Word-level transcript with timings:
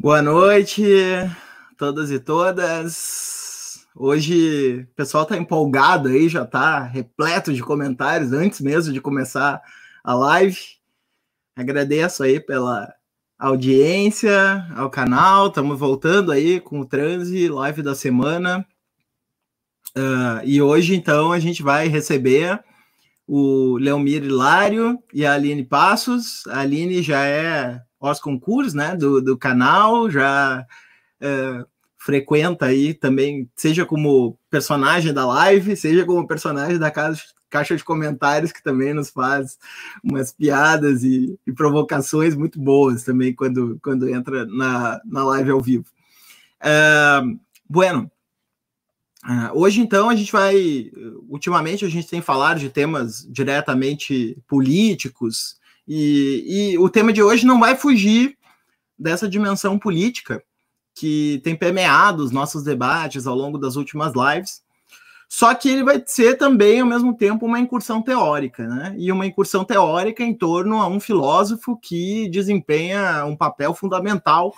Boa 0.00 0.22
noite, 0.22 0.82
todas 1.76 2.10
e 2.10 2.18
todas. 2.18 3.86
Hoje 3.94 4.88
o 4.90 4.94
pessoal 4.94 5.24
está 5.24 5.36
empolgado 5.36 6.08
aí, 6.08 6.26
já 6.26 6.44
está 6.44 6.82
repleto 6.82 7.52
de 7.52 7.62
comentários 7.62 8.32
antes 8.32 8.62
mesmo 8.62 8.94
de 8.94 9.00
começar 9.02 9.60
a 10.02 10.14
live. 10.14 10.58
Agradeço 11.54 12.22
aí 12.22 12.40
pela 12.40 12.90
audiência 13.38 14.66
ao 14.74 14.88
canal. 14.88 15.48
Estamos 15.48 15.78
voltando 15.78 16.32
aí 16.32 16.60
com 16.60 16.80
o 16.80 16.86
transe, 16.86 17.50
live 17.50 17.82
da 17.82 17.94
semana. 17.94 18.66
Uh, 19.94 20.40
e 20.44 20.62
hoje, 20.62 20.94
então, 20.94 21.30
a 21.30 21.38
gente 21.38 21.62
vai 21.62 21.88
receber 21.88 22.58
o 23.26 23.76
Leomir 23.76 24.24
Hilário 24.24 24.98
e 25.12 25.26
a 25.26 25.34
Aline 25.34 25.62
Passos. 25.62 26.46
A 26.46 26.60
Aline 26.60 27.02
já 27.02 27.22
é 27.26 27.82
os 28.00 28.20
concursos 28.20 28.72
né, 28.74 28.96
do, 28.96 29.20
do 29.20 29.36
canal, 29.36 30.10
já 30.10 30.66
é, 31.20 31.64
frequenta 31.98 32.66
aí 32.66 32.94
também, 32.94 33.48
seja 33.54 33.84
como 33.84 34.38
personagem 34.48 35.12
da 35.12 35.26
live, 35.26 35.76
seja 35.76 36.04
como 36.06 36.26
personagem 36.26 36.78
da 36.78 36.90
casa, 36.90 37.20
caixa 37.50 37.76
de 37.76 37.84
comentários, 37.84 38.52
que 38.52 38.62
também 38.62 38.94
nos 38.94 39.10
faz 39.10 39.58
umas 40.02 40.32
piadas 40.32 41.02
e, 41.04 41.38
e 41.46 41.52
provocações 41.52 42.34
muito 42.34 42.58
boas 42.58 43.02
também 43.02 43.34
quando, 43.34 43.78
quando 43.82 44.08
entra 44.08 44.46
na, 44.46 45.00
na 45.04 45.24
live 45.24 45.50
ao 45.50 45.60
vivo. 45.60 45.86
É, 46.62 47.20
bueno, 47.68 48.10
Uh, 49.22 49.52
hoje, 49.52 49.82
então, 49.82 50.08
a 50.08 50.16
gente 50.16 50.32
vai. 50.32 50.90
Ultimamente, 51.28 51.84
a 51.84 51.90
gente 51.90 52.08
tem 52.08 52.22
falado 52.22 52.58
de 52.58 52.70
temas 52.70 53.26
diretamente 53.28 54.38
políticos, 54.48 55.59
e, 55.92 56.74
e 56.74 56.78
o 56.78 56.88
tema 56.88 57.12
de 57.12 57.20
hoje 57.20 57.44
não 57.44 57.58
vai 57.58 57.74
fugir 57.74 58.38
dessa 58.96 59.28
dimensão 59.28 59.76
política 59.76 60.40
que 60.94 61.40
tem 61.42 61.56
permeado 61.56 62.22
os 62.22 62.30
nossos 62.30 62.62
debates 62.62 63.26
ao 63.26 63.34
longo 63.34 63.58
das 63.58 63.74
últimas 63.74 64.12
lives. 64.14 64.62
Só 65.28 65.52
que 65.52 65.68
ele 65.68 65.82
vai 65.82 66.00
ser 66.06 66.36
também, 66.36 66.78
ao 66.78 66.86
mesmo 66.86 67.16
tempo, 67.16 67.44
uma 67.44 67.58
incursão 67.58 68.00
teórica, 68.02 68.68
né? 68.68 68.94
E 68.98 69.10
uma 69.10 69.26
incursão 69.26 69.64
teórica 69.64 70.22
em 70.22 70.32
torno 70.32 70.80
a 70.80 70.86
um 70.86 71.00
filósofo 71.00 71.76
que 71.76 72.28
desempenha 72.28 73.24
um 73.24 73.34
papel 73.34 73.74
fundamental 73.74 74.54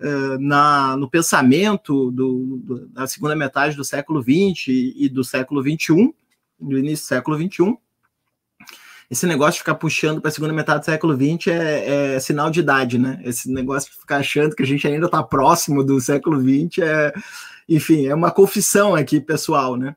uh, 0.00 0.38
na, 0.38 0.96
no 0.96 1.10
pensamento 1.10 2.12
do, 2.12 2.60
do, 2.62 2.88
da 2.90 3.08
segunda 3.08 3.34
metade 3.34 3.74
do 3.74 3.84
século 3.84 4.22
XX 4.22 4.68
e 4.68 5.08
do 5.08 5.24
século 5.24 5.60
XXI, 5.62 6.14
do 6.60 6.78
início 6.78 7.06
do 7.06 7.08
século 7.08 7.36
XXI, 7.36 7.76
esse 9.10 9.26
negócio 9.26 9.54
de 9.54 9.58
ficar 9.58 9.74
puxando 9.74 10.20
para 10.20 10.28
a 10.28 10.32
segunda 10.32 10.52
metade 10.52 10.80
do 10.80 10.84
século 10.84 11.14
XX 11.14 11.48
é, 11.48 12.14
é, 12.14 12.20
sinal 12.20 12.50
de 12.50 12.60
idade, 12.60 12.98
né? 12.98 13.20
Esse 13.24 13.50
negócio 13.50 13.90
de 13.90 13.98
ficar 13.98 14.16
achando 14.16 14.56
que 14.56 14.62
a 14.62 14.66
gente 14.66 14.86
ainda 14.86 15.06
está 15.06 15.22
próximo 15.22 15.84
do 15.84 16.00
século 16.00 16.40
XX 16.40 16.78
é, 16.78 17.12
enfim, 17.68 18.06
é 18.06 18.14
uma 18.14 18.30
confissão 18.30 18.94
aqui 18.94 19.20
pessoal, 19.20 19.76
né? 19.76 19.94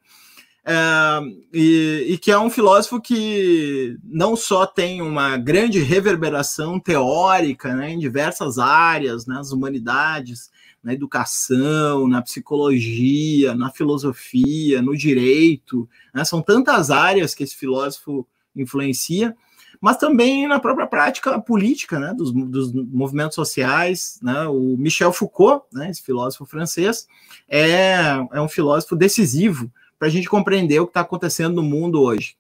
É, 0.70 1.22
e, 1.54 2.08
e, 2.10 2.18
que 2.18 2.30
é 2.30 2.38
um 2.38 2.50
filósofo 2.50 3.00
que 3.00 3.98
não 4.04 4.36
só 4.36 4.66
tem 4.66 5.02
uma 5.02 5.38
grande 5.38 5.80
reverberação 5.80 6.78
teórica 6.78 7.74
né, 7.74 7.92
em 7.92 7.98
diversas 7.98 8.60
áreas, 8.60 9.26
nas 9.26 9.50
né, 9.50 9.56
humanidades, 9.56 10.52
na 10.84 10.94
educação, 10.94 12.06
na 12.06 12.22
psicologia, 12.22 13.56
na 13.56 13.72
filosofia, 13.72 14.82
no 14.82 14.96
direito, 14.96 15.88
né, 16.14 16.26
são 16.26 16.42
tantas 16.42 16.92
áreas 16.92 17.34
que 17.34 17.46
esse 17.46 17.56
filósofo 17.56 18.28
influencia, 18.62 19.36
mas 19.80 19.98
também 19.98 20.48
na 20.48 20.60
própria 20.60 20.88
prática 20.88 21.40
política 21.40 22.00
né, 22.00 22.14
dos, 22.14 22.32
dos 22.32 22.74
movimentos 22.74 23.36
sociais. 23.36 24.20
Né, 24.22 24.48
o 24.48 24.76
Michel 24.78 25.14
Foucault, 25.14 25.66
né, 25.72 25.90
esse 25.90 26.02
filósofo 26.02 26.46
francês, 26.46 27.08
é, 27.48 27.96
é 28.32 28.42
um 28.42 28.48
filósofo 28.48 28.96
decisivo 28.96 29.72
para 30.00 30.08
a 30.08 30.12
gente 30.12 30.30
compreender 30.30 30.80
o 30.80 30.86
que 30.86 30.92
está 30.92 31.02
acontecendo 31.02 31.56
no 31.56 31.64
mundo 31.64 32.02
hoje. 32.02 32.36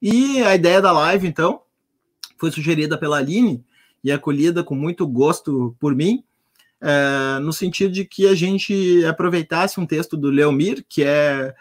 E 0.00 0.42
a 0.42 0.54
ideia 0.54 0.80
da 0.80 0.92
live, 0.92 1.26
então, 1.26 1.62
foi 2.38 2.50
sugerida 2.50 2.96
pela 2.96 3.18
Aline 3.18 3.64
e 4.02 4.12
acolhida 4.12 4.62
com 4.62 4.74
muito 4.74 5.06
gosto 5.06 5.76
por 5.80 5.94
mim, 5.94 6.22
é, 6.80 7.40
no 7.40 7.52
sentido 7.52 7.92
de 7.92 8.04
que 8.04 8.26
a 8.28 8.34
gente 8.34 9.04
aproveitasse 9.04 9.80
um 9.80 9.86
texto 9.86 10.16
do 10.16 10.30
Leomir, 10.30 10.84
que 10.88 11.02
é 11.02 11.54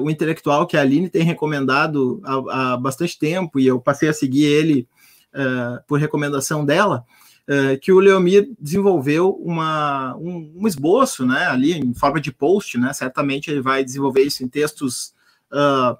o 0.00 0.10
intelectual 0.10 0.66
que 0.66 0.76
a 0.76 0.80
Aline 0.80 1.08
tem 1.08 1.22
recomendado 1.22 2.20
há, 2.24 2.72
há, 2.72 2.76
bastante 2.76 3.18
tempo, 3.18 3.58
e 3.58 3.66
eu 3.66 3.80
passei 3.80 4.08
a 4.08 4.12
seguir 4.12 4.44
ele 4.44 4.88
uh, 5.34 5.82
por 5.86 5.98
recomendação 5.98 6.64
dela, 6.64 7.04
uh, 7.48 7.78
que 7.80 7.90
o 7.90 7.98
Leomir 7.98 8.50
desenvolveu 8.60 9.30
uma, 9.30 10.16
um, 10.16 10.52
um, 10.56 10.68
esboço, 10.68 11.26
né, 11.26 11.46
ali 11.46 11.72
em 11.72 11.92
forma 11.94 12.20
de 12.20 12.30
post, 12.30 12.78
né, 12.78 12.92
certamente 12.92 13.50
ele 13.50 13.60
vai 13.60 13.84
desenvolver 13.84 14.22
isso 14.22 14.44
em 14.44 14.48
textos 14.48 15.14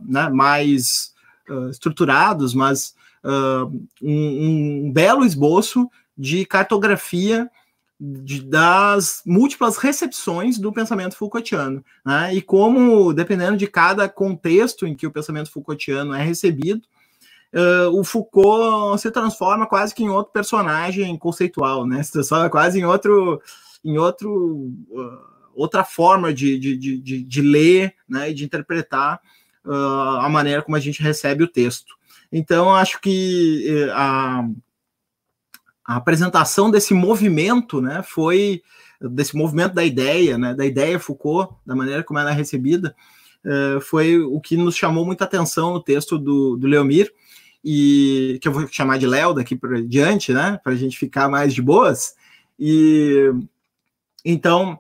né, 0.01 0.31
mais 0.31 1.13
estruturados, 1.71 2.55
mas 2.55 2.95
um, 4.03 4.87
um 4.87 4.91
belo 4.91 5.27
esboço 5.27 5.87
de 6.17 6.47
cartografia 6.47 7.51
das 8.05 9.23
múltiplas 9.25 9.77
recepções 9.77 10.59
do 10.59 10.73
pensamento 10.73 11.17
Foucaultiano, 11.17 11.85
né? 12.05 12.35
e 12.35 12.43
como, 12.43 13.13
dependendo 13.13 13.57
de 13.57 13.69
cada 13.69 14.09
contexto 14.09 14.89
em 14.89 14.95
que 14.95 15.07
o 15.07 15.11
pensamento 15.13 15.53
Foucaultiano 15.53 16.13
é 16.13 16.21
recebido, 16.21 16.83
uh, 17.55 17.97
o 17.97 18.03
Foucault 18.03 19.01
se 19.01 19.09
transforma 19.13 19.69
quase 19.69 19.95
que 19.95 20.03
em 20.03 20.09
outro 20.09 20.33
personagem 20.33 21.17
conceitual, 21.17 21.87
né? 21.87 22.03
se 22.03 22.11
transforma 22.11 22.51
quase 22.51 22.81
em 22.81 22.85
outro, 22.85 23.41
em 23.85 23.97
outro 23.97 24.73
uh, 24.91 25.33
outra 25.55 25.85
forma 25.85 26.35
de, 26.35 26.59
de, 26.59 26.77
de, 26.77 27.23
de, 27.23 27.43
ler 27.43 27.95
né? 28.09 28.31
e 28.31 28.35
de 28.35 28.43
interpretar 28.43 29.21
uh, 29.65 30.19
a 30.21 30.29
maneira 30.29 30.63
como 30.63 30.77
a 30.77 30.81
gente 30.81 31.03
recebe 31.03 31.45
o 31.45 31.49
texto. 31.49 31.95
Então, 32.33 32.75
acho 32.75 33.01
que 33.01 33.87
a 33.95 34.49
a 35.85 35.97
apresentação 35.97 36.71
desse 36.71 36.95
movimento, 36.95 37.81
né, 37.81 38.03
foi 38.03 38.63
desse 39.01 39.37
movimento 39.37 39.75
da 39.75 39.85
ideia, 39.85 40.39
né, 40.39 40.55
da 40.55 40.65
ideia 40.65 40.99
Foucault, 40.99 41.55
da 41.67 41.75
maneira 41.75 42.05
como 42.05 42.19
ela 42.19 42.31
é 42.31 42.35
recebida, 42.35 42.95
uh, 43.45 43.81
foi 43.81 44.19
o 44.19 44.41
que 44.41 44.57
nos 44.57 44.77
chamou 44.77 45.05
muita 45.05 45.25
atenção 45.25 45.73
no 45.73 45.83
texto 45.83 46.17
do, 46.19 46.57
do 46.57 46.67
Leomir, 46.67 47.13
e 47.65 48.39
que 48.41 48.49
eu 48.49 48.53
vou 48.53 48.67
chamar 48.69 48.99
de 48.99 49.07
Léo 49.07 49.35
daqui 49.35 49.55
para 49.55 49.81
diante, 49.83 50.33
né, 50.33 50.59
para 50.63 50.73
a 50.73 50.77
gente 50.77 50.99
ficar 50.99 51.29
mais 51.29 51.55
de 51.55 51.63
boas. 51.63 52.15
E 52.59 53.33
então, 54.25 54.79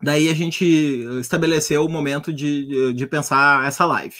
daí 0.00 0.28
a 0.28 0.34
gente 0.34 0.64
estabeleceu 1.20 1.84
o 1.84 1.88
momento 1.88 2.32
de, 2.32 2.92
de 2.92 3.06
pensar 3.06 3.66
essa 3.66 3.84
live. 3.84 4.14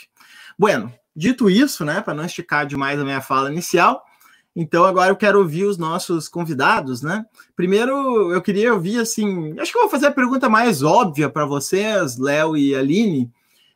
Bueno, 0.58 0.92
dito 1.14 1.48
isso, 1.48 1.84
né, 1.84 2.00
para 2.00 2.14
não 2.14 2.24
esticar 2.24 2.66
demais 2.66 2.98
a 2.98 3.04
minha 3.04 3.20
fala 3.20 3.50
inicial, 3.50 4.04
então 4.54 4.84
agora 4.84 5.10
eu 5.10 5.16
quero 5.16 5.40
ouvir 5.40 5.64
os 5.64 5.76
nossos 5.76 6.28
convidados, 6.28 7.02
né? 7.02 7.26
Primeiro 7.56 8.32
eu 8.32 8.40
queria 8.40 8.72
ouvir 8.72 9.00
assim, 9.00 9.58
acho 9.58 9.72
que 9.72 9.78
eu 9.78 9.82
vou 9.82 9.90
fazer 9.90 10.06
a 10.06 10.12
pergunta 10.12 10.48
mais 10.48 10.82
óbvia 10.82 11.28
para 11.28 11.44
vocês, 11.44 12.16
Léo 12.18 12.56
e 12.56 12.74
Aline. 12.74 13.30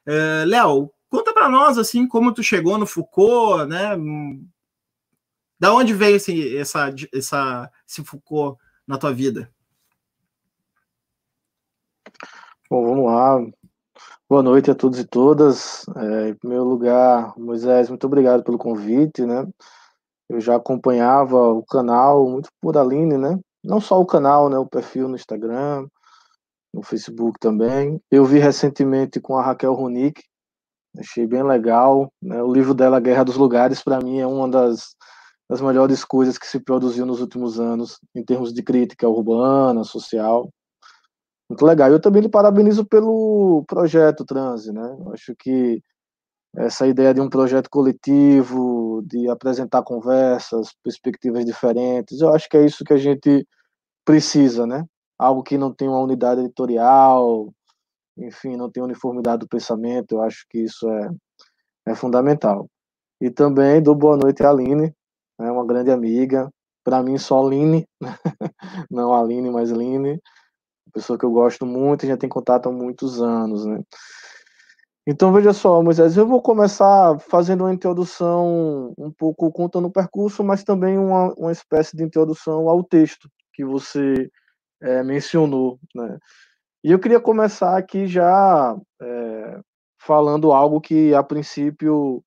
Uh, 0.07 0.47
Léo, 0.47 0.91
conta 1.11 1.33
para 1.33 1.49
nós 1.49 1.79
assim 1.79 2.07
como 2.07 2.33
tu 2.33 2.43
chegou 2.43 2.79
no 2.79 2.87
Foucault, 2.87 3.67
né? 3.67 3.97
Da 5.59 5.75
onde 5.75 5.93
veio 5.93 6.17
assim, 6.17 6.57
essa, 6.57 6.95
essa, 7.13 7.71
esse 7.87 8.05
Foucault 8.05 8.59
na 8.87 8.97
tua 8.97 9.13
vida? 9.13 9.51
Bom, 12.71 12.87
vamos 12.87 13.07
lá. 13.07 13.59
Boa 14.29 14.43
noite 14.43 14.71
a 14.71 14.75
todos 14.75 14.99
e 14.99 15.05
todas. 15.05 15.87
É, 15.97 16.29
em 16.29 16.35
primeiro 16.35 16.65
lugar, 16.65 17.33
Moisés, 17.37 17.89
muito 17.89 18.07
obrigado 18.07 18.45
pelo 18.45 18.59
convite, 18.59 19.25
né? 19.25 19.49
Eu 20.29 20.41
já 20.41 20.57
acompanhava 20.57 21.37
o 21.37 21.65
canal 21.65 22.29
muito 22.29 22.51
por 22.61 22.77
Aline, 22.77 23.17
né? 23.17 23.39
Não 23.65 23.81
só 23.81 24.01
o 24.01 24.07
canal, 24.07 24.49
né? 24.49 24.59
O 24.59 24.67
perfil 24.67 25.09
no 25.09 25.17
Instagram, 25.17 25.87
no 26.73 26.83
Facebook 26.83 27.39
também. 27.41 28.01
Eu 28.11 28.25
vi 28.25 28.39
recentemente 28.39 29.21
com 29.21 29.37
a 29.37 29.43
Raquel 29.43 29.75
Ronick, 29.75 30.23
achei 30.99 31.27
bem 31.27 31.43
legal. 31.43 32.13
Né? 32.23 32.43
O 32.43 32.53
livro 32.53 32.75
dela, 32.75 33.01
Guerra 33.01 33.25
dos 33.25 33.37
Lugares, 33.37 33.83
para 33.83 34.01
mim 34.01 34.19
é 34.19 34.27
uma 34.27 34.49
das, 34.49 34.95
das 35.49 35.61
melhores 35.61 36.05
coisas 36.05 36.39
que 36.39 36.47
se 36.47 36.61
produziu 36.61 37.07
nos 37.07 37.21
últimos 37.21 37.59
anos, 37.59 37.99
em 38.15 38.25
termos 38.25 38.53
de 38.53 38.63
crítica 38.63 39.09
urbana, 39.09 39.83
social. 39.85 40.51
Muito 41.49 41.65
legal. 41.65 41.91
Eu 41.91 42.01
também 42.01 42.23
lhe 42.23 42.29
parabenizo 42.29 42.85
pelo 42.85 43.65
projeto 43.67 44.25
Transe, 44.25 44.73
né? 44.73 44.97
Eu 45.01 45.13
acho 45.15 45.35
que 45.39 45.81
essa 46.57 46.87
ideia 46.87 47.15
de 47.15 47.21
um 47.21 47.29
projeto 47.29 47.69
coletivo, 47.71 49.03
de 49.07 49.29
apresentar 49.29 49.83
conversas, 49.83 50.73
perspectivas 50.83 51.45
diferentes. 51.45 52.21
Eu 52.21 52.35
acho 52.35 52.49
que 52.49 52.57
é 52.57 52.65
isso 52.65 52.85
que 52.85 52.93
a 52.93 52.97
gente 52.99 53.47
precisa, 54.05 54.67
né? 54.67 54.85
Algo 55.19 55.43
que 55.43 55.59
não 55.59 55.73
tem 55.73 55.89
uma 55.89 56.01
unidade 56.01 56.41
editorial, 56.41 57.53
enfim, 58.17 58.57
não 58.57 58.71
tem 58.71 58.83
uniformidade 58.83 59.41
do 59.41 59.49
pensamento. 59.49 60.13
Eu 60.13 60.23
acho 60.23 60.47
que 60.51 60.59
isso 60.59 60.89
é, 60.89 61.11
é 61.89 61.95
fundamental. 61.95 62.69
E 63.21 63.31
também 63.31 63.83
dou 63.83 63.95
boa 63.95 64.17
noite 64.17 64.43
à 64.45 64.51
Aline, 64.51 64.95
né, 65.39 65.51
uma 65.51 65.67
grande 65.67 65.91
amiga, 65.91 66.51
para 66.85 67.03
mim 67.03 67.19
só 67.19 67.47
Line, 67.47 67.87
não 68.91 69.13
Aline, 69.13 69.51
mas 69.51 69.71
Line, 69.71 70.21
pessoa 70.93 71.19
que 71.19 71.25
eu 71.25 71.31
gosto 71.31 71.67
muito 71.67 72.05
e 72.05 72.09
já 72.09 72.17
tem 72.17 72.29
contato 72.29 72.69
há 72.69 72.73
muitos 72.73 73.21
anos, 73.21 73.65
né? 73.67 73.81
Então 75.11 75.33
veja 75.33 75.55
só, 75.55 75.83
Moisés, 75.83 76.19
eu 76.19 76.27
vou 76.27 76.43
começar 76.43 77.19
fazendo 77.19 77.65
uma 77.65 77.73
introdução 77.73 78.93
um 78.99 79.11
pouco 79.11 79.51
contando 79.51 79.87
o 79.87 79.91
percurso, 79.91 80.45
mas 80.45 80.63
também 80.63 80.99
uma, 80.99 81.33
uma 81.33 81.51
espécie 81.51 81.97
de 81.97 82.05
introdução 82.05 82.69
ao 82.69 82.85
texto 82.85 83.27
que 83.55 83.65
você 83.65 84.31
é, 84.83 85.03
mencionou, 85.03 85.81
né? 85.95 86.19
E 86.85 86.93
eu 86.93 86.99
queria 86.99 87.19
começar 87.19 87.79
aqui 87.79 88.07
já 88.07 88.77
é, 89.01 89.61
falando 89.99 90.53
algo 90.53 90.79
que 90.79 91.15
a 91.15 91.23
princípio 91.23 92.23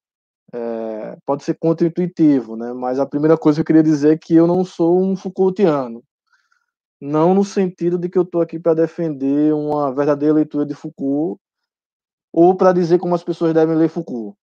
é, 0.52 1.16
pode 1.24 1.44
ser 1.44 1.60
contra-intuitivo, 1.60 2.56
né? 2.56 2.74
Mas 2.74 3.00
a 3.00 3.06
primeira 3.06 3.38
coisa 3.38 3.58
que 3.58 3.62
eu 3.62 3.66
queria 3.66 3.84
dizer 3.84 4.14
é 4.16 4.18
que 4.18 4.34
eu 4.34 4.48
não 4.48 4.66
sou 4.66 5.00
um 5.00 5.16
Foucaultiano. 5.16 6.04
Não 7.00 7.36
no 7.36 7.46
sentido 7.46 8.00
de 8.00 8.10
que 8.10 8.18
eu 8.18 8.24
estou 8.24 8.42
aqui 8.42 8.58
para 8.60 8.74
defender 8.74 9.54
uma 9.54 9.94
verdadeira 9.94 10.34
leitura 10.34 10.66
de 10.66 10.74
Foucault 10.74 11.40
ou 12.32 12.56
para 12.56 12.74
dizer 12.74 13.00
como 13.00 13.16
as 13.16 13.24
pessoas 13.24 13.54
devem 13.54 13.76
ler 13.76 13.90
Foucault. 13.90 14.38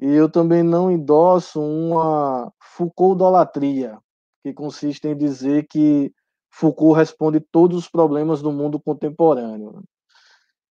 E 0.00 0.06
eu 0.06 0.30
também 0.30 0.62
não 0.62 0.90
endosso 0.90 1.60
uma 1.60 2.52
Foucault-dolatria, 2.60 3.98
que 4.42 4.52
consiste 4.52 5.08
em 5.08 5.16
dizer 5.16 5.66
que 5.68 6.12
Foucault 6.50 6.96
responde 6.96 7.40
todos 7.40 7.76
os 7.78 7.88
problemas 7.88 8.40
do 8.40 8.52
mundo 8.52 8.80
contemporâneo. 8.80 9.82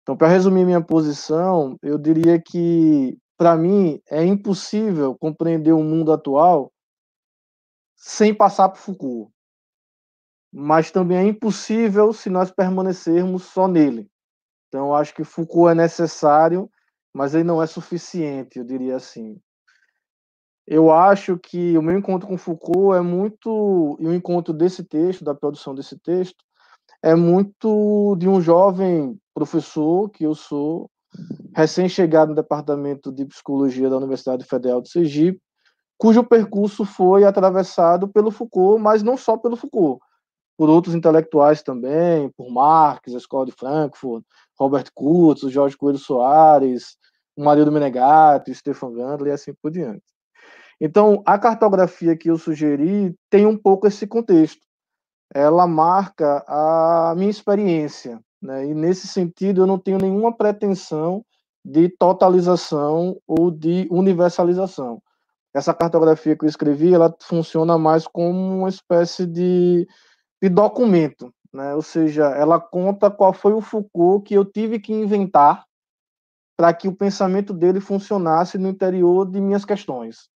Então, 0.02 0.16
para 0.16 0.28
resumir 0.28 0.64
minha 0.64 0.82
posição, 0.82 1.76
eu 1.82 1.98
diria 1.98 2.40
que 2.40 3.18
para 3.38 3.56
mim, 3.56 4.02
é 4.10 4.24
impossível 4.24 5.16
compreender 5.16 5.70
o 5.70 5.82
mundo 5.82 6.12
atual 6.12 6.72
sem 7.94 8.34
passar 8.34 8.68
por 8.68 8.78
Foucault. 8.78 9.32
Mas 10.52 10.90
também 10.90 11.18
é 11.18 11.22
impossível 11.22 12.12
se 12.12 12.28
nós 12.28 12.50
permanecermos 12.50 13.44
só 13.44 13.68
nele. 13.68 14.10
Então, 14.68 14.94
acho 14.94 15.14
que 15.14 15.24
Foucault 15.24 15.70
é 15.70 15.74
necessário, 15.74 16.70
mas 17.12 17.34
ele 17.34 17.44
não 17.44 17.62
é 17.62 17.66
suficiente, 17.66 18.58
eu 18.58 18.64
diria 18.64 18.96
assim. 18.96 19.40
Eu 20.66 20.92
acho 20.92 21.38
que 21.38 21.78
o 21.78 21.82
meu 21.82 21.98
encontro 21.98 22.28
com 22.28 22.36
Foucault 22.36 22.96
é 22.96 23.00
muito. 23.00 23.96
E 23.98 24.06
o 24.06 24.14
encontro 24.14 24.52
desse 24.52 24.84
texto, 24.84 25.24
da 25.24 25.34
produção 25.34 25.74
desse 25.74 25.98
texto, 25.98 26.44
é 27.02 27.14
muito 27.14 28.14
de 28.16 28.28
um 28.28 28.40
jovem 28.40 29.18
professor 29.32 30.10
que 30.10 30.24
eu 30.24 30.34
sou, 30.34 30.90
recém-chegado 31.54 32.30
no 32.30 32.34
Departamento 32.34 33.10
de 33.10 33.24
Psicologia 33.24 33.88
da 33.88 33.96
Universidade 33.96 34.44
Federal 34.44 34.82
de 34.82 34.90
Sergipe, 34.90 35.40
cujo 35.96 36.22
percurso 36.22 36.84
foi 36.84 37.24
atravessado 37.24 38.06
pelo 38.08 38.30
Foucault, 38.30 38.80
mas 38.80 39.02
não 39.02 39.16
só 39.16 39.36
pelo 39.36 39.56
Foucault, 39.56 40.00
por 40.58 40.68
outros 40.68 40.92
intelectuais 40.92 41.62
também, 41.62 42.28
por 42.36 42.50
Marx, 42.50 43.14
a 43.14 43.18
Escola 43.18 43.46
de 43.46 43.52
Frankfurt, 43.52 44.24
Robert 44.58 44.90
Kurtz, 44.92 45.44
o 45.44 45.50
Jorge 45.50 45.76
Coelho 45.76 45.98
Soares, 45.98 46.96
o 47.36 47.44
Mario 47.44 47.70
Menegatti, 47.70 48.50
o 48.50 48.54
Stefan 48.54 48.92
Gandler 48.92 49.30
e 49.30 49.34
assim 49.34 49.54
por 49.62 49.70
diante. 49.70 50.02
Então, 50.80 51.22
a 51.24 51.38
cartografia 51.38 52.16
que 52.16 52.28
eu 52.28 52.36
sugeri 52.36 53.14
tem 53.30 53.46
um 53.46 53.56
pouco 53.56 53.86
esse 53.86 54.04
contexto. 54.04 54.60
Ela 55.32 55.64
marca 55.64 56.44
a 56.48 57.14
minha 57.16 57.30
experiência, 57.30 58.20
né? 58.42 58.66
E 58.66 58.74
nesse 58.74 59.06
sentido, 59.06 59.62
eu 59.62 59.66
não 59.66 59.78
tenho 59.78 59.98
nenhuma 59.98 60.36
pretensão 60.36 61.24
de 61.64 61.88
totalização 61.88 63.16
ou 63.28 63.50
de 63.50 63.86
universalização. 63.90 65.00
Essa 65.54 65.72
cartografia 65.72 66.36
que 66.36 66.44
eu 66.44 66.48
escrevi, 66.48 66.92
ela 66.92 67.14
funciona 67.20 67.78
mais 67.78 68.06
como 68.08 68.58
uma 68.58 68.68
espécie 68.68 69.26
de, 69.26 69.86
de 70.42 70.48
documento, 70.48 71.32
né? 71.52 71.74
Ou 71.74 71.82
seja, 71.82 72.26
ela 72.26 72.60
conta 72.60 73.10
qual 73.10 73.32
foi 73.32 73.52
o 73.52 73.60
Foucault 73.60 74.26
que 74.26 74.34
eu 74.34 74.44
tive 74.44 74.78
que 74.78 74.92
inventar 74.92 75.64
para 76.56 76.72
que 76.74 76.88
o 76.88 76.94
pensamento 76.94 77.52
dele 77.52 77.80
funcionasse 77.80 78.58
no 78.58 78.68
interior 78.68 79.30
de 79.30 79.40
minhas 79.40 79.64
questões. 79.64 80.28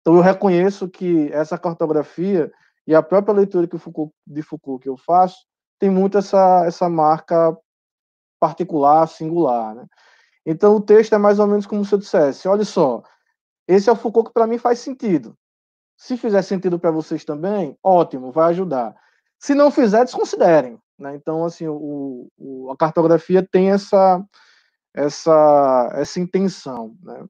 Então 0.00 0.16
eu 0.16 0.20
reconheço 0.20 0.88
que 0.88 1.32
essa 1.32 1.56
cartografia 1.56 2.52
e 2.86 2.94
a 2.94 3.02
própria 3.02 3.34
leitura 3.34 3.66
que 3.66 3.78
Foucault, 3.78 4.12
de 4.26 4.42
Foucault 4.42 4.82
que 4.82 4.88
eu 4.88 4.96
faço 4.96 5.46
tem 5.78 5.90
muito 5.90 6.18
essa, 6.18 6.64
essa 6.66 6.88
marca 6.88 7.56
particular, 8.38 9.06
singular. 9.08 9.74
Né? 9.74 9.86
Então, 10.44 10.76
o 10.76 10.80
texto 10.80 11.14
é 11.14 11.18
mais 11.18 11.38
ou 11.38 11.46
menos 11.46 11.66
como 11.66 11.84
se 11.84 11.94
eu 11.94 11.98
dissesse: 11.98 12.46
olha 12.46 12.64
só, 12.64 13.02
esse 13.66 13.88
é 13.88 13.92
o 13.92 13.96
Foucault 13.96 14.28
que 14.28 14.34
para 14.34 14.46
mim 14.46 14.58
faz 14.58 14.80
sentido. 14.80 15.36
Se 15.96 16.16
fizer 16.16 16.42
sentido 16.42 16.78
para 16.78 16.90
vocês 16.90 17.24
também, 17.24 17.78
ótimo, 17.82 18.32
vai 18.32 18.50
ajudar. 18.50 18.94
Se 19.44 19.54
não 19.54 19.70
fizer, 19.70 20.02
desconsiderem. 20.04 20.78
Né? 20.98 21.16
Então, 21.16 21.44
assim, 21.44 21.68
o, 21.68 22.30
o, 22.38 22.70
a 22.70 22.76
cartografia 22.78 23.46
tem 23.46 23.72
essa, 23.72 24.24
essa, 24.94 25.90
essa 25.92 26.18
intenção. 26.18 26.96
Né? 27.02 27.26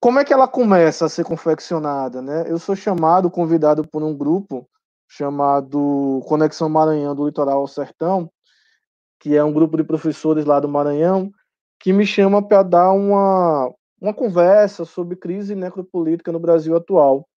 Como 0.00 0.18
é 0.18 0.24
que 0.24 0.32
ela 0.32 0.48
começa 0.48 1.04
a 1.04 1.08
ser 1.10 1.22
confeccionada? 1.22 2.22
Né? 2.22 2.50
Eu 2.50 2.58
sou 2.58 2.74
chamado, 2.74 3.30
convidado 3.30 3.86
por 3.86 4.02
um 4.02 4.16
grupo 4.16 4.66
chamado 5.06 6.22
Conexão 6.26 6.70
Maranhão 6.70 7.14
do 7.14 7.26
Litoral 7.26 7.58
ao 7.58 7.68
Sertão, 7.68 8.32
que 9.18 9.36
é 9.36 9.44
um 9.44 9.52
grupo 9.52 9.76
de 9.76 9.84
professores 9.84 10.46
lá 10.46 10.60
do 10.60 10.68
Maranhão, 10.68 11.30
que 11.78 11.92
me 11.92 12.06
chama 12.06 12.42
para 12.42 12.62
dar 12.62 12.90
uma, 12.92 13.70
uma 14.00 14.14
conversa 14.14 14.86
sobre 14.86 15.14
crise 15.14 15.54
necropolítica 15.54 16.32
no 16.32 16.40
Brasil 16.40 16.74
atual. 16.74 17.28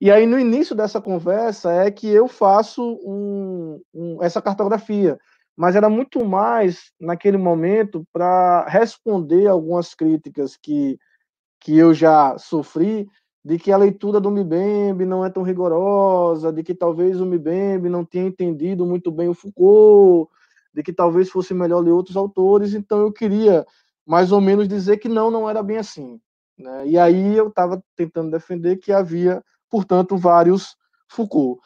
E 0.00 0.10
aí, 0.10 0.24
no 0.26 0.38
início 0.38 0.74
dessa 0.74 1.00
conversa, 1.00 1.72
é 1.72 1.90
que 1.90 2.08
eu 2.08 2.26
faço 2.26 2.82
um, 3.04 3.80
um, 3.92 4.22
essa 4.22 4.40
cartografia, 4.40 5.18
mas 5.56 5.76
era 5.76 5.90
muito 5.90 6.24
mais, 6.24 6.90
naquele 6.98 7.36
momento, 7.36 8.04
para 8.12 8.64
responder 8.66 9.46
algumas 9.46 9.94
críticas 9.94 10.56
que, 10.56 10.98
que 11.60 11.76
eu 11.76 11.92
já 11.92 12.38
sofri 12.38 13.06
de 13.44 13.58
que 13.58 13.72
a 13.72 13.76
leitura 13.76 14.20
do 14.20 14.30
Mbembe 14.30 15.04
não 15.04 15.24
é 15.24 15.30
tão 15.30 15.42
rigorosa, 15.42 16.52
de 16.52 16.62
que 16.62 16.74
talvez 16.74 17.20
o 17.20 17.26
Mbembe 17.26 17.88
não 17.88 18.04
tenha 18.04 18.26
entendido 18.26 18.86
muito 18.86 19.10
bem 19.10 19.28
o 19.28 19.34
Foucault, 19.34 20.30
de 20.74 20.82
que 20.82 20.92
talvez 20.92 21.30
fosse 21.30 21.54
melhor 21.54 21.80
ler 21.80 21.90
outros 21.90 22.16
autores, 22.16 22.74
então 22.74 23.00
eu 23.00 23.12
queria 23.12 23.66
mais 24.06 24.32
ou 24.32 24.40
menos 24.40 24.68
dizer 24.68 24.98
que 24.98 25.08
não, 25.08 25.30
não 25.30 25.48
era 25.48 25.62
bem 25.62 25.78
assim. 25.78 26.20
Né? 26.58 26.88
E 26.88 26.98
aí 26.98 27.36
eu 27.36 27.48
estava 27.48 27.82
tentando 27.96 28.30
defender 28.30 28.76
que 28.76 28.92
havia, 28.92 29.42
portanto, 29.70 30.16
vários 30.16 30.76
Foucault. 31.08 31.60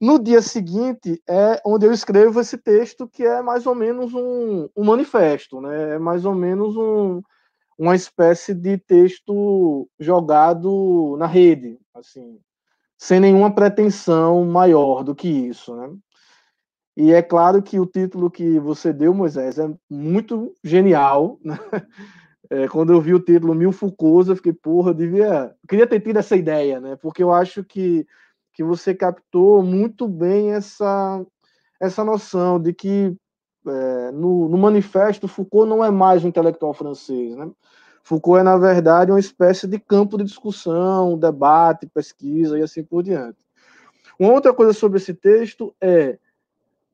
No 0.00 0.18
dia 0.18 0.40
seguinte 0.40 1.22
é 1.28 1.60
onde 1.64 1.86
eu 1.86 1.92
escrevo 1.92 2.40
esse 2.40 2.56
texto 2.56 3.06
que 3.06 3.22
é 3.22 3.42
mais 3.42 3.66
ou 3.66 3.74
menos 3.74 4.14
um, 4.14 4.68
um 4.74 4.84
manifesto, 4.84 5.60
né? 5.60 5.96
é 5.96 5.98
mais 5.98 6.24
ou 6.24 6.34
menos 6.34 6.74
um, 6.76 7.20
uma 7.78 7.94
espécie 7.94 8.54
de 8.54 8.78
texto 8.78 9.88
jogado 9.98 11.16
na 11.18 11.26
rede, 11.26 11.78
assim, 11.94 12.38
sem 12.98 13.20
nenhuma 13.20 13.54
pretensão 13.54 14.44
maior 14.44 15.02
do 15.02 15.14
que 15.14 15.28
isso, 15.28 15.74
né? 15.76 15.90
E 16.96 17.12
é 17.12 17.22
claro 17.22 17.62
que 17.62 17.80
o 17.80 17.86
título 17.86 18.30
que 18.30 18.58
você 18.58 18.92
deu, 18.92 19.14
Moisés, 19.14 19.58
é 19.58 19.72
muito 19.88 20.54
genial. 20.62 21.38
Né? 21.42 21.56
É, 22.50 22.66
quando 22.66 22.92
eu 22.92 23.00
vi 23.00 23.14
o 23.14 23.20
título 23.20 23.54
Mil 23.54 23.70
Foucaults, 23.70 24.28
eu 24.28 24.34
fiquei, 24.34 24.52
porra, 24.52 24.90
eu 24.90 24.94
devia. 24.94 25.54
Eu 25.62 25.68
queria 25.68 25.86
ter 25.86 26.00
tido 26.00 26.18
essa 26.18 26.36
ideia, 26.36 26.80
né? 26.80 26.96
Porque 26.96 27.22
eu 27.22 27.32
acho 27.32 27.62
que, 27.62 28.04
que 28.52 28.64
você 28.64 28.92
captou 28.92 29.62
muito 29.62 30.08
bem 30.08 30.52
essa, 30.52 31.24
essa 31.80 32.04
noção 32.04 32.58
de 32.60 32.74
que 32.74 33.16
é, 33.66 34.10
no, 34.10 34.48
no, 34.48 34.58
manifesto, 34.58 35.28
Foucault 35.28 35.68
não 35.68 35.84
é 35.84 35.90
mais 35.90 36.24
um 36.24 36.28
intelectual 36.28 36.74
francês. 36.74 37.36
Né? 37.36 37.48
Foucault 38.02 38.40
é, 38.40 38.42
na 38.42 38.56
verdade, 38.56 39.12
uma 39.12 39.20
espécie 39.20 39.68
de 39.68 39.78
campo 39.78 40.18
de 40.18 40.24
discussão, 40.24 41.16
debate, 41.16 41.86
pesquisa 41.86 42.58
e 42.58 42.62
assim 42.62 42.82
por 42.82 43.02
diante. 43.02 43.38
Uma 44.18 44.32
outra 44.32 44.52
coisa 44.52 44.72
sobre 44.72 44.98
esse 44.98 45.14
texto 45.14 45.74
é 45.80 46.18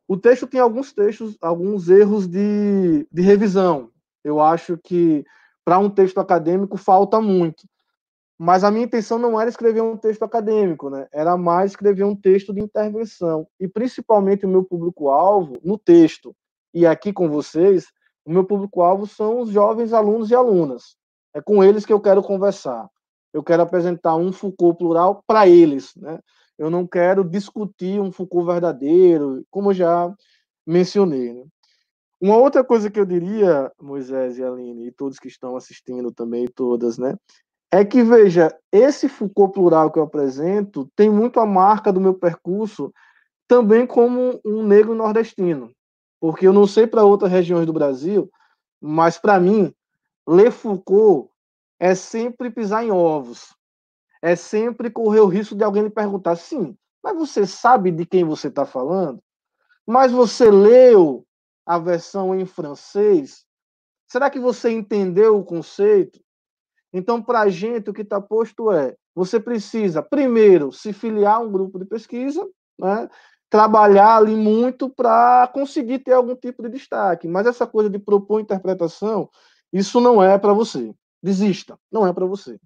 o 0.08 0.16
texto 0.16 0.46
tem 0.46 0.60
alguns 0.60 0.92
textos, 0.92 1.36
alguns 1.40 1.88
erros 1.88 2.28
de, 2.28 3.06
de 3.10 3.22
revisão. 3.22 3.90
Eu 4.22 4.40
acho 4.40 4.78
que 4.78 5.24
para 5.66 5.80
um 5.80 5.90
texto 5.90 6.18
acadêmico 6.20 6.76
falta 6.76 7.20
muito. 7.20 7.66
Mas 8.38 8.62
a 8.62 8.70
minha 8.70 8.84
intenção 8.84 9.18
não 9.18 9.40
era 9.40 9.50
escrever 9.50 9.80
um 9.80 9.96
texto 9.96 10.22
acadêmico, 10.22 10.88
né? 10.88 11.08
Era 11.12 11.36
mais 11.36 11.72
escrever 11.72 12.04
um 12.04 12.14
texto 12.14 12.54
de 12.54 12.60
intervenção. 12.60 13.48
E 13.58 13.66
principalmente 13.66 14.46
o 14.46 14.48
meu 14.48 14.62
público-alvo 14.62 15.54
no 15.64 15.76
texto 15.76 16.32
e 16.72 16.86
aqui 16.86 17.12
com 17.12 17.28
vocês, 17.28 17.86
o 18.24 18.30
meu 18.30 18.44
público-alvo 18.44 19.08
são 19.08 19.40
os 19.40 19.50
jovens 19.50 19.92
alunos 19.92 20.30
e 20.30 20.36
alunas. 20.36 20.96
É 21.34 21.40
com 21.40 21.64
eles 21.64 21.84
que 21.84 21.92
eu 21.92 22.00
quero 22.00 22.22
conversar. 22.22 22.88
Eu 23.32 23.42
quero 23.42 23.62
apresentar 23.62 24.14
um 24.14 24.32
Foucault 24.32 24.78
plural 24.78 25.24
para 25.26 25.48
eles, 25.48 25.92
né? 25.96 26.20
Eu 26.56 26.70
não 26.70 26.86
quero 26.86 27.24
discutir 27.28 28.00
um 28.00 28.12
Foucault 28.12 28.46
verdadeiro, 28.46 29.44
como 29.50 29.74
já 29.74 30.14
mencionei. 30.64 31.32
Né? 31.32 31.44
Uma 32.26 32.36
outra 32.38 32.64
coisa 32.64 32.90
que 32.90 32.98
eu 32.98 33.06
diria, 33.06 33.70
Moisés 33.80 34.38
e 34.38 34.44
Aline, 34.44 34.88
e 34.88 34.92
todos 34.92 35.18
que 35.18 35.28
estão 35.28 35.56
assistindo 35.56 36.10
também, 36.10 36.46
todas, 36.46 36.98
né? 36.98 37.14
é 37.70 37.84
que, 37.84 38.02
veja, 38.02 38.56
esse 38.72 39.08
Foucault 39.08 39.52
plural 39.52 39.90
que 39.90 39.98
eu 39.98 40.02
apresento 40.02 40.90
tem 40.94 41.10
muito 41.10 41.40
a 41.40 41.46
marca 41.46 41.92
do 41.92 42.00
meu 42.00 42.14
percurso 42.14 42.92
também 43.48 43.86
como 43.86 44.40
um 44.44 44.62
negro 44.64 44.94
nordestino. 44.94 45.70
Porque 46.20 46.46
eu 46.46 46.52
não 46.52 46.66
sei 46.66 46.86
para 46.86 47.04
outras 47.04 47.30
regiões 47.30 47.66
do 47.66 47.72
Brasil, 47.72 48.30
mas 48.80 49.18
para 49.18 49.38
mim, 49.38 49.74
ler 50.26 50.50
Foucault 50.50 51.30
é 51.78 51.94
sempre 51.94 52.50
pisar 52.50 52.84
em 52.84 52.90
ovos. 52.90 53.54
É 54.22 54.34
sempre 54.34 54.90
correr 54.90 55.20
o 55.20 55.26
risco 55.26 55.54
de 55.54 55.62
alguém 55.62 55.82
lhe 55.82 55.90
perguntar: 55.90 56.36
sim, 56.36 56.74
mas 57.02 57.14
você 57.14 57.46
sabe 57.46 57.90
de 57.90 58.06
quem 58.06 58.24
você 58.24 58.48
está 58.48 58.64
falando? 58.64 59.20
Mas 59.86 60.10
você 60.10 60.50
leu 60.50 61.25
a 61.66 61.78
versão 61.78 62.34
em 62.34 62.46
francês? 62.46 63.44
Será 64.06 64.30
que 64.30 64.38
você 64.38 64.70
entendeu 64.70 65.36
o 65.36 65.44
conceito? 65.44 66.20
Então, 66.92 67.20
para 67.20 67.40
a 67.40 67.48
gente, 67.48 67.90
o 67.90 67.92
que 67.92 68.02
está 68.02 68.20
posto 68.20 68.70
é: 68.70 68.94
você 69.14 69.40
precisa, 69.40 70.02
primeiro, 70.02 70.72
se 70.72 70.92
filiar 70.92 71.36
a 71.36 71.40
um 71.40 71.50
grupo 71.50 71.78
de 71.78 71.84
pesquisa, 71.84 72.46
né? 72.78 73.08
trabalhar 73.50 74.16
ali 74.16 74.34
muito 74.34 74.88
para 74.88 75.48
conseguir 75.48 76.00
ter 76.00 76.12
algum 76.12 76.34
tipo 76.34 76.62
de 76.62 76.70
destaque. 76.70 77.28
Mas 77.28 77.46
essa 77.46 77.66
coisa 77.66 77.88
de 77.88 77.98
propor 77.98 78.40
interpretação, 78.40 79.28
isso 79.72 80.00
não 80.00 80.22
é 80.22 80.38
para 80.38 80.52
você. 80.52 80.94
Desista, 81.22 81.78
não 81.90 82.06
é 82.06 82.12
para 82.12 82.26
você. 82.26 82.58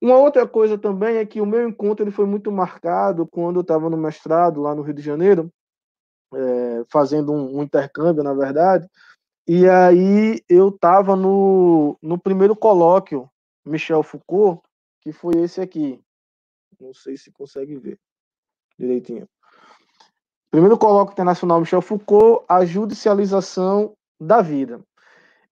Uma 0.00 0.16
outra 0.18 0.46
coisa 0.46 0.76
também 0.76 1.16
é 1.16 1.26
que 1.26 1.40
o 1.40 1.46
meu 1.46 1.68
encontro 1.68 2.04
ele 2.04 2.10
foi 2.10 2.26
muito 2.26 2.52
marcado 2.52 3.26
quando 3.26 3.56
eu 3.56 3.62
estava 3.62 3.88
no 3.88 3.96
mestrado 3.96 4.60
lá 4.60 4.74
no 4.74 4.82
Rio 4.82 4.94
de 4.94 5.02
Janeiro, 5.02 5.50
é, 6.36 6.84
fazendo 6.88 7.32
um, 7.32 7.58
um, 7.58 7.62
intercâmbio, 7.62 8.22
na 8.22 8.34
verdade, 8.34 8.88
e 9.48 9.66
aí 9.68 10.42
eu 10.48 10.68
estava 10.68 11.16
no, 11.16 11.96
no 12.02 12.18
primeiro 12.18 12.54
colóquio 12.54 13.30
Michel 13.64 14.02
Foucault, 14.02 14.60
que 15.00 15.12
foi 15.12 15.36
esse 15.38 15.60
aqui. 15.60 16.00
Não 16.80 16.92
sei 16.92 17.16
se 17.16 17.30
consegue 17.30 17.76
ver 17.76 17.98
direitinho. 18.78 19.26
Primeiro 20.50 20.76
colóquio 20.76 21.12
internacional 21.12 21.60
Michel 21.60 21.80
Foucault, 21.80 22.44
a 22.48 22.64
judicialização 22.64 23.94
da 24.20 24.42
vida. 24.42 24.80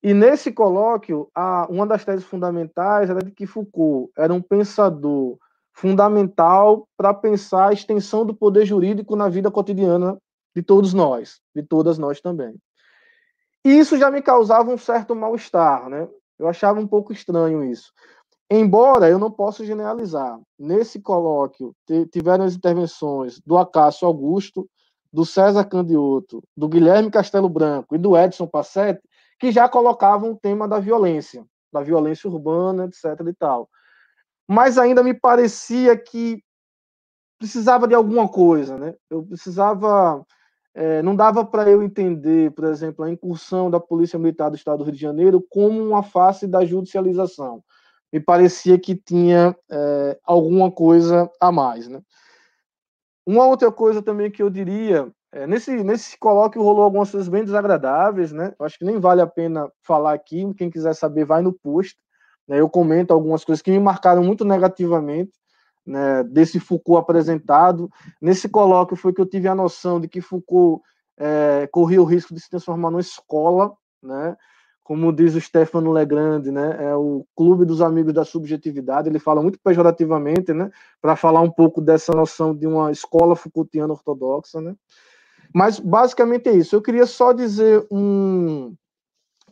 E 0.03 0.13
nesse 0.13 0.53
colóquio, 0.53 1.31
a, 1.35 1.67
uma 1.71 1.87
das 1.87 2.05
teses 2.05 2.25
fundamentais 2.25 3.09
era 3.09 3.21
de 3.21 3.31
que 3.31 3.47
Foucault 3.47 4.13
era 4.19 4.35
um 4.35 4.43
pensador 4.43 5.39
fundamental 5.73 6.87
para 6.97 7.15
pensar 7.15 7.69
a 7.69 7.73
extensão 7.73 8.25
do 8.25 8.35
poder 8.35 8.67
jurídico 8.67 9.17
na 9.17 9.29
vida 9.29 9.51
cotidiana 9.51 10.19
de 10.55 10.63
todos 10.63 10.95
nós, 10.95 11.41
de 11.55 11.63
todas 11.63 11.99
nós 11.99 12.21
também. 12.21 12.55
E 13.65 13.79
isso 13.79 13.97
já 13.99 14.11
me 14.11 14.23
causava 14.23 14.71
um 14.71 14.79
certo 14.79 15.15
mal-estar, 15.15 15.89
né? 15.89 16.09
Eu 16.39 16.49
achava 16.49 16.81
um 16.81 16.87
pouco 16.87 17.13
estranho 17.13 17.65
isso. 17.65 17.93
Embora 18.51 19.09
eu 19.09 19.19
não 19.19 19.31
possa 19.31 19.65
generalizar, 19.65 20.39
nesse 20.59 21.01
colóquio 21.01 21.75
tiveram 22.13 22.45
as 22.45 22.55
intervenções 22.55 23.41
do 23.41 23.57
Acácio 23.57 24.07
Augusto, 24.07 24.69
do 25.13 25.25
César 25.25 25.65
Candioto, 25.65 26.43
do 26.57 26.69
Guilherme 26.69 27.11
Castelo 27.11 27.49
Branco 27.49 27.95
e 27.95 27.99
do 27.99 28.17
Edson 28.17 28.47
Passetti, 28.47 29.03
que 29.39 29.51
já 29.51 29.69
colocavam 29.69 30.33
o 30.33 30.39
tema 30.39 30.69
da 30.69 30.79
violência, 30.79 31.45
da 31.73 31.81
violência 31.81 32.29
urbana, 32.29 32.87
etc. 32.87 33.27
e 33.29 33.35
tal. 33.35 33.69
Mas 34.47 34.77
ainda 34.77 35.03
me 35.03 35.15
parecia 35.15 35.97
que 35.97 36.43
precisava 37.39 37.89
de 37.89 37.95
alguma 37.95 38.29
coisa, 38.29 38.77
né? 38.77 38.95
Eu 39.09 39.25
precisava, 39.25 40.25
é, 40.75 41.03
não 41.03 41.15
dava 41.15 41.45
para 41.45 41.71
eu 41.71 41.83
entender, 41.83 42.51
por 42.53 42.65
exemplo, 42.65 43.05
a 43.05 43.11
incursão 43.11 43.71
da 43.71 43.79
Polícia 43.79 44.19
Militar 44.19 44.51
do 44.51 44.57
Estado 44.57 44.79
do 44.79 44.85
Rio 44.85 44.95
de 44.95 45.01
Janeiro 45.01 45.45
como 45.49 45.83
uma 45.83 46.03
face 46.03 46.47
da 46.47 46.65
judicialização 46.65 47.63
me 48.15 48.21
parecia 48.21 48.79
que 48.79 48.95
tinha 48.95 49.57
é, 49.69 50.17
alguma 50.23 50.71
coisa 50.71 51.29
a 51.41 51.51
mais. 51.51 51.89
Né? 51.89 52.01
Uma 53.27 53.45
outra 53.45 53.73
coisa 53.73 54.01
também 54.01 54.31
que 54.31 54.41
eu 54.41 54.49
diria, 54.49 55.13
é, 55.33 55.49
nesse, 55.49 55.83
nesse 55.83 56.17
colóquio 56.17 56.63
rolou 56.63 56.85
algumas 56.85 57.11
coisas 57.11 57.29
bem 57.29 57.45
desagradáveis, 57.45 58.31
né? 58.31 58.55
Eu 58.57 58.65
acho 58.65 58.79
que 58.79 58.85
nem 58.85 59.01
vale 59.01 59.21
a 59.21 59.27
pena 59.27 59.69
falar 59.83 60.13
aqui, 60.13 60.45
quem 60.55 60.71
quiser 60.71 60.95
saber 60.95 61.25
vai 61.25 61.43
no 61.43 61.53
post. 61.53 61.99
Né? 62.47 62.61
Eu 62.61 62.71
comento 62.71 63.13
algumas 63.13 63.45
coisas 63.45 63.61
que 63.61 63.73
me 63.73 63.81
marcaram 63.81 64.23
muito 64.23 64.45
negativamente, 64.45 65.33
né, 65.87 66.23
desse 66.25 66.59
Foucault 66.61 67.01
apresentado. 67.01 67.91
Nesse 68.21 68.49
colóquio 68.49 68.97
foi 68.97 69.13
que 69.13 69.21
eu 69.21 69.27
tive 69.27 69.49
a 69.49 69.55
noção 69.55 70.01
de 70.01 70.09
que 70.09 70.21
Foucault 70.21 70.83
é, 71.19 71.69
corria 71.71 72.01
o 72.03 72.07
risco 72.07 72.35
de 72.35 72.41
se 72.41 72.51
transformar 72.51 72.91
numa 72.91 73.01
escola, 73.01 73.75
né? 74.03 74.37
como 74.85 75.11
diz 75.11 75.35
o 75.35 75.41
Stefano 75.41 75.91
Legrand, 75.91 76.45
né, 76.45 76.77
é 76.79 76.95
o 76.95 77.27
clube 77.35 77.65
dos 77.65 77.81
amigos 77.81 78.13
da 78.13 78.23
subjetividade, 78.23 79.09
ele 79.09 79.19
fala 79.19 79.43
muito 79.43 79.59
pejorativamente, 79.59 80.53
né, 80.53 80.71
para 81.01 81.17
falar 81.17 81.41
um 81.41 81.51
pouco 81.51 81.81
dessa 81.81 82.13
noção 82.13 82.55
de 82.55 82.67
uma 82.67 82.93
escola 82.93 83.35
Foucaultiana 83.35 83.95
ortodoxa, 83.95 84.61
né. 84.61 84.77
Mas 85.55 85.79
basicamente 85.79 86.49
é 86.49 86.53
isso. 86.53 86.75
Eu 86.77 86.83
queria 86.83 87.07
só 87.07 87.33
dizer 87.33 87.87
um 87.91 88.75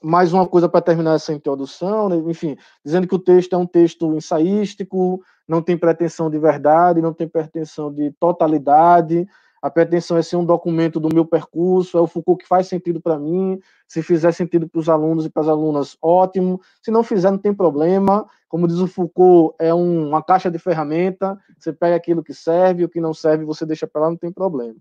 mais 0.03 0.33
uma 0.33 0.47
coisa 0.47 0.69
para 0.69 0.81
terminar 0.81 1.15
essa 1.15 1.33
introdução, 1.33 2.09
né? 2.09 2.17
enfim, 2.27 2.57
dizendo 2.85 3.07
que 3.07 3.15
o 3.15 3.19
texto 3.19 3.55
é 3.55 3.57
um 3.57 3.67
texto 3.67 4.15
ensaístico, 4.15 5.23
não 5.47 5.63
tem 5.63 5.77
pretensão 5.77 6.31
de 6.31 6.39
verdade, 6.39 7.03
não 7.03 7.13
tem 7.13 7.29
pretensão 7.29 7.93
de 7.93 8.11
totalidade, 8.13 9.27
a 9.63 9.71
pretensão 9.71 10.17
é 10.17 10.23
ser 10.23 10.35
um 10.35 10.45
documento 10.45 10.99
do 10.99 11.09
meu 11.15 11.25
percurso, 11.25 11.97
é 11.97 12.01
o 12.01 12.07
Foucault 12.09 12.43
que 12.43 12.49
faz 12.49 12.67
sentido 12.67 13.01
para 13.01 13.17
mim, 13.17 13.61
se 13.87 14.03
fizer 14.03 14.33
sentido 14.33 14.69
para 14.69 14.81
os 14.81 14.89
alunos 14.89 15.25
e 15.25 15.31
para 15.31 15.43
as 15.43 15.49
alunas, 15.49 15.97
ótimo, 16.03 16.61
se 16.83 16.91
não 16.91 17.05
fizer, 17.05 17.31
não 17.31 17.39
tem 17.39 17.55
problema, 17.55 18.27
como 18.49 18.67
diz 18.67 18.79
o 18.79 18.89
Foucault, 18.89 19.55
é 19.61 19.73
um, 19.73 20.09
uma 20.09 20.23
caixa 20.23 20.51
de 20.51 20.59
ferramenta, 20.59 21.39
você 21.57 21.73
pega 21.73 21.95
aquilo 21.95 22.25
que 22.25 22.35
serve, 22.35 22.85
o 22.85 22.89
que 22.89 23.01
não 23.01 23.15
serve 23.15 23.45
você 23.45 23.65
deixa 23.65 23.87
para 23.87 24.03
lá, 24.03 24.11
não 24.11 24.17
tem 24.17 24.33
problema. 24.33 24.77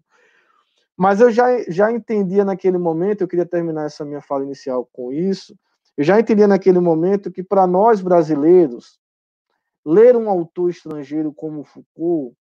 Mas 0.97 1.21
eu 1.21 1.31
já, 1.31 1.47
já 1.67 1.91
entendia 1.91 2.45
naquele 2.45 2.77
momento, 2.77 3.21
eu 3.21 3.27
queria 3.27 3.45
terminar 3.45 3.85
essa 3.85 4.05
minha 4.05 4.21
fala 4.21 4.43
inicial 4.43 4.87
com 4.91 5.11
isso, 5.11 5.55
eu 5.97 6.03
já 6.03 6.19
entendia 6.19 6.47
naquele 6.47 6.79
momento 6.79 7.31
que 7.31 7.43
para 7.43 7.65
nós 7.67 8.01
brasileiros, 8.01 8.99
ler 9.85 10.15
um 10.15 10.29
autor 10.29 10.69
estrangeiro 10.69 11.33
como 11.33 11.63
Foucault 11.63 12.35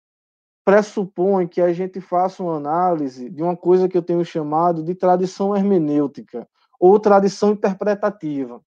pressupõe 0.64 1.48
que 1.48 1.62
a 1.62 1.74
gente 1.74 2.00
faça 2.00 2.44
uma 2.44 2.58
análise 2.58 3.30
de 3.30 3.42
uma 3.42 3.58
coisa 3.58 3.90
que 3.90 3.98
eu 3.98 4.04
tenho 4.04 4.24
chamado 4.24 4.84
de 4.84 4.94
tradição 4.94 5.56
hermenêutica 5.56 6.48
ou 6.80 7.00
tradição 7.00 7.54
interpretativa, 7.54 8.62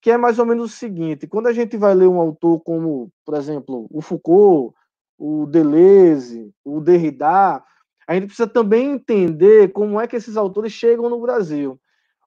que 0.00 0.10
é 0.10 0.16
mais 0.16 0.38
ou 0.38 0.46
menos 0.46 0.72
o 0.72 0.76
seguinte: 0.76 1.26
quando 1.26 1.48
a 1.48 1.52
gente 1.52 1.76
vai 1.76 1.94
ler 1.94 2.06
um 2.06 2.20
autor 2.20 2.60
como, 2.60 3.10
por 3.24 3.34
exemplo, 3.34 3.88
o 3.90 4.00
Foucault, 4.00 4.74
o 5.18 5.46
Deleuze, 5.46 6.52
o 6.64 6.80
Derrida, 6.80 7.62
a 8.06 8.14
gente 8.14 8.26
precisa 8.26 8.48
também 8.48 8.92
entender 8.92 9.72
como 9.72 10.00
é 10.00 10.06
que 10.06 10.16
esses 10.16 10.36
autores 10.36 10.72
chegam 10.72 11.08
no 11.08 11.20
Brasil. 11.20 11.78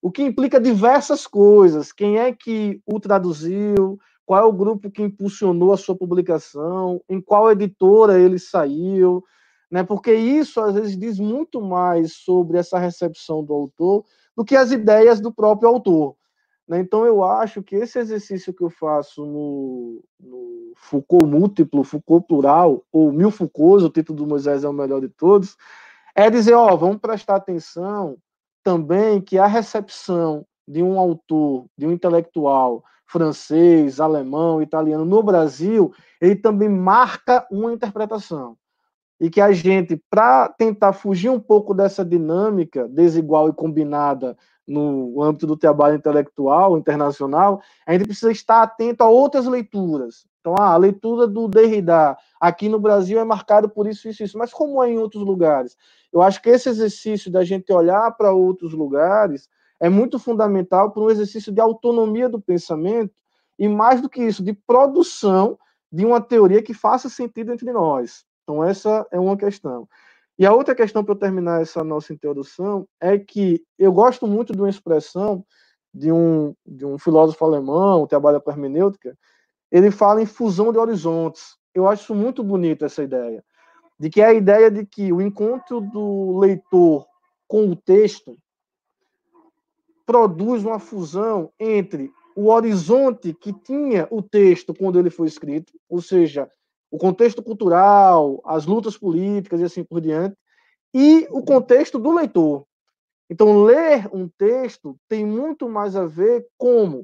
O 0.02 0.12
que 0.12 0.24
implica 0.24 0.60
diversas 0.60 1.26
coisas. 1.26 1.92
Quem 1.92 2.20
é 2.20 2.32
que 2.32 2.82
o 2.86 3.00
traduziu? 3.00 4.00
qual 4.26 4.42
é 4.42 4.44
o 4.44 4.52
grupo 4.52 4.90
que 4.90 5.04
impulsionou 5.04 5.72
a 5.72 5.78
sua 5.78 5.96
publicação, 5.96 7.02
em 7.08 7.22
qual 7.22 7.52
editora 7.52 8.20
ele 8.20 8.40
saiu, 8.40 9.24
né? 9.70 9.84
Porque 9.84 10.14
isso 10.14 10.60
às 10.60 10.74
vezes 10.74 10.98
diz 10.98 11.20
muito 11.20 11.62
mais 11.62 12.14
sobre 12.14 12.58
essa 12.58 12.80
recepção 12.80 13.44
do 13.44 13.54
autor 13.54 14.04
do 14.36 14.44
que 14.44 14.56
as 14.56 14.72
ideias 14.72 15.22
do 15.22 15.32
próprio 15.32 15.70
autor. 15.70 16.16
Né? 16.68 16.80
Então 16.80 17.06
eu 17.06 17.24
acho 17.24 17.62
que 17.62 17.76
esse 17.76 18.00
exercício 18.00 18.54
que 18.54 18.64
eu 18.64 18.70
faço 18.70 19.26
no, 19.26 20.04
no 20.20 20.74
Foucault 20.76 21.26
múltiplo, 21.26 21.84
Foucault 21.84 22.28
plural, 22.28 22.84
ou 22.92 23.12
Mil 23.12 23.32
Foucaults, 23.32 23.86
o 23.86 23.90
título 23.90 24.18
do 24.18 24.28
Moisés 24.28 24.64
é 24.64 24.70
o 24.70 24.74
melhor 24.74 25.02
de 25.02 25.10
todos, 25.10 25.56
é 26.16 26.30
dizer, 26.30 26.54
ó, 26.54 26.76
vamos 26.76 26.98
prestar 26.98 27.36
atenção 27.36 28.18
também 28.64 29.22
que 29.22 29.38
a 29.38 29.46
recepção 29.46 30.46
de 30.68 30.82
um 30.82 31.00
autor, 31.00 31.66
de 31.78 31.86
um 31.86 31.92
intelectual, 31.92 32.84
francês, 33.06 34.00
alemão, 34.00 34.62
italiano 34.62 35.06
no 35.06 35.22
Brasil, 35.22 35.94
ele 36.20 36.36
também 36.36 36.68
marca 36.68 37.46
uma 37.52 37.72
interpretação. 37.72 38.58
E 39.20 39.30
que 39.30 39.40
a 39.40 39.52
gente, 39.52 40.02
para 40.10 40.50
tentar 40.50 40.92
fugir 40.92 41.30
um 41.30 41.40
pouco 41.40 41.74
dessa 41.74 42.04
dinâmica 42.04 42.88
desigual 42.88 43.48
e 43.48 43.54
combinada 43.54 44.36
no 44.68 45.22
âmbito 45.22 45.46
do 45.46 45.56
trabalho 45.56 45.96
intelectual 45.96 46.78
internacional, 46.78 47.62
a 47.86 47.94
gente 47.94 48.06
precisa 48.06 48.32
estar 48.32 48.64
atento 48.64 49.04
a 49.04 49.10
outras 49.10 49.46
leituras. 49.46 50.26
Então, 50.40 50.56
ah, 50.60 50.74
a 50.74 50.78
leitura 50.78 51.28
do 51.28 51.48
Derrida 51.48 52.18
aqui 52.40 52.70
no 52.70 52.80
Brasil 52.80 53.20
é 53.20 53.24
marcada 53.24 53.68
por 53.68 53.88
isso, 53.88 54.08
isso, 54.08 54.24
isso. 54.24 54.38
Mas 54.38 54.54
como 54.54 54.84
é 54.84 54.92
em 54.92 54.98
outros 54.98 55.24
lugares? 55.24 55.76
Eu 56.14 56.22
acho 56.22 56.42
que 56.42 56.50
esse 56.50 56.70
exercício 56.70 57.32
da 57.32 57.44
gente 57.44 57.74
olhar 57.74 58.12
para 58.12 58.32
outros 58.32 58.74
lugares 58.74 59.50
é 59.80 59.90
muito 59.90 60.20
fundamental 60.20 60.92
para 60.92 61.02
um 61.04 61.10
exercício 61.10 61.52
de 61.52 61.60
autonomia 61.60 62.30
do 62.30 62.40
pensamento 62.40 63.12
e, 63.58 63.68
mais 63.68 64.02
do 64.02 64.10
que 64.10 64.22
isso, 64.22 64.44
de 64.44 64.54
produção 64.54 65.58
de 65.92 66.06
uma 66.06 66.22
teoria 66.22 66.62
que 66.62 66.74
faça 66.74 67.10
sentido 67.10 67.52
entre 67.52 67.72
nós. 67.72 68.26
Então, 68.44 68.64
essa 68.64 69.06
é 69.12 69.20
uma 69.20 69.36
questão. 69.36 69.88
E 70.38 70.46
a 70.46 70.54
outra 70.54 70.76
questão, 70.76 71.04
para 71.04 71.14
eu 71.14 71.20
terminar 71.20 71.62
essa 71.62 71.84
nossa 71.84 72.14
introdução, 72.14 72.88
é 73.00 73.18
que 73.18 73.64
eu 73.80 73.92
gosto 73.94 74.28
muito 74.28 74.54
de 74.54 74.60
uma 74.60 74.70
expressão 74.70 75.46
de 75.94 76.12
um, 76.12 76.54
de 76.66 76.86
um 76.86 77.00
filósofo 77.00 77.46
alemão, 77.46 78.04
que 78.04 78.10
trabalha 78.10 78.42
com 78.42 78.52
hermenêutica, 78.52 79.18
ele 79.72 79.90
fala 79.90 80.22
em 80.22 80.26
fusão 80.26 80.74
de 80.74 80.78
horizontes. 80.78 81.56
Eu 81.74 81.88
acho 81.88 82.14
muito 82.14 82.44
bonito 82.44 82.84
essa 82.84 83.02
ideia, 83.02 83.44
de 83.98 84.10
que 84.10 84.20
é 84.22 84.26
a 84.26 84.34
ideia 84.34 84.70
de 84.70 84.86
que 84.86 85.14
o 85.14 85.22
encontro 85.22 85.80
do 85.80 86.38
leitor 86.38 87.06
com 87.48 87.70
o 87.70 87.76
texto 87.76 88.38
produz 90.06 90.66
uma 90.66 90.80
fusão 90.80 91.52
entre 91.58 92.12
o 92.36 92.50
horizonte 92.50 93.34
que 93.34 93.54
tinha 93.54 94.06
o 94.12 94.22
texto 94.22 94.74
quando 94.74 95.00
ele 95.00 95.10
foi 95.10 95.28
escrito, 95.28 95.72
ou 95.90 96.02
seja, 96.02 96.50
o 96.96 96.98
contexto 96.98 97.44
cultural, 97.44 98.42
as 98.46 98.66
lutas 98.66 98.98
políticas 98.98 99.60
e 99.60 99.66
assim 99.66 99.84
por 99.84 100.00
diante, 100.00 100.38
e 100.94 101.28
o 101.30 101.44
contexto 101.44 102.00
do 102.00 102.14
leitor. 102.14 102.66
Então, 103.30 103.64
ler 103.64 104.10
um 104.14 104.30
texto 104.30 104.98
tem 105.10 105.26
muito 105.26 105.68
mais 105.68 105.98
a 105.98 106.06
ver 106.06 106.48
como 106.58 107.04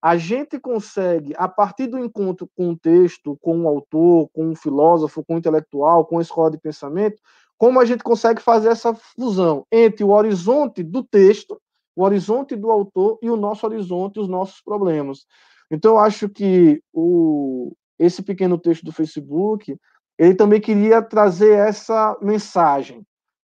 a 0.00 0.16
gente 0.16 0.60
consegue, 0.60 1.34
a 1.36 1.48
partir 1.48 1.88
do 1.88 1.98
encontro 1.98 2.48
com 2.56 2.70
o 2.70 2.78
texto, 2.78 3.36
com 3.40 3.62
o 3.62 3.68
autor, 3.68 4.28
com 4.32 4.52
o 4.52 4.56
filósofo, 4.56 5.24
com 5.24 5.34
o 5.34 5.38
intelectual, 5.38 6.06
com 6.06 6.18
a 6.20 6.22
escola 6.22 6.52
de 6.52 6.58
pensamento, 6.58 7.20
como 7.58 7.80
a 7.80 7.84
gente 7.84 8.04
consegue 8.04 8.40
fazer 8.40 8.68
essa 8.68 8.94
fusão 8.94 9.66
entre 9.72 10.04
o 10.04 10.10
horizonte 10.10 10.84
do 10.84 11.02
texto, 11.02 11.60
o 11.96 12.04
horizonte 12.04 12.54
do 12.54 12.70
autor 12.70 13.18
e 13.20 13.28
o 13.28 13.36
nosso 13.36 13.66
horizonte, 13.66 14.20
os 14.20 14.28
nossos 14.28 14.60
problemas. 14.60 15.26
Então, 15.68 15.92
eu 15.92 15.98
acho 15.98 16.28
que 16.28 16.80
o, 16.92 17.72
esse 17.98 18.22
pequeno 18.22 18.58
texto 18.58 18.84
do 18.84 18.92
Facebook, 18.92 19.76
ele 20.18 20.34
também 20.34 20.60
queria 20.60 21.02
trazer 21.02 21.52
essa 21.58 22.16
mensagem, 22.20 23.04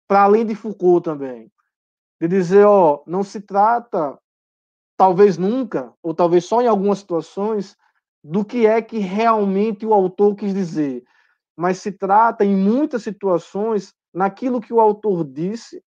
para 0.08 0.24
além 0.24 0.46
de 0.46 0.56
Foucault 0.56 1.04
também 1.04 1.52
de 2.24 2.28
dizer, 2.30 2.66
ó, 2.66 3.04
não 3.06 3.22
se 3.22 3.42
trata, 3.42 4.18
talvez 4.96 5.38
nunca, 5.38 5.94
ou 6.02 6.13
talvez 6.13 6.46
só 6.46 6.62
em 6.62 6.67
algumas 6.67 7.00
situações, 7.00 7.76
do 8.24 8.46
que 8.46 8.65
é 8.65 8.82
que 8.82 8.98
realmente 9.00 9.86
o 9.86 9.93
autor 9.93 10.34
quis 10.34 10.54
dizer, 10.54 11.04
mas 11.58 11.80
se 11.80 11.91
trata, 11.91 12.46
em 12.46 12.56
muitas 12.56 13.04
situações, 13.04 13.93
naquilo 14.13 14.62
que 14.62 14.72
o 14.72 14.80
autor 14.80 15.26
disse, 15.26 15.84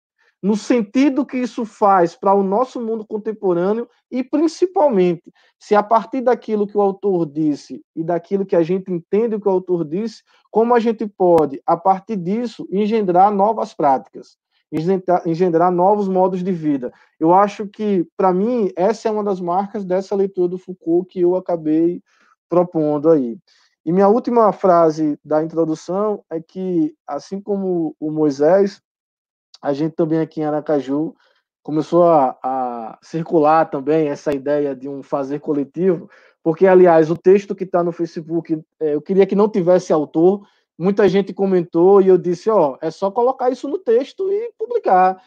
no 0.47 0.57
sentido 0.57 1.27
que 1.27 1.37
isso 1.37 1.65
faz 1.65 2.15
para 2.15 2.33
o 2.33 2.41
nosso 2.41 2.81
mundo 2.81 3.05
contemporâneo 3.05 3.89
e, 4.09 4.23
principalmente, 4.23 5.33
se 5.59 5.75
a 5.75 5.83
partir 5.83 6.21
daquilo 6.21 6.69
que 6.69 6.79
o 6.79 6.81
autor 6.81 7.27
disse 7.27 7.83
e 7.97 8.05
daquilo 8.05 8.47
que 8.47 8.55
a 8.55 8.63
gente 8.63 8.89
entende 8.93 9.35
o 9.35 9.41
que 9.41 9.49
o 9.49 9.51
autor 9.51 9.85
disse, 9.85 10.23
como 10.49 10.73
a 10.73 10.79
gente 10.79 11.05
pode, 11.05 11.61
a 11.67 11.77
partir 11.77 12.15
disso, 12.15 12.65
engendrar 12.71 13.35
novas 13.35 13.75
práticas 13.75 14.39
engendrar 15.25 15.71
novos 15.71 16.09
modos 16.09 16.43
de 16.43 16.51
vida. 16.53 16.93
Eu 17.21 17.33
acho 17.33 17.69
que, 17.69 18.07
para 18.17 18.33
mim, 18.33 18.71
essa 18.77 19.09
é 19.09 19.11
uma 19.11 19.23
das 19.23 19.41
marcas 19.41 19.85
dessa 19.85 20.15
leitura 20.15 20.49
do 20.49 20.59
Foucault 20.59 21.09
que 21.09 21.21
eu 21.21 21.37
acabei 21.37 22.03
propondo 22.49 23.09
aí. 23.09 23.39
E 23.85 23.93
minha 23.93 24.09
última 24.09 24.53
frase 24.53 25.17
da 25.25 25.43
introdução 25.43 26.25
é 26.29 26.41
que, 26.41 26.95
assim 27.07 27.41
como 27.41 27.95
o 28.01 28.11
Moisés, 28.11 28.83
a 29.63 29.73
gente 29.73 29.95
também 29.95 30.21
aqui 30.21 30.41
em 30.41 30.45
Aracaju 30.45 31.15
começou 31.63 32.05
a, 32.05 32.37
a 32.43 32.99
circular 33.03 33.69
também 33.69 34.09
essa 34.09 34.33
ideia 34.33 34.75
de 34.75 34.89
um 34.89 35.03
fazer 35.03 35.41
coletivo, 35.41 36.09
porque, 36.43 36.65
aliás, 36.65 37.11
o 37.11 37.17
texto 37.17 37.57
que 37.57 37.65
está 37.65 37.83
no 37.83 37.91
Facebook, 37.91 38.63
é, 38.79 38.95
eu 38.95 39.03
queria 39.03 39.27
que 39.27 39.35
não 39.35 39.49
tivesse 39.49 39.93
autor, 39.93 40.47
muita 40.79 41.09
gente 41.09 41.33
comentou 41.33 42.01
e 42.01 42.07
eu 42.07 42.17
disse, 42.17 42.49
ó, 42.49 42.79
é 42.81 42.89
só 42.89 43.11
colocar 43.11 43.51
isso 43.51 43.67
no 43.69 43.79
texto 43.79 44.31
e 44.31 44.53
publicar. 44.57 45.21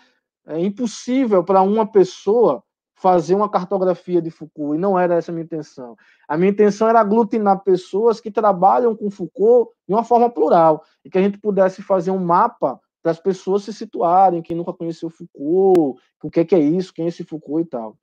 É 0.48 0.58
impossível 0.60 1.44
para 1.44 1.62
uma 1.62 1.86
pessoa 1.86 2.64
fazer 2.96 3.36
uma 3.36 3.50
cartografia 3.50 4.22
de 4.22 4.30
Foucault, 4.30 4.76
e 4.76 4.80
não 4.80 4.98
era 5.00 5.16
essa 5.16 5.32
a 5.32 5.34
minha 5.34 5.44
intenção. 5.44 5.98
A 6.28 6.38
minha 6.38 6.52
intenção 6.52 6.88
era 6.88 7.00
aglutinar 7.00 7.64
pessoas 7.64 8.22
que 8.22 8.32
trabalham 8.32 8.96
com 8.96 9.10
Foucault 9.10 9.72
de 9.88 9.94
uma 9.94 10.04
forma 10.04 10.30
plural, 10.30 10.84
e 11.04 11.10
que 11.10 11.18
a 11.18 11.22
gente 11.22 11.38
pudesse 11.38 11.82
fazer 11.82 12.12
um 12.12 12.20
mapa 12.20 12.80
para 13.10 13.12
as 13.12 13.20
pessoas 13.20 13.64
se 13.64 13.74
situarem, 13.74 14.42
quem 14.42 14.56
nunca 14.56 14.72
conheceu 14.72 15.10
Foucault, 15.10 16.00
o 16.24 16.30
que 16.30 16.42
é, 16.42 16.46
que 16.46 16.54
é 16.54 16.60
isso, 16.60 16.94
quem 16.94 17.06
é 17.06 17.08
esse 17.08 17.24
Foucault 17.24 17.66
e 17.66 17.70
tal. 17.70 17.98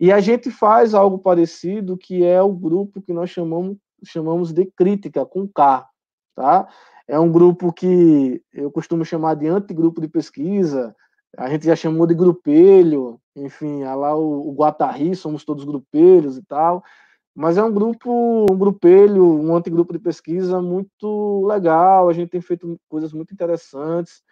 E 0.00 0.10
a 0.10 0.20
gente 0.20 0.50
faz 0.50 0.94
algo 0.94 1.18
parecido, 1.18 1.98
que 1.98 2.24
é 2.24 2.40
o 2.40 2.52
grupo 2.52 3.02
que 3.02 3.12
nós 3.12 3.28
chamamos, 3.28 3.76
chamamos 4.04 4.52
de 4.52 4.64
crítica, 4.64 5.26
com 5.26 5.46
K, 5.46 5.86
tá? 6.34 6.66
É 7.06 7.18
um 7.18 7.30
grupo 7.30 7.72
que 7.72 8.42
eu 8.52 8.70
costumo 8.70 9.04
chamar 9.04 9.34
de 9.34 9.46
antigrupo 9.46 10.00
de 10.00 10.08
pesquisa, 10.08 10.94
a 11.36 11.50
gente 11.50 11.66
já 11.66 11.76
chamou 11.76 12.06
de 12.06 12.14
grupelho, 12.14 13.20
enfim, 13.36 13.82
lá 13.84 14.16
o, 14.16 14.48
o 14.48 14.54
Guatari, 14.54 15.14
somos 15.14 15.44
todos 15.44 15.64
grupelhos 15.64 16.38
e 16.38 16.42
tal, 16.42 16.82
mas 17.34 17.58
é 17.58 17.62
um 17.62 17.72
grupo, 17.72 18.46
um 18.50 18.56
grupelho, 18.56 19.24
um 19.24 19.54
antigrupo 19.54 19.92
de 19.92 19.98
pesquisa 19.98 20.62
muito 20.62 21.44
legal, 21.46 22.08
a 22.08 22.12
gente 22.14 22.30
tem 22.30 22.40
feito 22.40 22.78
coisas 22.88 23.12
muito 23.12 23.34
interessantes, 23.34 24.22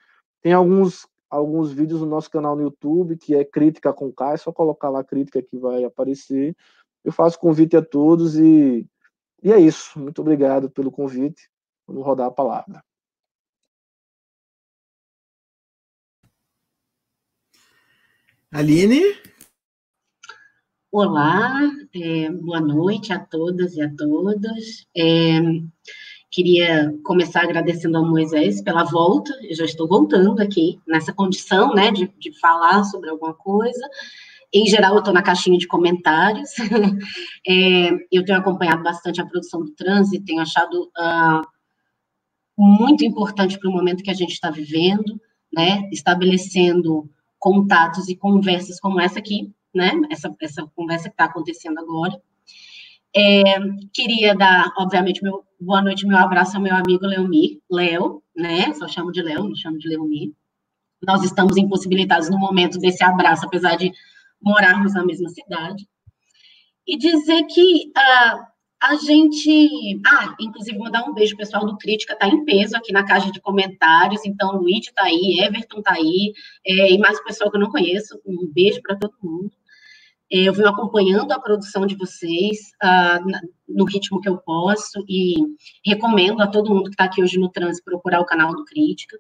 tem 0.47 0.53
alguns 0.53 1.09
alguns 1.29 1.73
vídeos 1.73 2.01
no 2.03 2.07
nosso 2.07 2.31
canal 2.31 2.55
no 2.55 2.63
YouTube, 2.63 3.17
que 3.17 3.35
é 3.35 3.45
Crítica 3.45 3.93
com 3.93 4.13
K, 4.13 4.35
é 4.35 4.37
só 4.37 4.53
colocar 4.53 4.89
lá 4.89 5.03
crítica 5.03 5.43
que 5.43 5.59
vai 5.59 5.83
aparecer. 5.83 6.57
Eu 7.03 7.11
faço 7.11 7.37
convite 7.37 7.77
a 7.77 7.83
todos 7.83 8.39
e, 8.39 8.87
e 9.43 9.51
é 9.51 9.59
isso. 9.59 9.99
Muito 9.99 10.21
obrigado 10.21 10.71
pelo 10.71 10.93
convite. 10.93 11.51
Vamos 11.85 12.05
rodar 12.05 12.29
a 12.29 12.31
palavra. 12.31 12.81
Aline? 18.53 19.03
Olá, 20.93 21.61
é, 21.93 22.31
boa 22.31 22.61
noite 22.61 23.13
a 23.13 23.19
todas 23.19 23.75
e 23.75 23.83
a 23.83 23.93
todos. 23.93 24.87
É, 24.97 25.41
queria 26.31 26.93
começar 27.05 27.43
agradecendo 27.43 27.97
ao 27.97 28.09
Moisés 28.09 28.61
pela 28.63 28.85
volta, 28.85 29.33
eu 29.43 29.55
já 29.55 29.65
estou 29.65 29.89
voltando 29.89 30.41
aqui 30.41 30.79
nessa 30.87 31.13
condição, 31.13 31.75
né, 31.75 31.91
de, 31.91 32.09
de 32.19 32.39
falar 32.39 32.85
sobre 32.85 33.11
alguma 33.11 33.35
coisa. 33.35 33.89
Em 34.53 34.67
geral, 34.67 34.95
eu 34.95 34.99
estou 35.01 35.13
na 35.13 35.23
caixinha 35.23 35.59
de 35.59 35.67
comentários. 35.67 36.51
é, 37.47 37.91
eu 38.13 38.25
tenho 38.25 38.39
acompanhado 38.39 38.83
bastante 38.83 39.21
a 39.21 39.27
produção 39.27 39.63
do 39.63 39.73
trânsito, 39.73 40.25
tenho 40.25 40.41
achado 40.41 40.91
uh, 40.97 41.47
muito 42.59 43.05
importante 43.05 43.59
para 43.59 43.69
o 43.69 43.73
momento 43.73 44.03
que 44.03 44.11
a 44.11 44.15
gente 44.15 44.33
está 44.33 44.51
vivendo, 44.51 45.21
né? 45.53 45.89
Estabelecendo 45.93 47.11
contatos 47.39 48.09
e 48.09 48.17
conversas 48.17 48.81
como 48.81 49.01
essa 49.01 49.19
aqui, 49.19 49.53
né? 49.75 49.93
Essa, 50.11 50.35
essa 50.41 50.67
conversa 50.75 51.09
que 51.09 51.15
está 51.15 51.25
acontecendo 51.25 51.79
agora. 51.79 52.19
É, 53.17 53.43
queria 53.95 54.35
dar, 54.35 54.71
obviamente, 54.77 55.23
meu 55.23 55.43
boa 55.59 55.81
noite, 55.81 56.07
meu 56.07 56.19
abraço 56.19 56.57
ao 56.57 56.63
meu 56.63 56.75
amigo 56.75 57.07
Leomir, 57.07 57.61
Léo, 57.71 58.23
né? 58.37 58.75
Só 58.75 58.87
chamo 58.87 59.11
de 59.11 59.23
Léo, 59.23 59.49
não 59.49 59.57
chamo 59.57 59.79
de 59.79 59.89
Leomir. 59.89 60.33
Nós 61.03 61.25
estamos 61.25 61.57
impossibilitados 61.57 62.29
no 62.29 62.39
momento 62.39 62.79
desse 62.79 63.03
abraço, 63.03 63.47
apesar 63.47 63.77
de 63.77 63.91
morarmos 64.41 64.93
na 64.93 65.03
mesma 65.03 65.31
cidade. 65.31 65.89
E 66.87 66.99
dizer 66.99 67.45
que 67.45 67.91
uh, 67.97 68.47
a 68.83 68.97
gente. 68.97 69.99
Ah, 70.07 70.37
inclusive, 70.39 70.79
mandar 70.79 71.09
um 71.09 71.15
beijo, 71.15 71.37
pessoal 71.39 71.65
do 71.65 71.79
Crítica 71.79 72.13
está 72.13 72.29
em 72.29 72.45
peso 72.45 72.77
aqui 72.77 72.93
na 72.93 73.05
caixa 73.05 73.33
de 73.33 73.41
comentários. 73.41 74.27
Então, 74.27 74.59
Luiz 74.59 74.87
está 74.87 75.05
aí, 75.05 75.41
Everton 75.41 75.79
está 75.79 75.95
aí, 75.95 76.35
é, 76.67 76.93
e 76.93 76.99
mais 76.99 77.19
pessoal 77.25 77.51
que 77.51 77.57
eu 77.57 77.61
não 77.63 77.71
conheço. 77.71 78.21
Um 78.27 78.47
beijo 78.53 78.83
para 78.83 78.97
todo 78.97 79.15
mundo. 79.23 79.51
É, 80.31 80.41
eu 80.41 80.53
venho 80.53 80.69
acompanhando 80.69 81.33
a 81.33 81.41
produção 81.41 81.87
de 81.87 81.95
vocês 81.95 82.59
uh, 82.83 83.49
no 83.69 83.85
ritmo 83.85 84.21
que 84.21 84.29
eu 84.29 84.39
posso 84.39 85.05
e 85.09 85.37
recomendo 85.85 86.41
a 86.41 86.47
todo 86.47 86.75
mundo 86.75 86.85
que 86.85 86.91
está 86.91 87.05
aqui 87.05 87.23
hoje 87.23 87.39
no 87.39 87.49
trânsito 87.49 87.85
procurar 87.85 88.21
o 88.21 88.27
canal 88.27 88.55
do 88.55 88.65
Crítica. 88.65 89.19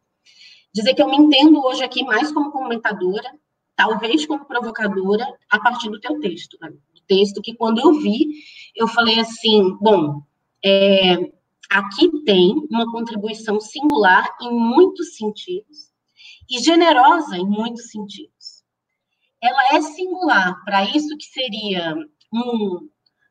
Dizer 0.74 0.94
que 0.94 1.02
eu 1.02 1.08
me 1.08 1.16
entendo 1.16 1.64
hoje 1.64 1.84
aqui 1.84 2.02
mais 2.02 2.32
como 2.32 2.50
comentadora, 2.50 3.30
talvez 3.76 4.26
como 4.26 4.44
provocadora, 4.44 5.24
a 5.50 5.60
partir 5.60 5.90
do 5.90 6.00
teu 6.00 6.18
texto, 6.20 6.58
né? 6.60 6.72
texto 7.06 7.40
que 7.40 7.54
quando 7.54 7.80
eu 7.80 7.94
vi, 7.94 8.28
eu 8.74 8.86
falei 8.88 9.18
assim, 9.20 9.76
bom, 9.80 10.22
é, 10.64 11.30
aqui 11.70 12.10
tem 12.24 12.52
uma 12.70 12.90
contribuição 12.90 13.60
singular 13.60 14.28
em 14.42 14.50
muitos 14.52 15.16
sentidos 15.16 15.92
e 16.48 16.58
generosa 16.58 17.36
em 17.36 17.46
muitos 17.46 17.90
sentidos. 17.90 18.35
Ela 19.42 19.76
é 19.76 19.80
singular 19.82 20.62
para 20.64 20.84
isso 20.84 21.16
que 21.16 21.26
seria 21.26 21.94
um 22.32 22.88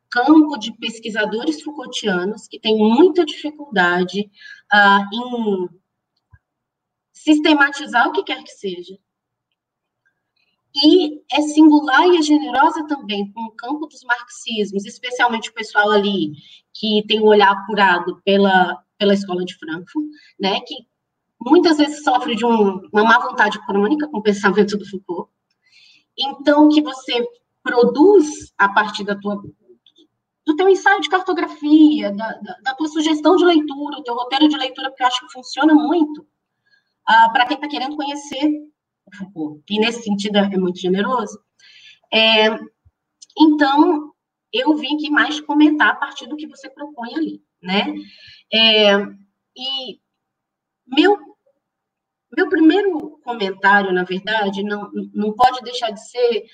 campo 0.09 0.57
de 0.57 0.71
pesquisadores 0.77 1.61
Foucaultianos 1.61 2.47
que 2.47 2.59
tem 2.59 2.77
muita 2.77 3.25
dificuldade 3.25 4.29
uh, 4.73 5.15
em 5.15 5.69
sistematizar 7.11 8.07
o 8.07 8.11
que 8.11 8.23
quer 8.23 8.43
que 8.43 8.51
seja, 8.51 8.97
e 10.75 11.21
é 11.31 11.41
singular 11.41 12.05
e 12.07 12.17
é 12.17 12.21
generosa 12.21 12.85
também 12.85 13.31
com 13.31 13.41
o 13.43 13.51
campo 13.51 13.87
dos 13.87 14.03
marxismos, 14.03 14.85
especialmente 14.85 15.49
o 15.49 15.53
pessoal 15.53 15.89
ali 15.89 16.33
que 16.73 17.03
tem 17.07 17.21
o 17.21 17.27
olhar 17.27 17.51
apurado 17.51 18.21
pela, 18.25 18.77
pela 18.97 19.13
escola 19.13 19.45
de 19.45 19.57
Frankfurt, 19.57 20.05
né, 20.37 20.59
que 20.61 20.75
muitas 21.39 21.77
vezes 21.77 22.03
sofre 22.03 22.35
de 22.35 22.45
um, 22.45 22.81
uma 22.91 23.03
má 23.05 23.19
vontade 23.19 23.57
crônica 23.65 24.07
com 24.09 24.17
o 24.17 24.23
pensamento 24.23 24.77
do 24.77 24.87
Foucault. 24.89 25.31
Então, 26.17 26.69
que 26.69 26.81
você 26.81 27.25
produz 27.63 28.53
a 28.57 28.69
partir 28.69 29.03
da 29.03 29.15
tua 29.15 29.41
do 30.45 30.55
teu 30.55 30.69
ensaio 30.69 31.01
de 31.01 31.09
cartografia, 31.09 32.11
da, 32.11 32.33
da, 32.33 32.57
da, 32.63 32.75
tua 32.75 32.87
sugestão 32.87 33.35
de 33.35 33.43
leitura, 33.43 33.95
do 33.95 34.03
teu 34.03 34.13
roteiro 34.13 34.47
de 34.47 34.55
leitura, 34.55 34.89
porque 34.91 35.01
eu 35.01 35.07
acho 35.07 35.25
que 35.25 35.33
funciona 35.33 35.73
muito 35.73 36.21
uh, 36.21 36.25
ah, 37.07 37.29
para 37.33 37.47
quem 37.47 37.55
está 37.55 37.67
querendo 37.67 37.95
conhecer 37.95 38.47
o 39.07 39.15
Foucault, 39.17 39.63
e 39.67 39.79
nesse 39.79 40.03
sentido 40.03 40.37
é 40.37 40.47
muito 40.55 40.79
generoso. 40.79 41.39
É, 42.13 42.47
então, 43.37 44.13
eu 44.53 44.75
vim 44.75 44.95
aqui 44.95 45.09
mais 45.09 45.39
comentar 45.41 45.89
a 45.89 45.95
partir 45.95 46.27
do 46.27 46.37
que 46.37 46.47
você 46.47 46.69
propõe 46.69 47.15
ali, 47.15 47.43
né? 47.61 47.93
É, 48.53 48.97
e 49.57 49.99
meu, 50.85 51.17
meu 52.35 52.49
primeiro 52.49 53.19
comentário, 53.23 53.91
na 53.93 54.03
verdade, 54.03 54.63
não, 54.63 54.89
não 55.13 55.33
pode 55.33 55.61
deixar 55.61 55.91
de 55.91 56.09
ser 56.09 56.45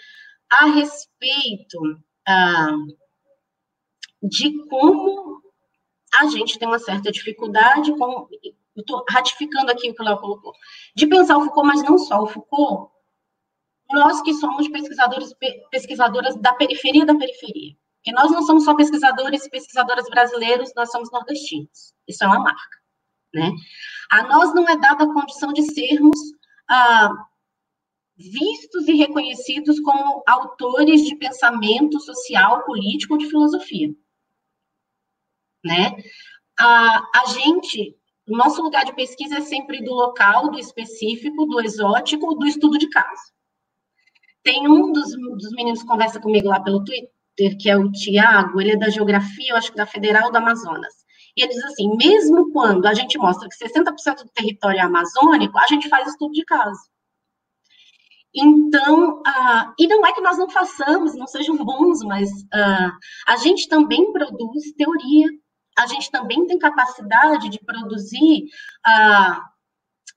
a 0.50 0.65
respeito 0.65 1.80
ah, 2.28 2.76
de 4.22 4.67
como 4.67 5.41
a 6.13 6.28
gente 6.28 6.60
tem 6.60 6.67
uma 6.67 6.80
certa 6.80 7.12
dificuldade 7.12 7.96
com. 7.98 8.28
Estou 8.76 9.04
ratificando 9.10 9.72
aqui 9.72 9.89
o 9.89 9.96
que 9.96 10.02
o 10.02 10.06
Léo 10.06 10.17
colocou, 10.17 10.54
de 10.96 11.06
pensar 11.08 11.38
o 11.38 11.44
Foucault, 11.44 11.67
mas 11.67 11.84
não 11.84 11.98
só 11.98 12.22
o 12.22 12.28
Foucault, 12.28 12.91
nós 13.91 14.22
que 14.22 14.34
somos 14.34 14.67
pesquisadores, 14.70 15.34
pesquisadoras 15.70 16.36
da 16.38 16.54
periferia 16.54 17.06
da 17.06 17.15
periferia. 17.15 17.76
Porque 17.98 18.12
nós 18.13 18.32
não 18.32 18.41
somos 18.44 18.63
só 18.63 18.74
pesquisadores 18.76 19.46
e 19.46 19.50
pesquisadoras 19.50 20.10
brasileiros, 20.10 20.72
nós 20.76 20.89
somos 20.89 21.12
nordestinos. 21.12 21.94
Isso 22.08 22.24
é 22.24 22.28
uma 22.28 22.39
marca, 22.39 22.78
né? 23.34 23.52
A 24.12 24.24
nós 24.24 24.54
não 24.54 24.67
é 24.67 24.78
dada 24.78 25.04
a 25.04 25.13
condição 25.13 25.54
de 25.54 25.63
sermos 25.63 26.17
ah, 26.70 27.12
vistos 28.17 28.88
e 28.88 28.94
reconhecidos 28.94 29.80
como 29.80 30.24
autores 30.28 31.04
de 31.06 31.15
pensamento 31.15 32.00
social, 32.00 32.63
político 32.65 33.13
ou 33.13 33.20
de 33.20 33.30
filosofia, 33.30 33.94
né? 35.63 35.96
A, 36.60 37.10
a 37.15 37.26
gente, 37.28 37.96
o 38.28 38.38
nosso 38.38 38.62
lugar 38.62 38.86
de 38.86 38.94
pesquisa 38.94 39.38
é 39.38 39.41
sempre 39.41 39.84
do 39.84 39.94
local, 39.94 40.52
do 40.52 40.60
específico, 40.60 41.46
do 41.46 41.60
exótico, 41.60 42.36
do 42.36 42.46
estudo 42.46 42.78
de 42.78 42.89
caso. 42.89 43.32
Tem 44.44 44.67
um 44.67 44.91
dos, 44.91 45.12
dos 45.12 45.52
meninos 45.52 45.82
que 45.82 45.88
conversa 45.88 46.20
comigo 46.20 46.48
lá 46.48 46.60
pelo 46.60 46.84
Twitter, 46.84 47.58
que 47.60 47.70
é 47.70 47.78
o 47.78 47.91
Tiago, 47.91 48.60
ele 48.60 48.72
é 48.72 48.78
da 48.78 48.89
Geografia, 48.89 49.52
eu 49.52 49.56
acho 49.56 49.72
que 49.72 49.78
da 49.78 49.86
Federal 49.86 50.32
do 50.32 50.38
Amazonas. 50.38 50.94
E 51.36 51.44
ele 51.44 51.54
diz 51.54 51.63
assim: 51.63 51.96
mesmo 51.96 52.52
quando 52.52 52.86
a 52.86 52.94
gente 52.94 53.17
mostra 53.17 53.48
que 53.48 53.56
60% 53.56 54.24
do 54.24 54.30
território 54.30 54.80
é 54.80 54.82
amazônico, 54.82 55.58
a 55.58 55.67
gente 55.67 55.89
faz 55.89 56.08
estudo 56.08 56.34
de 56.34 56.44
caso. 56.44 56.82
Então, 58.34 59.20
uh, 59.20 59.74
e 59.78 59.88
não 59.88 60.06
é 60.06 60.13
que 60.13 60.22
nós 60.22 60.38
não 60.38 60.50
façamos, 60.50 61.15
não 61.15 61.28
sejam 61.28 61.58
bons, 61.58 62.02
mas 62.04 62.30
uh, 62.30 62.91
a 63.28 63.36
gente 63.38 63.67
também 63.67 64.12
produz 64.13 64.72
teoria, 64.78 65.28
a 65.78 65.86
gente 65.86 66.10
também 66.10 66.46
tem 66.48 66.58
capacidade 66.58 67.50
de 67.50 67.60
produzir 67.60 68.46
uh, 68.88 69.41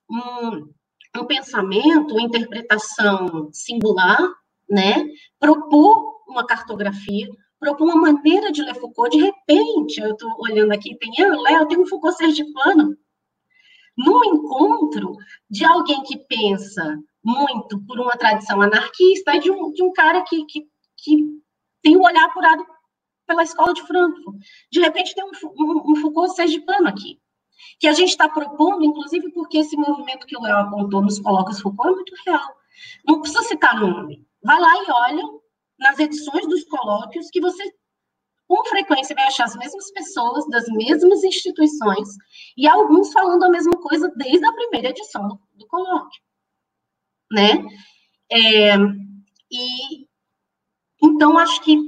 um, 0.09 0.73
um 1.21 1.27
pensamento, 1.27 2.21
interpretação 2.21 3.49
singular, 3.53 4.21
né? 4.71 5.05
Propor 5.41 6.23
uma 6.29 6.47
cartografia, 6.47 7.29
propor 7.65 7.85
uma 7.85 8.13
maneira 8.13 8.53
de 8.53 8.63
ler 8.63 8.75
Foucault. 8.75 9.17
De 9.17 9.25
repente, 9.25 9.99
eu 10.01 10.13
estou 10.13 10.31
olhando 10.39 10.73
aqui, 10.73 10.95
tem 10.97 11.11
eu, 11.19 11.41
Léo, 11.41 11.67
tem 11.67 11.79
um 11.79 11.87
Foucault 11.87 12.17
sergipano. 12.17 12.97
No 13.97 14.25
encontro 14.25 15.17
de 15.49 15.65
alguém 15.65 16.03
que 16.03 16.19
pensa 16.19 16.99
muito 17.25 17.81
por 17.87 17.99
uma 17.99 18.13
tradição 18.13 18.61
anarquista 18.61 19.35
e 19.35 19.41
de 19.41 19.51
um, 19.51 19.73
de 19.73 19.83
um 19.83 19.93
cara 19.93 20.23
que, 20.23 20.45
que, 20.45 20.67
que 20.97 21.25
tem 21.83 21.97
o 21.97 22.01
um 22.01 22.05
olhar 22.05 22.25
apurado 22.27 22.67
pela 23.27 23.43
escola 23.43 23.73
de 23.73 23.83
Frankfurt. 23.87 24.37
De 24.71 24.81
repente, 24.81 25.15
tem 25.15 25.25
um, 25.25 25.31
um, 25.59 25.93
um 25.93 25.97
Foucault 25.97 26.35
sergipano 26.35 26.89
aqui 26.89 27.19
que 27.79 27.87
a 27.87 27.93
gente 27.93 28.11
está 28.11 28.29
propondo, 28.29 28.85
inclusive 28.85 29.31
porque 29.33 29.59
esse 29.59 29.77
movimento 29.77 30.27
que 30.27 30.37
o 30.37 30.43
Léo 30.43 30.57
apontou 30.57 31.01
nos 31.01 31.19
colocos 31.19 31.61
Foucault 31.61 31.93
é 31.93 31.95
muito 31.95 32.15
real. 32.27 32.57
Não 33.07 33.21
precisa 33.21 33.43
citar 33.45 33.81
nome. 33.81 34.27
Vai 34.43 34.61
lá 34.61 34.69
e 34.69 34.91
olha 34.91 35.44
nas 35.85 35.99
edições 35.99 36.47
dos 36.49 36.65
colóquios 36.65 37.29
que 37.31 37.41
você, 37.41 37.63
com 38.49 38.65
frequência, 38.65 39.15
vai 39.15 39.27
achar 39.27 39.45
as 39.45 39.57
mesmas 39.57 39.93
pessoas, 39.93 40.49
das 40.49 40.67
mesmas 40.69 41.23
instituições, 41.23 42.09
e 42.57 42.67
alguns 42.67 43.13
falando 43.13 43.45
a 43.45 43.51
mesma 43.51 43.79
coisa 43.81 44.11
desde 44.17 44.45
a 44.45 44.53
primeira 44.53 44.89
edição 44.89 45.29
do, 45.29 45.39
do 45.55 45.67
colóquio. 45.67 46.23
Né? 47.31 47.65
É, 48.33 48.77
e, 49.53 50.09
então, 51.03 51.37
acho 51.39 51.63
que 51.63 51.79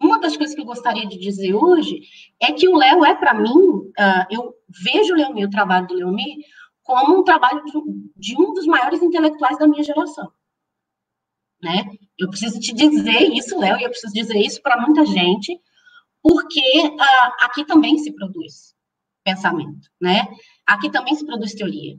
uma 0.00 0.18
das 0.18 0.36
coisas 0.36 0.54
que 0.54 0.60
eu 0.60 0.66
gostaria 0.66 1.06
de 1.06 1.18
dizer 1.18 1.54
hoje 1.54 2.02
é 2.40 2.52
que 2.52 2.68
o 2.68 2.76
Léo 2.76 3.04
é, 3.04 3.14
para 3.14 3.34
mim, 3.34 3.50
uh, 3.50 4.26
eu 4.30 4.54
vejo 4.68 5.12
o 5.12 5.16
Leomir, 5.16 5.46
o 5.46 5.50
trabalho 5.50 5.86
do 5.86 5.94
Leomir, 5.94 6.36
como 6.82 7.20
um 7.20 7.24
trabalho 7.24 7.62
de, 7.64 7.72
de, 8.16 8.40
um 8.40 8.52
dos 8.52 8.66
maiores 8.66 9.02
intelectuais 9.02 9.58
da 9.58 9.68
minha 9.68 9.82
geração. 9.82 10.30
Né? 11.62 11.84
Eu 12.18 12.28
preciso 12.30 12.58
te 12.58 12.72
dizer 12.72 13.22
isso, 13.32 13.58
Léo, 13.58 13.78
e 13.78 13.84
eu 13.84 13.90
preciso 13.90 14.12
dizer 14.14 14.38
isso 14.38 14.62
para 14.62 14.80
muita 14.80 15.04
gente, 15.04 15.60
porque 16.22 16.86
uh, 16.86 17.32
aqui 17.40 17.64
também 17.64 17.98
se 17.98 18.12
produz 18.12 18.74
pensamento, 19.22 19.90
né? 20.00 20.26
Aqui 20.66 20.90
também 20.90 21.14
se 21.14 21.24
produz 21.26 21.54
teoria. 21.54 21.98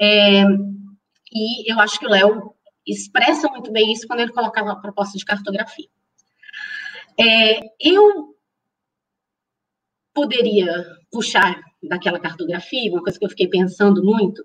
É, 0.00 0.42
e 1.32 1.70
eu 1.70 1.78
acho 1.80 1.98
que 1.98 2.06
o 2.06 2.10
Léo 2.10 2.54
expressa 2.86 3.48
muito 3.48 3.70
bem 3.70 3.92
isso 3.92 4.06
quando 4.06 4.20
ele 4.20 4.32
coloca 4.32 4.60
a 4.60 4.76
proposta 4.76 5.18
de 5.18 5.24
cartografia. 5.24 5.88
É, 7.20 7.60
eu 7.80 8.34
poderia 10.14 10.84
puxar 11.10 11.60
daquela 11.82 12.18
cartografia, 12.18 12.90
uma 12.90 13.02
coisa 13.02 13.18
que 13.18 13.24
eu 13.24 13.30
fiquei 13.30 13.48
pensando 13.48 14.02
muito, 14.02 14.44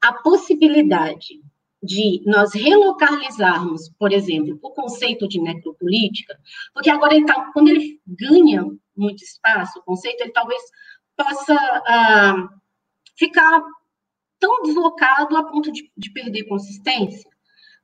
a 0.00 0.12
possibilidade 0.12 1.40
de 1.84 2.22
nós 2.24 2.54
relocalizarmos, 2.54 3.90
por 3.98 4.12
exemplo, 4.12 4.58
o 4.62 4.70
conceito 4.70 5.28
de 5.28 5.40
necropolítica, 5.40 6.38
porque 6.72 6.90
agora 6.90 7.14
ele 7.14 7.26
tá, 7.26 7.50
quando 7.52 7.68
ele 7.68 8.00
ganha 8.06 8.64
muito 8.96 9.22
espaço, 9.22 9.78
o 9.78 9.82
conceito, 9.82 10.22
ele 10.22 10.32
talvez 10.32 10.62
possa 11.16 11.54
ah, 11.54 12.48
ficar 13.16 13.62
tão 14.38 14.62
deslocado 14.62 15.36
a 15.36 15.44
ponto 15.44 15.70
de, 15.70 15.90
de, 15.96 16.10
perder 16.10 16.44
consistência, 16.44 17.30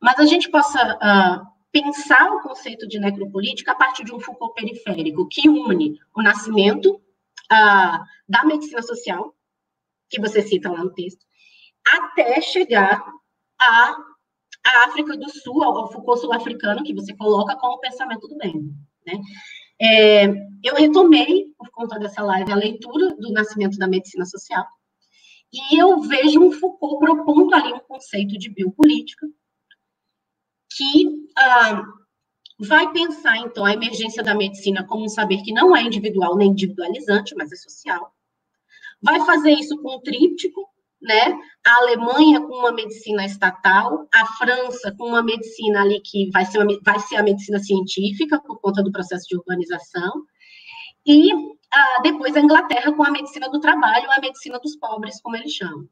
mas 0.01 0.19
a 0.19 0.27
gente 0.27 0.51
possa 0.51 0.79
ah, 1.01 1.47
pensar 1.73 2.33
o 2.33 2.43
conceito 2.43 2.89
de 2.89 2.99
necropolítica 2.99 3.73
a 3.73 3.77
partir 3.77 4.05
de 4.05 4.15
um 4.15 4.21
Foucault 4.21 4.55
periférico 4.55 5.29
que 5.29 5.49
une 5.49 6.01
o 6.15 6.23
nascimento 6.23 6.95
uh, 6.95 8.05
da 8.29 8.45
medicina 8.45 8.83
social, 8.83 9.35
que 10.09 10.21
você 10.21 10.43
cita 10.43 10.71
lá 10.71 10.83
no 10.83 10.93
texto, 10.93 11.25
até 11.87 12.41
chegar 12.41 13.05
à, 13.61 13.97
à 14.65 14.85
África 14.87 15.17
do 15.17 15.29
Sul, 15.31 15.63
ao 15.63 15.93
Foucault 15.93 16.21
sul-africano, 16.21 16.83
que 16.83 16.95
você 16.95 17.15
coloca 17.15 17.57
como 17.57 17.81
pensamento 17.81 18.27
do 18.27 18.37
bem. 18.37 18.75
Né? 19.07 19.21
É, 19.81 20.27
eu 20.63 20.75
retomei, 20.75 21.47
por 21.57 21.71
conta 21.71 21.99
dessa 21.99 22.23
live, 22.23 22.53
a 22.53 22.57
leitura 22.57 23.15
do 23.17 23.33
nascimento 23.33 23.79
da 23.79 23.89
medicina 23.89 24.25
social, 24.25 24.67
e 25.53 25.79
eu 25.79 26.01
vejo 26.03 26.41
um 26.41 26.53
Foucault 26.53 26.99
propondo 26.99 27.55
ali 27.55 27.73
um 27.73 27.81
conceito 27.81 28.39
de 28.39 28.49
biopolítica, 28.51 29.27
que 30.73 31.27
ah, 31.37 31.83
vai 32.59 32.93
pensar, 32.93 33.39
então, 33.39 33.65
a 33.65 33.73
emergência 33.73 34.23
da 34.23 34.35
medicina 34.35 34.87
como 34.87 35.07
um 35.07 35.09
saber 35.09 35.43
que 35.43 35.53
não 35.53 35.75
é 35.75 35.83
individual 35.83 36.37
nem 36.37 36.51
individualizante, 36.51 37.35
mas 37.35 37.51
é 37.51 37.57
social. 37.57 38.15
Vai 39.03 39.25
fazer 39.25 39.53
isso 39.53 39.79
com 39.79 39.97
um 39.97 40.01
tríptico, 40.01 40.69
né? 41.01 41.39
A 41.67 41.77
Alemanha 41.83 42.41
com 42.41 42.55
uma 42.55 42.73
medicina 42.73 43.25
estatal, 43.25 44.07
a 44.15 44.27
França 44.39 44.95
com 44.99 45.09
uma 45.09 45.23
medicina 45.23 45.83
ali 45.83 46.01
que 46.01 46.31
vai 46.31 46.45
ser, 46.45 46.59
uma, 46.59 46.79
vai 46.85 46.99
ser 47.01 47.17
a 47.17 47.23
medicina 47.23 47.59
científica, 47.59 48.41
por 48.41 48.61
conta 48.61 48.83
do 48.83 48.93
processo 48.93 49.27
de 49.29 49.37
urbanização, 49.37 50.25
e 51.07 51.31
depois 52.03 52.37
a 52.37 52.41
Inglaterra 52.41 52.93
com 52.93 53.03
a 53.03 53.11
medicina 53.11 53.49
do 53.49 53.61
trabalho, 53.61 54.11
a 54.11 54.21
medicina 54.21 54.59
dos 54.59 54.77
pobres, 54.77 55.21
como 55.23 55.37
eles 55.37 55.53
chamam. 55.53 55.89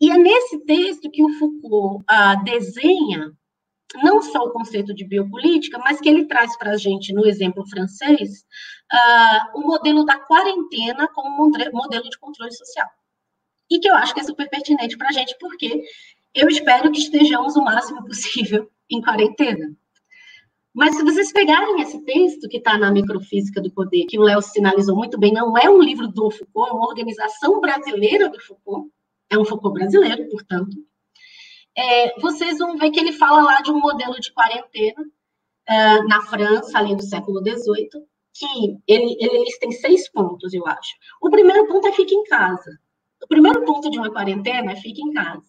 E 0.00 0.10
é 0.10 0.18
nesse 0.18 0.58
texto 0.64 1.10
que 1.10 1.22
o 1.22 1.30
Foucault 1.38 2.04
desenha 2.44 3.32
não 4.02 4.20
só 4.20 4.40
o 4.40 4.50
conceito 4.50 4.92
de 4.92 5.06
biopolítica, 5.06 5.78
mas 5.78 6.00
que 6.00 6.08
ele 6.08 6.26
traz 6.26 6.56
para 6.58 6.72
a 6.72 6.76
gente, 6.76 7.12
no 7.12 7.24
exemplo 7.24 7.64
francês, 7.68 8.44
o 9.54 9.60
modelo 9.60 10.04
da 10.04 10.18
quarentena 10.18 11.06
como 11.14 11.48
modelo 11.72 12.10
de 12.10 12.18
controle 12.18 12.52
social. 12.52 12.88
E 13.74 13.80
que 13.80 13.88
eu 13.88 13.94
acho 13.96 14.14
que 14.14 14.20
é 14.20 14.22
super 14.22 14.48
pertinente 14.48 14.96
para 14.96 15.08
a 15.08 15.12
gente, 15.12 15.36
porque 15.40 15.82
eu 16.32 16.48
espero 16.48 16.92
que 16.92 17.00
estejamos 17.00 17.56
o 17.56 17.64
máximo 17.64 18.04
possível 18.04 18.70
em 18.88 19.02
quarentena. 19.02 19.74
Mas 20.72 20.94
se 20.94 21.02
vocês 21.02 21.32
pegarem 21.32 21.80
esse 21.80 22.00
texto 22.04 22.48
que 22.48 22.58
está 22.58 22.78
na 22.78 22.92
Microfísica 22.92 23.60
do 23.60 23.72
Poder, 23.72 24.06
que 24.06 24.16
o 24.16 24.22
Léo 24.22 24.40
sinalizou 24.40 24.96
muito 24.96 25.18
bem, 25.18 25.32
não 25.32 25.58
é 25.58 25.68
um 25.68 25.82
livro 25.82 26.06
do 26.06 26.30
Foucault, 26.30 26.70
é 26.70 26.72
uma 26.72 26.86
organização 26.86 27.60
brasileira 27.60 28.28
do 28.28 28.40
Foucault, 28.40 28.88
é 29.28 29.36
um 29.36 29.44
Foucault 29.44 29.76
brasileiro, 29.76 30.28
portanto, 30.28 30.76
é, 31.76 32.20
vocês 32.20 32.58
vão 32.58 32.76
ver 32.76 32.92
que 32.92 33.00
ele 33.00 33.12
fala 33.12 33.42
lá 33.42 33.60
de 33.60 33.72
um 33.72 33.80
modelo 33.80 34.20
de 34.20 34.32
quarentena 34.32 35.02
uh, 35.02 36.08
na 36.08 36.22
França, 36.22 36.78
ali 36.78 36.94
do 36.94 37.02
século 37.02 37.40
XVIII, 37.40 37.90
que 38.32 38.78
ele, 38.86 39.16
ele 39.18 39.58
tem 39.58 39.72
seis 39.72 40.08
pontos, 40.08 40.54
eu 40.54 40.64
acho. 40.64 40.94
O 41.20 41.30
primeiro 41.30 41.66
ponto 41.66 41.88
é 41.88 41.92
fique 41.92 42.14
em 42.14 42.22
casa. 42.24 42.78
O 43.24 43.26
primeiro 43.26 43.64
ponto 43.64 43.90
de 43.90 43.98
uma 43.98 44.12
quarentena 44.12 44.72
é 44.72 44.76
fique 44.76 45.00
em 45.00 45.10
casa. 45.10 45.42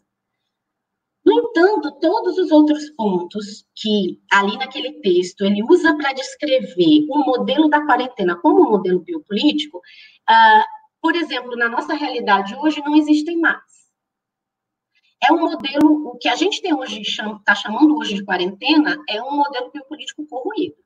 No 1.25 1.33
entanto, 1.33 1.91
todos 1.99 2.37
os 2.37 2.49
outros 2.49 2.89
pontos 2.91 3.65
que 3.75 4.21
ali 4.31 4.55
naquele 4.57 4.93
texto 5.01 5.43
ele 5.43 5.61
usa 5.61 5.93
para 5.97 6.13
descrever 6.13 7.05
o 7.09 7.17
modelo 7.25 7.67
da 7.67 7.85
quarentena 7.85 8.37
como 8.37 8.65
um 8.65 8.69
modelo 8.69 9.01
biopolítico, 9.01 9.79
uh, 9.79 10.63
por 11.01 11.17
exemplo, 11.17 11.57
na 11.57 11.67
nossa 11.67 11.93
realidade 11.93 12.55
hoje 12.55 12.79
não 12.79 12.95
existem 12.95 13.37
mais. 13.39 13.61
É 15.21 15.33
um 15.33 15.41
modelo, 15.41 16.07
o 16.07 16.17
que 16.17 16.29
a 16.29 16.35
gente 16.35 16.61
tem 16.61 16.73
hoje, 16.73 17.01
está 17.01 17.55
chamando 17.55 17.97
hoje 17.97 18.15
de 18.15 18.23
quarentena, 18.23 18.95
é 19.09 19.21
um 19.21 19.35
modelo 19.35 19.69
biopolítico 19.69 20.25
corroído 20.27 20.77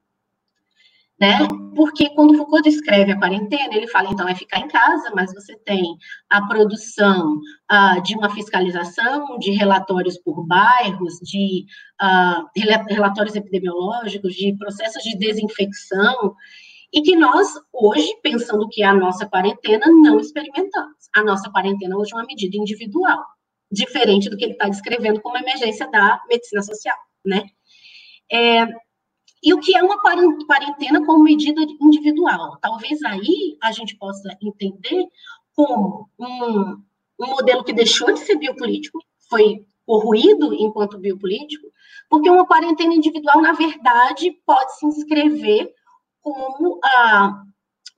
né? 1.19 1.37
Porque 1.75 2.09
quando 2.11 2.35
Foucault 2.35 2.63
descreve 2.63 3.11
a 3.11 3.19
quarentena, 3.19 3.75
ele 3.75 3.87
fala, 3.87 4.09
então, 4.09 4.27
é 4.27 4.33
ficar 4.33 4.59
em 4.59 4.67
casa, 4.67 5.11
mas 5.13 5.33
você 5.33 5.55
tem 5.65 5.97
a 6.29 6.45
produção 6.47 7.39
uh, 7.71 8.01
de 8.03 8.15
uma 8.15 8.29
fiscalização, 8.33 9.37
de 9.37 9.51
relatórios 9.51 10.17
por 10.17 10.45
bairros, 10.45 11.15
de 11.23 11.65
uh, 12.01 12.47
relatórios 12.87 13.35
epidemiológicos, 13.35 14.33
de 14.33 14.55
processos 14.57 15.03
de 15.03 15.17
desinfecção, 15.17 16.35
e 16.91 17.01
que 17.01 17.15
nós, 17.15 17.47
hoje, 17.71 18.09
pensando 18.23 18.67
que 18.69 18.81
é 18.81 18.85
a 18.85 18.93
nossa 18.93 19.27
quarentena, 19.27 19.85
não 19.87 20.19
experimentamos. 20.19 20.95
A 21.15 21.23
nossa 21.23 21.49
quarentena 21.51 21.97
hoje 21.97 22.13
é 22.13 22.15
uma 22.15 22.25
medida 22.25 22.57
individual, 22.57 23.23
diferente 23.71 24.29
do 24.29 24.37
que 24.37 24.45
ele 24.45 24.53
está 24.53 24.67
descrevendo 24.69 25.21
como 25.21 25.37
emergência 25.37 25.89
da 25.91 26.19
medicina 26.29 26.61
social, 26.63 26.97
né? 27.25 27.43
É, 28.31 28.65
e 29.41 29.53
o 29.53 29.59
que 29.59 29.75
é 29.75 29.83
uma 29.83 29.99
quarentena 30.01 31.05
como 31.05 31.23
medida 31.23 31.61
individual? 31.81 32.57
Talvez 32.61 33.01
aí 33.03 33.57
a 33.61 33.71
gente 33.71 33.95
possa 33.97 34.37
entender 34.41 35.05
como 35.55 36.09
um, 36.19 36.83
um 37.19 37.27
modelo 37.27 37.63
que 37.63 37.73
deixou 37.73 38.13
de 38.13 38.19
ser 38.19 38.35
biopolítico, 38.37 38.99
foi 39.29 39.65
corruído 39.85 40.53
enquanto 40.53 40.99
biopolítico, 40.99 41.67
porque 42.09 42.29
uma 42.29 42.45
quarentena 42.45 42.93
individual, 42.93 43.41
na 43.41 43.53
verdade, 43.53 44.31
pode 44.45 44.77
se 44.77 44.85
inscrever 44.85 45.73
como 46.21 46.79
ah, 46.83 47.43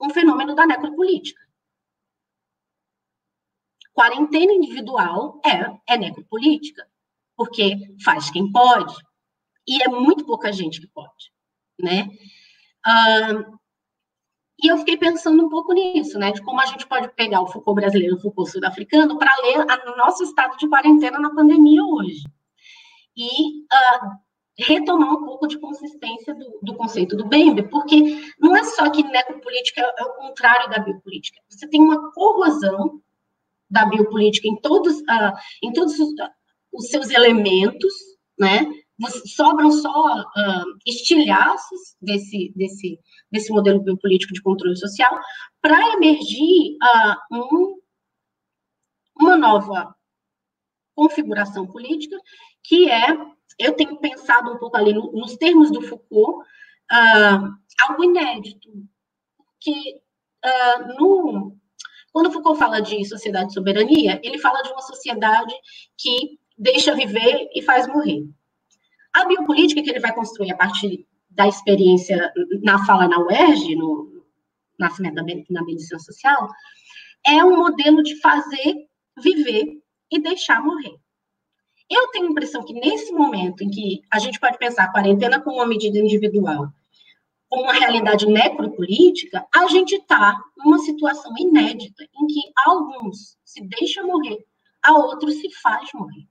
um 0.00 0.10
fenômeno 0.10 0.54
da 0.54 0.66
necropolítica. 0.66 1.40
Quarentena 3.92 4.52
individual 4.52 5.40
é, 5.44 5.94
é 5.94 5.98
necropolítica, 5.98 6.86
porque 7.36 7.76
faz 8.02 8.30
quem 8.30 8.50
pode, 8.50 8.94
e 9.66 9.82
é 9.82 9.88
muito 9.88 10.24
pouca 10.24 10.52
gente 10.52 10.80
que 10.80 10.88
pode 10.88 11.32
né? 11.82 12.08
E 14.62 14.70
eu 14.70 14.78
fiquei 14.78 14.96
pensando 14.96 15.44
um 15.44 15.48
pouco 15.48 15.72
nisso, 15.72 16.18
né? 16.18 16.30
De 16.30 16.40
como 16.40 16.60
a 16.60 16.66
gente 16.66 16.86
pode 16.86 17.12
pegar 17.14 17.40
o 17.40 17.48
Foucault 17.48 17.80
brasileiro, 17.80 18.14
o 18.14 18.20
Foucault 18.20 18.50
sul-africano, 18.50 19.18
para 19.18 19.34
ler 19.42 19.58
o 19.58 19.96
nosso 19.96 20.22
estado 20.22 20.56
de 20.56 20.68
quarentena 20.68 21.18
na 21.18 21.34
pandemia 21.34 21.84
hoje. 21.84 22.22
E 23.16 23.62
uh, 23.62 24.10
retomar 24.56 25.10
um 25.14 25.24
pouco 25.24 25.48
de 25.48 25.58
consistência 25.58 26.32
do, 26.34 26.60
do, 26.62 26.74
conceito 26.76 27.16
do 27.16 27.26
Bembe, 27.26 27.68
porque 27.68 28.22
não 28.38 28.54
é 28.56 28.62
só 28.62 28.88
que 28.88 29.02
necropolítica 29.02 29.80
é 29.80 30.04
o 30.04 30.14
contrário 30.14 30.70
da 30.70 30.78
biopolítica. 30.78 31.40
Você 31.48 31.68
tem 31.68 31.82
uma 31.82 32.12
corrosão 32.12 33.02
da 33.68 33.84
biopolítica 33.86 34.46
em 34.46 34.56
todos, 34.56 35.00
uh, 35.00 35.32
em 35.60 35.72
todos 35.72 35.98
os, 35.98 36.10
uh, 36.10 36.30
os 36.72 36.86
seus 36.86 37.10
elementos, 37.10 37.92
né? 38.38 38.70
Sobram 39.26 39.70
só 39.72 40.20
uh, 40.20 40.78
estilhaços 40.86 41.96
desse, 42.00 42.52
desse, 42.54 42.98
desse 43.30 43.52
modelo 43.52 43.80
biopolítico 43.80 44.32
de 44.32 44.42
controle 44.42 44.76
social 44.76 45.18
para 45.60 45.94
emergir 45.94 46.76
uh, 46.82 47.36
um, 47.36 47.80
uma 49.18 49.36
nova 49.36 49.94
configuração 50.94 51.66
política, 51.66 52.16
que 52.62 52.90
é, 52.90 53.16
eu 53.58 53.74
tenho 53.74 53.98
pensado 53.98 54.52
um 54.52 54.58
pouco 54.58 54.76
ali 54.76 54.92
no, 54.92 55.10
nos 55.12 55.36
termos 55.36 55.70
do 55.70 55.82
Foucault, 55.82 56.44
uh, 56.92 57.86
algo 57.88 58.04
inédito, 58.04 58.70
que 59.60 60.00
no, 60.98 61.56
quando 62.12 62.32
Foucault 62.32 62.58
fala 62.58 62.80
de 62.82 63.04
sociedade 63.04 63.48
de 63.48 63.54
soberania, 63.54 64.20
ele 64.24 64.38
fala 64.38 64.60
de 64.62 64.70
uma 64.70 64.82
sociedade 64.82 65.54
que 65.96 66.36
deixa 66.58 66.96
viver 66.96 67.48
e 67.54 67.62
faz 67.62 67.86
morrer. 67.86 68.24
A 69.14 69.24
biopolítica 69.26 69.82
que 69.82 69.90
ele 69.90 70.00
vai 70.00 70.14
construir 70.14 70.52
a 70.52 70.56
partir 70.56 71.06
da 71.30 71.48
experiência 71.48 72.32
na 72.62 72.84
fala 72.84 73.08
na 73.08 73.18
UERJ, 73.18 73.76
no 73.76 74.24
nascimento 74.78 75.14
da, 75.14 75.22
na 75.50 75.64
medicina 75.64 75.98
social, 75.98 76.48
é 77.26 77.44
um 77.44 77.56
modelo 77.56 78.02
de 78.02 78.20
fazer, 78.20 78.74
viver 79.22 79.80
e 80.10 80.20
deixar 80.20 80.62
morrer. 80.62 80.96
Eu 81.90 82.08
tenho 82.08 82.26
a 82.26 82.30
impressão 82.30 82.64
que 82.64 82.72
nesse 82.72 83.12
momento 83.12 83.62
em 83.62 83.70
que 83.70 84.00
a 84.10 84.18
gente 84.18 84.40
pode 84.40 84.58
pensar 84.58 84.84
a 84.84 84.92
quarentena 84.92 85.40
como 85.40 85.56
uma 85.56 85.66
medida 85.66 85.98
individual, 85.98 86.68
como 87.48 87.64
uma 87.64 87.74
realidade 87.74 88.26
necropolítica, 88.26 89.46
a 89.54 89.66
gente 89.68 89.96
está 89.96 90.40
numa 90.56 90.78
situação 90.78 91.32
inédita 91.36 92.02
em 92.02 92.26
que 92.26 92.40
alguns 92.64 93.36
se 93.44 93.62
deixam 93.68 94.06
morrer, 94.06 94.38
a 94.82 94.94
outros 94.94 95.34
se 95.34 95.50
faz 95.60 95.90
morrer. 95.92 96.26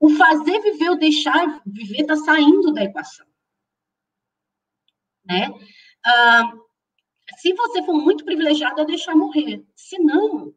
O 0.00 0.10
fazer 0.10 0.60
viver 0.60 0.90
ou 0.90 0.98
deixar 0.98 1.60
viver 1.66 2.02
está 2.02 2.16
saindo 2.16 2.72
da 2.72 2.84
equação. 2.84 3.26
Né? 5.24 5.50
Ah, 6.04 6.52
se 7.36 7.52
você 7.52 7.82
for 7.82 7.94
muito 7.94 8.24
privilegiado, 8.24 8.80
é 8.80 8.84
deixar 8.84 9.14
morrer. 9.14 9.64
Se 9.76 9.98
não, 9.98 10.54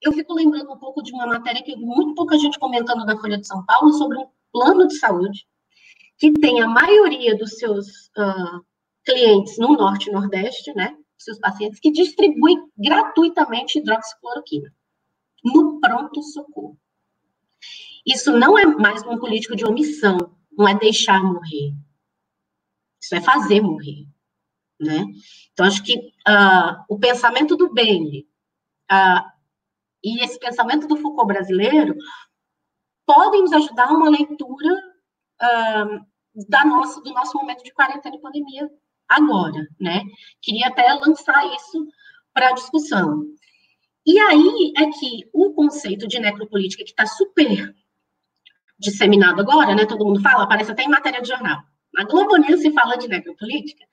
eu 0.00 0.12
fico 0.12 0.34
lembrando 0.34 0.72
um 0.72 0.78
pouco 0.78 1.02
de 1.02 1.12
uma 1.12 1.26
matéria 1.26 1.62
que 1.62 1.76
muito 1.76 2.14
pouca 2.14 2.38
gente 2.38 2.58
comentando 2.58 3.04
na 3.04 3.18
Folha 3.18 3.38
de 3.38 3.46
São 3.46 3.64
Paulo 3.64 3.92
sobre 3.92 4.18
um 4.18 4.28
plano 4.52 4.86
de 4.86 4.98
saúde 4.98 5.46
que 6.18 6.32
tem 6.34 6.60
a 6.62 6.68
maioria 6.68 7.36
dos 7.36 7.58
seus 7.58 8.06
uh, 8.16 8.64
clientes 9.04 9.58
no 9.58 9.72
Norte 9.72 10.08
e 10.08 10.12
Nordeste, 10.12 10.72
né? 10.74 10.96
Seus 11.18 11.38
pacientes, 11.38 11.80
que 11.80 11.90
distribui 11.90 12.56
gratuitamente 12.76 13.78
hidroxicloroquina 13.78 14.72
no 15.44 15.80
pronto-socorro. 15.80 16.78
Isso 18.06 18.36
não 18.36 18.58
é 18.58 18.66
mais 18.66 19.04
um 19.04 19.18
político 19.18 19.54
de 19.54 19.64
omissão, 19.64 20.18
não 20.50 20.68
é 20.68 20.74
deixar 20.74 21.22
morrer. 21.22 21.72
Isso 23.00 23.14
é 23.14 23.20
fazer 23.20 23.60
morrer, 23.60 24.06
né? 24.80 25.04
Então, 25.52 25.66
acho 25.66 25.82
que 25.82 25.96
uh, 25.98 26.84
o 26.88 26.98
pensamento 26.98 27.56
do 27.56 27.72
Benny 27.72 28.26
uh, 28.90 29.30
e 30.02 30.22
esse 30.24 30.38
pensamento 30.38 30.86
do 30.86 30.96
Foucault 30.96 31.26
brasileiro 31.26 31.94
podem 33.06 33.42
nos 33.42 33.52
ajudar 33.52 33.88
a 33.88 33.92
uma 33.92 34.08
leitura 34.08 34.74
uh, 35.42 36.46
da 36.48 36.64
nossa, 36.64 37.00
do 37.00 37.12
nosso 37.12 37.36
momento 37.36 37.62
de 37.62 37.72
quarentena 37.72 38.16
e 38.16 38.20
pandemia 38.20 38.70
agora, 39.08 39.66
né? 39.78 40.02
Queria 40.40 40.68
até 40.68 40.92
lançar 40.94 41.44
isso 41.54 41.86
para 42.32 42.52
discussão. 42.52 43.26
E 44.04 44.18
aí 44.18 44.72
é 44.76 44.86
que 44.86 45.28
o 45.32 45.52
conceito 45.52 46.08
de 46.08 46.18
necropolítica, 46.18 46.82
que 46.82 46.90
está 46.90 47.06
super 47.06 47.74
disseminado 48.78 49.40
agora, 49.40 49.74
né? 49.74 49.86
Todo 49.86 50.04
mundo 50.04 50.20
fala, 50.20 50.44
aparece 50.44 50.72
até 50.72 50.82
em 50.82 50.88
matéria 50.88 51.20
de 51.20 51.28
jornal. 51.28 51.62
Na 51.92 52.04
Globo 52.04 52.36
News 52.36 52.60
se 52.60 52.72
fala 52.72 52.96
de 52.96 53.08
necropolítica. 53.08 53.84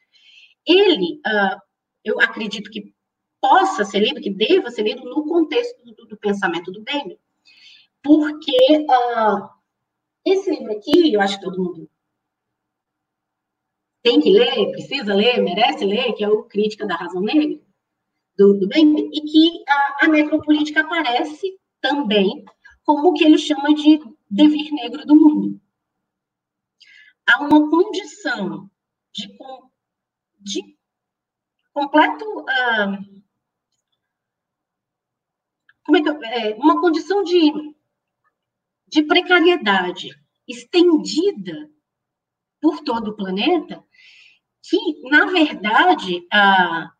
Ele, 0.65 1.19
uh, 1.25 1.59
eu 2.03 2.19
acredito 2.19 2.69
que 2.69 2.93
possa 3.41 3.85
ser 3.85 3.99
lido, 3.99 4.21
que 4.21 4.29
deva 4.29 4.69
ser 4.69 4.83
lido 4.83 5.03
no 5.03 5.25
contexto 5.25 5.83
do, 5.83 6.05
do 6.05 6.17
pensamento 6.17 6.71
do 6.71 6.81
Benjamin, 6.81 7.17
porque 8.03 8.51
uh, 8.81 9.49
esse 10.25 10.49
livro 10.49 10.71
aqui, 10.73 11.13
eu 11.13 11.21
acho 11.21 11.39
que 11.39 11.45
todo 11.45 11.61
mundo 11.61 11.89
tem 14.01 14.19
que 14.19 14.31
ler, 14.31 14.71
precisa 14.71 15.13
ler, 15.13 15.41
merece 15.41 15.85
ler, 15.85 16.13
que 16.13 16.23
é 16.23 16.29
o 16.29 16.43
Crítica 16.43 16.85
da 16.85 16.95
Razão 16.95 17.21
Negra, 17.21 17.59
do, 18.37 18.53
do 18.57 18.67
Benjamin, 18.67 19.09
e 19.13 19.21
que 19.21 19.63
a, 19.67 20.05
a 20.05 20.07
necropolítica 20.07 20.81
aparece 20.81 21.59
também 21.81 22.45
como 22.83 23.09
o 23.09 23.13
que 23.13 23.25
ele 23.25 23.37
chama 23.37 23.73
de 23.75 23.99
devir 24.29 24.71
negro 24.71 25.05
do 25.05 25.15
mundo. 25.15 25.61
Há 27.27 27.41
uma 27.41 27.69
condição 27.69 28.69
de, 29.11 29.27
de 30.39 30.77
completo. 31.73 32.25
Uh, 32.41 33.21
como 35.83 35.97
é 35.97 36.01
que 36.03 36.09
eu, 36.09 36.23
é, 36.23 36.55
uma 36.55 36.79
condição 36.79 37.23
de, 37.23 37.51
de 38.87 39.03
precariedade 39.03 40.09
estendida 40.47 41.69
por 42.61 42.81
todo 42.81 43.11
o 43.11 43.15
planeta, 43.15 43.83
que, 44.61 45.01
na 45.09 45.25
verdade, 45.25 46.17
uh, 46.17 46.91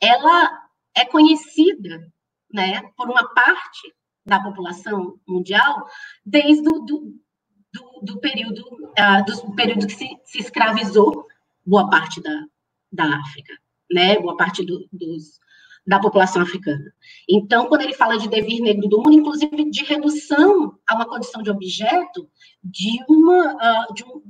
ela 0.00 0.68
é 0.94 1.04
conhecida 1.04 2.12
né, 2.52 2.82
por 2.96 3.08
uma 3.08 3.28
parte 3.34 3.95
da 4.26 4.40
população 4.40 5.18
mundial 5.26 5.86
desde 6.24 6.62
do, 6.62 6.80
do, 6.80 8.00
do 8.02 8.20
período, 8.20 8.62
uh, 8.62 9.24
do 9.24 9.54
período 9.54 9.86
que 9.86 9.94
se, 9.94 10.08
se 10.24 10.38
escravizou 10.38 11.26
boa 11.64 11.88
parte 11.88 12.20
da, 12.20 12.44
da 12.92 13.20
África, 13.20 13.52
né? 13.90 14.18
Boa 14.18 14.36
parte 14.36 14.64
do, 14.64 14.88
dos, 14.92 15.38
da 15.86 16.00
população 16.00 16.42
africana. 16.42 16.92
Então, 17.28 17.66
quando 17.66 17.82
ele 17.82 17.94
fala 17.94 18.18
de 18.18 18.28
devir 18.28 18.60
negro 18.60 18.88
do 18.88 18.98
mundo, 18.98 19.12
inclusive 19.12 19.70
de 19.70 19.84
redução 19.84 20.78
a 20.88 20.94
uma 20.96 21.06
condição 21.06 21.42
de 21.42 21.50
objeto 21.50 22.28
de 22.62 23.04
uma, 23.08 23.54
uh, 23.54 23.94
de 23.94 24.04
um, 24.04 24.22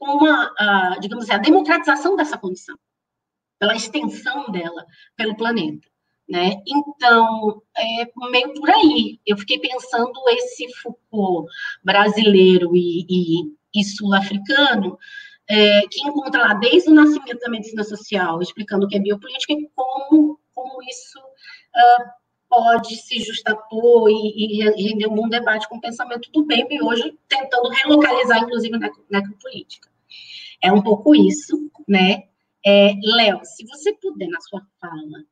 uma 0.00 0.46
uh, 0.46 1.00
digamos 1.00 1.24
assim, 1.24 1.34
a 1.34 1.38
democratização 1.38 2.16
dessa 2.16 2.38
condição, 2.38 2.78
pela 3.58 3.74
extensão 3.74 4.50
dela 4.50 4.86
pelo 5.16 5.36
planeta. 5.36 5.87
Né? 6.28 6.60
Então, 6.66 7.62
é 7.74 8.06
meio 8.30 8.52
por 8.52 8.68
aí. 8.68 9.18
Eu 9.26 9.38
fiquei 9.38 9.58
pensando 9.58 10.12
esse 10.28 10.68
Foucault 10.74 11.50
brasileiro 11.82 12.76
e, 12.76 13.06
e, 13.08 13.80
e 13.80 13.84
sul-africano, 13.84 14.98
é, 15.48 15.80
que 15.90 16.06
encontra 16.06 16.42
lá 16.42 16.54
desde 16.54 16.90
o 16.90 16.94
nascimento 16.94 17.40
da 17.40 17.48
medicina 17.48 17.82
social, 17.82 18.42
explicando 18.42 18.84
o 18.84 18.88
que 18.88 18.96
é 18.98 19.00
biopolítica 19.00 19.54
e 19.54 19.70
como, 19.74 20.38
como 20.54 20.82
isso 20.82 21.18
uh, 21.18 22.04
pode 22.48 22.96
se 22.96 23.20
justapor 23.20 24.10
e, 24.10 24.60
e, 24.60 24.88
render 24.88 25.06
um 25.06 25.14
bom 25.14 25.28
debate 25.28 25.66
com 25.68 25.76
o 25.76 25.80
pensamento 25.80 26.30
do 26.30 26.44
bem, 26.44 26.66
e 26.70 26.82
hoje 26.82 27.16
tentando 27.26 27.70
relocalizar, 27.70 28.42
inclusive, 28.42 28.76
na 28.78 28.90
necropolítica. 29.10 29.88
É 30.62 30.70
um 30.70 30.82
pouco 30.82 31.14
isso, 31.14 31.70
né? 31.86 32.24
É, 32.66 32.92
Léo, 33.02 33.40
se 33.44 33.64
você 33.66 33.94
puder, 33.94 34.28
na 34.28 34.40
sua 34.40 34.60
fala, 34.80 35.24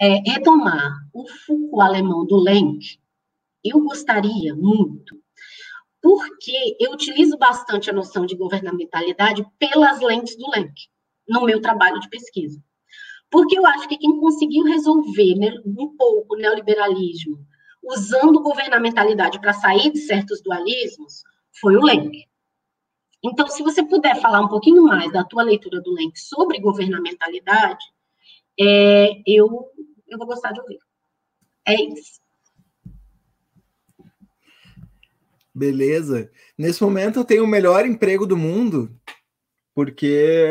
é, 0.00 0.16
retomar 0.30 0.92
o 1.12 1.26
Foucault 1.26 1.82
alemão 1.82 2.26
do 2.26 2.36
Lenk, 2.36 2.98
eu 3.64 3.80
gostaria 3.80 4.54
muito, 4.54 5.20
porque 6.00 6.76
eu 6.80 6.92
utilizo 6.92 7.38
bastante 7.38 7.88
a 7.88 7.92
noção 7.92 8.26
de 8.26 8.36
governamentalidade 8.36 9.46
pelas 9.58 10.00
lentes 10.00 10.36
do 10.36 10.50
Lenk, 10.50 10.74
no 11.28 11.44
meu 11.44 11.60
trabalho 11.60 12.00
de 12.00 12.08
pesquisa. 12.08 12.62
Porque 13.30 13.58
eu 13.58 13.64
acho 13.64 13.88
que 13.88 13.96
quem 13.96 14.18
conseguiu 14.18 14.64
resolver 14.64 15.34
né, 15.36 15.54
um 15.64 15.96
pouco 15.96 16.34
o 16.34 16.38
neoliberalismo 16.38 17.38
usando 17.82 18.42
governamentalidade 18.42 19.40
para 19.40 19.52
sair 19.52 19.90
de 19.90 19.98
certos 20.00 20.42
dualismos 20.42 21.22
foi 21.60 21.76
o 21.76 21.82
Lenk. 21.82 22.26
Então, 23.24 23.46
se 23.48 23.62
você 23.62 23.84
puder 23.84 24.20
falar 24.20 24.40
um 24.40 24.48
pouquinho 24.48 24.82
mais 24.82 25.12
da 25.12 25.24
tua 25.24 25.44
leitura 25.44 25.80
do 25.80 25.92
Lenk 25.92 26.18
sobre 26.18 26.60
governamentalidade, 26.60 27.84
é, 28.60 29.22
eu 29.26 29.70
eu 30.12 30.18
vou 30.18 30.26
gostar 30.26 30.52
de 30.52 30.60
ouvir. 30.60 30.78
É 31.66 31.74
isso. 31.74 32.20
Beleza. 35.54 36.30
Nesse 36.56 36.82
momento 36.82 37.18
eu 37.18 37.24
tenho 37.24 37.44
o 37.44 37.46
melhor 37.46 37.84
emprego 37.84 38.26
do 38.26 38.36
mundo, 38.36 38.90
porque 39.74 40.06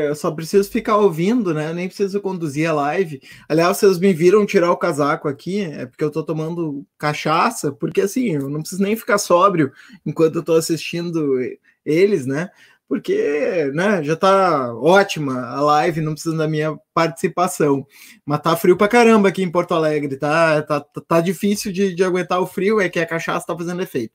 eu 0.08 0.16
só 0.16 0.32
preciso 0.32 0.70
ficar 0.70 0.98
ouvindo, 0.98 1.54
né? 1.54 1.70
Eu 1.70 1.76
nem 1.76 1.88
preciso 1.88 2.22
conduzir 2.22 2.70
a 2.70 2.74
live. 2.74 3.22
Aliás, 3.48 3.78
vocês 3.78 4.00
me 4.00 4.14
viram 4.14 4.46
tirar 4.46 4.72
o 4.72 4.78
casaco 4.78 5.28
aqui, 5.28 5.62
é 5.62 5.86
porque 5.86 6.04
eu 6.04 6.12
tô 6.12 6.24
tomando 6.24 6.86
cachaça, 6.98 7.72
porque 7.72 8.02
assim, 8.02 8.36
eu 8.36 8.50
não 8.50 8.62
preciso 8.62 8.82
nem 8.82 8.96
ficar 8.96 9.18
sóbrio 9.18 9.72
enquanto 10.06 10.38
eu 10.38 10.44
tô 10.44 10.54
assistindo 10.54 11.40
eles, 11.86 12.26
né? 12.26 12.50
Porque 12.92 13.72
né, 13.74 14.04
já 14.04 14.18
tá 14.18 14.76
ótima 14.76 15.48
a 15.48 15.62
live, 15.62 16.02
não 16.02 16.12
precisa 16.12 16.36
da 16.36 16.46
minha 16.46 16.78
participação. 16.94 17.88
Mas 18.26 18.42
tá 18.42 18.54
frio 18.58 18.76
pra 18.76 18.90
caramba 18.90 19.30
aqui 19.30 19.42
em 19.42 19.50
Porto 19.50 19.74
Alegre, 19.74 20.18
tá, 20.18 20.62
tá, 20.62 20.86
tá 21.08 21.22
difícil 21.22 21.72
de, 21.72 21.96
de 21.96 22.04
aguentar 22.04 22.42
o 22.42 22.46
frio, 22.46 22.82
é 22.82 22.90
que 22.90 23.00
a 23.00 23.06
cachaça 23.06 23.48
tá 23.48 23.56
fazendo 23.56 23.82
efeito. 23.82 24.14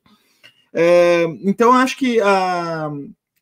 É, 0.71 1.23
então, 1.43 1.73
acho 1.73 1.97
que 1.97 2.21
a, 2.21 2.91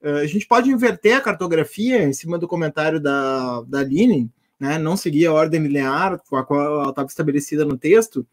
a 0.02 0.26
gente 0.26 0.48
pode 0.48 0.72
inverter 0.72 1.18
a 1.18 1.22
cartografia 1.22 2.02
em 2.02 2.14
cima 2.14 2.40
do 2.40 2.48
comentário 2.48 3.02
da, 3.02 3.62
da 3.64 3.80
Aline, 3.80 4.32
né, 4.58 4.78
não 4.78 4.96
seguir 4.96 5.26
a 5.26 5.34
ordem 5.34 5.62
linear 5.62 6.18
com 6.30 6.38
a 6.38 6.46
qual 6.46 6.62
ela 6.62 6.90
estava 6.92 7.10
estabelecida 7.10 7.66
no 7.66 7.78
texto, 7.78 8.26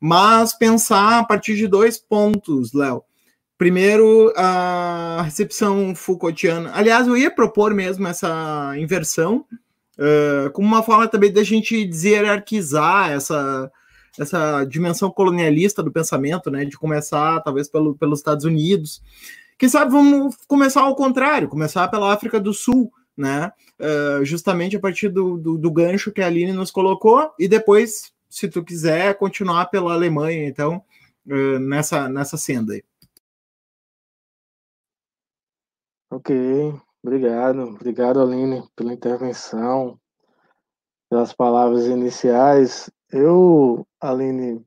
mas 0.00 0.52
pensar 0.52 1.20
a 1.20 1.24
partir 1.24 1.54
de 1.54 1.68
dois 1.68 1.96
pontos, 1.96 2.72
Léo. 2.72 3.04
Primeiro, 3.60 4.32
a 4.38 5.20
recepção 5.22 5.94
Foucaultiana. 5.94 6.70
Aliás, 6.72 7.06
eu 7.06 7.14
ia 7.14 7.30
propor 7.30 7.74
mesmo 7.74 8.08
essa 8.08 8.72
inversão, 8.78 9.44
uh, 9.98 10.50
como 10.52 10.66
uma 10.66 10.82
forma 10.82 11.06
também 11.06 11.30
da 11.30 11.44
gente 11.44 11.84
desierarquizar 11.84 13.10
essa, 13.10 13.70
essa 14.18 14.64
dimensão 14.64 15.10
colonialista 15.10 15.82
do 15.82 15.92
pensamento, 15.92 16.50
né? 16.50 16.64
De 16.64 16.78
começar, 16.78 17.38
talvez, 17.40 17.68
pelo, 17.68 17.94
pelos 17.94 18.20
Estados 18.20 18.46
Unidos. 18.46 19.02
Quem 19.58 19.68
sabe 19.68 19.92
vamos 19.92 20.36
começar 20.48 20.80
ao 20.80 20.96
contrário, 20.96 21.46
começar 21.46 21.86
pela 21.88 22.14
África 22.14 22.40
do 22.40 22.54
Sul, 22.54 22.90
né? 23.14 23.52
Uh, 23.78 24.24
justamente 24.24 24.76
a 24.76 24.80
partir 24.80 25.10
do, 25.10 25.36
do, 25.36 25.58
do, 25.58 25.70
gancho 25.70 26.10
que 26.10 26.22
a 26.22 26.26
Aline 26.28 26.54
nos 26.54 26.70
colocou, 26.70 27.30
e 27.38 27.46
depois, 27.46 28.10
se 28.26 28.48
tu 28.48 28.64
quiser, 28.64 29.18
continuar 29.18 29.66
pela 29.66 29.92
Alemanha, 29.92 30.48
então, 30.48 30.82
uh, 31.26 31.58
nessa, 31.58 32.08
nessa 32.08 32.38
senda 32.38 32.72
aí. 32.72 32.82
Ok, 36.12 36.74
obrigado. 37.04 37.62
Obrigado, 37.62 38.20
Aline, 38.20 38.68
pela 38.74 38.92
intervenção, 38.92 39.96
pelas 41.08 41.32
palavras 41.32 41.86
iniciais. 41.86 42.90
Eu, 43.12 43.86
Aline, 44.00 44.64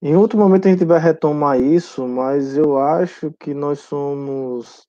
em 0.00 0.14
outro 0.14 0.38
momento 0.38 0.68
a 0.68 0.70
gente 0.70 0.84
vai 0.84 1.00
retomar 1.00 1.60
isso, 1.60 2.06
mas 2.06 2.56
eu 2.56 2.78
acho 2.78 3.32
que 3.40 3.52
nós 3.52 3.80
somos 3.80 4.86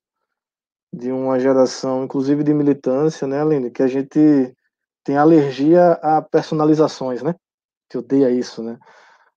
de 0.93 1.12
uma 1.12 1.39
geração, 1.39 2.04
inclusive 2.04 2.43
de 2.43 2.54
militância, 2.54 3.28
né, 3.28 3.41
Aline, 3.41 3.71
que 3.71 3.82
a 3.82 3.88
gente 3.88 4.56
tem 5.04 5.17
alergia 5.17 5.93
a 5.93 6.21
personalizações, 6.21 7.23
né? 7.23 7.34
Que 7.89 7.97
odeia 7.97 8.30
isso, 8.30 8.61
né? 8.61 8.78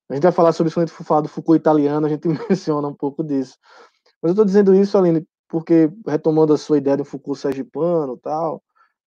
A 0.07 0.13
gente 0.13 0.23
vai 0.23 0.31
falar 0.31 0.51
sobre 0.53 0.67
isso 0.67 0.75
quando 0.75 0.83
a 0.83 0.87
gente 0.87 0.95
for 0.95 1.03
falar 1.03 1.21
do 1.21 1.29
Foucault 1.29 1.59
italiano, 1.59 2.05
a 2.05 2.09
gente 2.09 2.27
menciona 2.47 2.87
um 2.87 2.93
pouco 2.93 3.23
disso. 3.23 3.57
Mas 4.21 4.29
eu 4.29 4.33
estou 4.33 4.45
dizendo 4.45 4.75
isso, 4.75 4.95
Aline, 4.97 5.25
porque 5.53 5.87
retomando 6.07 6.51
a 6.51 6.57
sua 6.57 6.79
ideia 6.79 6.97
do 6.97 7.05
Foucault 7.05 7.39
sergipano 7.39 8.17
tal, 8.17 8.63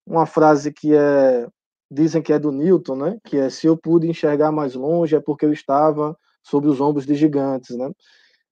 uma 0.06 0.28
frase 0.28 0.72
que 0.72 0.94
é 0.94 1.48
dizem 1.90 2.22
que 2.22 2.32
é 2.32 2.38
do 2.38 2.52
Newton, 2.52 2.96
né? 2.96 3.18
Que 3.24 3.38
é 3.38 3.50
se 3.50 3.66
eu 3.66 3.76
pude 3.76 4.08
enxergar 4.08 4.52
mais 4.52 4.76
longe 4.76 5.16
é 5.16 5.20
porque 5.20 5.44
eu 5.44 5.52
estava 5.52 6.16
sob 6.44 6.68
os 6.68 6.80
ombros 6.80 7.04
de 7.04 7.16
gigantes, 7.16 7.76
né? 7.76 7.92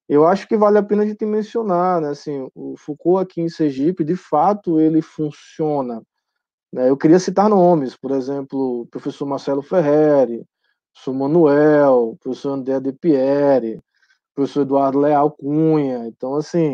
Eu 0.09 0.25
acho 0.25 0.47
que 0.47 0.57
vale 0.57 0.79
a 0.79 0.83
pena 0.83 1.03
a 1.03 1.05
gente 1.05 1.23
mencionar, 1.23 2.01
né? 2.01 2.09
Assim, 2.09 2.49
o 2.55 2.75
Foucault 2.77 3.21
aqui 3.21 3.41
em 3.41 3.49
Sergipe, 3.49 4.03
de 4.03 4.15
fato, 4.15 4.79
ele 4.79 4.99
funciona. 4.99 6.01
Né? 6.73 6.89
Eu 6.89 6.97
queria 6.97 7.19
citar 7.19 7.47
nomes, 7.47 7.95
por 7.95 8.09
exemplo, 8.09 8.81
o 8.81 8.87
professor 8.87 9.27
Marcelo 9.27 9.61
Ferreri, 9.61 10.43
professor 10.91 11.13
Manuel, 11.13 12.17
professor 12.19 12.53
André 12.53 12.79
De 12.79 12.91
Pieri, 12.91 13.79
professor 14.33 14.61
Eduardo 14.61 14.99
Leal 14.99 15.29
Cunha. 15.29 16.07
Então, 16.07 16.35
assim, 16.35 16.71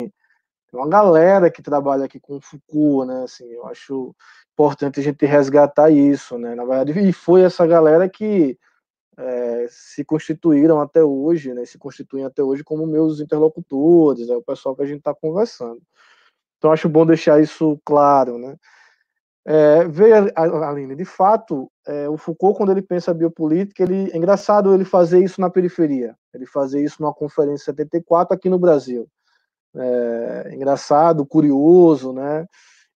tem 0.71 0.79
uma 0.79 0.87
galera 0.87 1.49
que 1.49 1.61
trabalha 1.61 2.05
aqui 2.05 2.19
com 2.19 2.39
Foucault, 2.39 3.07
né? 3.07 3.23
Assim, 3.23 3.45
eu 3.51 3.65
acho 3.67 4.15
importante 4.53 4.99
a 4.99 5.03
gente 5.03 5.25
resgatar 5.25 5.89
isso, 5.89 6.37
né? 6.37 6.53
Na 6.53 6.63
verdade, 6.63 6.99
e 6.99 7.11
foi 7.11 7.41
essa 7.41 7.65
galera 7.65 8.07
que 8.07 8.57
é, 9.17 9.67
se 9.69 10.05
constituíram 10.05 10.79
até 10.79 11.03
hoje, 11.03 11.53
né? 11.53 11.65
Se 11.65 11.77
constituem 11.77 12.23
até 12.25 12.43
hoje 12.43 12.63
como 12.63 12.85
meus 12.85 13.19
interlocutores, 13.19 14.29
é 14.29 14.35
o 14.35 14.43
pessoal 14.43 14.75
que 14.75 14.83
a 14.83 14.85
gente 14.85 14.99
está 14.99 15.13
conversando. 15.13 15.81
Então, 16.57 16.71
acho 16.71 16.87
bom 16.89 17.05
deixar 17.05 17.41
isso 17.41 17.79
claro, 17.83 18.37
né? 18.37 18.55
É, 19.45 19.87
veja, 19.87 20.31
Aline, 20.35 20.95
de 20.95 21.05
fato, 21.05 21.71
é, 21.87 22.07
o 22.07 22.17
Foucault, 22.17 22.57
quando 22.57 22.71
ele 22.71 22.81
pensa 22.83 23.13
biopolítica, 23.13 23.81
ele, 23.81 24.11
é 24.11 24.17
engraçado 24.17 24.73
ele 24.73 24.85
fazer 24.85 25.23
isso 25.23 25.41
na 25.41 25.49
periferia, 25.49 26.15
ele 26.33 26.45
fazer 26.45 26.83
isso 26.83 27.01
numa 27.01 27.13
conferência 27.13 27.65
74 27.65 28.35
aqui 28.35 28.49
no 28.49 28.59
Brasil 28.59 29.09
é, 29.75 30.51
engraçado, 30.53 31.25
curioso, 31.25 32.13
né? 32.13 32.45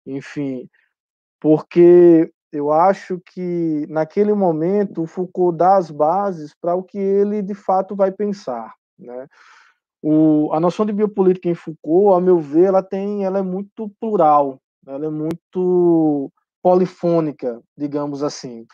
Enfim, 0.06 0.68
porque 1.40 2.32
eu 2.52 2.72
acho 2.72 3.20
que 3.34 3.86
naquele 3.90 4.34
momento 4.34 5.02
o 5.02 5.08
Foucault 5.08 5.58
dá 5.58 5.78
as 5.78 5.90
bases 5.90 6.54
para 6.60 6.76
o 6.76 6.84
que 6.84 6.98
ele 6.98 7.42
de 7.42 7.54
fato 7.54 7.96
vai 7.96 8.12
pensar, 8.12 8.74
né? 8.98 9.28
O, 10.02 10.52
a 10.52 10.60
noção 10.60 10.86
de 10.86 10.92
biopolítica 10.92 11.50
em 11.50 11.56
Foucault, 11.56 12.18
a 12.18 12.22
meu 12.22 12.38
ver, 12.38 12.66
ela 12.66 12.84
tem, 12.84 13.24
ela 13.24 13.40
é 13.40 13.42
muito 13.42 13.90
plural, 14.00 14.60
ela 14.86 15.06
é 15.06 15.10
muito 15.10 16.32
polifônica, 16.62 17.62
digamos 17.78 18.22
assim. 18.22 18.66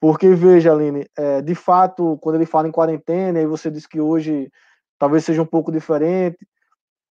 Porque 0.00 0.28
veja, 0.30 0.72
Aline, 0.72 1.06
é, 1.16 1.40
de 1.42 1.54
fato, 1.54 2.18
quando 2.20 2.36
ele 2.36 2.46
fala 2.46 2.68
em 2.68 2.72
quarentena, 2.72 3.40
e 3.40 3.46
você 3.46 3.70
diz 3.70 3.86
que 3.86 4.00
hoje 4.00 4.50
talvez 4.98 5.24
seja 5.24 5.42
um 5.42 5.46
pouco 5.46 5.72
diferente, 5.72 6.38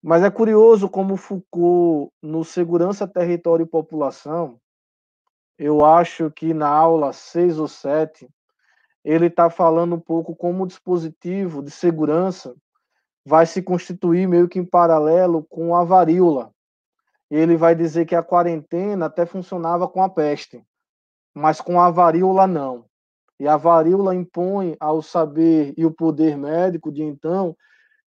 mas 0.02 0.24
é 0.24 0.32
curioso 0.32 0.90
como 0.90 1.16
Foucault, 1.16 2.12
no 2.22 2.44
Segurança, 2.44 3.08
Território 3.08 3.64
e 3.64 3.70
População, 3.70 4.60
eu 5.58 5.86
acho 5.86 6.32
que 6.32 6.56
na 6.56 6.68
aula 6.68 7.14
6 7.14 7.60
ou 7.60 7.68
7, 7.68 8.28
ele 9.04 9.28
está 9.28 9.50
falando 9.50 9.96
um 9.96 10.00
pouco 10.00 10.36
como 10.36 10.64
o 10.64 10.68
dispositivo 10.68 11.62
de 11.62 11.70
segurança 11.70 12.56
vai 13.24 13.46
se 13.46 13.62
constituir 13.62 14.28
meio 14.28 14.48
que 14.50 14.58
em 14.58 14.66
paralelo 14.66 15.44
com 15.44 15.76
a 15.76 15.84
varíola. 15.84 16.52
ele 17.30 17.56
vai 17.56 17.76
dizer 17.76 18.06
que 18.06 18.16
a 18.16 18.24
quarentena 18.24 19.06
até 19.06 19.26
funcionava 19.26 19.88
com 19.88 20.04
a 20.04 20.10
peste, 20.10 20.66
mas 21.34 21.62
com 21.62 21.80
a 21.80 21.90
varíola 21.90 22.46
não. 22.48 22.86
E 23.40 23.48
a 23.48 23.56
varíola 23.56 24.14
impõe 24.14 24.76
ao 24.80 25.02
saber 25.02 25.74
e 25.78 25.86
o 25.86 25.92
poder 25.92 26.36
médico 26.36 26.92
de 26.92 27.04
então 27.04 27.56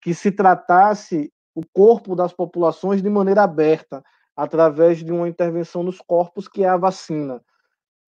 que 0.01 0.15
se 0.15 0.33
tratasse 0.33 1.33
o 1.55 1.63
corpo 1.73 2.15
das 2.15 2.33
populações 2.33 3.03
de 3.03 3.11
maneira 3.11 3.43
aberta, 3.43 4.03
através 4.37 4.99
de 4.99 5.13
uma 5.13 5.29
intervenção 5.29 5.83
nos 5.83 6.01
corpos, 6.01 6.49
que 6.49 6.65
é 6.65 6.69
a 6.69 6.77
vacina. 6.77 7.43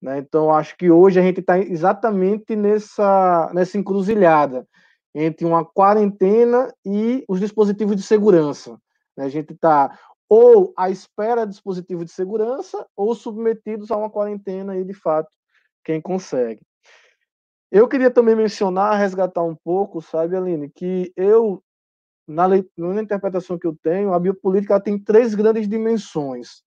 Né? 0.01 0.19
Então, 0.19 0.53
acho 0.53 0.77
que 0.77 0.91
hoje 0.91 1.21
a 1.21 1.23
gente 1.23 1.41
está 1.41 1.59
exatamente 1.59 2.57
nessa, 2.57 3.51
nessa 3.55 3.79
encruzilhada 3.79 4.67
entre 5.15 5.45
uma 5.45 5.65
quarentena 5.65 6.73
e 6.85 7.25
os 7.29 7.39
dispositivos 7.39 7.97
de 7.97 8.03
segurança. 8.03 8.79
Né? 9.17 9.25
A 9.25 9.29
gente 9.29 9.53
está 9.53 9.99
ou 10.29 10.73
à 10.77 10.89
espera 10.89 11.45
de 11.45 11.53
dispositivos 11.53 12.07
de 12.07 12.13
segurança 12.13 12.87
ou 12.97 13.15
submetidos 13.15 13.91
a 13.91 13.97
uma 13.99 14.09
quarentena 14.09 14.77
e, 14.79 14.83
de 14.83 14.95
fato, 14.95 15.29
quem 15.85 16.01
consegue. 16.01 16.63
Eu 17.71 17.87
queria 17.87 18.11
também 18.11 18.35
mencionar, 18.35 18.99
resgatar 18.99 19.43
um 19.43 19.55
pouco, 19.55 20.01
sabe, 20.01 20.35
Aline, 20.35 20.71
que 20.71 21.13
eu 21.17 21.63
na, 22.27 22.49
na 22.49 23.03
interpretação 23.03 23.59
que 23.59 23.67
eu 23.67 23.77
tenho, 23.83 24.13
a 24.13 24.19
biopolítica 24.19 24.81
tem 24.81 24.99
três 24.99 25.35
grandes 25.35 25.69
dimensões. 25.69 26.63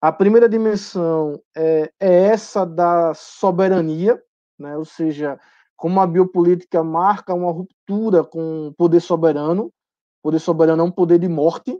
A 0.00 0.10
primeira 0.10 0.48
dimensão 0.48 1.40
é, 1.54 1.92
é 2.00 2.24
essa 2.24 2.64
da 2.64 3.12
soberania, 3.14 4.20
né? 4.58 4.76
ou 4.76 4.84
seja, 4.84 5.38
como 5.76 6.00
a 6.00 6.06
biopolítica 6.06 6.82
marca 6.82 7.34
uma 7.34 7.52
ruptura 7.52 8.24
com 8.24 8.68
o 8.68 8.74
poder 8.74 9.00
soberano. 9.00 9.66
O 9.66 10.22
poder 10.22 10.38
soberano 10.38 10.82
é 10.82 10.84
um 10.84 10.90
poder 10.90 11.18
de 11.18 11.28
morte, 11.28 11.78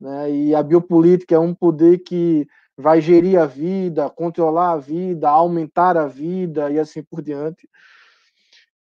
né? 0.00 0.30
e 0.30 0.54
a 0.54 0.62
biopolítica 0.62 1.34
é 1.34 1.38
um 1.38 1.54
poder 1.54 1.98
que 1.98 2.46
vai 2.76 3.00
gerir 3.00 3.38
a 3.38 3.46
vida, 3.46 4.10
controlar 4.10 4.72
a 4.72 4.78
vida, 4.78 5.28
aumentar 5.28 5.96
a 5.96 6.06
vida 6.06 6.70
e 6.70 6.78
assim 6.78 7.02
por 7.02 7.22
diante. 7.22 7.68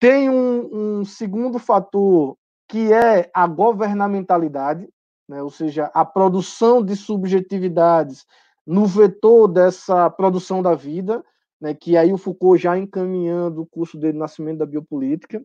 Tem 0.00 0.28
um, 0.28 1.00
um 1.00 1.04
segundo 1.04 1.58
fator 1.58 2.36
que 2.68 2.92
é 2.92 3.30
a 3.32 3.46
governamentalidade, 3.46 4.88
né? 5.28 5.42
ou 5.42 5.50
seja, 5.50 5.90
a 5.94 6.04
produção 6.04 6.82
de 6.82 6.96
subjetividades 6.96 8.26
no 8.66 8.86
vetor 8.86 9.48
dessa 9.48 10.08
produção 10.10 10.62
da 10.62 10.74
vida, 10.74 11.24
né? 11.60 11.74
que 11.74 11.96
aí 11.96 12.12
o 12.12 12.18
Foucault 12.18 12.62
já 12.62 12.76
encaminhando 12.76 13.62
o 13.62 13.66
curso 13.66 13.98
dele 13.98 14.18
Nascimento 14.18 14.58
da 14.58 14.66
Biopolítica. 14.66 15.42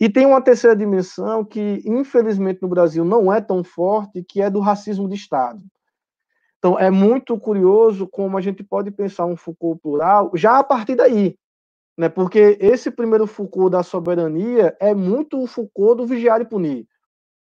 E 0.00 0.08
tem 0.10 0.26
uma 0.26 0.42
terceira 0.42 0.74
dimensão 0.74 1.44
que, 1.44 1.80
infelizmente, 1.84 2.60
no 2.60 2.68
Brasil 2.68 3.04
não 3.04 3.32
é 3.32 3.40
tão 3.40 3.62
forte, 3.62 4.24
que 4.24 4.42
é 4.42 4.50
do 4.50 4.60
racismo 4.60 5.08
de 5.08 5.14
Estado. 5.14 5.62
Então, 6.58 6.78
é 6.78 6.90
muito 6.90 7.38
curioso 7.38 8.08
como 8.08 8.36
a 8.36 8.40
gente 8.40 8.64
pode 8.64 8.90
pensar 8.90 9.26
um 9.26 9.36
Foucault 9.36 9.80
plural 9.80 10.30
já 10.34 10.58
a 10.58 10.64
partir 10.64 10.96
daí, 10.96 11.36
né? 11.96 12.08
Porque 12.08 12.58
esse 12.60 12.90
primeiro 12.90 13.26
Foucault 13.26 13.70
da 13.70 13.82
soberania 13.82 14.76
é 14.80 14.94
muito 14.94 15.42
o 15.42 15.46
Foucault 15.46 15.96
do 15.96 16.06
vigiar 16.06 16.40
e 16.40 16.44
punir. 16.44 16.86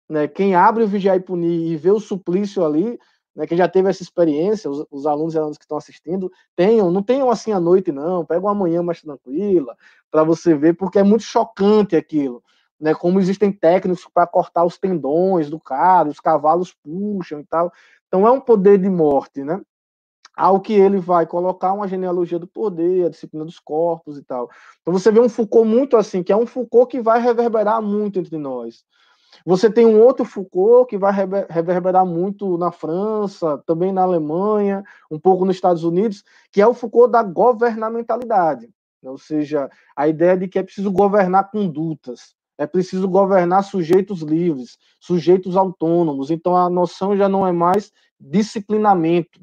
Né? 0.09 0.27
Quem 0.27 0.55
abre 0.55 0.83
o 0.83 0.89
vigiar 0.89 1.17
e 1.17 1.21
punir 1.21 1.71
e 1.71 1.77
vê 1.77 1.91
o 1.91 2.01
suplício 2.01 2.65
ali, 2.65 2.99
né, 3.35 3.47
quem 3.47 3.57
já 3.57 3.69
teve 3.69 3.89
essa 3.89 4.03
experiência, 4.03 4.69
os, 4.69 4.85
os 4.91 5.07
alunos 5.07 5.35
e 5.35 5.39
alunos 5.39 5.57
que 5.57 5.65
estão 5.65 5.79
assistindo, 5.79 6.31
tenham, 6.57 6.91
não 6.91 7.03
tenham 7.03 7.31
assim 7.31 7.53
à 7.53 7.61
noite, 7.61 7.93
não, 7.93 8.25
pega 8.25 8.41
uma 8.41 8.55
manhã 8.55 8.83
mais 8.83 9.01
tranquila, 9.01 9.77
para 10.11 10.25
você 10.25 10.55
ver, 10.55 10.75
porque 10.75 10.99
é 10.99 11.03
muito 11.03 11.23
chocante 11.23 11.95
aquilo. 11.95 12.43
Né, 12.79 12.95
como 12.95 13.21
existem 13.21 13.53
técnicos 13.53 14.09
para 14.13 14.27
cortar 14.27 14.65
os 14.65 14.79
tendões 14.79 15.51
do 15.51 15.61
cara, 15.61 16.09
os 16.09 16.19
cavalos 16.19 16.75
puxam 16.83 17.41
e 17.41 17.45
tal. 17.45 17.71
Então 18.09 18.27
é 18.27 18.31
um 18.31 18.41
poder 18.41 18.79
de 18.79 18.89
morte, 18.89 19.45
né? 19.45 19.61
Ao 20.41 20.59
que 20.59 20.73
ele 20.73 20.97
vai 20.97 21.27
colocar 21.27 21.75
uma 21.75 21.87
genealogia 21.87 22.39
do 22.39 22.47
poder, 22.47 23.05
a 23.05 23.11
disciplina 23.11 23.45
dos 23.45 23.59
corpos 23.59 24.17
e 24.17 24.23
tal. 24.23 24.49
Então 24.81 24.91
você 24.91 25.13
vê 25.13 25.21
um 25.21 25.29
Foucault 25.29 25.69
muito 25.69 25.99
assim, 25.99 26.23
que 26.23 26.33
é 26.33 26.37
um 26.37 26.47
Foucault 26.47 26.91
que 26.91 27.03
vai 27.03 27.21
reverberar 27.21 27.83
muito 27.83 28.19
entre 28.19 28.39
nós. 28.39 28.83
Você 29.45 29.71
tem 29.71 29.85
um 29.85 30.01
outro 30.01 30.25
Foucault 30.25 30.89
que 30.89 30.97
vai 30.97 31.13
reverberar 31.13 32.07
muito 32.07 32.57
na 32.57 32.73
França, 32.73 33.63
também 33.67 33.93
na 33.93 34.01
Alemanha, 34.01 34.83
um 35.11 35.19
pouco 35.19 35.45
nos 35.45 35.57
Estados 35.57 35.85
Unidos, 35.85 36.25
que 36.51 36.63
é 36.63 36.67
o 36.67 36.73
Foucault 36.73 37.13
da 37.13 37.23
governamentalidade. 37.23 38.71
Ou 39.03 39.19
seja, 39.19 39.69
a 39.95 40.09
ideia 40.09 40.39
de 40.39 40.49
que 40.49 40.59
é 40.59 40.63
preciso 40.63 40.91
governar 40.91 41.51
condutas, 41.51 42.35
é 42.57 42.67
preciso 42.67 43.07
governar 43.07 43.63
sujeitos 43.63 44.23
livres, 44.23 44.79
sujeitos 44.99 45.55
autônomos. 45.55 46.31
Então 46.31 46.57
a 46.57 46.71
noção 46.71 47.15
já 47.15 47.29
não 47.29 47.47
é 47.47 47.53
mais 47.53 47.93
disciplinamento, 48.19 49.39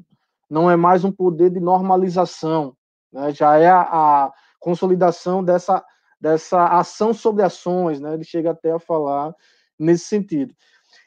não 0.48 0.70
é 0.70 0.76
mais 0.76 1.04
um 1.04 1.12
poder 1.12 1.50
de 1.50 1.60
normalização, 1.60 2.74
né? 3.12 3.32
já 3.32 3.58
é 3.58 3.68
a, 3.68 3.82
a, 3.82 4.32
consolidação 4.58 5.44
dessa, 5.44 5.84
dessa 6.20 6.66
ação 6.66 7.14
sobre 7.14 7.42
ações, 7.42 8.00
né? 8.00 8.14
ele 8.14 8.24
chega 8.24 8.50
até 8.50 8.72
a 8.72 8.78
falar 8.78 9.34
nesse 9.78 10.06
sentido. 10.06 10.54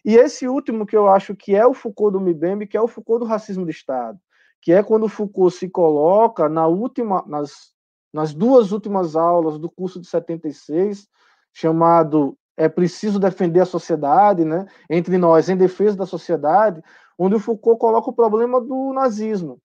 E 0.06 0.16
esse 0.16 0.48
último 0.48 0.86
que 0.86 0.96
eu 0.96 1.08
acho 1.08 1.36
que 1.36 1.56
é 1.56 1.66
o 1.66 1.74
Foucault 1.74 2.18
do 2.18 2.22
Mbembe, 2.22 2.68
que 2.68 2.78
é 2.78 2.82
o 2.82 2.88
Foucault 2.88 3.24
do 3.24 3.30
racismo 3.30 3.66
de 3.66 3.72
Estado, 3.72 4.20
que 4.62 4.72
é 4.72 4.84
quando 4.84 5.10
Foucault 5.10 5.56
se 5.56 5.70
coloca 5.70 6.48
na 6.48 6.68
última, 6.68 7.24
nas, 7.28 7.74
nas 8.14 8.34
duas 8.34 8.72
últimas 8.72 9.16
aulas 9.16 9.58
do 9.58 9.70
curso 9.70 10.00
de 10.00 10.08
76, 10.08 11.08
chamado 11.52 12.38
É 12.56 12.70
Preciso 12.70 13.20
Defender 13.20 13.62
a 13.62 13.66
Sociedade, 13.66 14.46
né? 14.46 14.66
entre 14.90 15.18
nós, 15.18 15.50
em 15.50 15.58
defesa 15.58 15.98
da 15.98 16.06
sociedade, 16.06 16.82
onde 17.24 17.36
o 17.36 17.40
Foucault 17.40 17.80
coloca 17.80 18.10
o 18.10 18.14
problema 18.14 18.60
do 18.60 18.92
nazismo. 18.94 19.60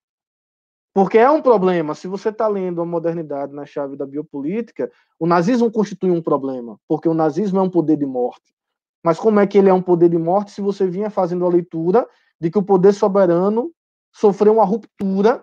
Porque 0.92 1.16
é 1.16 1.30
um 1.30 1.40
problema. 1.40 1.94
Se 1.94 2.07
você 2.07 2.28
está 2.28 2.46
lendo 2.46 2.82
a 2.82 2.84
modernidade 2.84 3.54
na 3.54 3.64
chave 3.64 3.96
da 3.96 4.04
biopolítica, 4.04 4.92
o 5.18 5.26
nazismo 5.26 5.70
constitui 5.70 6.11
um 6.11 6.20
problema, 6.20 6.78
porque 6.86 7.09
o 7.09 7.14
nazismo 7.14 7.59
é 7.59 7.62
um 7.62 7.70
poder 7.70 7.96
de 7.96 8.04
morte. 8.04 8.54
Mas 9.02 9.18
como 9.18 9.40
é 9.40 9.46
que 9.46 9.57
ele 9.57 9.70
é 9.70 9.74
um 9.74 9.80
poder 9.80 10.11
de 10.11 10.18
morte 10.18 10.50
se 10.50 10.61
você 10.61 10.86
vinha 10.86 11.09
fazendo 11.09 11.46
a 11.46 11.48
leitura 11.48 12.07
de 12.38 12.50
que 12.50 12.59
o 12.59 12.62
poder 12.62 12.92
soberano 12.92 13.72
sofreu 14.12 14.52
uma 14.52 14.64
ruptura 14.64 15.42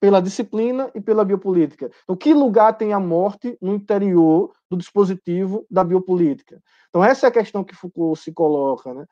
pela 0.00 0.20
disciplina 0.20 0.90
e 0.92 1.00
pela 1.00 1.24
biopolítica? 1.24 1.88
Então, 2.02 2.16
que 2.16 2.34
lugar 2.34 2.76
tem 2.76 2.92
a 2.92 2.98
morte 2.98 3.56
no 3.62 3.74
interior 3.74 4.52
do 4.68 4.76
dispositivo 4.76 5.64
da 5.70 5.84
biopolítica? 5.84 6.60
Então, 6.88 7.04
essa 7.04 7.26
é 7.26 7.28
a 7.28 7.32
questão 7.32 7.62
que 7.62 7.76
Foucault 7.76 8.20
se 8.20 8.32
coloca. 8.32 8.92
Né? 8.92 9.06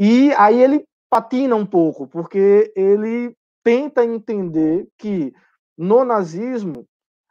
E 0.00 0.32
aí 0.32 0.60
ele 0.60 0.84
patina 1.10 1.56
um 1.56 1.66
pouco, 1.66 2.06
porque 2.06 2.72
ele 2.76 3.36
tenta 3.62 4.04
entender 4.04 4.88
que 4.98 5.32
no 5.76 6.04
nazismo 6.04 6.86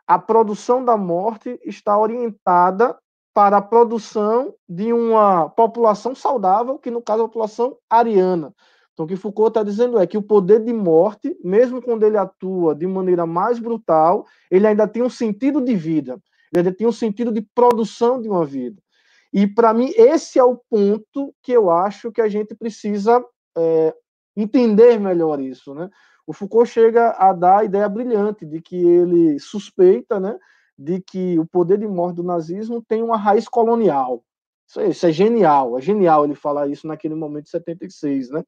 a 0.07 0.19
produção 0.19 0.83
da 0.83 0.95
morte 0.95 1.59
está 1.65 1.97
orientada 1.97 2.97
para 3.33 3.57
a 3.57 3.61
produção 3.61 4.53
de 4.67 4.93
uma 4.93 5.49
população 5.49 6.15
saudável, 6.15 6.79
que 6.79 6.91
no 6.91 7.01
caso 7.01 7.23
é 7.23 7.25
a 7.25 7.27
população 7.27 7.77
ariana. 7.89 8.53
Então, 8.93 9.05
o 9.05 9.07
que 9.09 9.17
Foucault 9.17 9.49
está 9.49 9.61
dizendo 9.61 9.99
é 9.99 10.07
que 10.07 10.17
o 10.17 10.21
poder 10.21 10.63
de 10.63 10.71
morte, 10.71 11.37
mesmo 11.43 11.81
quando 11.81 12.03
ele 12.03 12.17
atua 12.17 12.73
de 12.73 12.87
maneira 12.87 13.25
mais 13.25 13.59
brutal, 13.59 14.25
ele 14.49 14.65
ainda 14.65 14.87
tem 14.87 15.03
um 15.03 15.09
sentido 15.09 15.59
de 15.59 15.75
vida, 15.75 16.13
ele 16.53 16.59
ainda 16.59 16.71
tem 16.71 16.87
um 16.87 16.93
sentido 16.93 17.29
de 17.29 17.41
produção 17.53 18.21
de 18.21 18.29
uma 18.29 18.45
vida. 18.45 18.81
E, 19.33 19.45
para 19.45 19.73
mim, 19.73 19.91
esse 19.97 20.39
é 20.39 20.43
o 20.45 20.55
ponto 20.69 21.35
que 21.43 21.51
eu 21.51 21.69
acho 21.69 22.09
que 22.09 22.21
a 22.21 22.29
gente 22.29 22.55
precisa 22.55 23.21
é, 23.57 23.93
entender 24.35 24.99
melhor 24.99 25.39
isso, 25.39 25.73
né? 25.73 25.89
O 26.27 26.33
Foucault 26.33 26.69
chega 26.69 27.11
a 27.11 27.31
dar 27.33 27.59
a 27.59 27.63
ideia 27.63 27.87
brilhante 27.87 28.45
de 28.45 28.59
que 28.61 28.75
ele 28.75 29.39
suspeita, 29.39 30.19
né, 30.19 30.37
de 30.77 30.99
que 30.99 31.39
o 31.39 31.45
poder 31.45 31.77
de 31.77 31.87
morte 31.87 32.15
do 32.15 32.23
nazismo 32.23 32.81
tem 32.81 33.03
uma 33.03 33.15
raiz 33.15 33.47
colonial. 33.47 34.23
Isso 34.67 34.79
é, 34.79 34.89
isso 34.89 35.05
é 35.05 35.11
genial, 35.11 35.77
é 35.77 35.81
genial 35.81 36.25
ele 36.25 36.33
falar 36.33 36.67
isso 36.67 36.87
naquele 36.87 37.13
momento 37.13 37.45
de 37.45 37.51
76, 37.51 38.31
né? 38.31 38.43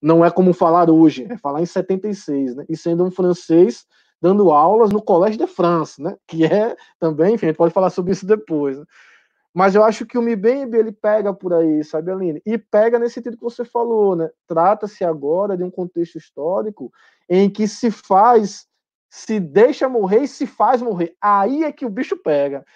Não 0.00 0.24
é 0.24 0.30
como 0.30 0.52
falar 0.52 0.88
hoje, 0.88 1.26
é 1.28 1.36
falar 1.36 1.60
em 1.60 1.66
76, 1.66 2.54
né? 2.54 2.64
E 2.68 2.76
sendo 2.76 3.04
um 3.04 3.10
francês 3.10 3.84
dando 4.22 4.52
aulas 4.52 4.90
no 4.90 5.02
Collège 5.02 5.36
de 5.36 5.46
France, 5.46 6.00
né? 6.00 6.16
Que 6.26 6.44
é 6.44 6.76
também, 7.00 7.34
enfim, 7.34 7.46
a 7.46 7.48
gente 7.48 7.58
pode 7.58 7.74
falar 7.74 7.90
sobre 7.90 8.12
isso 8.12 8.24
depois. 8.24 8.78
Né? 8.78 8.84
Mas 9.56 9.74
eu 9.74 9.82
acho 9.82 10.04
que 10.04 10.18
o 10.18 10.22
Mbembe 10.22 10.76
ele 10.76 10.92
pega 10.92 11.32
por 11.32 11.54
aí, 11.54 11.82
sabe, 11.82 12.12
Aline? 12.12 12.42
E 12.44 12.58
pega 12.58 12.98
nesse 12.98 13.14
sentido 13.14 13.38
que 13.38 13.42
você 13.42 13.64
falou, 13.64 14.14
né? 14.14 14.28
Trata-se 14.46 15.02
agora 15.02 15.56
de 15.56 15.64
um 15.64 15.70
contexto 15.70 16.18
histórico 16.18 16.92
em 17.26 17.48
que 17.48 17.66
se 17.66 17.90
faz, 17.90 18.68
se 19.08 19.40
deixa 19.40 19.88
morrer 19.88 20.24
e 20.24 20.28
se 20.28 20.46
faz 20.46 20.82
morrer. 20.82 21.16
Aí 21.18 21.64
é 21.64 21.72
que 21.72 21.86
o 21.86 21.90
bicho 21.90 22.18
pega. 22.18 22.66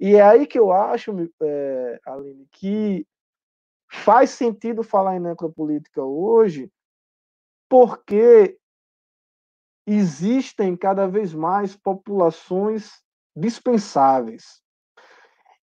E 0.00 0.16
é 0.16 0.22
aí 0.22 0.44
que 0.44 0.58
eu 0.58 0.72
acho, 0.72 1.12
é, 1.40 2.00
Aline, 2.04 2.48
que 2.50 3.06
faz 3.88 4.30
sentido 4.30 4.82
falar 4.82 5.14
em 5.14 5.20
necropolítica 5.20 6.02
hoje, 6.02 6.68
porque 7.68 8.58
existem 9.86 10.76
cada 10.76 11.06
vez 11.06 11.32
mais 11.32 11.76
populações 11.76 13.00
dispensáveis 13.36 14.63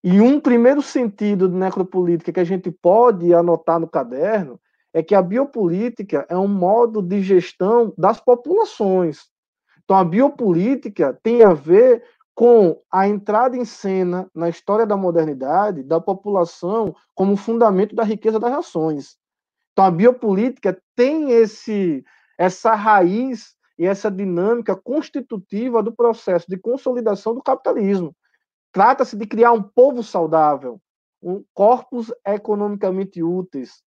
e 0.03 0.21
um 0.21 0.41
primeiro 0.41 0.81
sentido 0.81 1.49
de 1.49 1.55
necropolítica 1.55 2.33
que 2.33 2.41
a 2.41 2.45
gente 2.45 2.71
pode 2.71 3.35
anotar 3.35 3.79
no 3.79 3.89
caderno 3.89 4.59
é 4.93 5.03
que 5.03 5.15
a 5.15 5.23
biopolítica 5.23 6.27
é 6.29 6.37
um 6.37 6.49
modo 6.49 7.03
de 7.03 7.23
gestão 7.23 7.93
das 7.97 8.19
populações. 8.19 9.29
Então, 9.85 9.97
a 9.97 10.05
biopolítica 10.05 11.19
tem 11.23 11.43
a 11.43 11.53
ver 11.53 12.03
com 12.35 12.81
a 12.91 13.07
entrada 13.07 13.57
em 13.57 13.65
cena 13.65 14.29
na 14.35 14.49
história 14.49 14.87
da 14.87 14.97
modernidade 14.97 15.83
da 15.83 16.01
população 16.01 16.95
como 17.15 17.37
fundamento 17.37 17.95
da 17.95 18.03
riqueza 18.03 18.41
das 18.41 18.51
nações. 18.51 19.17
Então, 19.73 19.85
a 19.85 19.91
biopolítica 19.91 20.81
tem 20.97 21.33
esse, 21.33 22.03
essa 22.39 22.75
raiz 22.75 23.55
e 23.79 23.87
essa 23.87 24.11
dinâmica 24.11 24.75
constitutiva 24.75 25.83
do 25.83 25.93
processo 25.93 26.47
de 26.49 26.57
consolidação 26.57 27.35
do 27.35 27.43
capitalismo. 27.43 28.15
Trata-se 28.73 29.17
de 29.17 29.27
criar 29.27 29.53
um 29.53 29.63
povo 29.63 30.03
saudável, 30.03 30.81
um 31.23 31.45
corpos 31.53 32.13
economicamente 32.27 33.23
úteis, 33.23 33.83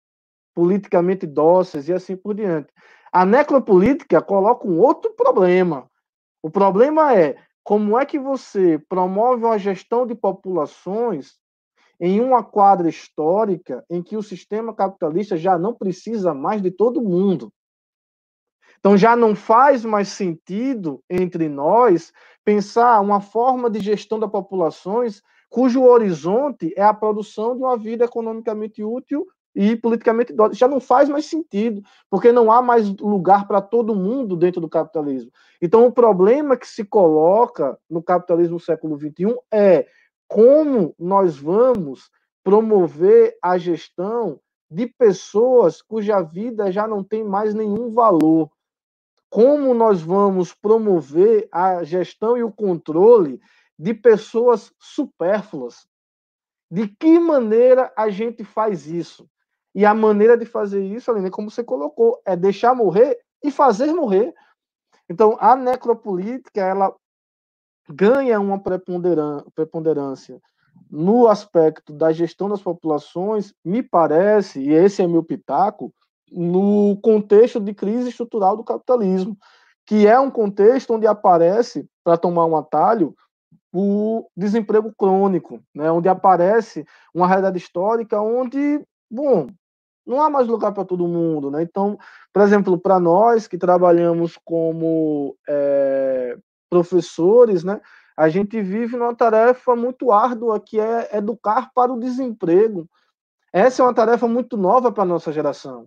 politicamente 0.55 1.27
dóceis 1.27 1.89
e 1.89 1.93
assim 1.93 2.15
por 2.15 2.33
diante. 2.33 2.71
A 3.11 3.25
necropolítica 3.25 4.21
coloca 4.21 4.67
um 4.67 4.79
outro 4.79 5.13
problema. 5.13 5.89
O 6.41 6.49
problema 6.49 7.13
é 7.13 7.37
como 7.63 7.99
é 7.99 8.05
que 8.05 8.17
você 8.17 8.79
promove 8.87 9.43
uma 9.43 9.59
gestão 9.59 10.05
de 10.07 10.15
populações 10.15 11.33
em 11.99 12.21
uma 12.21 12.43
quadra 12.43 12.87
histórica 12.87 13.83
em 13.89 14.01
que 14.01 14.15
o 14.15 14.23
sistema 14.23 14.73
capitalista 14.73 15.35
já 15.35 15.57
não 15.57 15.73
precisa 15.73 16.33
mais 16.33 16.61
de 16.61 16.71
todo 16.71 17.01
mundo. 17.01 17.51
Então 18.79 18.97
já 18.97 19.15
não 19.15 19.35
faz 19.35 19.83
mais 19.83 20.07
sentido 20.09 21.03
entre 21.09 21.49
nós 21.49 22.11
pensar 22.43 22.99
uma 23.01 23.21
forma 23.21 23.69
de 23.69 23.79
gestão 23.79 24.19
das 24.19 24.31
populações 24.31 25.21
cujo 25.49 25.83
horizonte 25.83 26.73
é 26.77 26.83
a 26.83 26.93
produção 26.93 27.55
de 27.55 27.63
uma 27.63 27.77
vida 27.77 28.05
economicamente 28.05 28.83
útil 28.83 29.27
e 29.55 29.75
politicamente 29.75 30.31
idónea. 30.31 30.53
Já 30.53 30.67
não 30.67 30.79
faz 30.79 31.09
mais 31.09 31.25
sentido, 31.25 31.81
porque 32.09 32.31
não 32.31 32.51
há 32.51 32.61
mais 32.61 32.89
lugar 32.97 33.47
para 33.47 33.61
todo 33.61 33.95
mundo 33.95 34.35
dentro 34.35 34.61
do 34.61 34.69
capitalismo. 34.69 35.31
Então, 35.61 35.85
o 35.85 35.91
problema 35.91 36.55
que 36.55 36.67
se 36.67 36.85
coloca 36.85 37.77
no 37.89 38.01
capitalismo 38.01 38.57
do 38.57 38.63
século 38.63 38.97
XXI 38.97 39.35
é 39.51 39.87
como 40.27 40.93
nós 40.99 41.37
vamos 41.37 42.11
promover 42.43 43.37
a 43.41 43.57
gestão 43.57 44.39
de 44.71 44.85
pessoas 44.85 45.81
cuja 45.81 46.21
vida 46.21 46.71
já 46.71 46.87
não 46.87 47.03
tem 47.03 47.23
mais 47.23 47.55
nenhum 47.55 47.89
valor. 47.89 48.49
Como 49.29 49.73
nós 49.73 50.01
vamos 50.01 50.53
promover 50.53 51.47
a 51.51 51.83
gestão 51.83 52.35
e 52.35 52.43
o 52.43 52.51
controle 52.51 53.39
de 53.77 53.93
pessoas 53.93 54.73
supérfluas? 54.79 55.87
De 56.69 56.87
que 56.87 57.19
maneira 57.19 57.91
a 57.95 58.09
gente 58.09 58.43
faz 58.43 58.87
isso? 58.87 59.29
E 59.73 59.85
a 59.85 59.93
maneira 59.93 60.35
de 60.35 60.45
fazer 60.45 60.83
isso, 60.83 61.11
Aline, 61.11 61.29
como 61.29 61.51
você 61.51 61.63
colocou, 61.63 62.19
é 62.25 62.35
deixar 62.35 62.73
morrer 62.73 63.19
e 63.43 63.51
fazer 63.51 63.93
morrer. 63.93 64.33
Então, 65.07 65.37
a 65.39 65.55
necropolítica, 65.55 66.61
ela 66.61 66.95
ganha 67.87 68.39
uma 68.39 68.59
preponderância 68.59 70.41
no 70.89 71.27
aspecto 71.27 71.93
da 71.93 72.11
gestão 72.11 72.49
das 72.49 72.61
populações, 72.61 73.53
me 73.63 73.83
parece, 73.83 74.59
e 74.59 74.71
esse 74.71 75.01
é 75.01 75.07
meu 75.07 75.23
pitaco, 75.23 75.93
no 76.31 76.97
contexto 77.01 77.59
de 77.59 77.73
crise 77.73 78.09
estrutural 78.09 78.57
do 78.57 78.63
capitalismo, 78.63 79.37
que 79.85 80.05
é 80.07 80.19
um 80.19 80.29
contexto 80.29 80.93
onde 80.93 81.07
aparece, 81.07 81.87
para 82.03 82.17
tomar 82.17 82.45
um 82.45 82.55
atalho, 82.55 83.15
o 83.73 84.27
desemprego 84.35 84.93
crônico, 84.97 85.61
né, 85.75 85.91
onde 85.91 86.09
aparece 86.09 86.85
uma 87.13 87.27
realidade 87.27 87.57
histórica 87.57 88.19
onde, 88.19 88.83
bom, 89.09 89.47
não 90.05 90.21
há 90.21 90.29
mais 90.29 90.47
lugar 90.47 90.73
para 90.73 90.85
todo 90.85 91.07
mundo, 91.07 91.51
né? 91.51 91.61
Então, 91.61 91.95
por 92.33 92.41
exemplo, 92.41 92.79
para 92.79 92.99
nós 92.99 93.47
que 93.47 93.59
trabalhamos 93.59 94.39
como 94.43 95.35
é, 95.47 96.35
professores, 96.67 97.63
né? 97.63 97.79
A 98.17 98.27
gente 98.27 98.59
vive 98.61 98.97
numa 98.97 99.15
tarefa 99.15 99.75
muito 99.75 100.11
árdua 100.11 100.59
que 100.59 100.79
é 100.79 101.15
educar 101.15 101.69
para 101.75 101.93
o 101.93 101.99
desemprego. 101.99 102.89
Essa 103.53 103.81
é 103.81 103.85
uma 103.85 103.93
tarefa 103.93 104.27
muito 104.27 104.57
nova 104.57 104.91
para 104.91 105.03
a 105.03 105.05
nossa 105.05 105.31
geração. 105.31 105.85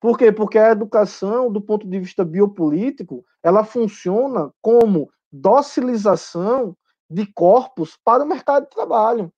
Por 0.00 0.18
quê? 0.18 0.30
Porque 0.30 0.58
a 0.58 0.70
educação, 0.70 1.50
do 1.50 1.60
ponto 1.60 1.88
de 1.88 1.98
vista 1.98 2.24
biopolítico, 2.24 3.24
ela 3.42 3.64
funciona 3.64 4.52
como 4.60 5.10
docilização 5.32 6.76
de 7.08 7.26
corpos 7.32 7.98
para 8.04 8.22
o 8.22 8.26
mercado 8.26 8.64
de 8.64 8.70
trabalho. 8.70 9.32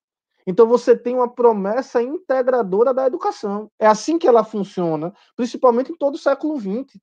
Então 0.47 0.67
você 0.67 0.97
tem 0.97 1.15
uma 1.15 1.29
promessa 1.29 2.03
integradora 2.03 2.95
da 2.95 3.07
educação. 3.07 3.71
É 3.79 3.87
assim 3.87 4.19
que 4.19 4.27
ela 4.27 4.43
funciona, 4.43 5.13
principalmente 5.37 5.93
em 5.93 5.97
todo 5.97 6.15
o 6.15 6.19
século 6.19 6.59
XX. 6.59 6.99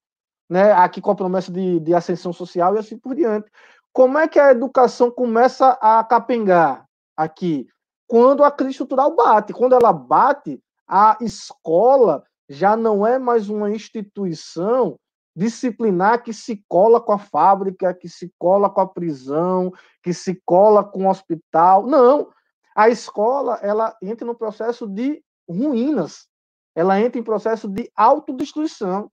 Né? 0.50 0.72
Aqui 0.74 1.00
com 1.00 1.12
a 1.12 1.16
promessa 1.16 1.52
de, 1.52 1.80
de 1.80 1.94
ascensão 1.94 2.34
social 2.34 2.76
e 2.76 2.80
assim 2.80 2.98
por 2.98 3.16
diante. 3.16 3.50
Como 3.94 4.18
é 4.18 4.28
que 4.28 4.40
a 4.40 4.52
educação 4.52 5.12
começa 5.12 5.78
a 5.82 6.04
capengar 6.04 6.86
aqui? 7.16 7.68
Quando 8.08 8.44
a 8.44 8.52
crise 8.52 8.72
estrutural 8.72 9.16
bate. 9.16 9.54
Quando 9.54 9.74
ela 9.74 9.94
bate, 9.94 10.60
a 10.88 11.18
escola 11.22 12.24
já 12.50 12.76
não 12.76 13.06
é 13.06 13.18
mais 13.18 13.50
uma 13.50 13.72
instituição 13.72 14.98
disciplinar 15.36 16.24
que 16.24 16.32
se 16.32 16.64
cola 16.68 17.02
com 17.02 17.12
a 17.12 17.20
fábrica, 17.20 17.94
que 17.94 18.08
se 18.08 18.34
cola 18.40 18.70
com 18.70 18.80
a 18.80 18.88
prisão, 18.88 19.72
que 20.02 20.14
se 20.14 20.42
cola 20.46 20.84
com 20.84 21.06
o 21.06 21.10
hospital. 21.10 21.86
Não, 21.86 22.30
a 22.76 22.90
escola 22.90 23.60
ela 23.62 23.96
entra 24.02 24.26
no 24.26 24.36
processo 24.36 24.88
de 24.88 25.22
ruínas, 25.50 26.28
ela 26.74 27.00
entra 27.00 27.20
em 27.20 27.24
processo 27.24 27.68
de 27.68 27.92
autodestruição. 27.96 29.12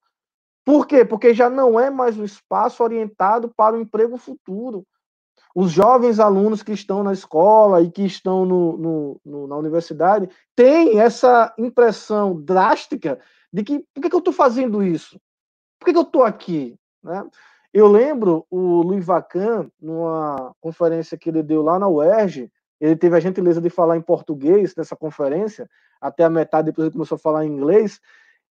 Por 0.64 0.86
quê? 0.86 1.04
Porque 1.04 1.34
já 1.34 1.50
não 1.50 1.78
é 1.78 1.90
mais 1.90 2.16
um 2.16 2.24
espaço 2.24 2.84
orientado 2.84 3.52
para 3.56 3.76
o 3.76 3.80
emprego 3.80 4.16
futuro. 4.16 4.86
Os 5.54 5.70
jovens 5.70 6.18
alunos 6.18 6.62
que 6.62 6.72
estão 6.72 7.02
na 7.02 7.12
escola 7.12 7.82
e 7.82 7.90
que 7.90 8.04
estão 8.04 8.46
no, 8.46 8.76
no, 8.76 9.20
no, 9.24 9.46
na 9.46 9.56
universidade 9.56 10.28
têm 10.56 10.98
essa 10.98 11.52
impressão 11.58 12.40
drástica 12.40 13.18
de 13.52 13.62
que 13.62 13.78
por 13.94 14.02
que, 14.02 14.08
que 14.08 14.14
eu 14.14 14.18
estou 14.18 14.32
fazendo 14.32 14.82
isso? 14.82 15.20
Por 15.78 15.86
que, 15.86 15.92
que 15.92 15.98
eu 15.98 16.02
estou 16.02 16.24
aqui? 16.24 16.76
Né? 17.02 17.24
Eu 17.72 17.86
lembro 17.86 18.46
o 18.50 18.82
Luiz 18.82 19.04
Vacan, 19.04 19.70
numa 19.80 20.54
conferência 20.60 21.18
que 21.18 21.28
ele 21.28 21.42
deu 21.42 21.62
lá 21.62 21.78
na 21.78 21.88
UERJ, 21.88 22.50
ele 22.80 22.96
teve 22.96 23.16
a 23.16 23.20
gentileza 23.20 23.60
de 23.60 23.70
falar 23.70 23.96
em 23.96 24.02
português 24.02 24.74
nessa 24.74 24.96
conferência, 24.96 25.68
até 26.00 26.24
a 26.24 26.30
metade 26.30 26.66
depois 26.66 26.86
ele 26.86 26.92
começou 26.92 27.16
a 27.16 27.18
falar 27.18 27.44
em 27.44 27.50
inglês, 27.50 28.00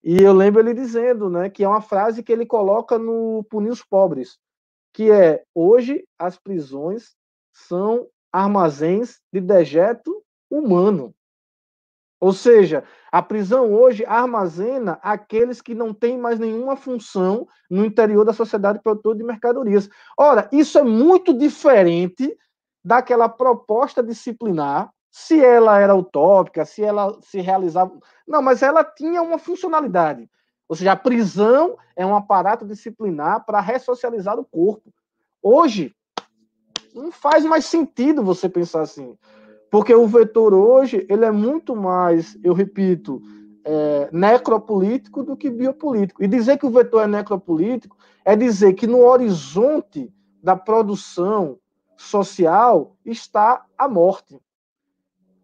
e 0.04 0.22
eu 0.22 0.34
lembro 0.34 0.62
ele 0.62 0.74
dizendo, 0.74 1.30
né, 1.30 1.50
que 1.50 1.64
é 1.64 1.68
uma 1.68 1.82
frase 1.82 2.24
que 2.24 2.32
ele 2.32 2.46
coloca 2.46 2.98
no 2.98 3.44
Punir 3.50 3.72
os 3.72 3.84
Pobres, 3.84 4.38
que 5.00 5.10
é: 5.10 5.46
hoje 5.56 6.06
as 6.20 6.38
prisões 6.38 7.16
são 7.54 8.10
armazéns 8.34 9.22
de 9.32 9.40
dejeto 9.40 10.22
humano. 10.52 11.16
Ou 12.20 12.34
seja, 12.34 12.84
a 13.10 13.22
prisão 13.22 13.74
hoje 13.74 14.06
armazena 14.06 15.00
aqueles 15.02 15.62
que 15.62 15.74
não 15.74 15.94
têm 15.94 16.18
mais 16.18 16.38
nenhuma 16.38 16.76
função 16.76 17.48
no 17.72 17.86
interior 17.86 18.26
da 18.26 18.34
sociedade 18.34 18.82
produtora 18.84 19.18
de 19.18 19.24
mercadorias. 19.24 19.90
Ora, 20.18 20.50
isso 20.52 20.78
é 20.78 20.84
muito 20.84 21.34
diferente 21.34 22.38
daquela 22.84 23.30
proposta 23.30 24.04
disciplinar, 24.04 24.92
se 25.10 25.40
ela 25.40 25.80
era 25.80 25.96
utópica, 25.96 26.66
se 26.66 26.84
ela 26.84 27.18
se 27.22 27.40
realizava. 27.40 27.98
Não, 28.28 28.42
mas 28.42 28.62
ela 28.62 28.84
tinha 28.84 29.22
uma 29.22 29.40
funcionalidade. 29.40 30.30
Ou 30.70 30.76
seja, 30.76 30.92
a 30.92 30.96
prisão 30.96 31.76
é 31.96 32.06
um 32.06 32.16
aparato 32.16 32.66
disciplinar 32.66 33.44
para 33.44 33.60
ressocializar 33.60 34.40
o 34.40 34.46
corpo. 34.46 34.94
Hoje, 35.42 35.96
não 36.94 37.12
faz 37.12 37.44
mais 37.44 37.66
sentido 37.66 38.24
você 38.24 38.48
pensar 38.48 38.82
assim. 38.82 39.18
Porque 39.72 39.94
o 39.94 40.08
vetor 40.08 40.54
hoje, 40.54 41.06
ele 41.10 41.26
é 41.26 41.32
muito 41.32 41.76
mais, 41.76 42.38
eu 42.44 42.54
repito, 42.54 43.22
é, 43.66 44.10
necropolítico 44.12 45.24
do 45.24 45.36
que 45.36 45.50
biopolítico. 45.50 46.24
E 46.24 46.28
dizer 46.28 46.58
que 46.58 46.66
o 46.66 46.72
vetor 46.72 47.04
é 47.04 47.08
necropolítico 47.08 47.98
é 48.24 48.36
dizer 48.36 48.74
que 48.74 48.86
no 48.86 49.00
horizonte 49.00 50.14
da 50.42 50.56
produção, 50.56 51.58
social 51.98 52.96
está 53.06 53.66
a 53.78 53.88
morte. 53.88 54.40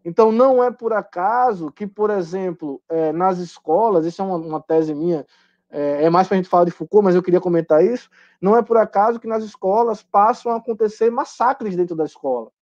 Então, 0.06 0.30
não 0.30 0.62
é 0.62 0.70
por 0.70 0.92
acaso 0.92 1.72
que, 1.72 1.84
por 1.84 2.10
exemplo, 2.10 2.80
é, 2.88 3.12
nas 3.12 3.38
escolas, 3.38 4.06
isso 4.06 4.22
é 4.22 4.24
uma, 4.24 4.36
uma 4.36 4.60
tese 4.62 4.94
minha, 4.94 5.26
é, 5.68 6.04
é 6.04 6.08
mais 6.10 6.28
para 6.28 6.36
a 6.36 6.38
gente 6.38 6.48
falar 6.48 6.64
de 6.64 6.70
Foucault, 6.70 7.04
mas 7.04 7.16
eu 7.16 7.22
queria 7.24 7.40
comentar 7.40 7.84
isso. 7.84 8.08
Não 8.40 8.56
é 8.56 8.62
por 8.62 8.76
acaso 8.76 9.18
que 9.18 9.26
nas 9.26 9.42
escolas 9.42 10.04
passam 10.04 10.52
a 10.52 10.58
acontecer 10.58 11.10
massacres 11.10 11.74
dentro 11.74 11.96
da 11.96 12.04
escola. 12.04 12.52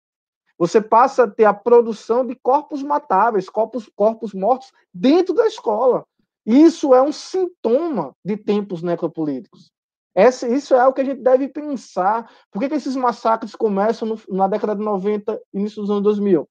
Você 0.57 0.81
passa 0.81 1.25
a 1.25 1.31
ter 1.31 1.45
a 1.45 1.53
produção 1.53 2.27
de 2.27 2.35
corpos 2.35 2.83
matáveis, 2.83 3.51
corpos, 3.51 3.91
corpos 3.95 4.33
mortos 4.33 4.73
dentro 4.93 5.35
da 5.35 5.47
escola. 5.47 6.07
Isso 6.47 6.95
é 6.95 7.03
um 7.03 7.13
sintoma 7.13 8.17
de 8.25 8.39
tempos 8.39 8.83
necropolíticos. 8.83 9.71
Essa, 10.15 10.49
isso 10.49 10.75
é 10.75 10.79
algo 10.79 10.95
que 10.95 11.03
a 11.03 11.05
gente 11.05 11.21
deve 11.21 11.49
pensar. 11.49 12.31
Por 12.51 12.59
que, 12.59 12.71
que 12.71 12.75
esses 12.77 12.97
massacres 12.97 13.55
começam 13.55 14.09
no, 14.09 14.19
na 14.35 14.49
década 14.49 14.75
de 14.75 14.83
90, 14.83 15.39
início 15.53 15.83
dos 15.83 15.91
anos 15.91 16.03
2000? 16.05 16.49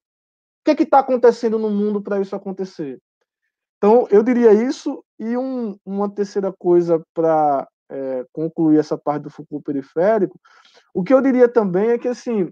O 0.66 0.74
que 0.74 0.82
está 0.82 1.00
acontecendo 1.00 1.58
no 1.58 1.68
mundo 1.68 2.00
para 2.00 2.20
isso 2.20 2.34
acontecer? 2.34 2.98
Então, 3.76 4.08
eu 4.10 4.22
diria 4.22 4.52
isso, 4.52 5.04
e 5.18 5.36
um, 5.36 5.76
uma 5.84 6.08
terceira 6.08 6.50
coisa 6.58 7.02
para 7.12 7.68
é, 7.90 8.24
concluir 8.32 8.78
essa 8.78 8.96
parte 8.96 9.24
do 9.24 9.30
Foucault 9.30 9.62
periférico, 9.62 10.40
o 10.94 11.04
que 11.04 11.12
eu 11.12 11.20
diria 11.20 11.46
também 11.48 11.90
é 11.90 11.98
que, 11.98 12.08
assim, 12.08 12.48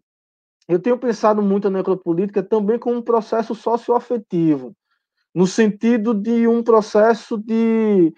eu 0.68 0.78
tenho 0.78 0.98
pensado 0.98 1.40
muito 1.40 1.70
na 1.70 1.78
necropolítica 1.78 2.42
também 2.42 2.78
como 2.78 2.98
um 2.98 3.02
processo 3.02 3.54
socioafetivo, 3.54 4.76
no 5.34 5.46
sentido 5.46 6.12
de 6.12 6.46
um 6.46 6.62
processo 6.62 7.38
de 7.38 8.12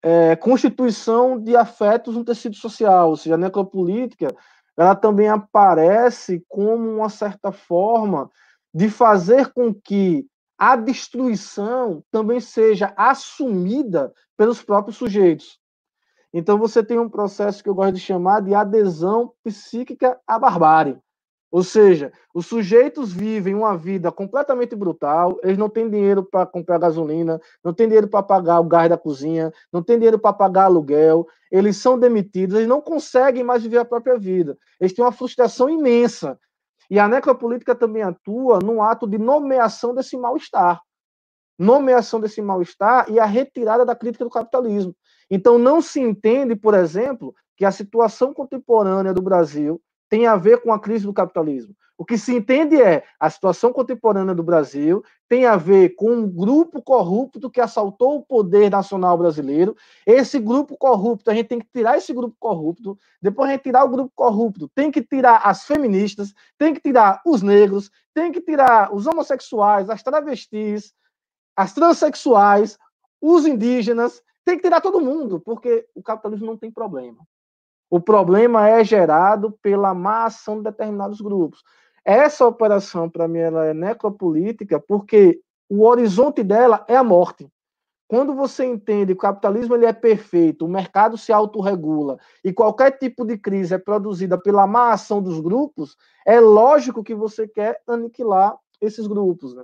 é, 0.00 0.36
constituição 0.36 1.42
de 1.42 1.56
afetos 1.56 2.14
no 2.14 2.24
tecido 2.24 2.54
social, 2.54 3.10
ou 3.10 3.16
seja, 3.16 3.34
a 3.34 3.38
necropolítica 3.38 4.32
ela 4.76 4.94
também 4.94 5.28
aparece 5.28 6.42
como 6.48 6.88
uma 6.88 7.08
certa 7.08 7.52
forma 7.52 8.30
de 8.72 8.88
fazer 8.88 9.52
com 9.52 9.74
que 9.74 10.26
a 10.58 10.76
destruição 10.76 12.04
também 12.10 12.40
seja 12.40 12.92
assumida 12.96 14.12
pelos 14.36 14.62
próprios 14.62 14.96
sujeitos. 14.96 15.58
Então 16.32 16.58
você 16.58 16.82
tem 16.82 16.98
um 16.98 17.08
processo 17.08 17.62
que 17.62 17.68
eu 17.68 17.74
gosto 17.74 17.94
de 17.94 18.00
chamar 18.00 18.40
de 18.40 18.54
adesão 18.54 19.32
psíquica 19.42 20.18
à 20.26 20.38
barbárie. 20.38 20.98
Ou 21.50 21.64
seja, 21.64 22.12
os 22.32 22.46
sujeitos 22.46 23.12
vivem 23.12 23.56
uma 23.56 23.76
vida 23.76 24.12
completamente 24.12 24.76
brutal, 24.76 25.40
eles 25.42 25.58
não 25.58 25.68
têm 25.68 25.90
dinheiro 25.90 26.22
para 26.22 26.46
comprar 26.46 26.78
gasolina, 26.78 27.40
não 27.64 27.74
têm 27.74 27.88
dinheiro 27.88 28.06
para 28.06 28.22
pagar 28.22 28.60
o 28.60 28.64
gás 28.64 28.88
da 28.88 28.96
cozinha, 28.96 29.52
não 29.72 29.82
têm 29.82 29.96
dinheiro 29.96 30.18
para 30.18 30.32
pagar 30.32 30.66
aluguel, 30.66 31.26
eles 31.50 31.76
são 31.76 31.98
demitidos, 31.98 32.54
eles 32.54 32.68
não 32.68 32.80
conseguem 32.80 33.42
mais 33.42 33.64
viver 33.64 33.78
a 33.78 33.84
própria 33.84 34.16
vida. 34.16 34.56
Eles 34.78 34.92
têm 34.92 35.04
uma 35.04 35.10
frustração 35.10 35.68
imensa. 35.68 36.38
E 36.90 36.98
a 36.98 37.06
necropolítica 37.06 37.74
também 37.74 38.02
atua 38.02 38.58
no 38.58 38.82
ato 38.82 39.06
de 39.06 39.16
nomeação 39.16 39.94
desse 39.94 40.16
mal-estar. 40.16 40.80
Nomeação 41.56 42.20
desse 42.20 42.42
mal-estar 42.42 43.08
e 43.08 43.20
a 43.20 43.24
retirada 43.24 43.86
da 43.86 43.94
crítica 43.94 44.24
do 44.24 44.30
capitalismo. 44.30 44.94
Então, 45.30 45.58
não 45.58 45.80
se 45.80 46.00
entende, 46.00 46.56
por 46.56 46.74
exemplo, 46.74 47.32
que 47.56 47.64
a 47.64 47.70
situação 47.70 48.34
contemporânea 48.34 49.14
do 49.14 49.22
Brasil 49.22 49.80
tem 50.08 50.26
a 50.26 50.34
ver 50.34 50.60
com 50.62 50.72
a 50.72 50.80
crise 50.80 51.06
do 51.06 51.12
capitalismo. 51.12 51.74
O 52.00 52.04
que 52.06 52.16
se 52.16 52.34
entende 52.34 52.80
é 52.80 53.04
a 53.20 53.28
situação 53.28 53.74
contemporânea 53.74 54.34
do 54.34 54.42
Brasil 54.42 55.04
tem 55.28 55.44
a 55.44 55.58
ver 55.58 55.90
com 55.96 56.10
um 56.10 56.26
grupo 56.26 56.80
corrupto 56.80 57.50
que 57.50 57.60
assaltou 57.60 58.16
o 58.16 58.22
poder 58.22 58.70
nacional 58.70 59.18
brasileiro. 59.18 59.76
Esse 60.06 60.38
grupo 60.38 60.78
corrupto, 60.78 61.30
a 61.30 61.34
gente 61.34 61.48
tem 61.48 61.58
que 61.58 61.68
tirar 61.70 61.98
esse 61.98 62.14
grupo 62.14 62.34
corrupto. 62.40 62.98
Depois 63.20 63.50
a 63.50 63.52
gente 63.52 63.64
tirar 63.64 63.84
o 63.84 63.90
grupo 63.90 64.10
corrupto, 64.14 64.66
tem 64.74 64.90
que 64.90 65.02
tirar 65.02 65.42
as 65.44 65.66
feministas, 65.66 66.32
tem 66.56 66.72
que 66.72 66.80
tirar 66.80 67.20
os 67.26 67.42
negros, 67.42 67.90
tem 68.14 68.32
que 68.32 68.40
tirar 68.40 68.94
os 68.94 69.06
homossexuais, 69.06 69.90
as 69.90 70.02
travestis, 70.02 70.94
as 71.54 71.74
transexuais, 71.74 72.78
os 73.20 73.44
indígenas, 73.44 74.22
tem 74.42 74.56
que 74.56 74.62
tirar 74.62 74.80
todo 74.80 75.02
mundo, 75.02 75.38
porque 75.38 75.86
o 75.94 76.02
capitalismo 76.02 76.46
não 76.46 76.56
tem 76.56 76.72
problema. 76.72 77.18
O 77.90 78.00
problema 78.00 78.68
é 78.68 78.84
gerado 78.84 79.52
pela 79.60 79.92
má 79.92 80.24
ação 80.24 80.58
de 80.58 80.62
determinados 80.62 81.20
grupos. 81.20 81.62
Essa 82.04 82.46
operação, 82.46 83.08
para 83.08 83.28
mim, 83.28 83.38
ela 83.38 83.66
é 83.66 83.74
necropolítica 83.74 84.80
porque 84.80 85.40
o 85.68 85.84
horizonte 85.84 86.42
dela 86.42 86.84
é 86.88 86.96
a 86.96 87.04
morte. 87.04 87.48
Quando 88.08 88.34
você 88.34 88.64
entende 88.64 89.14
que 89.14 89.18
o 89.18 89.22
capitalismo 89.22 89.76
ele 89.76 89.86
é 89.86 89.92
perfeito, 89.92 90.64
o 90.64 90.68
mercado 90.68 91.16
se 91.16 91.32
autorregula 91.32 92.18
e 92.42 92.52
qualquer 92.52 92.98
tipo 92.98 93.24
de 93.24 93.38
crise 93.38 93.72
é 93.72 93.78
produzida 93.78 94.36
pela 94.36 94.66
má 94.66 94.90
ação 94.90 95.22
dos 95.22 95.38
grupos, 95.38 95.96
é 96.26 96.40
lógico 96.40 97.04
que 97.04 97.14
você 97.14 97.46
quer 97.46 97.80
aniquilar 97.86 98.56
esses 98.80 99.06
grupos. 99.06 99.54
Né? 99.54 99.62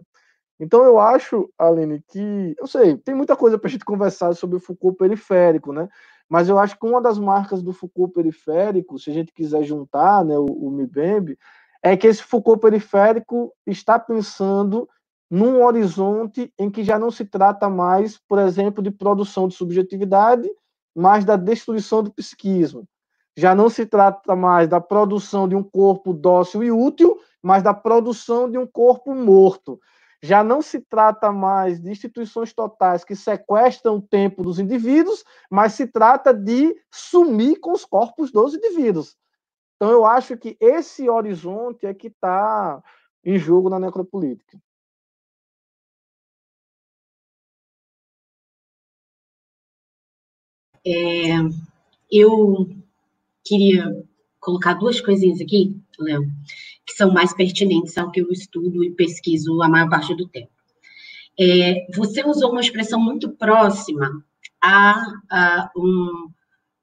Então 0.61 0.84
eu 0.84 1.01
acho, 1.01 1.51
Aline, 1.59 2.01
que. 2.07 2.55
Eu 2.57 2.68
sei, 2.68 2.97
tem 2.97 3.16
muita 3.16 3.34
coisa 3.34 3.59
para 3.59 3.66
a 3.66 3.70
gente 3.70 3.84
conversar 3.84 4.32
sobre 4.34 4.57
o 4.57 4.61
Foucault 4.61 4.97
periférico, 4.97 5.72
né? 5.72 5.89
Mas 6.28 6.49
eu 6.49 6.57
acho 6.57 6.78
que 6.78 6.87
uma 6.87 7.01
das 7.01 7.18
marcas 7.18 7.62
do 7.62 7.72
Foucault 7.72 8.12
periférico, 8.12 8.97
se 8.97 9.11
a 9.11 9.12
gente 9.12 9.32
quiser 9.32 9.64
juntar 9.64 10.24
né, 10.24 10.39
o, 10.39 10.45
o 10.45 10.70
Mibembe, 10.70 11.39
é 11.83 11.97
que 11.97 12.07
esse 12.07 12.22
Foucault 12.22 12.61
periférico 12.61 13.53
está 13.66 13.99
pensando 13.99 14.89
num 15.31 15.62
horizonte 15.62 16.53
em 16.59 16.70
que 16.70 16.85
já 16.85 16.99
não 16.99 17.11
se 17.11 17.24
trata 17.24 17.68
mais, 17.68 18.18
por 18.29 18.39
exemplo, 18.39 18.83
de 18.83 18.91
produção 18.91 19.49
de 19.49 19.55
subjetividade, 19.55 20.49
mas 20.95 21.24
da 21.24 21.37
destruição 21.37 22.03
do 22.03 22.12
psiquismo. 22.12 22.87
Já 23.37 23.55
não 23.55 23.68
se 23.68 23.85
trata 23.85 24.35
mais 24.35 24.68
da 24.68 24.81
produção 24.81 25.47
de 25.47 25.55
um 25.55 25.62
corpo 25.62 26.14
dócil 26.14 26.62
e 26.62 26.70
útil, 26.70 27.20
mas 27.43 27.62
da 27.62 27.74
produção 27.74 28.51
de 28.51 28.57
um 28.57 28.66
corpo 28.66 29.14
morto. 29.14 29.79
Já 30.22 30.43
não 30.43 30.62
se 30.62 30.81
trata 30.81 31.31
mais 31.31 31.81
de 31.81 31.91
instituições 31.91 32.55
totais 32.55 33.05
que 33.05 33.14
sequestram 33.14 33.97
o 33.97 34.03
tempo 34.03 34.43
dos 34.43 34.59
indivíduos, 34.59 35.22
mas 35.51 35.74
se 35.74 35.87
trata 35.87 36.33
de 36.33 36.74
sumir 36.91 37.61
com 37.61 37.72
os 37.72 37.85
corpos 37.85 38.33
dos 38.33 38.55
indivíduos. 38.55 39.16
Então, 39.77 39.91
eu 39.91 40.05
acho 40.05 40.37
que 40.37 40.57
esse 40.61 41.09
horizonte 41.09 41.87
é 41.87 41.95
que 41.95 42.09
está 42.09 42.83
em 43.24 43.39
jogo 43.39 43.68
na 43.68 43.79
necropolítica. 43.79 44.59
É, 50.87 51.35
eu 52.11 52.68
queria 53.45 54.07
colocar 54.41 54.74
duas 54.74 55.01
coisinhas 55.01 55.41
aqui, 55.41 55.79
Léo 55.99 56.24
que 56.87 56.95
são 56.95 57.12
mais 57.12 57.35
pertinentes 57.35 57.99
ao 57.99 58.11
que 58.11 58.20
eu 58.20 58.31
estudo 58.31 58.85
e 58.85 58.93
pesquiso 58.93 59.61
a 59.61 59.68
maior 59.68 59.91
parte 59.91 60.14
do 60.14 60.29
tempo. 60.29 60.51
É, 61.39 61.87
você 61.93 62.24
usou 62.24 62.53
uma 62.53 62.61
expressão 62.61 63.01
muito 63.01 63.31
próxima 63.31 64.24
a, 64.62 64.95
a 65.31 65.70
um, 65.77 66.31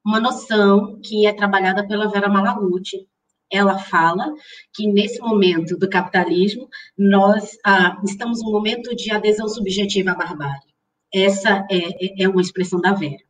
uma 0.04 0.20
noção 0.20 1.00
que 1.02 1.26
é 1.26 1.32
trabalhada 1.32 1.86
pela 1.86 2.08
Vera 2.08 2.28
Malaguti. 2.28 3.08
Ela 3.50 3.78
fala 3.78 4.34
que 4.74 4.86
nesse 4.86 5.20
momento 5.20 5.76
do 5.76 5.88
capitalismo 5.88 6.68
nós 6.96 7.56
ah, 7.64 8.00
estamos 8.04 8.42
num 8.42 8.50
momento 8.50 8.94
de 8.94 9.10
adesão 9.10 9.48
subjetiva 9.48 10.10
à 10.10 10.14
barbárie. 10.14 10.74
Essa 11.12 11.66
é, 11.70 12.04
é, 12.04 12.24
é 12.24 12.28
uma 12.28 12.40
expressão 12.40 12.80
da 12.80 12.92
Vera. 12.92 13.22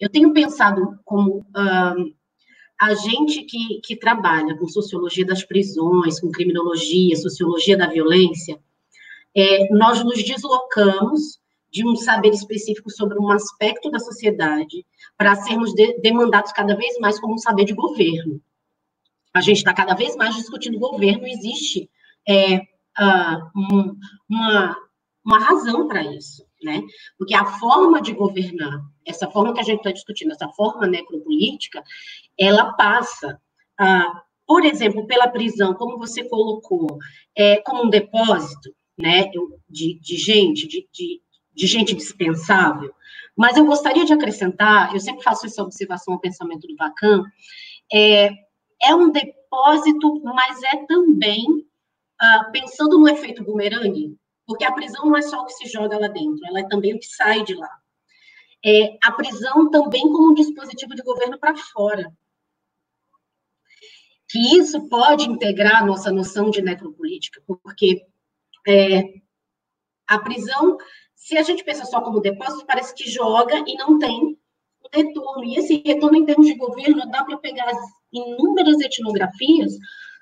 Eu 0.00 0.10
tenho 0.10 0.32
pensado 0.32 0.98
como 1.04 1.46
ah, 1.54 1.94
a 2.80 2.94
gente 2.94 3.42
que, 3.44 3.80
que 3.84 3.96
trabalha 3.96 4.56
com 4.56 4.66
sociologia 4.66 5.24
das 5.24 5.44
prisões, 5.44 6.18
com 6.20 6.32
criminologia, 6.32 7.14
sociologia 7.16 7.76
da 7.76 7.86
violência, 7.86 8.58
é, 9.34 9.68
nós 9.72 10.02
nos 10.04 10.22
deslocamos 10.22 11.38
de 11.70 11.86
um 11.86 11.96
saber 11.96 12.30
específico 12.30 12.90
sobre 12.90 13.18
um 13.18 13.30
aspecto 13.30 13.90
da 13.90 13.98
sociedade 13.98 14.84
para 15.16 15.36
sermos 15.36 15.72
de, 15.74 15.98
demandados 16.00 16.52
cada 16.52 16.74
vez 16.74 16.98
mais 16.98 17.20
como 17.20 17.34
um 17.34 17.38
saber 17.38 17.64
de 17.64 17.74
governo. 17.74 18.40
A 19.34 19.40
gente 19.40 19.58
está 19.58 19.72
cada 19.72 19.94
vez 19.94 20.14
mais 20.16 20.34
discutindo 20.34 20.78
governo, 20.78 21.26
existe 21.26 21.90
é, 22.28 22.56
uh, 22.56 23.50
um, 23.56 23.96
uma, 24.28 24.76
uma 25.24 25.38
razão 25.38 25.88
para 25.88 26.02
isso, 26.02 26.44
né? 26.62 26.82
Porque 27.18 27.34
a 27.34 27.44
forma 27.44 28.02
de 28.02 28.12
governar, 28.12 28.82
essa 29.06 29.30
forma 29.30 29.54
que 29.54 29.60
a 29.60 29.64
gente 29.64 29.78
está 29.78 29.92
discutindo, 29.92 30.32
essa 30.32 30.48
forma 30.50 30.86
necropolítica, 30.86 31.82
ela 32.38 32.72
passa, 32.74 33.40
ah, 33.78 34.22
por 34.46 34.64
exemplo, 34.64 35.06
pela 35.06 35.28
prisão, 35.28 35.74
como 35.74 35.98
você 35.98 36.28
colocou, 36.28 36.98
é, 37.34 37.56
como 37.62 37.84
um 37.84 37.90
depósito, 37.90 38.74
né, 38.98 39.30
de, 39.68 39.98
de 39.98 40.16
gente, 40.16 40.68
de, 40.68 40.88
de, 40.92 41.20
de 41.54 41.66
gente 41.66 41.94
dispensável. 41.94 42.92
Mas 43.36 43.56
eu 43.56 43.64
gostaria 43.64 44.04
de 44.04 44.12
acrescentar, 44.12 44.92
eu 44.94 45.00
sempre 45.00 45.22
faço 45.22 45.46
essa 45.46 45.62
observação 45.62 46.14
ao 46.14 46.20
pensamento 46.20 46.66
do 46.66 46.76
Lacan, 46.78 47.22
é, 47.92 48.30
é 48.82 48.94
um 48.94 49.10
depósito, 49.10 50.22
mas 50.22 50.62
é 50.64 50.84
também, 50.86 51.44
ah, 52.20 52.50
pensando 52.52 52.98
no 52.98 53.08
efeito 53.08 53.44
bumerangue, 53.44 54.16
porque 54.46 54.64
a 54.64 54.72
prisão 54.72 55.06
não 55.06 55.16
é 55.16 55.22
só 55.22 55.40
o 55.40 55.46
que 55.46 55.54
se 55.54 55.68
joga 55.68 55.98
lá 55.98 56.08
dentro, 56.08 56.46
ela 56.46 56.60
é 56.60 56.68
também 56.68 56.94
o 56.94 56.98
que 56.98 57.06
sai 57.06 57.42
de 57.42 57.54
lá. 57.54 57.70
É, 58.64 58.96
a 59.02 59.12
prisão 59.12 59.70
também 59.70 60.02
como 60.02 60.30
um 60.30 60.34
dispositivo 60.34 60.94
de 60.94 61.02
governo 61.02 61.38
para 61.38 61.56
fora 61.56 62.12
que 64.32 64.38
isso 64.56 64.88
pode 64.88 65.28
integrar 65.28 65.82
a 65.82 65.84
nossa 65.84 66.10
noção 66.10 66.48
de 66.48 66.62
necropolítica, 66.62 67.42
porque 67.46 68.06
é, 68.66 69.20
a 70.08 70.18
prisão, 70.18 70.78
se 71.22 71.38
a 71.38 71.42
gente 71.42 71.62
pensa 71.62 71.84
só 71.84 72.00
como 72.00 72.20
depósito, 72.20 72.66
parece 72.66 72.92
que 72.94 73.08
joga 73.08 73.62
e 73.64 73.76
não 73.76 73.96
tem 73.96 74.36
retorno. 74.92 75.44
E 75.44 75.56
esse 75.56 75.80
retorno, 75.86 76.16
em 76.16 76.26
termos 76.26 76.48
de 76.48 76.56
governo, 76.56 77.08
dá 77.08 77.24
para 77.24 77.38
pegar 77.38 77.70
inúmeras 78.12 78.80
etnografias 78.80 79.72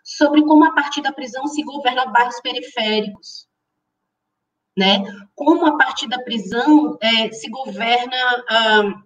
sobre 0.05 0.42
como, 0.42 0.62
a 0.62 0.74
partir 0.74 1.01
da 1.01 1.11
prisão, 1.11 1.46
se 1.46 1.62
governa 1.62 2.05
bairros 2.05 2.38
periféricos. 2.42 3.48
Né? 4.76 5.03
Como, 5.34 5.64
a 5.64 5.78
partir 5.78 6.07
da 6.07 6.22
prisão, 6.22 6.98
é, 7.01 7.32
se 7.32 7.48
governa 7.48 8.44
ah, 8.51 9.03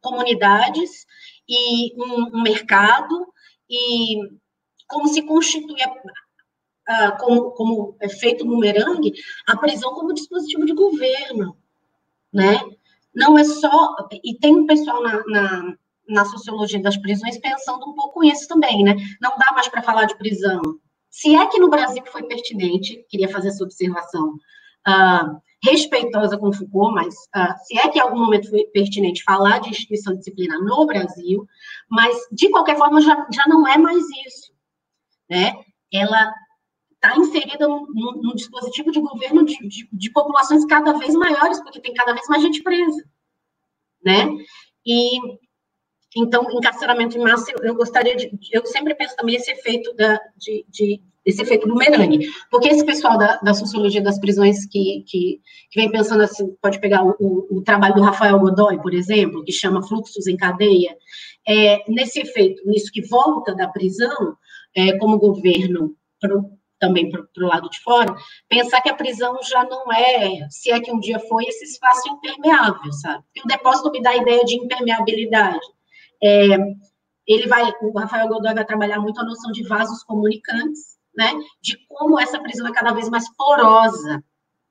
comunidades 0.00 1.04
e 1.46 1.94
um, 2.02 2.38
um 2.38 2.42
mercado 2.42 3.30
e 3.68 4.16
como 4.86 5.06
se 5.08 5.20
constitui, 5.22 5.76
como, 7.18 7.50
como 7.52 7.96
efeito 8.00 8.46
bumerangue, 8.46 9.12
a 9.46 9.56
prisão 9.56 9.92
como 9.94 10.14
dispositivo 10.14 10.64
de 10.64 10.74
governo. 10.74 11.56
né? 12.32 12.60
Não 13.14 13.38
é 13.38 13.44
só. 13.44 13.96
E 14.24 14.38
tem 14.38 14.54
um 14.54 14.66
pessoal 14.66 15.02
na, 15.02 15.22
na, 15.26 15.74
na 16.08 16.24
sociologia 16.24 16.80
das 16.80 16.96
prisões 16.96 17.38
pensando 17.38 17.86
um 17.86 17.94
pouco 17.94 18.24
isso 18.24 18.48
também, 18.48 18.82
né? 18.82 18.94
Não 19.20 19.36
dá 19.36 19.52
mais 19.52 19.68
para 19.68 19.82
falar 19.82 20.06
de 20.06 20.16
prisão. 20.16 20.60
Se 21.10 21.34
é 21.34 21.46
que 21.46 21.58
no 21.58 21.70
Brasil 21.70 22.02
foi 22.06 22.22
pertinente, 22.24 23.04
queria 23.08 23.28
fazer 23.28 23.48
essa 23.48 23.64
observação, 23.64 24.34
uh, 24.86 25.40
respeitosa 25.62 26.38
com 26.38 26.52
Foucault, 26.52 26.94
mas 26.94 27.14
uh, 27.14 27.54
se 27.64 27.78
é 27.78 27.88
que 27.88 27.98
em 27.98 28.02
algum 28.02 28.18
momento 28.18 28.50
foi 28.50 28.64
pertinente 28.66 29.24
falar 29.24 29.58
de 29.58 29.70
instituição 29.70 30.16
disciplinar 30.16 30.60
no 30.60 30.86
Brasil, 30.86 31.46
mas 31.90 32.16
de 32.30 32.48
qualquer 32.50 32.76
forma 32.76 33.00
já, 33.00 33.26
já 33.32 33.44
não 33.48 33.66
é 33.66 33.76
mais 33.76 34.04
isso, 34.26 34.52
né? 35.28 35.54
Ela 35.92 36.32
está 37.02 37.16
inserida 37.16 37.66
num, 37.68 38.34
dispositivo 38.34 38.90
de 38.90 39.00
governo 39.00 39.44
de, 39.44 39.56
de, 39.68 39.88
de, 39.90 40.10
populações 40.10 40.64
cada 40.66 40.92
vez 40.98 41.14
maiores, 41.14 41.60
porque 41.62 41.80
tem 41.80 41.94
cada 41.94 42.12
vez 42.12 42.26
mais 42.28 42.42
gente 42.42 42.62
presa, 42.62 43.04
né? 44.04 44.28
E 44.84 45.18
então 46.16 46.50
encarceramento 46.50 47.16
em 47.16 47.20
massa, 47.20 47.52
eu, 47.62 47.74
gostaria 47.74 48.16
de, 48.16 48.30
eu 48.52 48.66
sempre 48.66 48.94
penso 48.94 49.14
também 49.14 49.36
esse 49.36 49.50
efeito 49.50 49.94
da, 49.94 50.18
de, 50.36 50.64
de 50.68 51.00
esse 51.24 51.42
efeito 51.42 51.68
bumerangue. 51.68 52.26
Porque 52.50 52.68
esse 52.68 52.84
pessoal 52.84 53.18
da, 53.18 53.36
da 53.36 53.52
sociologia 53.52 54.00
das 54.00 54.18
prisões 54.18 54.64
que, 54.66 55.04
que, 55.06 55.40
que, 55.70 55.80
vem 55.80 55.90
pensando 55.90 56.22
assim, 56.22 56.56
pode 56.60 56.80
pegar 56.80 57.04
o, 57.04 57.14
o, 57.20 57.58
o, 57.58 57.62
trabalho 57.62 57.94
do 57.94 58.02
Rafael 58.02 58.38
Godoy, 58.40 58.80
por 58.80 58.94
exemplo, 58.94 59.44
que 59.44 59.52
chama 59.52 59.86
Fluxos 59.86 60.26
em 60.26 60.36
Cadeia, 60.36 60.96
é, 61.46 61.84
nesse 61.86 62.20
efeito, 62.20 62.66
nisso 62.66 62.90
que 62.90 63.06
volta 63.06 63.54
da 63.54 63.68
prisão, 63.68 64.36
é, 64.74 64.96
como 64.96 65.18
governo 65.18 65.94
também 66.78 67.10
para 67.10 67.20
o 67.20 67.46
lado 67.46 67.68
de 67.68 67.80
fora, 67.80 68.14
pensar 68.48 68.80
que 68.80 68.88
a 68.88 68.94
prisão 68.94 69.38
já 69.42 69.64
não 69.64 69.92
é, 69.92 70.48
se 70.50 70.70
é 70.70 70.80
que 70.80 70.92
um 70.92 71.00
dia 71.00 71.18
foi, 71.20 71.44
esse 71.44 71.64
espaço 71.64 72.08
impermeável, 72.08 72.92
sabe? 72.92 73.24
E 73.34 73.42
o 73.42 73.46
depósito 73.46 73.90
me 73.90 74.02
dá 74.02 74.10
a 74.10 74.16
ideia 74.16 74.44
de 74.44 74.54
impermeabilidade. 74.56 75.66
É, 76.22 76.56
ele 77.26 77.46
vai, 77.46 77.70
o 77.82 77.98
Rafael 77.98 78.28
Godoy 78.28 78.54
vai 78.54 78.64
trabalhar 78.64 79.00
muito 79.00 79.20
a 79.20 79.24
noção 79.24 79.52
de 79.52 79.62
vasos 79.66 80.02
comunicantes, 80.04 80.96
né, 81.16 81.32
de 81.60 81.76
como 81.88 82.18
essa 82.18 82.40
prisão 82.40 82.66
é 82.66 82.72
cada 82.72 82.92
vez 82.92 83.08
mais 83.08 83.28
porosa, 83.36 84.22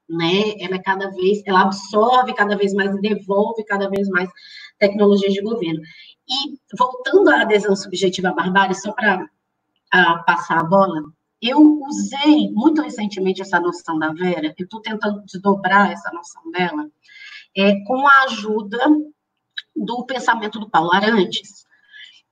né, 0.09 0.53
ela 0.61 0.75
é 0.75 0.81
cada 0.81 1.09
vez, 1.11 1.43
ela 1.45 1.63
absorve 1.63 2.33
cada 2.33 2.55
vez 2.55 2.73
mais 2.73 2.95
e 2.95 3.01
devolve 3.01 3.63
cada 3.65 3.89
vez 3.89 4.07
mais 4.09 4.29
tecnologias 4.79 5.33
de 5.33 5.41
governo. 5.41 5.81
E 6.29 6.57
voltando 6.77 7.29
à 7.29 7.41
adesão 7.41 7.75
subjetiva 7.75 8.29
à 8.29 8.33
barbárie, 8.33 8.75
só 8.75 8.91
para 8.93 9.29
passar 10.25 10.59
a 10.59 10.63
bola, 10.63 11.01
eu 11.41 11.79
usei 11.81 12.49
muito 12.51 12.81
recentemente 12.81 13.41
essa 13.41 13.59
noção 13.59 13.97
da 13.99 14.11
Vera, 14.11 14.53
eu 14.57 14.63
estou 14.63 14.81
tentando 14.81 15.23
desdobrar 15.23 15.91
essa 15.91 16.11
noção 16.11 16.49
dela, 16.51 16.89
é, 17.55 17.83
com 17.85 18.07
a 18.07 18.23
ajuda 18.23 18.79
do 19.75 20.05
pensamento 20.05 20.59
do 20.59 20.69
Paulo 20.69 20.93
Arantes, 20.93 21.65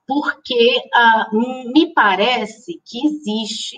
porque 0.07 0.81
ah, 0.93 1.29
me 1.31 1.93
parece 1.93 2.81
que 2.85 3.05
existe 3.05 3.77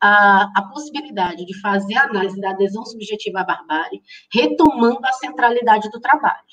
a, 0.00 0.50
a, 0.54 0.62
possibilidade 0.70 1.44
de 1.44 1.58
fazer 1.60 1.94
a 1.96 2.04
análise 2.04 2.40
da 2.40 2.50
adesão 2.50 2.84
subjetiva 2.84 3.40
à 3.40 3.44
barbárie, 3.44 4.02
retomando 4.32 5.04
a 5.04 5.12
centralidade 5.12 5.90
do 5.90 6.00
trabalho. 6.00 6.46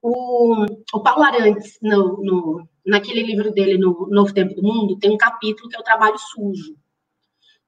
O, 0.00 0.66
o 0.94 1.00
Paulo 1.00 1.22
Arantes, 1.22 1.78
no, 1.80 2.22
no, 2.22 2.68
naquele 2.84 3.22
livro 3.22 3.52
dele, 3.52 3.78
no 3.78 4.08
Novo 4.10 4.34
Tempo 4.34 4.54
do 4.54 4.62
Mundo, 4.62 4.98
tem 4.98 5.12
um 5.12 5.16
capítulo 5.16 5.68
que 5.68 5.76
é 5.76 5.80
o 5.80 5.84
trabalho 5.84 6.18
sujo, 6.18 6.76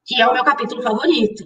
que 0.05 0.21
é 0.21 0.27
o 0.27 0.33
meu 0.33 0.45
capítulo 0.45 0.83
favorito, 0.83 1.45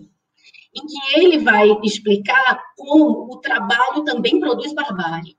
em 0.75 0.87
que 0.87 1.21
ele 1.21 1.39
vai 1.39 1.69
explicar 1.83 2.63
como 2.77 3.33
o 3.33 3.41
trabalho 3.41 4.05
também 4.05 4.41
produz 4.41 4.73
barbárie. 4.73 5.37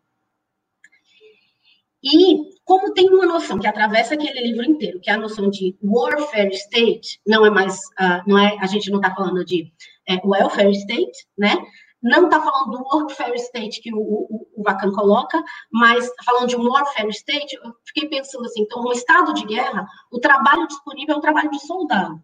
E 2.02 2.38
como 2.64 2.94
tem 2.94 3.10
uma 3.10 3.26
noção 3.26 3.60
que 3.60 3.68
atravessa 3.68 4.14
aquele 4.14 4.40
livro 4.42 4.64
inteiro, 4.64 5.02
que 5.02 5.10
é 5.10 5.14
a 5.14 5.18
noção 5.18 5.50
de 5.50 5.76
warfare 5.84 6.54
state, 6.54 7.20
não 7.28 7.46
é 7.46 7.50
mais, 7.50 7.78
uh, 8.00 8.24
não 8.26 8.38
é, 8.38 8.58
a 8.60 8.68
gente 8.68 8.90
não 8.90 9.00
está 9.00 9.14
falando 9.14 9.44
de 9.44 9.72
é, 10.08 10.16
welfare 10.24 10.72
state, 10.72 11.28
né? 11.38 11.58
Não 12.02 12.26
está 12.26 12.40
falando 12.40 12.72
do 12.72 12.84
warfare 12.86 13.36
state 13.36 13.82
que 13.82 13.94
o, 13.94 14.00
o, 14.00 14.48
o 14.56 14.92
coloca, 14.94 15.44
mas 15.70 16.10
falando 16.24 16.48
de 16.48 16.56
um 16.56 16.70
warfare 16.70 17.10
state, 17.10 17.54
eu 17.56 17.74
fiquei 17.86 18.08
pensando 18.08 18.46
assim, 18.46 18.62
então, 18.62 18.82
no 18.82 18.94
estado 18.94 19.34
de 19.34 19.46
guerra, 19.46 19.86
o 20.10 20.20
trabalho 20.20 20.66
disponível 20.68 21.16
é 21.16 21.18
o 21.18 21.22
trabalho 21.22 21.52
de 21.52 21.60
soldado. 21.66 22.22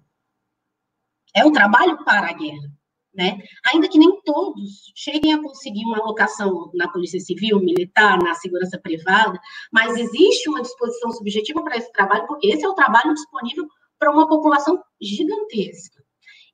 É 1.35 1.45
o 1.45 1.51
trabalho 1.51 2.03
para 2.03 2.29
a 2.29 2.33
guerra 2.33 2.75
né? 3.15 3.39
Ainda 3.65 3.87
que 3.87 3.97
nem 3.97 4.21
todos 4.21 4.91
cheguem 4.93 5.33
a 5.33 5.41
conseguir 5.41 5.85
uma 5.85 5.99
alocação 5.99 6.69
na 6.73 6.89
Polícia 6.89 7.19
Civil, 7.19 7.59
militar, 7.59 8.21
na 8.21 8.33
segurança 8.35 8.77
privada, 8.77 9.39
mas 9.71 9.95
existe 9.97 10.49
uma 10.49 10.61
disposição 10.61 11.11
subjetiva 11.11 11.63
para 11.63 11.77
esse 11.77 11.91
trabalho, 11.93 12.27
porque 12.27 12.47
esse 12.47 12.65
é 12.65 12.67
o 12.67 12.73
trabalho 12.75 13.13
disponível 13.13 13.65
para 13.97 14.11
uma 14.11 14.27
população 14.27 14.81
gigantesca. 15.01 16.03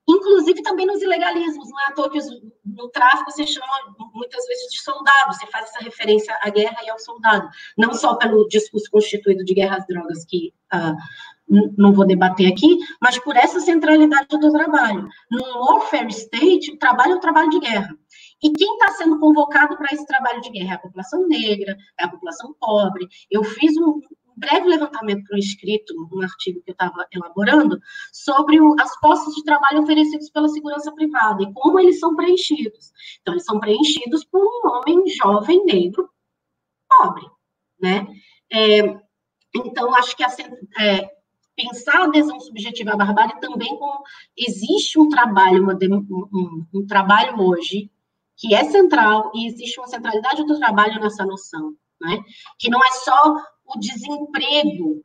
Inclusive 0.07 0.61
também 0.61 0.85
nos 0.85 1.01
ilegalismos, 1.01 1.69
não 1.69 1.79
é 1.79 1.85
à 1.85 1.91
toa 1.93 2.09
que 2.09 2.19
no 2.65 2.89
tráfico 2.89 3.31
você 3.31 3.45
chama 3.45 3.67
muitas 4.13 4.45
vezes 4.45 4.71
de 4.71 4.81
soldado, 4.81 5.33
você 5.33 5.45
faz 5.47 5.69
essa 5.69 5.79
referência 5.79 6.37
à 6.41 6.49
guerra 6.49 6.77
e 6.83 6.89
ao 6.89 6.99
soldado, 6.99 7.47
não 7.77 7.93
só 7.93 8.15
pelo 8.15 8.47
discurso 8.47 8.89
constituído 8.91 9.43
de 9.45 9.53
guerra 9.53 9.77
às 9.77 9.87
drogas 9.87 10.25
que 10.25 10.53
uh, 10.73 10.95
não 11.77 11.93
vou 11.93 12.05
debater 12.05 12.51
aqui, 12.51 12.77
mas 13.01 13.19
por 13.19 13.35
essa 13.35 13.59
centralidade 13.59 14.27
do 14.29 14.51
trabalho. 14.51 15.07
No 15.29 15.43
warfare 15.65 16.09
state, 16.09 16.71
o 16.71 16.77
trabalho 16.77 17.13
é 17.13 17.15
o 17.15 17.19
trabalho 17.19 17.49
de 17.49 17.59
guerra. 17.59 17.95
E 18.43 18.51
quem 18.51 18.73
está 18.73 18.91
sendo 18.93 19.19
convocado 19.19 19.77
para 19.77 19.93
esse 19.93 20.05
trabalho 20.05 20.41
de 20.41 20.49
guerra 20.49 20.73
é 20.73 20.75
a 20.75 20.79
população 20.79 21.27
negra, 21.27 21.77
é 21.99 22.05
a 22.05 22.09
população 22.09 22.55
pobre. 22.59 23.07
Eu 23.29 23.43
fiz 23.43 23.77
um, 23.77 24.01
breve 24.35 24.67
levantamento 24.67 25.23
para 25.25 25.35
um 25.35 25.39
escrito, 25.39 25.93
um 26.11 26.21
artigo 26.21 26.61
que 26.63 26.71
eu 26.71 26.73
estava 26.73 27.05
elaborando, 27.11 27.79
sobre 28.11 28.59
o, 28.59 28.75
as 28.79 28.99
postos 28.99 29.35
de 29.35 29.43
trabalho 29.43 29.83
oferecidos 29.83 30.29
pela 30.29 30.49
segurança 30.49 30.91
privada 30.93 31.43
e 31.43 31.53
como 31.53 31.79
eles 31.79 31.99
são 31.99 32.15
preenchidos. 32.15 32.91
Então, 33.21 33.33
eles 33.33 33.45
são 33.45 33.59
preenchidos 33.59 34.23
por 34.25 34.41
um 34.41 34.69
homem 34.69 35.03
jovem, 35.07 35.63
negro, 35.65 36.09
pobre, 36.89 37.25
né? 37.79 38.07
É, 38.51 38.99
então, 39.55 39.93
acho 39.95 40.15
que 40.15 40.23
a, 40.23 40.29
é, 40.79 41.09
pensar 41.55 42.01
a 42.01 42.03
adesão 42.05 42.39
subjetiva 42.39 42.93
à 42.93 42.95
barbárie 42.95 43.39
também 43.39 43.77
como 43.77 44.03
existe 44.37 44.99
um 44.99 45.09
trabalho, 45.09 45.63
uma, 45.63 45.73
um, 45.73 46.65
um, 46.73 46.87
trabalho 46.87 47.39
hoje 47.41 47.91
que 48.37 48.55
é 48.55 48.63
central 48.63 49.31
e 49.35 49.47
existe 49.47 49.79
uma 49.79 49.87
centralidade 49.87 50.45
do 50.45 50.57
trabalho 50.57 50.99
nessa 50.99 51.25
noção, 51.25 51.75
né? 51.99 52.23
Que 52.57 52.69
não 52.69 52.79
é 52.79 52.91
só 52.91 53.35
o 53.65 53.79
desemprego 53.79 55.03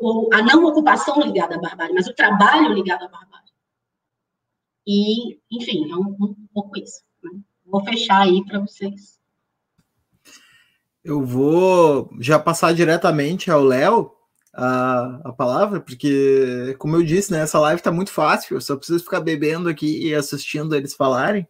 ou 0.00 0.32
a 0.32 0.42
não 0.42 0.64
ocupação 0.64 1.20
ligada 1.20 1.56
à 1.56 1.58
barbárie, 1.58 1.94
mas 1.94 2.06
o 2.06 2.14
trabalho 2.14 2.72
ligado 2.72 3.04
à 3.04 3.08
barbárie. 3.08 3.50
E, 4.86 5.38
enfim, 5.50 5.90
é 5.90 5.96
um, 5.96 6.16
um 6.20 6.48
pouco 6.54 6.78
isso. 6.78 7.02
Né? 7.22 7.40
Vou 7.66 7.84
fechar 7.84 8.22
aí 8.22 8.44
para 8.44 8.60
vocês. 8.60 9.18
Eu 11.02 11.24
vou 11.24 12.10
já 12.20 12.38
passar 12.38 12.74
diretamente 12.74 13.50
ao 13.50 13.62
Léo, 13.62 14.12
a, 14.52 15.20
a 15.24 15.32
palavra, 15.32 15.80
porque, 15.80 16.74
como 16.78 16.96
eu 16.96 17.02
disse, 17.02 17.32
né, 17.32 17.40
essa 17.40 17.58
live 17.58 17.82
tá 17.82 17.92
muito 17.92 18.10
fácil, 18.10 18.56
eu 18.56 18.60
só 18.60 18.76
preciso 18.76 19.04
ficar 19.04 19.20
bebendo 19.20 19.68
aqui 19.68 20.08
e 20.08 20.14
assistindo 20.14 20.74
eles 20.74 20.94
falarem. 20.94 21.46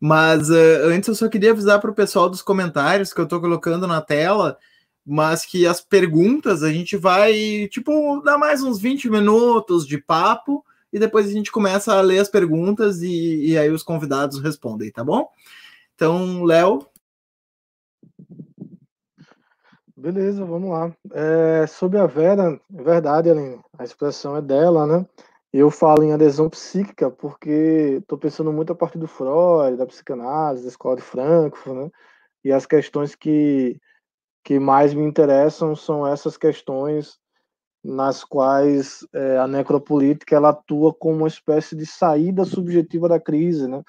Mas 0.00 0.50
uh, 0.50 0.86
antes 0.86 1.08
eu 1.08 1.14
só 1.14 1.28
queria 1.28 1.50
avisar 1.50 1.80
para 1.80 1.90
o 1.90 1.94
pessoal 1.94 2.28
dos 2.30 2.42
comentários 2.42 3.12
que 3.12 3.20
eu 3.20 3.24
estou 3.24 3.40
colocando 3.40 3.86
na 3.86 4.00
tela, 4.00 4.56
mas 5.04 5.44
que 5.44 5.66
as 5.66 5.80
perguntas 5.80 6.62
a 6.62 6.70
gente 6.72 6.96
vai, 6.96 7.68
tipo, 7.70 8.20
dar 8.22 8.38
mais 8.38 8.62
uns 8.62 8.78
20 8.78 9.10
minutos 9.10 9.86
de 9.86 9.98
papo 9.98 10.64
e 10.92 10.98
depois 10.98 11.26
a 11.26 11.32
gente 11.32 11.50
começa 11.50 11.94
a 11.94 12.00
ler 12.00 12.20
as 12.20 12.28
perguntas 12.28 13.02
e, 13.02 13.46
e 13.50 13.58
aí 13.58 13.70
os 13.70 13.82
convidados 13.82 14.40
respondem, 14.40 14.92
tá 14.92 15.02
bom? 15.02 15.28
Então, 15.94 16.44
Léo, 16.44 16.86
Beleza, 20.00 20.44
vamos 20.44 20.70
lá. 20.70 20.94
É, 21.12 21.66
sobre 21.66 21.98
a 21.98 22.06
Vera, 22.06 22.60
é 22.72 22.82
verdade, 22.84 23.28
Aline, 23.28 23.58
a 23.76 23.82
expressão 23.82 24.36
é 24.36 24.40
dela, 24.40 24.86
né? 24.86 25.04
Eu 25.52 25.72
falo 25.72 26.04
em 26.04 26.12
adesão 26.12 26.48
psíquica 26.48 27.10
porque 27.10 27.98
estou 28.00 28.16
pensando 28.16 28.52
muito 28.52 28.72
a 28.72 28.76
partir 28.76 28.96
do 28.96 29.08
Freud, 29.08 29.76
da 29.76 29.84
psicanálise, 29.84 30.62
da 30.62 30.68
escola 30.68 30.94
de 30.94 31.02
Frankfurt, 31.02 31.76
né? 31.76 31.90
E 32.44 32.52
as 32.52 32.64
questões 32.64 33.16
que, 33.16 33.76
que 34.44 34.60
mais 34.60 34.94
me 34.94 35.02
interessam 35.02 35.74
são 35.74 36.06
essas 36.06 36.36
questões 36.36 37.18
nas 37.84 38.22
quais 38.22 39.04
é, 39.12 39.38
a 39.38 39.48
necropolítica 39.48 40.36
ela 40.36 40.50
atua 40.50 40.94
como 40.94 41.16
uma 41.16 41.28
espécie 41.28 41.74
de 41.74 41.84
saída 41.84 42.44
subjetiva 42.44 43.08
da 43.08 43.18
crise, 43.18 43.66
né? 43.66 43.82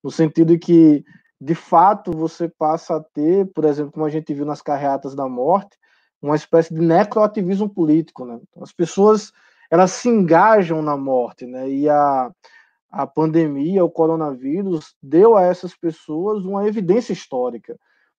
No 0.00 0.12
sentido 0.12 0.56
que 0.60 1.04
de 1.40 1.54
fato 1.54 2.12
você 2.12 2.48
passa 2.48 2.96
a 2.96 3.00
ter, 3.00 3.46
por 3.52 3.64
exemplo, 3.64 3.92
como 3.92 4.06
a 4.06 4.10
gente 4.10 4.32
viu 4.32 4.44
nas 4.44 4.62
carreatas 4.62 5.14
da 5.14 5.28
morte, 5.28 5.76
uma 6.20 6.36
espécie 6.36 6.72
de 6.72 6.80
necroativismo 6.80 7.68
político, 7.68 8.24
né? 8.24 8.40
Então, 8.42 8.62
as 8.62 8.72
pessoas 8.72 9.32
elas 9.70 9.92
se 9.92 10.08
engajam 10.08 10.80
na 10.80 10.96
morte, 10.96 11.46
né? 11.46 11.68
E 11.68 11.88
a, 11.88 12.30
a, 12.90 13.06
pandemia, 13.06 13.84
o 13.84 13.90
coronavírus, 13.90 14.94
deu 15.02 15.36
a 15.36 15.42
essas 15.42 15.74
pessoas 15.76 16.44
uma 16.44 16.66
evidência 16.66 17.12
histórica. 17.12 17.76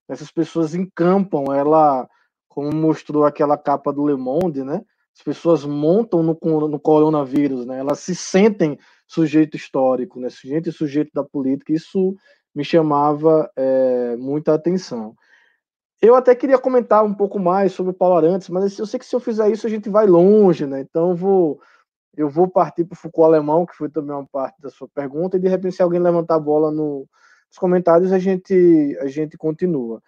Essas 0.08 0.32
pessoas 0.32 0.76
encampam, 0.76 1.54
ela, 1.54 2.08
como 2.48 2.72
mostrou 2.74 3.26
aquela 3.26 3.58
capa 3.58 3.92
do 3.92 4.06
Le 4.06 4.16
Monde, 4.16 4.64
né? 4.64 4.82
As 5.18 5.24
pessoas 5.24 5.66
montam 5.66 6.22
no, 6.22 6.38
no 6.68 6.80
coronavírus, 6.80 7.66
né? 7.66 7.80
Elas 7.80 8.00
se 8.00 8.14
sentem 8.14 8.78
sujeito 9.08 9.58
histórico, 9.58 10.20
né? 10.20 10.30
Sujeito 10.30 10.70
e 10.70 10.74
sujeito 10.74 11.12
da 11.14 11.24
política. 11.24 11.74
Isso 11.74 12.16
me 12.58 12.64
chamava 12.64 13.52
é, 13.56 14.16
muita 14.18 14.56
atenção. 14.56 15.16
Eu 16.02 16.16
até 16.16 16.34
queria 16.34 16.58
comentar 16.58 17.06
um 17.06 17.14
pouco 17.14 17.38
mais 17.38 17.72
sobre 17.72 17.92
o 17.92 17.94
Paulo 17.94 18.18
Arantes, 18.18 18.50
mas 18.50 18.80
eu 18.80 18.88
sei 18.88 19.00
que 19.00 19.06
se 19.06 19.16
eu 19.16 19.20
fizer 19.20 19.48
isso 19.52 19.68
a 19.68 19.70
gente 19.70 19.90
vai 19.92 20.08
longe, 20.08 20.66
né? 20.66 20.82
Então 20.82 21.12
eu 21.12 21.16
vou 21.16 21.62
eu 22.16 22.28
vou 22.28 22.48
partir 22.48 22.84
para 22.84 22.96
o 22.96 22.98
Foucault 22.98 23.28
alemão, 23.28 23.64
que 23.64 23.76
foi 23.76 23.90
também 23.90 24.16
uma 24.16 24.26
parte 24.26 24.60
da 24.60 24.72
sua 24.72 24.88
pergunta, 24.88 25.38
e 25.38 25.40
de 25.40 25.48
repente 25.48 25.76
se 25.76 25.84
alguém 25.84 26.00
levantar 26.00 26.34
a 26.34 26.40
bola 26.40 26.72
no, 26.72 27.08
nos 27.48 27.60
comentários 27.60 28.12
a 28.12 28.18
gente 28.18 28.98
a 29.02 29.06
gente 29.06 29.38
continua. 29.38 30.02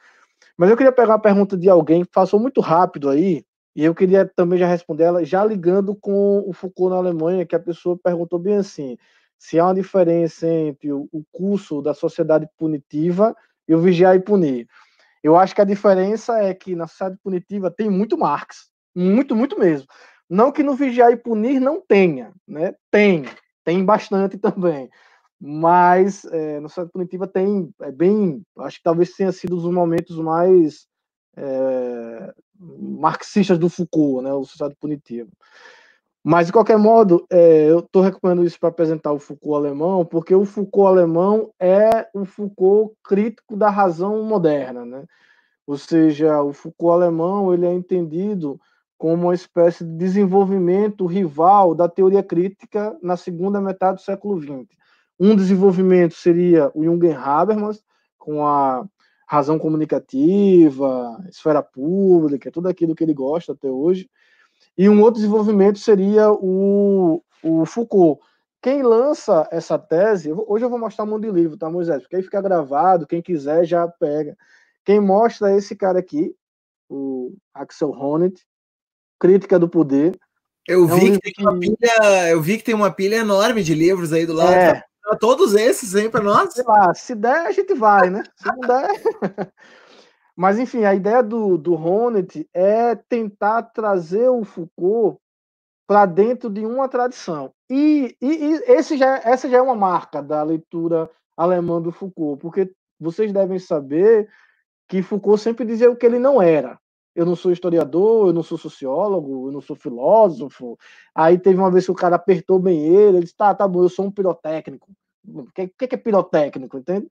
Mas 0.58 0.72
eu 0.72 0.78
queria 0.78 0.92
pegar 0.92 1.16
a 1.16 1.20
pergunta 1.20 1.56
de 1.56 1.70
alguém 1.70 2.04
que 2.04 2.12
passou 2.12 2.40
muito 2.40 2.62
rápido 2.62 3.12
aí, 3.12 3.46
e 3.76 3.86
eu 3.86 3.94
queria 3.94 4.26
também 4.26 4.58
já 4.58 4.66
responder 4.68 5.04
ela, 5.04 5.24
já 5.24 5.46
ligando 5.46 5.96
com 5.96 6.44
o 6.48 6.52
Foucault 6.52 6.90
na 6.90 6.98
Alemanha, 6.98 7.46
que 7.46 7.56
a 7.56 7.60
pessoa 7.60 7.96
perguntou 7.96 8.40
bem 8.40 8.56
assim: 8.56 8.98
se 9.40 9.58
há 9.58 9.66
uma 9.66 9.74
diferença 9.74 10.46
entre 10.46 10.92
o 10.92 11.26
curso 11.32 11.82
da 11.82 11.94
sociedade 11.94 12.48
punitiva 12.58 13.34
e 13.66 13.74
o 13.74 13.80
vigiar 13.80 14.16
e 14.16 14.20
punir. 14.20 14.68
Eu 15.24 15.38
acho 15.38 15.56
que 15.56 15.62
a 15.62 15.66
diferença 15.66 16.38
é 16.40 16.54
que 16.54 16.76
na 16.76 16.88
sociedade 16.88 17.18
punitiva 17.24 17.72
tem 17.72 17.90
muito 17.90 18.18
Marx, 18.18 18.70
muito, 18.96 19.36
muito 19.36 19.58
mesmo. 19.58 19.88
Não 20.30 20.52
que 20.52 20.62
no 20.62 20.76
vigiar 20.76 21.12
e 21.12 21.18
punir 21.18 21.60
não 21.60 21.82
tenha, 21.82 22.32
né? 22.48 22.76
Tem, 22.92 23.26
tem 23.64 23.84
bastante 23.84 24.38
também. 24.40 24.90
Mas 25.40 26.26
é, 26.26 26.60
no 26.60 26.68
sociedade 26.68 26.92
punitiva 26.92 27.26
tem, 27.26 27.74
é 27.82 27.92
bem, 27.92 28.44
acho 28.60 28.78
que 28.78 28.84
talvez 28.84 29.14
tenha 29.14 29.32
sido 29.32 29.56
os 29.56 29.64
momentos 29.64 30.18
mais 30.18 30.86
é, 31.38 32.34
marxistas 32.60 33.58
do 33.58 33.70
Foucault, 33.70 34.22
né? 34.22 34.34
O 34.34 34.44
sociedade 34.44 34.76
punitiva. 34.80 35.30
Mas, 36.24 36.48
de 36.48 36.54
qualquer 36.54 36.78
modo, 36.78 37.26
é, 37.30 37.72
eu 37.72 37.80
estou 37.80 38.02
recomendando 38.02 38.46
isso 38.46 38.60
para 38.60 38.70
apresentar 38.70 39.14
o 39.14 39.20
Foucault 39.20 39.56
alemão, 39.56 40.06
porque 40.06 40.36
o 40.36 40.46
Foucault 40.46 40.88
alemão 40.88 41.52
é 41.60 42.08
o 42.14 42.26
Foucault 42.26 42.94
crítico 43.04 43.56
da 43.56 43.70
razão 43.70 44.24
moderna. 44.24 44.86
Né? 44.86 45.06
Ou 45.66 45.78
seja, 45.78 46.42
o 46.42 46.52
Foucault 46.52 46.94
alemão 46.94 47.54
ele 47.54 47.66
é 47.66 47.74
entendido 47.74 48.60
como 48.98 49.28
uma 49.28 49.34
espécie 49.34 49.86
de 49.86 49.96
desenvolvimento 49.96 51.06
rival 51.06 51.74
da 51.74 51.88
teoria 51.88 52.22
crítica 52.22 52.98
na 53.02 53.16
segunda 53.16 53.62
metade 53.62 53.96
do 53.96 54.02
século 54.02 54.42
XX. 54.42 54.68
Um 55.18 55.36
desenvolvimento 55.36 56.16
seria 56.16 56.70
o 56.76 56.84
Jürgen 56.84 57.14
Habermas, 57.14 57.82
com 58.18 58.46
a 58.46 58.86
razão 59.26 59.58
comunicativa, 59.58 61.18
esfera 61.30 61.64
pública, 61.64 62.52
tudo 62.52 62.68
aquilo 62.68 62.94
que 62.94 63.04
ele 63.04 63.14
gosta 63.14 63.54
até 63.54 63.70
hoje. 63.70 64.10
E 64.80 64.88
um 64.88 65.02
outro 65.02 65.20
desenvolvimento 65.20 65.78
seria 65.78 66.32
o, 66.32 67.22
o 67.44 67.66
Foucault. 67.66 68.22
Quem 68.62 68.82
lança 68.82 69.46
essa 69.52 69.78
tese, 69.78 70.32
hoje 70.32 70.64
eu 70.64 70.70
vou 70.70 70.80
mostrar 70.80 71.04
um 71.04 71.08
monte 71.08 71.24
de 71.24 71.32
livro, 71.32 71.58
tá, 71.58 71.70
Moisés? 71.70 72.02
Porque 72.02 72.16
aí 72.16 72.24
fica 72.24 72.42
gravado, 72.42 73.06
quem 73.06 73.22
quiser 73.22 73.66
já 73.66 73.86
pega. 73.90 74.38
Quem 74.86 75.02
mostra 75.02 75.52
é 75.52 75.58
esse 75.58 75.76
cara 75.76 76.00
aqui, 76.00 76.34
o 76.88 77.36
Axel 77.54 77.92
Honneth, 77.92 78.36
Crítica 79.20 79.60
do 79.60 79.68
Poder. 79.68 80.18
Eu 80.66 80.86
é 80.86 80.96
vi 80.98 81.12
um 81.12 81.14
que 81.16 81.20
tem 81.20 81.34
que... 81.34 81.42
uma 81.42 81.60
pilha, 81.60 82.30
eu 82.30 82.42
vi 82.42 82.58
que 82.58 82.64
tem 82.64 82.76
uma 82.76 82.90
pilha 82.90 83.18
enorme 83.18 83.62
de 83.62 83.76
livros 83.76 84.14
aí 84.14 84.26
do 84.26 84.32
lado. 84.32 84.54
É. 84.54 84.82
Todos 85.20 85.56
esses, 85.56 85.94
hein, 85.94 86.10
para 86.10 86.24
nós? 86.24 86.54
Sei 86.54 86.64
lá, 86.66 86.94
se 86.94 87.16
der, 87.16 87.48
a 87.48 87.52
gente 87.52 87.74
vai, 87.74 88.10
né? 88.10 88.24
Se 88.38 88.48
não 88.48 88.60
der. 88.62 88.88
Mas, 90.40 90.58
enfim, 90.58 90.86
a 90.86 90.96
ideia 90.96 91.22
do, 91.22 91.58
do 91.58 91.74
Honneth 91.74 92.48
é 92.54 92.96
tentar 92.96 93.62
trazer 93.62 94.30
o 94.30 94.46
Foucault 94.46 95.20
para 95.86 96.06
dentro 96.06 96.50
de 96.50 96.66
uma 96.66 96.88
tradição. 96.88 97.52
E, 97.70 98.16
e, 98.22 98.28
e, 98.28 98.54
esse 98.72 98.96
já, 98.96 99.18
essa 99.18 99.50
já 99.50 99.58
é 99.58 99.62
uma 99.62 99.76
marca 99.76 100.24
da 100.24 100.42
leitura 100.42 101.10
alemã 101.36 101.82
do 101.82 101.92
Foucault, 101.92 102.40
porque 102.40 102.72
vocês 102.98 103.34
devem 103.34 103.60
saber 103.60 104.30
que 104.88 105.02
Foucault 105.02 105.42
sempre 105.42 105.66
dizia 105.66 105.92
o 105.92 105.96
que 105.98 106.06
ele 106.06 106.20
não 106.20 106.42
era. 106.42 106.80
Eu 107.14 107.26
não 107.26 107.36
sou 107.36 107.52
historiador, 107.52 108.28
eu 108.28 108.34
não 108.34 108.42
sou 108.42 108.58
sociólogo, 108.58 109.50
eu 109.50 109.52
não 109.52 109.60
sou 109.60 109.76
filósofo. 109.76 110.80
Aí 111.14 111.38
teve 111.38 111.60
uma 111.60 111.70
vez 111.70 111.84
que 111.84 111.92
o 111.92 111.96
cara 111.96 112.16
apertou 112.16 112.60
bem 112.60 112.80
ele, 112.80 113.18
ele 113.18 113.24
disse: 113.24 113.36
tá, 113.36 113.54
tá 113.54 113.68
bom, 113.68 113.84
eu 113.84 113.90
sou 113.90 114.06
um 114.06 114.12
pirotécnico. 114.12 114.88
O 115.28 115.44
que, 115.52 115.68
que, 115.68 115.96
é 115.96 115.98
pirotécnico, 115.98 116.78
entende? 116.78 117.10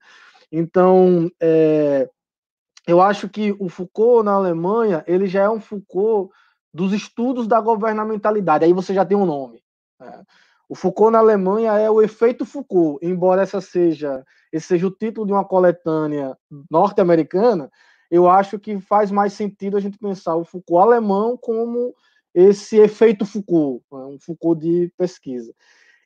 Então, 0.51 1.29
é, 1.39 2.09
eu 2.89 2.99
acho 2.99 3.29
que 3.29 3.55
o 3.59 3.69
Foucault 3.69 4.25
na 4.25 4.33
Alemanha, 4.33 5.03
ele 5.05 5.27
já 5.27 5.43
é 5.43 5.49
um 5.49 5.61
Foucault 5.61 6.33
dos 6.73 6.91
estudos 6.91 7.47
da 7.47 7.61
governamentalidade. 7.61 8.65
Aí 8.65 8.73
você 8.73 8.95
já 8.95 9.05
tem 9.05 9.15
um 9.15 9.27
nome. 9.27 9.61
Né? 9.99 10.23
O 10.67 10.73
Foucault 10.73 11.11
na 11.11 11.19
Alemanha 11.19 11.77
é 11.77 11.89
o 11.89 12.01
efeito 12.01 12.47
Foucault, 12.47 13.05
embora 13.05 13.43
essa 13.43 13.61
seja 13.61 14.25
esse 14.51 14.65
seja 14.65 14.87
o 14.87 14.91
título 14.91 15.27
de 15.27 15.31
uma 15.31 15.45
coletânea 15.45 16.35
norte-americana, 16.71 17.69
eu 18.09 18.27
acho 18.27 18.57
que 18.57 18.79
faz 18.79 19.11
mais 19.11 19.33
sentido 19.33 19.77
a 19.77 19.79
gente 19.79 19.99
pensar 19.99 20.35
o 20.35 20.43
Foucault 20.43 20.87
alemão 20.87 21.37
como 21.37 21.93
esse 22.33 22.77
efeito 22.77 23.27
Foucault, 23.27 23.83
né? 23.91 23.99
um 23.99 24.19
Foucault 24.19 24.59
de 24.59 24.91
pesquisa. 24.97 25.53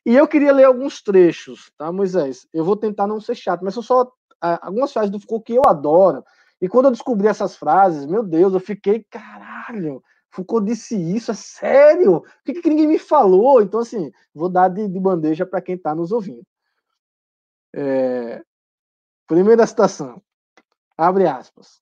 E 0.04 0.14
eu 0.14 0.28
queria 0.28 0.52
ler 0.52 0.64
alguns 0.64 1.00
trechos, 1.00 1.72
tá, 1.78 1.90
Moisés? 1.90 2.46
Eu 2.52 2.62
vou 2.62 2.76
tentar 2.76 3.06
não 3.06 3.22
ser 3.22 3.34
chato, 3.34 3.64
mas 3.64 3.72
são 3.72 3.82
só 3.82 4.12
ah, 4.38 4.66
algumas 4.66 4.92
frases 4.92 5.10
do 5.10 5.18
Foucault 5.18 5.44
que 5.46 5.54
eu 5.54 5.62
adoro, 5.66 6.22
e 6.60 6.68
quando 6.68 6.86
eu 6.86 6.90
descobri 6.90 7.26
essas 7.26 7.56
frases, 7.56 8.06
meu 8.06 8.22
Deus, 8.22 8.52
eu 8.54 8.60
fiquei, 8.60 9.04
caralho, 9.04 10.02
Foucault 10.30 10.66
disse 10.66 10.96
isso, 10.96 11.30
é 11.30 11.34
sério? 11.34 12.20
Por 12.22 12.44
que, 12.44 12.60
que 12.60 12.68
ninguém 12.68 12.88
me 12.88 12.98
falou? 12.98 13.62
Então, 13.62 13.80
assim, 13.80 14.10
vou 14.34 14.48
dar 14.48 14.68
de, 14.68 14.88
de 14.88 14.98
bandeja 14.98 15.46
para 15.46 15.60
quem 15.60 15.76
está 15.76 15.94
nos 15.94 16.10
ouvindo. 16.10 16.44
É... 17.74 18.42
Primeira 19.26 19.66
citação, 19.66 20.20
abre 20.96 21.26
aspas. 21.26 21.80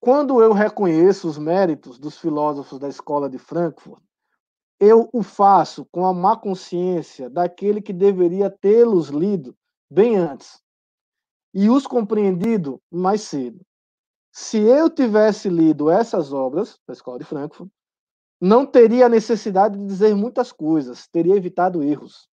Quando 0.00 0.42
eu 0.42 0.52
reconheço 0.52 1.28
os 1.28 1.38
méritos 1.38 1.98
dos 1.98 2.18
filósofos 2.18 2.78
da 2.78 2.88
escola 2.88 3.28
de 3.28 3.38
Frankfurt, 3.38 4.02
eu 4.80 5.08
o 5.12 5.22
faço 5.22 5.84
com 5.92 6.06
a 6.06 6.12
má 6.14 6.36
consciência 6.36 7.28
daquele 7.28 7.82
que 7.82 7.92
deveria 7.92 8.50
tê-los 8.50 9.10
lido 9.10 9.54
bem 9.90 10.16
antes 10.16 10.62
e 11.52 11.68
os 11.68 11.86
compreendido 11.86 12.80
mais 12.90 13.20
cedo 13.22 13.60
se 14.32 14.58
eu 14.58 14.88
tivesse 14.88 15.48
lido 15.48 15.90
essas 15.90 16.32
obras 16.32 16.78
da 16.86 16.92
Escola 16.92 17.18
de 17.18 17.24
Frankfurt, 17.24 17.70
não 18.40 18.64
teria 18.64 19.08
necessidade 19.08 19.76
de 19.78 19.84
dizer 19.84 20.14
muitas 20.14 20.50
coisas, 20.52 21.06
teria 21.08 21.36
evitado 21.36 21.82
erros. 21.82 22.28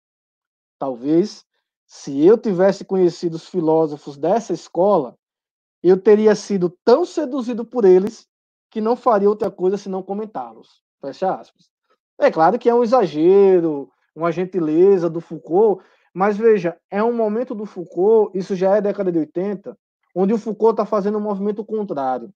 Talvez, 0.79 1.45
se 1.87 2.25
eu 2.25 2.39
tivesse 2.39 2.85
conhecido 2.85 3.35
os 3.35 3.49
filósofos 3.49 4.17
dessa 4.17 4.53
escola, 4.53 5.17
eu 5.83 6.01
teria 6.01 6.35
sido 6.35 6.71
tão 6.85 7.05
seduzido 7.05 7.65
por 7.65 7.85
eles 7.85 8.27
que 8.71 8.81
não 8.81 8.95
faria 8.95 9.29
outra 9.29 9.51
coisa 9.51 9.77
senão 9.77 10.03
comentá-los. 10.03 10.83
Fecha 11.01 11.35
aspas. 11.35 11.71
É 12.19 12.31
claro 12.31 12.59
que 12.59 12.69
é 12.69 12.75
um 12.75 12.83
exagero, 12.83 13.91
uma 14.15 14.33
gentileza 14.33 15.11
do 15.11 15.21
Foucault, 15.21 15.85
mas 16.15 16.37
veja, 16.37 16.79
é 16.91 17.03
um 17.03 17.13
momento 17.13 17.55
do 17.55 17.67
Foucault, 17.67 18.37
isso 18.37 18.55
já 18.55 18.77
é 18.77 18.81
década 18.81 19.13
de 19.13 19.19
80, 19.19 19.77
onde 20.17 20.33
o 20.33 20.39
Foucault 20.39 20.73
está 20.73 20.87
fazendo 20.87 21.19
um 21.19 21.21
movimento 21.21 21.62
contrário. 21.62 22.31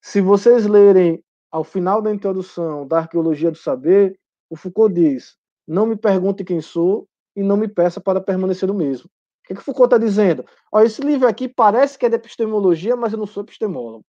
Se 0.00 0.20
vocês 0.20 0.64
lerem 0.64 1.20
ao 1.50 1.64
final 1.64 2.00
da 2.00 2.14
introdução 2.14 2.86
da 2.86 2.98
Arqueologia 2.98 3.50
do 3.50 3.58
Saber, 3.58 4.16
o 4.48 4.54
Foucault 4.54 4.94
diz: 4.94 5.36
não 5.66 5.86
me 5.86 5.96
pergunte 5.96 6.44
quem 6.44 6.60
sou 6.60 7.08
e 7.34 7.42
não 7.42 7.56
me 7.56 7.66
peça 7.66 8.00
para 8.00 8.20
permanecer 8.20 8.70
o 8.70 8.74
mesmo. 8.74 9.06
O 9.06 9.46
que, 9.48 9.52
é 9.52 9.56
que 9.56 9.62
Foucault 9.62 9.92
está 9.92 9.98
dizendo? 9.98 10.44
Ó, 10.72 10.80
esse 10.80 11.02
livro 11.02 11.26
aqui 11.26 11.48
parece 11.48 11.98
que 11.98 12.06
é 12.06 12.08
de 12.08 12.14
epistemologia, 12.14 12.94
mas 12.94 13.12
eu 13.12 13.18
não 13.18 13.26
sou 13.26 13.42
epistemólogo. 13.42 14.04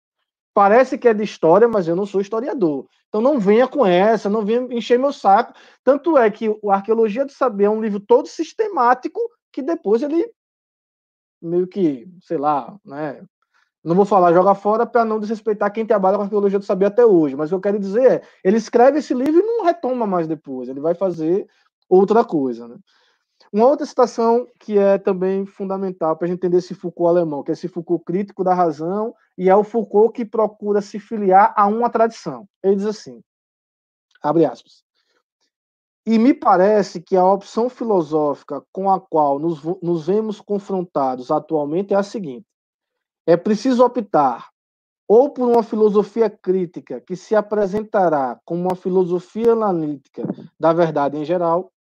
Parece 0.54 0.98
que 0.98 1.08
é 1.08 1.14
de 1.14 1.24
história, 1.24 1.68
mas 1.68 1.88
eu 1.88 1.96
não 1.96 2.06
sou 2.06 2.22
historiador. 2.22 2.86
Então 3.08 3.22
não 3.22 3.40
venha 3.40 3.68
com 3.68 3.86
essa, 3.86 4.30
não 4.30 4.46
venha 4.46 4.62
encher 4.74 5.00
meu 5.00 5.12
saco. 5.12 5.54
Tanto 5.84 6.18
é 6.18 6.30
que 6.30 6.50
o 6.62 6.72
Arqueologia 6.72 7.26
do 7.26 7.32
Saber 7.32 7.66
é 7.66 7.70
um 7.70 7.82
livro 7.82 8.00
todo 8.00 8.28
sistemático 8.28 9.20
que 9.52 9.62
depois 9.62 10.02
ele 10.02 10.30
meio 11.46 11.68
que, 11.68 12.08
sei 12.22 12.38
lá, 12.38 12.76
né? 12.86 13.24
Não 13.84 13.96
vou 13.96 14.06
falar 14.06 14.34
joga 14.34 14.56
fora 14.56 14.86
para 14.86 15.06
não 15.06 15.20
desrespeitar 15.20 15.72
quem 15.72 15.86
trabalha 15.86 16.18
com 16.18 16.24
arqueologia 16.24 16.58
do 16.58 16.66
saber 16.66 16.86
até 16.88 17.06
hoje, 17.06 17.36
mas 17.36 17.50
o 17.50 17.50
que 17.50 17.56
eu 17.56 17.62
quero 17.62 17.80
dizer 17.80 18.12
é, 18.12 18.22
ele 18.44 18.58
escreve 18.58 18.98
esse 18.98 19.14
livro 19.14 19.40
e 19.40 19.46
não 19.46 19.64
retoma 19.64 20.08
mais 20.08 20.28
depois, 20.28 20.68
ele 20.68 20.80
vai 20.80 20.96
fazer 20.96 21.48
outra 21.88 22.26
coisa, 22.26 22.68
né? 22.68 22.78
Uma 23.54 23.68
outra 23.68 23.86
citação 23.86 24.48
que 24.60 24.78
é 24.78 24.98
também 24.98 25.46
fundamental 25.46 26.16
para 26.18 26.26
a 26.26 26.28
gente 26.28 26.38
entender 26.38 26.58
esse 26.58 26.74
Foucault 26.74 27.10
alemão, 27.10 27.44
que 27.44 27.52
é 27.52 27.54
esse 27.54 27.68
Foucault 27.68 28.04
crítico 28.04 28.44
da 28.44 28.54
razão, 28.54 29.14
e 29.38 29.50
é 29.50 29.56
o 29.56 29.64
Foucault 29.64 30.14
que 30.14 30.26
procura 30.26 30.82
se 30.82 31.00
filiar 31.00 31.54
a 31.56 31.68
uma 31.68 31.90
tradição. 31.90 32.48
Ele 32.64 32.76
diz 32.76 32.86
assim, 32.86 33.22
abre 34.22 34.46
aspas, 34.46 34.84
E 36.06 36.20
me 36.20 36.34
parece 36.34 37.02
que 37.02 37.16
a 37.16 37.26
opção 37.26 37.68
filosófica 37.68 38.64
com 38.72 38.92
a 38.92 39.00
qual 39.00 39.40
nos, 39.40 39.64
nos 39.82 40.06
vemos 40.06 40.40
confrontados 40.40 41.32
atualmente 41.32 41.94
é 41.94 41.98
a 41.98 42.04
seguinte: 42.04 42.46
é 43.26 43.36
preciso 43.36 43.84
optar 43.84 44.50
ou 45.08 45.30
por 45.30 45.48
uma 45.48 45.64
filosofia 45.64 46.30
crítica 46.30 47.00
que 47.00 47.16
se 47.16 47.36
apresentará 47.36 48.40
como 48.44 48.62
uma 48.62 48.76
filosofia 48.76 49.54
analítica 49.54 50.24
da 50.60 50.74
verdade 50.74 51.18
em 51.18 51.26
geral, 51.26 51.72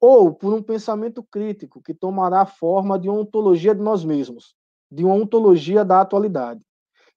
ou 0.00 0.32
por 0.32 0.52
um 0.52 0.62
pensamento 0.62 1.22
crítico 1.22 1.82
que 1.82 1.94
tomará 1.94 2.42
a 2.42 2.46
forma 2.46 2.98
de 2.98 3.08
uma 3.08 3.20
ontologia 3.20 3.74
de 3.74 3.80
nós 3.80 4.04
mesmos, 4.04 4.54
de 4.90 5.04
uma 5.04 5.14
ontologia 5.14 5.84
da 5.84 6.00
atualidade. 6.00 6.60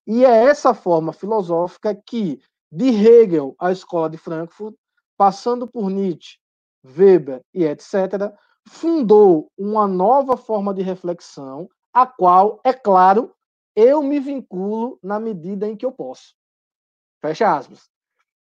E 0.05 0.23
é 0.23 0.45
essa 0.45 0.73
forma 0.73 1.11
filosófica 1.11 1.95
que, 1.95 2.39
de 2.71 2.89
Hegel 2.89 3.55
à 3.59 3.71
escola 3.71 4.09
de 4.09 4.17
Frankfurt, 4.17 4.75
passando 5.17 5.67
por 5.67 5.89
Nietzsche, 5.89 6.37
Weber 6.83 7.41
e 7.53 7.63
etc., 7.63 8.33
fundou 8.67 9.51
uma 9.57 9.87
nova 9.87 10.37
forma 10.37 10.73
de 10.73 10.81
reflexão, 10.81 11.69
a 11.93 12.05
qual, 12.05 12.59
é 12.63 12.73
claro, 12.73 13.33
eu 13.75 14.01
me 14.01 14.19
vinculo 14.19 14.99
na 15.03 15.19
medida 15.19 15.67
em 15.67 15.75
que 15.75 15.85
eu 15.85 15.91
posso. 15.91 16.35
Fecha 17.21 17.55
aspas. 17.55 17.89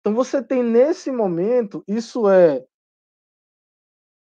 Então 0.01 0.15
você 0.15 0.43
tem 0.43 0.63
nesse 0.63 1.11
momento, 1.11 1.85
isso 1.87 2.29
é 2.29 2.65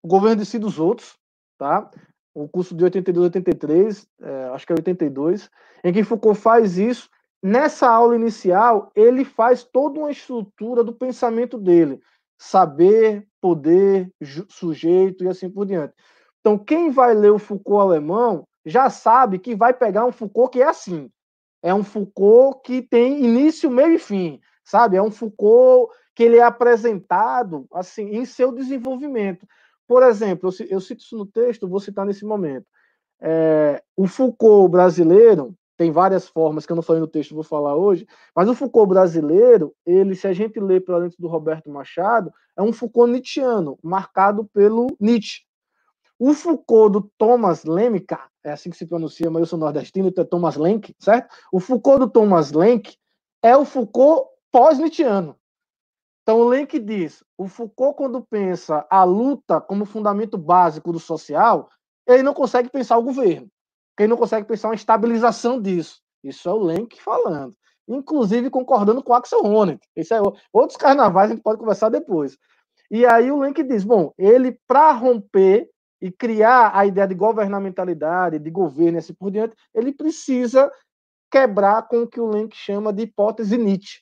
o 0.03 0.07
governo 0.07 0.37
de 0.37 0.45
si 0.45 0.57
dos 0.57 0.79
outros, 0.79 1.17
tá? 1.57 1.89
O 2.33 2.47
curso 2.47 2.75
de 2.75 2.83
82, 2.83 3.25
83, 3.25 4.07
é, 4.21 4.43
acho 4.53 4.65
que 4.65 4.73
é 4.73 4.75
82, 4.75 5.49
em 5.83 5.91
que 5.91 6.03
Foucault 6.03 6.39
faz 6.39 6.77
isso. 6.77 7.09
Nessa 7.43 7.89
aula 7.89 8.15
inicial, 8.15 8.91
ele 8.95 9.25
faz 9.25 9.63
toda 9.63 9.99
uma 9.99 10.11
estrutura 10.11 10.83
do 10.83 10.93
pensamento 10.93 11.57
dele. 11.57 11.99
Saber, 12.43 13.27
poder, 13.39 14.11
sujeito 14.49 15.23
e 15.23 15.27
assim 15.27 15.47
por 15.47 15.63
diante. 15.63 15.93
Então, 16.39 16.57
quem 16.57 16.89
vai 16.89 17.13
ler 17.13 17.31
o 17.31 17.37
Foucault 17.37 17.81
alemão 17.81 18.47
já 18.65 18.89
sabe 18.89 19.37
que 19.37 19.55
vai 19.55 19.73
pegar 19.75 20.05
um 20.05 20.11
Foucault 20.11 20.51
que 20.51 20.59
é 20.59 20.67
assim. 20.67 21.07
É 21.61 21.71
um 21.71 21.83
Foucault 21.83 22.61
que 22.63 22.81
tem 22.81 23.23
início, 23.23 23.69
meio 23.69 23.93
e 23.93 23.99
fim, 23.99 24.39
sabe? 24.65 24.97
É 24.97 25.01
um 25.03 25.11
Foucault 25.11 25.93
que 26.15 26.23
ele 26.23 26.37
é 26.37 26.43
apresentado 26.43 27.67
assim 27.71 28.07
em 28.09 28.25
seu 28.25 28.51
desenvolvimento. 28.51 29.45
Por 29.87 30.01
exemplo, 30.01 30.49
eu, 30.67 30.81
cito 30.81 31.03
isso 31.03 31.15
no 31.15 31.27
texto, 31.27 31.69
vou 31.69 31.79
citar 31.79 32.07
nesse 32.07 32.25
momento. 32.25 32.65
É, 33.21 33.83
o 33.95 34.07
Foucault 34.07 34.71
brasileiro 34.71 35.55
tem 35.81 35.89
várias 35.89 36.27
formas 36.27 36.63
que 36.63 36.71
eu 36.71 36.75
não 36.75 36.83
falei 36.83 36.99
no 36.99 37.07
texto, 37.07 37.33
vou 37.33 37.43
falar 37.43 37.75
hoje, 37.75 38.05
mas 38.35 38.47
o 38.47 38.53
Foucault 38.53 38.87
brasileiro, 38.87 39.73
ele, 39.83 40.13
se 40.13 40.27
a 40.27 40.33
gente 40.33 40.59
lê 40.59 40.79
para 40.79 40.99
dentro 40.99 41.17
do 41.19 41.27
Roberto 41.27 41.71
Machado, 41.71 42.31
é 42.55 42.61
um 42.61 42.71
Foucault 42.71 43.11
nietzscheano, 43.11 43.79
marcado 43.81 44.45
pelo 44.53 44.95
Nietzsche. 44.99 45.41
O 46.19 46.35
Foucault 46.35 46.93
do 46.93 47.11
Thomas 47.17 47.63
Lemka, 47.63 48.19
é 48.43 48.51
assim 48.51 48.69
que 48.69 48.77
se 48.77 48.85
pronuncia, 48.85 49.31
mas 49.31 49.39
eu 49.39 49.47
sou 49.47 49.57
nordestino, 49.57 50.09
então 50.09 50.23
é 50.23 50.27
Thomas 50.27 50.55
Lenk, 50.55 50.95
certo? 50.99 51.33
O 51.51 51.59
Foucault 51.59 52.05
do 52.05 52.11
Thomas 52.11 52.51
Lenk 52.51 52.95
é 53.41 53.57
o 53.57 53.65
Foucault 53.65 54.29
pós-nietzscheano. 54.51 55.35
Então, 56.21 56.41
o 56.41 56.47
Lenk 56.47 56.77
diz: 56.77 57.23
o 57.35 57.47
Foucault, 57.47 57.97
quando 57.97 58.21
pensa 58.21 58.85
a 58.87 59.03
luta 59.03 59.59
como 59.59 59.83
fundamento 59.83 60.37
básico 60.37 60.93
do 60.93 60.99
social, 60.99 61.67
ele 62.05 62.21
não 62.21 62.35
consegue 62.35 62.69
pensar 62.69 62.99
o 62.99 63.03
governo, 63.03 63.49
ele 64.01 64.09
não 64.09 64.17
consegue 64.17 64.47
pensar 64.47 64.69
uma 64.69 64.75
estabilização 64.75 65.61
disso. 65.61 66.01
Isso 66.23 66.49
é 66.49 66.53
o 66.53 66.57
Lenk 66.57 67.01
falando. 67.01 67.55
Inclusive 67.87 68.49
concordando 68.49 69.03
com 69.03 69.11
o 69.11 69.15
Axel 69.15 69.43
Honneth. 69.43 69.79
Isso 69.95 70.13
é 70.13 70.19
outros 70.51 70.77
carnavais, 70.77 71.29
a 71.29 71.33
gente 71.33 71.43
pode 71.43 71.59
conversar 71.59 71.89
depois. 71.89 72.37
E 72.89 73.05
aí 73.05 73.31
o 73.31 73.39
Lenk 73.39 73.61
diz: 73.63 73.83
bom, 73.83 74.11
ele, 74.17 74.57
para 74.67 74.91
romper 74.91 75.69
e 76.01 76.11
criar 76.11 76.71
a 76.75 76.85
ideia 76.85 77.07
de 77.07 77.13
governamentalidade, 77.13 78.39
de 78.39 78.49
governo 78.49 78.97
e 78.97 78.99
assim 78.99 79.13
por 79.13 79.29
diante, 79.29 79.55
ele 79.73 79.93
precisa 79.93 80.71
quebrar 81.29 81.87
com 81.87 82.03
o 82.03 82.07
que 82.07 82.19
o 82.19 82.27
Lenk 82.27 82.55
chama 82.55 82.91
de 82.91 83.03
hipótese 83.03 83.57
Nietzsche 83.57 84.01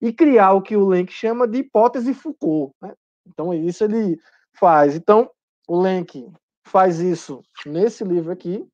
e 0.00 0.12
criar 0.12 0.52
o 0.52 0.62
que 0.62 0.76
o 0.76 0.86
Lenk 0.86 1.12
chama 1.12 1.48
de 1.48 1.58
hipótese 1.58 2.12
Foucault. 2.12 2.72
Né? 2.80 2.92
Então, 3.26 3.52
isso 3.52 3.82
ele 3.82 4.18
faz. 4.54 4.94
Então, 4.94 5.30
o 5.66 5.80
Lenk 5.80 6.30
faz 6.64 7.00
isso 7.00 7.42
nesse 7.66 8.04
livro 8.04 8.30
aqui, 8.30 8.64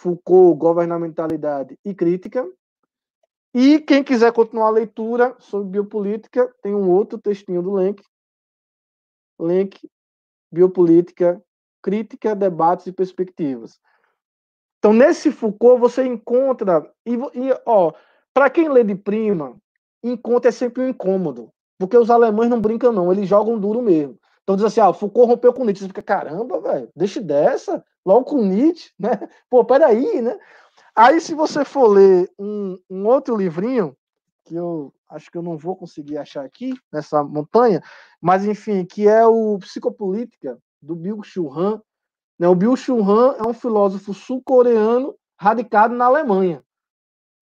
Foucault, 0.00 0.58
Governamentalidade 0.58 1.78
e 1.84 1.94
Crítica. 1.94 2.50
E 3.54 3.80
quem 3.80 4.02
quiser 4.02 4.32
continuar 4.32 4.68
a 4.68 4.70
leitura 4.70 5.36
sobre 5.38 5.68
biopolítica, 5.72 6.50
tem 6.62 6.74
um 6.74 6.90
outro 6.90 7.18
textinho 7.18 7.60
do 7.62 7.74
Lenk. 7.74 8.02
Lenk, 9.38 9.86
Biopolítica, 10.50 11.42
Crítica, 11.82 12.34
Debates 12.34 12.86
e 12.86 12.92
Perspectivas. 12.92 13.78
Então, 14.78 14.94
nesse 14.94 15.30
Foucault, 15.30 15.78
você 15.78 16.06
encontra. 16.06 16.90
E, 17.04 17.14
e 17.14 17.60
ó, 17.66 17.92
para 18.32 18.48
quem 18.48 18.70
lê 18.70 18.82
de 18.82 18.94
prima, 18.94 19.54
encontro 20.02 20.48
é 20.48 20.52
sempre 20.52 20.82
um 20.82 20.88
incômodo. 20.88 21.52
Porque 21.78 21.96
os 21.96 22.10
alemães 22.10 22.48
não 22.48 22.60
brincam, 22.60 22.90
não, 22.90 23.12
eles 23.12 23.28
jogam 23.28 23.58
duro 23.58 23.82
mesmo. 23.82 24.18
Então 24.42 24.56
diz 24.56 24.64
assim, 24.64 24.80
ah, 24.80 24.92
Foucault 24.92 25.28
rompeu 25.28 25.52
com 25.52 25.64
Nietzsche. 25.64 25.84
Você 25.84 25.88
fica, 25.88 26.02
caramba, 26.02 26.60
velho, 26.60 26.88
deixa 26.94 27.20
dessa, 27.20 27.84
logo 28.04 28.24
com 28.24 28.44
Nietzsche, 28.44 28.92
né? 28.98 29.10
Pô, 29.48 29.64
peraí, 29.64 30.20
né? 30.20 30.38
Aí, 30.94 31.20
se 31.20 31.34
você 31.34 31.64
for 31.64 31.86
ler 31.88 32.30
um, 32.38 32.78
um 32.90 33.06
outro 33.06 33.36
livrinho, 33.36 33.96
que 34.44 34.54
eu 34.54 34.92
acho 35.08 35.30
que 35.30 35.38
eu 35.38 35.42
não 35.42 35.56
vou 35.56 35.76
conseguir 35.76 36.18
achar 36.18 36.44
aqui, 36.44 36.74
nessa 36.92 37.22
montanha, 37.22 37.82
mas 38.20 38.44
enfim, 38.44 38.84
que 38.84 39.08
é 39.08 39.24
o 39.26 39.58
Psicopolítica, 39.58 40.58
do 40.82 40.96
Bill 40.96 41.22
Churran. 41.22 41.80
Né? 42.38 42.48
O 42.48 42.54
Bill 42.54 42.74
Churran 42.76 43.34
é 43.38 43.46
um 43.46 43.52
filósofo 43.52 44.14
sul-coreano 44.14 45.14
radicado 45.38 45.94
na 45.94 46.06
Alemanha 46.06 46.62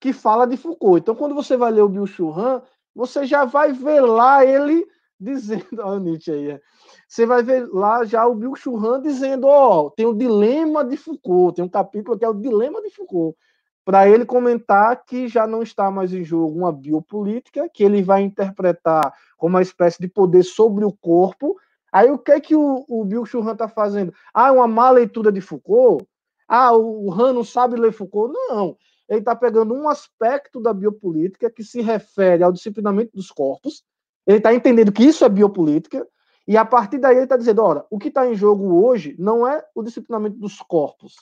que 0.00 0.12
fala 0.12 0.46
de 0.46 0.56
Foucault. 0.56 1.00
Então, 1.00 1.14
quando 1.14 1.34
você 1.34 1.56
vai 1.56 1.72
ler 1.72 1.82
o 1.82 1.88
Bill 1.88 2.06
Churran, 2.06 2.62
você 2.94 3.26
já 3.26 3.44
vai 3.44 3.72
ver 3.72 4.00
lá 4.00 4.44
ele 4.44 4.86
dizendo, 5.20 5.66
olha 5.80 5.96
o 5.96 6.00
Nietzsche 6.00 6.30
aí, 6.30 6.50
é. 6.52 6.60
você 7.06 7.26
vai 7.26 7.42
ver 7.42 7.68
lá 7.72 8.04
já 8.04 8.26
o 8.26 8.34
Bill 8.34 8.54
Churran 8.56 9.00
dizendo, 9.00 9.46
ó, 9.46 9.86
oh, 9.86 9.90
tem 9.90 10.06
o 10.06 10.14
dilema 10.14 10.84
de 10.84 10.96
Foucault, 10.96 11.56
tem 11.56 11.64
um 11.64 11.68
capítulo 11.68 12.18
que 12.18 12.24
é 12.24 12.28
o 12.28 12.34
dilema 12.34 12.80
de 12.82 12.90
Foucault, 12.90 13.36
para 13.84 14.08
ele 14.08 14.24
comentar 14.24 15.04
que 15.04 15.28
já 15.28 15.46
não 15.46 15.62
está 15.62 15.90
mais 15.90 16.12
em 16.12 16.22
jogo 16.22 16.58
uma 16.58 16.72
biopolítica, 16.72 17.68
que 17.68 17.82
ele 17.82 18.02
vai 18.02 18.22
interpretar 18.22 19.14
como 19.36 19.56
uma 19.56 19.62
espécie 19.62 19.98
de 19.98 20.08
poder 20.08 20.42
sobre 20.42 20.84
o 20.84 20.92
corpo. 20.92 21.56
Aí 21.90 22.10
o 22.10 22.18
que 22.18 22.32
é 22.32 22.40
que 22.40 22.54
o, 22.54 22.84
o 22.86 23.04
Bill 23.04 23.24
Churran 23.24 23.52
está 23.52 23.66
fazendo? 23.66 24.12
Ah, 24.34 24.52
uma 24.52 24.68
má 24.68 24.90
leitura 24.90 25.32
de 25.32 25.40
Foucault? 25.40 26.06
Ah, 26.46 26.76
o 26.76 27.10
Han 27.10 27.32
não 27.32 27.44
sabe 27.44 27.80
ler 27.80 27.92
Foucault? 27.92 28.30
Não 28.30 28.76
ele 29.08 29.20
está 29.20 29.34
pegando 29.34 29.74
um 29.74 29.88
aspecto 29.88 30.60
da 30.60 30.72
biopolítica 30.72 31.50
que 31.50 31.64
se 31.64 31.80
refere 31.80 32.44
ao 32.44 32.52
disciplinamento 32.52 33.12
dos 33.14 33.30
corpos, 33.30 33.82
ele 34.28 34.36
está 34.36 34.54
entendendo 34.54 34.92
que 34.92 35.02
isso 35.02 35.24
é 35.24 35.28
biopolítica, 35.28 36.06
e 36.46 36.54
a 36.54 36.64
partir 36.64 36.98
daí 36.98 37.16
ele 37.16 37.24
está 37.24 37.36
dizendo: 37.36 37.62
olha, 37.62 37.82
o 37.90 37.98
que 37.98 38.08
está 38.08 38.28
em 38.28 38.34
jogo 38.34 38.84
hoje 38.84 39.16
não 39.18 39.48
é 39.48 39.64
o 39.74 39.82
disciplinamento 39.82 40.36
dos 40.36 40.60
corpos, 40.60 41.16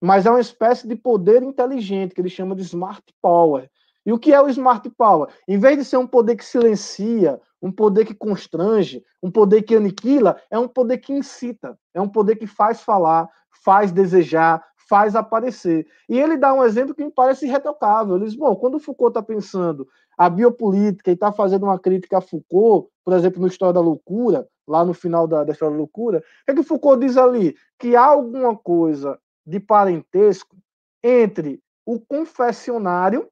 mas 0.00 0.24
é 0.24 0.30
uma 0.30 0.40
espécie 0.40 0.88
de 0.88 0.96
poder 0.96 1.42
inteligente, 1.42 2.14
que 2.14 2.20
ele 2.22 2.30
chama 2.30 2.56
de 2.56 2.62
smart 2.62 3.04
power. 3.20 3.70
E 4.06 4.12
o 4.12 4.18
que 4.18 4.32
é 4.32 4.40
o 4.40 4.48
smart 4.48 4.88
power? 4.96 5.28
Em 5.46 5.58
vez 5.58 5.76
de 5.76 5.84
ser 5.84 5.98
um 5.98 6.06
poder 6.06 6.36
que 6.36 6.44
silencia, 6.44 7.38
um 7.60 7.70
poder 7.70 8.06
que 8.06 8.14
constrange, 8.14 9.04
um 9.22 9.30
poder 9.30 9.60
que 9.60 9.76
aniquila, 9.76 10.40
é 10.50 10.58
um 10.58 10.68
poder 10.68 10.96
que 10.98 11.12
incita, 11.12 11.78
é 11.92 12.00
um 12.00 12.08
poder 12.08 12.36
que 12.36 12.46
faz 12.46 12.80
falar, 12.80 13.28
faz 13.62 13.92
desejar, 13.92 14.64
faz 14.88 15.14
aparecer. 15.14 15.86
E 16.08 16.18
ele 16.18 16.38
dá 16.38 16.54
um 16.54 16.64
exemplo 16.64 16.94
que 16.94 17.04
me 17.04 17.10
parece 17.10 17.46
irretocável. 17.46 18.16
Ele 18.16 18.24
diz: 18.24 18.34
bom, 18.34 18.56
quando 18.56 18.76
o 18.76 18.80
Foucault 18.80 19.10
está 19.10 19.22
pensando 19.22 19.86
a 20.18 20.28
biopolítica 20.28 21.10
e 21.10 21.14
está 21.14 21.32
fazendo 21.32 21.62
uma 21.64 21.78
crítica 21.78 22.18
a 22.18 22.20
Foucault, 22.20 22.90
por 23.04 23.14
exemplo, 23.14 23.40
no 23.40 23.46
História 23.46 23.72
da 23.72 23.80
Loucura, 23.80 24.46
lá 24.66 24.84
no 24.84 24.92
final 24.92 25.26
da, 25.26 25.44
da 25.44 25.52
História 25.52 25.72
da 25.72 25.78
Loucura, 25.78 26.22
é 26.46 26.52
que 26.52 26.62
Foucault 26.62 27.00
diz 27.00 27.16
ali? 27.16 27.56
Que 27.78 27.94
há 27.94 28.04
alguma 28.04 28.56
coisa 28.56 29.18
de 29.46 29.60
parentesco 29.60 30.56
entre 31.02 31.62
o 31.86 32.00
confessionário 32.00 33.28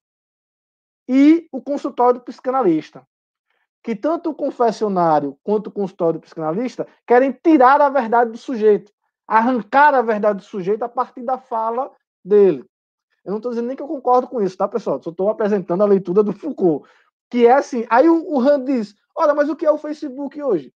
e 1.09 1.49
o 1.53 1.61
consultório 1.61 2.21
psicanalista. 2.21 3.07
Que 3.83 3.95
tanto 3.95 4.31
o 4.31 4.35
confessionário 4.35 5.37
quanto 5.43 5.67
o 5.67 5.73
consultório 5.73 6.21
psicanalista 6.21 6.87
querem 7.07 7.33
tirar 7.33 7.81
a 7.81 7.89
verdade 7.89 8.31
do 8.31 8.39
sujeito 8.39 8.91
arrancar 9.27 9.95
a 9.95 10.03
verdade 10.03 10.39
do 10.39 10.45
sujeito 10.45 10.83
a 10.83 10.89
partir 10.89 11.23
da 11.23 11.39
fala 11.39 11.91
dele. 12.25 12.65
Eu 13.27 13.33
não 13.33 13.39
estou 13.39 13.51
dizendo 13.51 13.67
nem 13.67 13.77
que 13.77 13.83
eu 13.83 13.89
concordo 13.89 14.29
com 14.29 14.41
isso, 14.41 14.57
tá, 14.57 14.69
pessoal? 14.69 15.03
Só 15.03 15.11
estou 15.11 15.29
apresentando 15.29 15.83
a 15.83 15.87
leitura 15.87 16.23
do 16.23 16.33
Foucault. 16.33 16.89
Que 17.29 17.45
é 17.45 17.53
assim. 17.53 17.85
Aí 17.91 18.09
o, 18.09 18.25
o 18.25 18.39
Rand 18.39 18.65
diz: 18.65 18.95
olha, 19.17 19.35
mas 19.35 19.49
o 19.49 19.57
que 19.57 19.67
é 19.67 19.71
o 19.71 19.77
Facebook 19.77 20.41
hoje? 20.41 20.73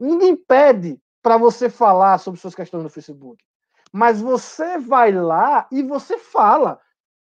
Ninguém 0.00 0.34
pede 0.34 0.98
para 1.22 1.36
você 1.36 1.68
falar 1.68 2.16
sobre 2.16 2.40
suas 2.40 2.54
questões 2.54 2.82
no 2.82 2.88
Facebook. 2.88 3.44
Mas 3.92 4.22
você 4.22 4.78
vai 4.78 5.12
lá 5.12 5.68
e 5.70 5.82
você 5.82 6.16
fala. 6.16 6.80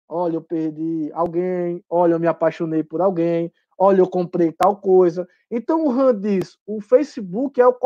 Olha, 0.09 0.35
eu 0.35 0.43
perdi 0.43 1.13
alguém. 1.15 1.85
Olha, 1.89 2.15
eu 2.15 2.21
me 2.21 2.27
apaixonei 2.27 2.83
por 2.83 3.01
alguém. 3.01 3.53
olha, 3.79 4.01
eu 4.01 4.09
comprei 4.09 4.51
tal 4.51 4.77
coisa. 4.79 5.29
Então 5.49 5.87
o 5.87 5.91
Han 5.93 6.21
diz: 6.21 6.59
o 6.67 6.81
Facebook 6.81 7.61
é 7.61 7.67
o 7.69 7.79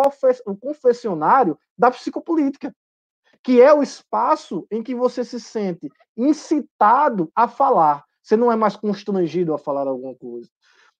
confessionário 0.58 1.58
da 1.76 1.90
psicopolítica, 1.90 2.74
que 3.42 3.60
é 3.60 3.72
o 3.72 3.82
espaço 3.82 4.66
em 4.70 4.82
que 4.82 4.94
você 4.94 5.24
se 5.24 5.40
sente 5.40 5.90
incitado 6.16 7.30
a 7.34 7.48
falar. 7.48 8.04
Você 8.22 8.36
não 8.36 8.52
é 8.52 8.56
mais 8.56 8.76
constrangido 8.76 9.54
a 9.54 9.58
falar 9.58 9.86
alguma 9.86 10.14
coisa. 10.14 10.48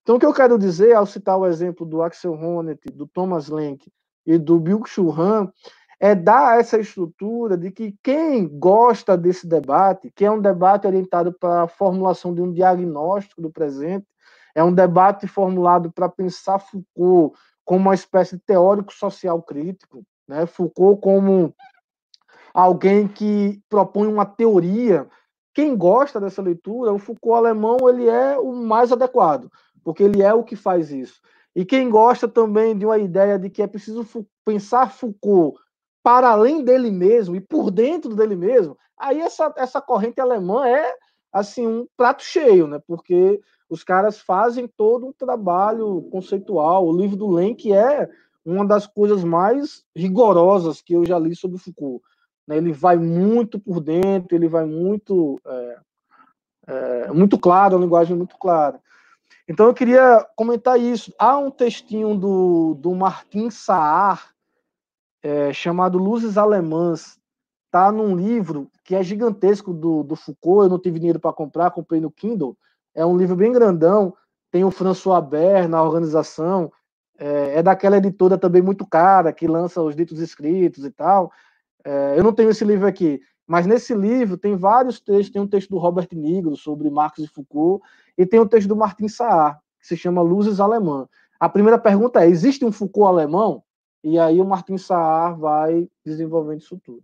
Então, 0.03 0.17
o 0.17 0.19
que 0.19 0.27
eu 0.27 0.33
quero 0.33 0.59
dizer, 0.59 0.95
ao 0.95 1.07
citar 1.07 1.39
o 1.39 1.47
exemplo 1.47 1.85
do 1.85 2.03
Axel 2.03 2.33
Honneth, 2.33 2.81
do 2.95 3.07
Thomas 3.07 3.49
Lenk 3.49 3.91
e 4.27 4.39
do 4.39 4.59
Bill 4.59 4.83
Han, 5.17 5.53
é 6.01 6.15
dar 6.15 6.59
essa 6.59 6.79
estrutura 6.79 7.59
de 7.59 7.71
que 7.71 7.95
quem 8.03 8.49
gosta 8.49 9.19
desse 9.19 9.47
debate, 9.47 10.11
que 10.11 10.25
é 10.25 10.31
um 10.31 10.41
debate 10.41 10.87
orientado 10.87 11.31
para 11.31 11.65
a 11.65 11.69
formulação 11.69 12.35
de 12.35 12.41
um 12.41 12.51
diagnóstico 12.51 13.43
do 13.43 13.51
presente, 13.51 14.07
é 14.55 14.65
um 14.65 14.73
debate 14.73 15.27
formulado 15.27 15.93
para 15.93 16.09
pensar 16.09 16.59
Foucault 16.59 17.39
como 17.65 17.83
uma 17.83 17.95
espécie 17.95 18.37
de 18.37 18.43
teórico 18.43 18.93
social 18.93 19.41
crítico, 19.43 20.03
né? 20.27 20.47
Foucault 20.47 21.01
como 21.03 21.55
alguém 22.55 23.09
que 23.09 23.61
propõe 23.69 24.07
uma 24.07 24.27
teoria. 24.27 25.09
Quem 25.55 25.77
gosta 25.77 26.21
dessa 26.21 26.43
leitura, 26.43 26.93
o 26.93 26.99
Foucault 26.99 27.39
alemão, 27.39 27.77
ele 27.89 28.09
é 28.09 28.39
o 28.39 28.53
mais 28.53 28.93
adequado, 28.93 29.51
porque 29.83 30.03
ele 30.03 30.23
é 30.23 30.33
o 30.33 30.45
que 30.45 30.57
faz 30.57 30.91
isso. 30.91 31.21
E 31.55 31.65
quem 31.65 31.91
gosta 31.91 32.29
também 32.29 32.77
de 32.77 32.87
uma 32.87 32.99
ideia 32.99 33.39
de 33.39 33.51
que 33.51 33.63
é 33.63 33.67
preciso 33.67 34.07
pensar 34.45 34.93
Foucault 34.93 35.59
para 36.03 36.31
além 36.31 36.65
dele 36.65 36.91
mesmo 36.91 37.37
e 37.37 37.41
por 37.41 37.71
dentro 37.71 38.15
dele 38.15 38.37
mesmo, 38.37 38.77
aí 38.97 39.21
essa, 39.21 39.53
essa 39.57 39.81
corrente 39.81 40.21
alemã 40.21 40.67
é 40.67 40.95
assim 41.33 41.67
um 41.67 41.87
prato 41.97 42.23
cheio, 42.23 42.67
né? 42.67 42.81
Porque 42.87 43.41
os 43.69 43.85
caras 43.85 44.19
fazem 44.19 44.67
todo 44.67 45.07
um 45.07 45.13
trabalho 45.13 46.03
conceitual. 46.11 46.87
O 46.87 46.97
livro 46.97 47.17
do 47.17 47.31
Lenk 47.31 47.73
é 47.73 48.09
uma 48.45 48.67
das 48.67 48.87
coisas 48.87 49.23
mais 49.23 49.85
rigorosas 49.95 50.81
que 50.81 50.95
eu 50.95 51.05
já 51.05 51.19
li 51.19 51.37
sobre 51.37 51.59
Foucault. 51.59 52.03
Né? 52.51 52.57
Ele 52.57 52.73
vai 52.73 52.97
muito 52.97 53.61
por 53.61 53.81
dentro, 53.81 54.35
ele 54.35 54.49
vai 54.49 54.65
muito 54.65 55.41
é, 55.47 55.79
é, 56.67 57.13
muito 57.13 57.39
claro, 57.39 57.77
a 57.77 57.81
linguagem 57.81 58.15
é 58.15 58.19
muito 58.19 58.37
clara. 58.37 58.81
Então 59.49 59.67
eu 59.67 59.75
queria 59.75 60.27
comentar 60.35 60.79
isso. 60.79 61.15
Há 61.17 61.39
um 61.39 61.51
textinho 61.51 62.17
do, 62.17 62.75
do 62.75 62.93
Martin 62.93 63.51
Saar, 63.51 64.35
é, 65.23 65.53
chamado 65.53 65.97
Luzes 65.97 66.37
Alemãs. 66.37 67.19
Tá 67.71 67.93
num 67.93 68.17
livro 68.17 68.69
que 68.83 68.97
é 68.97 69.03
gigantesco 69.03 69.73
do, 69.73 70.03
do 70.03 70.17
Foucault. 70.17 70.65
Eu 70.65 70.71
não 70.71 70.79
tive 70.79 70.99
dinheiro 70.99 71.21
para 71.21 71.33
comprar, 71.33 71.71
comprei 71.71 72.01
no 72.01 72.11
Kindle. 72.11 72.57
É 72.93 73.07
um 73.07 73.17
livro 73.17 73.37
bem 73.37 73.53
grandão. 73.53 74.13
Tem 74.51 74.65
o 74.65 74.73
François 74.73 75.25
Ber 75.25 75.69
na 75.69 75.81
organização. 75.81 76.73
É, 77.17 77.59
é 77.59 77.63
daquela 77.63 77.99
editora 77.99 78.37
também 78.37 78.61
muito 78.61 78.85
cara 78.85 79.33
que 79.33 79.47
lança 79.47 79.81
os 79.81 79.95
ditos 79.95 80.19
escritos 80.19 80.85
e 80.85 80.91
tal. 80.91 81.31
É, 81.85 82.19
eu 82.19 82.23
não 82.23 82.33
tenho 82.33 82.51
esse 82.51 82.65
livro 82.65 82.87
aqui, 82.87 83.21
mas 83.47 83.67
nesse 83.67 83.95
livro 83.95 84.37
tem 84.37 84.57
vários 84.57 85.01
textos. 85.01 85.31
Tem 85.31 85.43
um 85.43 85.49
texto 85.49 85.71
do 85.71 85.79
Robert 85.79 86.09
Nigro 86.13 86.57
sobre 86.57 86.91
Marx 86.91 87.19
e 87.19 87.27
Foucault 87.27 87.85
e 88.17 88.25
tem 88.25 88.41
um 88.41 88.47
texto 88.47 88.69
do 88.69 88.77
Martin 88.77 89.09
Saar 89.09 89.61
que 89.81 89.87
se 89.87 89.97
chama 89.97 90.23
Luzes 90.23 90.61
Alemã. 90.61 91.09
A 91.39 91.49
primeira 91.49 91.79
pergunta 91.79 92.23
é: 92.23 92.29
existe 92.29 92.65
um 92.65 92.73
Foucault 92.73 93.09
alemão? 93.09 93.63
E 94.05 94.19
aí 94.19 94.41
o 94.41 94.45
Martin 94.45 94.79
Saar 94.79 95.39
vai 95.39 95.89
desenvolvendo 96.05 96.61
isso 96.61 96.79
tudo. 96.85 97.03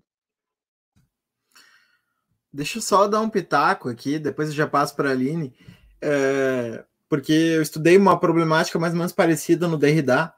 Deixa 2.52 2.78
eu 2.78 2.82
só 2.82 3.06
dar 3.06 3.20
um 3.20 3.28
pitaco 3.28 3.88
aqui, 3.88 4.18
depois 4.18 4.48
eu 4.48 4.54
já 4.54 4.66
passo 4.66 4.96
para 4.96 5.10
a 5.10 5.12
Aline, 5.12 5.52
é, 6.00 6.84
porque 7.06 7.32
eu 7.32 7.60
estudei 7.60 7.98
uma 7.98 8.18
problemática 8.18 8.78
mais 8.78 8.94
ou 8.94 8.98
menos 8.98 9.12
parecida 9.12 9.68
no 9.68 9.76
Derrida, 9.76 10.32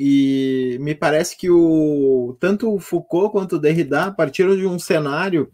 e 0.00 0.78
me 0.80 0.94
parece 0.94 1.36
que 1.36 1.50
o, 1.50 2.36
tanto 2.38 2.72
o 2.72 2.78
Foucault 2.78 3.32
quanto 3.32 3.56
o 3.56 3.58
Derrida 3.58 4.12
partiram 4.12 4.56
de 4.56 4.64
um 4.64 4.78
cenário 4.78 5.50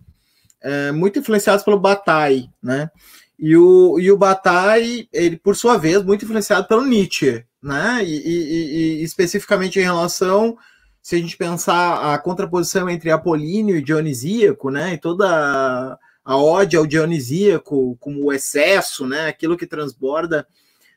é, 0.62 0.92
muito 0.92 1.18
influenciados 1.18 1.64
pelo 1.64 1.80
Bataille, 1.80 2.50
né? 2.62 2.90
E 3.38 3.56
o, 3.56 3.98
e 3.98 4.12
o 4.12 4.18
Bataille, 4.18 5.08
ele, 5.10 5.38
por 5.38 5.56
sua 5.56 5.78
vez, 5.78 6.02
muito 6.04 6.26
influenciado 6.26 6.68
pelo 6.68 6.84
Nietzsche, 6.84 7.42
né? 7.62 8.04
E, 8.04 8.16
e, 8.16 9.00
e, 9.00 9.02
especificamente 9.02 9.78
em 9.78 9.82
relação, 9.82 10.58
se 11.02 11.16
a 11.16 11.18
gente 11.18 11.38
pensar 11.38 12.12
a 12.12 12.18
contraposição 12.18 12.88
entre 12.90 13.10
Apolíneo 13.10 13.76
e 13.76 13.82
Dionisíaco, 13.82 14.68
né? 14.68 14.92
E 14.92 14.98
toda 14.98 15.26
a, 15.26 15.98
a 16.22 16.36
ódio 16.36 16.80
ao 16.80 16.86
Dionisíaco 16.86 17.96
como 17.98 18.26
o 18.26 18.32
excesso, 18.32 19.06
né? 19.06 19.26
Aquilo 19.26 19.56
que 19.56 19.66
transborda 19.66 20.46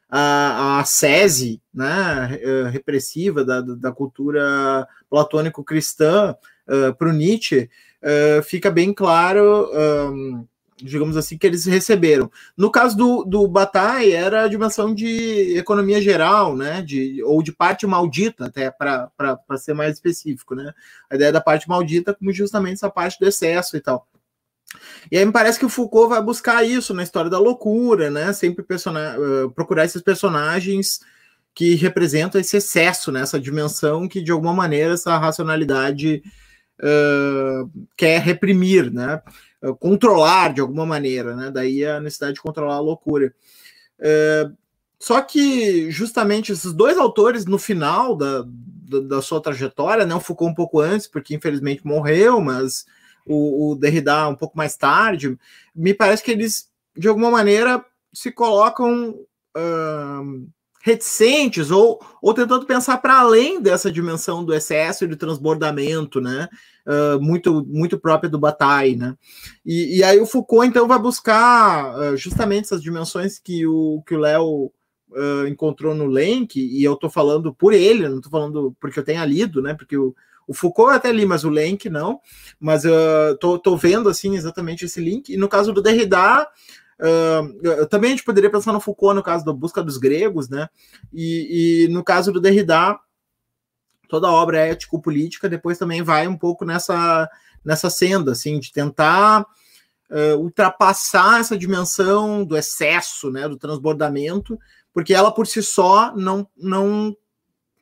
a, 0.09 0.83
sese, 0.85 1.61
né? 1.73 2.39
Eh, 2.41 2.69
repressiva 2.69 3.43
da, 3.43 3.61
da 3.61 3.91
cultura 3.91 4.87
platônico-cristã 5.09 6.35
uh, 6.67 6.95
para 6.95 7.09
o 7.09 7.13
Nietzsche, 7.13 7.69
uh, 8.01 8.43
fica 8.43 8.71
bem 8.71 8.93
claro. 8.93 9.69
Um, 9.73 10.45
digamos 10.79 11.17
assim, 11.17 11.39
que 11.39 11.47
eles 11.47 11.65
receberam. 11.65 12.31
No 12.55 12.69
caso 12.69 12.95
do, 12.95 13.23
do 13.23 13.47
Bataille, 13.47 14.11
era 14.11 14.43
a 14.43 14.47
dimensão 14.47 14.93
de 14.93 15.57
economia 15.57 15.99
geral, 15.99 16.55
né? 16.55 16.83
De, 16.83 17.21
ou 17.23 17.41
de 17.41 17.51
parte 17.51 17.87
maldita, 17.87 18.45
até 18.45 18.69
para 18.69 19.09
ser 19.57 19.73
mais 19.73 19.95
específico, 19.95 20.53
né? 20.53 20.71
A 21.09 21.15
ideia 21.15 21.31
da 21.31 21.41
parte 21.41 21.67
maldita 21.67 22.13
como 22.13 22.31
justamente 22.31 22.75
essa 22.75 22.91
parte 22.91 23.19
do 23.19 23.27
excesso 23.27 23.75
e 23.75 23.81
tal. 23.81 24.07
E 25.11 25.17
aí 25.17 25.25
me 25.25 25.31
parece 25.31 25.59
que 25.59 25.65
o 25.65 25.69
Foucault 25.69 26.09
vai 26.09 26.21
buscar 26.21 26.63
isso 26.63 26.93
na 26.93 27.03
história 27.03 27.29
da 27.29 27.39
loucura, 27.39 28.09
né? 28.09 28.33
Sempre 28.33 28.63
uh, 28.63 29.51
procurar 29.51 29.85
esses 29.85 30.01
personagens 30.01 30.99
que 31.53 31.75
representam 31.75 32.39
esse 32.39 32.57
excesso, 32.57 33.11
né? 33.11 33.21
essa 33.21 33.39
dimensão 33.39 34.07
que, 34.07 34.21
de 34.21 34.31
alguma 34.31 34.53
maneira, 34.53 34.93
essa 34.93 35.17
racionalidade 35.17 36.21
uh, 36.79 37.87
quer 37.95 38.21
reprimir, 38.21 38.91
né? 38.91 39.21
Eh, 39.63 39.73
controlar 39.79 40.53
de 40.53 40.61
alguma 40.61 40.85
maneira, 40.85 41.35
né? 41.35 41.49
Daí 41.49 41.83
a 41.83 41.99
necessidade 41.99 42.35
de 42.35 42.41
controlar 42.41 42.75
a 42.75 42.79
loucura. 42.79 43.33
Só 44.99 45.21
que 45.21 45.91
justamente 45.91 46.51
esses 46.51 46.73
dois 46.73 46.97
autores, 46.97 47.45
no 47.45 47.59
final 47.59 48.15
da, 48.15 48.43
da, 48.43 48.99
da, 48.99 49.21
sua 49.21 49.41
trajetória, 49.41 50.05
né? 50.05 50.15
O 50.15 50.19
Foucault 50.19 50.51
um 50.51 50.55
pouco 50.55 50.79
antes, 50.79 51.07
porque 51.07 51.35
infelizmente 51.35 51.85
morreu, 51.85 52.41
mas 52.41 52.85
o, 53.27 53.71
o 53.71 53.75
Derrida 53.75 54.27
um 54.27 54.35
pouco 54.35 54.57
mais 54.57 54.75
tarde, 54.75 55.37
me 55.75 55.93
parece 55.93 56.23
que 56.23 56.31
eles, 56.31 56.69
de 56.95 57.07
alguma 57.07 57.31
maneira, 57.31 57.83
se 58.13 58.31
colocam. 58.31 59.15
Reticentes 60.83 61.69
ou, 61.69 61.99
ou 62.21 62.33
tentando 62.33 62.65
pensar 62.65 62.99
para 62.99 63.19
além 63.19 63.61
dessa 63.61 63.91
dimensão 63.91 64.41
do 64.45 64.53
excesso 64.53 65.03
e 65.03 65.07
do 65.07 65.17
transbordamento, 65.17 66.21
né? 66.21 66.47
Uh, 66.87 67.19
muito 67.21 67.65
muito 67.67 67.99
própria 67.99 68.29
do 68.29 68.39
Bataille, 68.39 68.95
né? 68.95 69.13
E, 69.65 69.97
e, 69.97 70.03
aí 70.03 70.17
o 70.21 70.25
Foucault 70.25 70.65
então 70.65 70.87
vai 70.87 70.97
buscar 70.97 71.93
uh, 71.99 72.15
justamente 72.15 72.65
essas 72.65 72.81
dimensões 72.81 73.37
que 73.37 73.67
o 73.67 74.01
que 74.07 74.15
o 74.15 74.19
Léo 74.19 74.71
uh, 75.11 75.47
encontrou 75.47 75.93
no 75.93 76.05
Lenk 76.05 76.57
e 76.57 76.81
eu 76.81 76.93
estou 76.93 77.09
falando 77.09 77.53
por 77.53 77.73
ele, 77.73 78.07
não 78.07 78.17
estou 78.17 78.31
falando 78.31 78.73
porque 78.79 78.97
eu 78.97 79.03
tenha 79.03 79.25
lido, 79.25 79.61
né? 79.61 79.73
Porque 79.73 79.97
o, 79.97 80.15
o 80.47 80.53
Foucault 80.53 80.95
até 80.95 81.11
li, 81.11 81.25
mas 81.25 81.43
o 81.43 81.49
Lenk 81.49 81.89
não. 81.89 82.19
Mas 82.59 82.85
eu 82.85 83.37
tô, 83.39 83.59
tô 83.59 83.75
vendo 83.75 84.09
assim 84.09 84.35
exatamente 84.35 84.85
esse 84.85 85.01
link. 85.01 85.33
E 85.33 85.37
no 85.37 85.49
caso 85.49 85.73
do 85.73 85.81
Derrida, 85.81 86.47
Uh, 86.99 87.85
também 87.85 88.09
a 88.09 88.15
gente 88.15 88.25
poderia 88.25 88.49
pensar 88.49 88.73
no 88.73 88.79
Foucault 88.79 89.15
no 89.15 89.21
caso 89.21 89.45
da 89.45 89.53
busca 89.53 89.83
dos 89.83 89.97
gregos, 89.99 90.49
né? 90.49 90.67
E, 91.13 91.85
e 91.85 91.87
no 91.89 92.03
caso 92.03 92.31
do 92.31 92.41
Derrida, 92.41 92.97
toda 94.09 94.27
a 94.27 94.31
obra 94.31 94.59
é 94.59 94.71
ético-política 94.71 95.47
depois 95.47 95.77
também 95.77 96.01
vai 96.01 96.27
um 96.27 96.35
pouco 96.35 96.65
nessa, 96.65 97.29
nessa 97.63 97.89
senda, 97.89 98.31
assim, 98.31 98.59
de 98.59 98.71
tentar 98.71 99.45
uh, 100.09 100.37
ultrapassar 100.37 101.39
essa 101.39 101.57
dimensão 101.57 102.43
do 102.43 102.57
excesso, 102.57 103.29
né, 103.29 103.47
do 103.47 103.57
transbordamento, 103.57 104.57
porque 104.91 105.13
ela 105.13 105.31
por 105.31 105.45
si 105.45 105.61
só 105.61 106.15
não, 106.15 106.47
não 106.57 107.15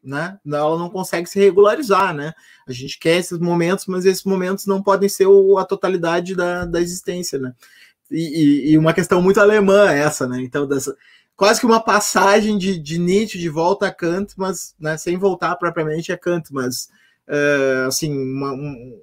né? 0.05 0.37
Ela 0.45 0.77
não 0.77 0.89
consegue 0.89 1.27
se 1.27 1.39
regularizar, 1.39 2.13
né? 2.13 2.33
A 2.67 2.71
gente 2.71 2.99
quer 2.99 3.17
esses 3.17 3.39
momentos, 3.39 3.87
mas 3.87 4.05
esses 4.05 4.23
momentos 4.23 4.65
não 4.65 4.81
podem 4.81 5.09
ser 5.09 5.25
o, 5.25 5.57
a 5.57 5.65
totalidade 5.65 6.35
da, 6.35 6.65
da 6.65 6.79
existência, 6.79 7.39
né? 7.39 7.53
E, 8.11 8.71
e, 8.71 8.77
uma 8.77 8.93
questão 8.93 9.19
muito 9.21 9.39
alemã 9.39 9.89
essa, 9.91 10.27
né? 10.27 10.39
Então, 10.41 10.67
dessa, 10.67 10.95
quase 11.35 11.59
que 11.59 11.65
uma 11.65 11.83
passagem 11.83 12.57
de, 12.57 12.77
de 12.77 12.99
Nietzsche 12.99 13.39
de 13.39 13.49
volta 13.49 13.87
a 13.87 13.91
Kant, 13.91 14.33
mas 14.37 14.75
né, 14.79 14.95
sem 14.95 15.17
voltar 15.17 15.55
propriamente 15.55 16.11
a 16.11 16.17
Kant, 16.17 16.53
mas 16.53 16.87
uh, 17.27 17.87
assim, 17.87 18.15
uma, 18.15 18.53
um, 18.53 19.01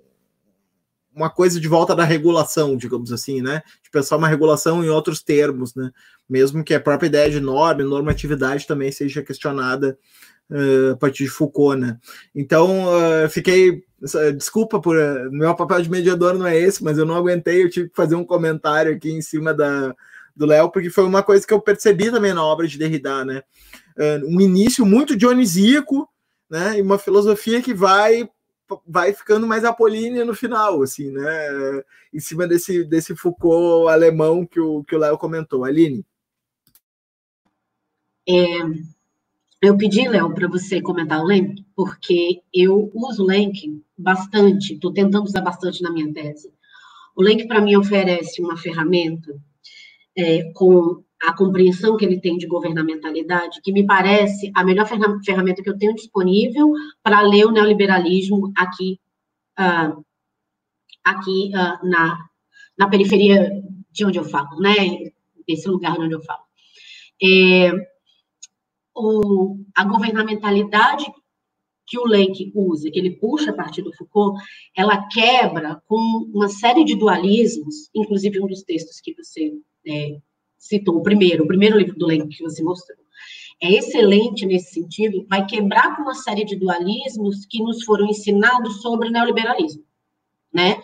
uma 1.15 1.31
coisa 1.31 1.61
de 1.61 1.67
volta 1.67 1.97
da 1.97 2.05
regulação, 2.05 2.77
digamos 2.77 3.13
assim, 3.13 3.43
né? 3.43 3.63
De 3.83 3.91
pensar 3.91 4.17
uma 4.17 4.29
regulação 4.29 4.85
em 4.85 4.89
outros 4.89 5.21
termos, 5.21 5.75
né? 5.75 5.91
Mesmo 6.29 6.63
que 6.63 6.73
a 6.73 6.81
própria 6.81 7.09
ideia 7.09 7.31
de 7.31 7.41
norma, 7.41 7.83
normatividade 7.83 8.67
também 8.69 8.93
seja 8.93 9.23
questionada 9.23 9.99
a 10.93 10.97
partir 10.97 11.25
de 11.25 11.31
Foucault, 11.31 11.81
né? 11.81 11.99
Então, 12.35 12.85
uh, 12.85 13.29
fiquei 13.29 13.85
Desculpa 14.37 14.81
por. 14.81 14.97
Meu 15.31 15.55
papel 15.55 15.81
de 15.81 15.91
mediador 15.91 16.35
não 16.35 16.45
é 16.45 16.59
esse, 16.59 16.83
mas 16.83 16.99
eu 16.99 17.07
não 17.07 17.15
aguentei, 17.15 17.63
eu 17.63 17.71
tive 17.71 17.89
que 17.89 17.95
fazer 17.95 18.17
um 18.17 18.25
comentário 18.25 18.93
aqui 18.93 19.13
em 19.13 19.23
cima 19.23 19.55
da, 19.55 19.95
do 20.35 20.45
Léo, 20.45 20.71
porque 20.73 20.91
foi 20.91 21.05
uma 21.05 21.23
coisa 21.23 21.47
que 21.47 21.55
eu 21.55 21.61
percebi 21.61 22.11
também 22.11 22.35
na 22.35 22.45
obra 22.45 22.67
de 22.67 22.77
Derrida, 22.77 23.25
né? 23.25 23.45
Um 24.25 24.41
início 24.41 24.85
muito 24.85 25.17
dionisíaco, 25.17 26.09
né? 26.51 26.79
E 26.79 26.83
uma 26.83 26.99
filosofia 26.99 27.63
que 27.63 27.73
vai 27.73 28.29
vai 28.87 29.13
ficando 29.13 29.47
mais 29.47 29.65
apolínea 29.65 30.25
no 30.25 30.35
final, 30.35 30.83
assim, 30.83 31.13
né? 31.13 31.83
Em 32.13 32.19
cima 32.19 32.49
desse, 32.49 32.85
desse 32.85 33.15
Foucault 33.15 33.89
alemão 33.89 34.45
que 34.45 34.59
o 34.59 34.83
que 34.83 34.97
o 34.97 34.99
Léo 34.99 35.17
comentou. 35.17 35.65
Aline? 35.65 36.05
É, 38.29 38.59
eu 39.63 39.77
pedi, 39.77 40.09
Léo, 40.09 40.35
para 40.35 40.49
você 40.49 40.83
comentar 40.83 41.21
o 41.21 41.25
Lenk, 41.25 41.65
porque 41.77 42.43
eu 42.53 42.91
uso 42.93 43.23
o 43.23 43.27
Lenk 43.27 43.81
bastante, 43.97 44.75
estou 44.75 44.93
tentando 44.93 45.25
usar 45.25 45.41
bastante 45.41 45.81
na 45.83 45.93
minha 45.93 46.13
tese. 46.13 46.53
O 47.15 47.23
Lenk, 47.23 47.47
para 47.47 47.61
mim, 47.61 47.77
oferece 47.77 48.43
uma 48.43 48.57
ferramenta 48.57 49.33
é, 50.19 50.51
com 50.53 51.05
a 51.23 51.33
compreensão 51.37 51.97
que 51.97 52.05
ele 52.05 52.21
tem 52.21 52.37
de 52.37 52.49
governamentalidade, 52.49 53.61
que 53.63 53.73
me 53.73 53.87
parece 53.87 54.51
a 54.53 54.65
melhor 54.65 54.85
ferramenta 55.25 55.63
que 55.63 55.71
eu 55.71 55.79
tenho 55.79 55.95
disponível 55.95 56.73
para 57.01 57.21
ler 57.21 57.47
o 57.47 57.53
neoliberalismo 57.53 58.53
aqui, 58.57 58.99
uh, 59.57 60.05
aqui 61.05 61.53
uh, 61.55 61.89
na, 61.89 62.19
na 62.77 62.89
periferia 62.89 63.63
de 63.93 64.05
onde 64.05 64.19
eu 64.19 64.25
falo, 64.25 64.59
né? 64.59 64.75
Desse 65.47 65.69
lugar 65.69 65.97
onde 66.01 66.15
eu 66.15 66.23
falo. 66.23 66.43
É, 67.23 67.92
o, 68.95 69.59
a 69.77 69.85
governamentalidade 69.85 71.05
que 71.87 71.99
o 71.99 72.07
Lenk 72.07 72.53
usa, 72.55 72.91
que 72.91 72.99
ele 72.99 73.17
puxa 73.17 73.51
a 73.51 73.55
partir 73.55 73.83
do 73.83 73.95
Foucault, 73.95 74.41
ela 74.77 75.07
quebra 75.09 75.83
com 75.87 75.97
uma 76.33 76.49
série 76.49 76.85
de 76.85 76.95
dualismos, 76.95 77.91
inclusive 77.95 78.41
um 78.41 78.47
dos 78.47 78.63
textos 78.63 79.01
que 79.01 79.15
você 79.15 79.53
é, 79.87 80.19
citou, 80.59 80.97
o 80.97 81.03
primeiro, 81.03 81.45
o 81.45 81.47
primeiro 81.47 81.77
livro 81.77 81.97
do 81.97 82.07
Lenk 82.07 82.29
que 82.29 82.43
você 82.43 82.63
mostrou, 82.63 82.99
é 83.61 83.73
excelente 83.73 84.47
nesse 84.47 84.73
sentido, 84.73 85.27
vai 85.29 85.47
quebrar 85.47 85.95
com 85.95 86.03
uma 86.03 86.15
série 86.15 86.45
de 86.45 86.57
dualismos 86.57 87.47
que 87.47 87.63
nos 87.63 87.85
foram 87.85 88.07
ensinados 88.09 88.81
sobre 88.81 89.11
neoliberalismo. 89.11 89.85
Né? 90.53 90.75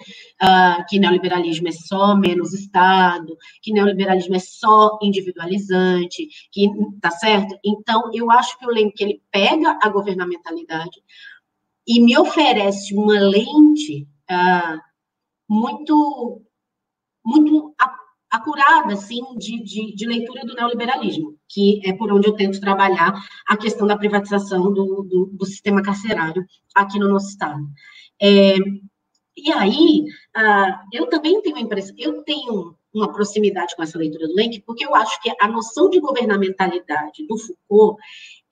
Uh, 0.43 0.83
que 0.89 0.99
neoliberalismo 0.99 1.69
é 1.69 1.73
só 1.73 2.17
menos 2.17 2.55
Estado, 2.55 3.37
que 3.61 3.71
neoliberalismo 3.71 4.35
é 4.35 4.39
só 4.39 4.99
individualizante, 5.03 6.27
que 6.51 6.71
tá 7.03 7.11
certo? 7.11 7.55
Então, 7.63 8.11
eu 8.15 8.31
acho 8.31 8.59
que 8.59 8.65
o 8.65 8.71
Lenk 8.71 8.95
ele 8.99 9.21
pega 9.31 9.79
a 9.83 9.89
governamentalidade 9.91 11.03
e 11.87 12.01
me 12.01 12.17
oferece 12.17 12.95
uma 12.95 13.21
lente 13.21 14.09
uh, 14.31 14.81
muito 15.49 16.43
muito 17.25 17.75
acurada, 18.31 18.93
assim, 18.93 19.21
de, 19.37 19.63
de, 19.63 19.95
de, 19.95 20.07
leitura 20.07 20.45
do 20.45 20.55
neoliberalismo, 20.55 21.37
que 21.49 21.81
é 21.85 21.93
por 21.93 22.13
onde 22.13 22.29
eu 22.29 22.35
tento 22.35 22.61
trabalhar 22.61 23.15
a 23.47 23.57
questão 23.57 23.87
da 23.87 23.97
privatização 23.97 24.73
do, 24.73 25.03
do, 25.03 25.31
do 25.33 25.47
sistema 25.47 25.83
carcerário 25.83 26.45
aqui 26.75 26.99
no 26.99 27.09
nosso 27.09 27.29
Estado. 27.29 27.63
É, 28.21 28.57
e 29.45 29.53
aí, 29.53 30.05
uh, 30.37 30.75
eu 30.93 31.07
também 31.09 31.41
tenho 31.43 31.57
a 31.57 31.61
impressão, 31.61 31.95
eu 31.99 32.23
tenho 32.23 32.77
uma 32.93 33.13
proximidade 33.13 33.77
com 33.77 33.83
essa 33.83 33.99
leitura 33.99 34.27
do 34.27 34.35
Lenk, 34.35 34.61
porque 34.63 34.85
eu 34.85 34.95
acho 34.95 35.21
que 35.21 35.33
a 35.41 35.49
noção 35.49 35.89
de 35.91 36.01
governamentalidade 36.01 37.27
do 37.27 37.37
Foucault, 37.39 38.01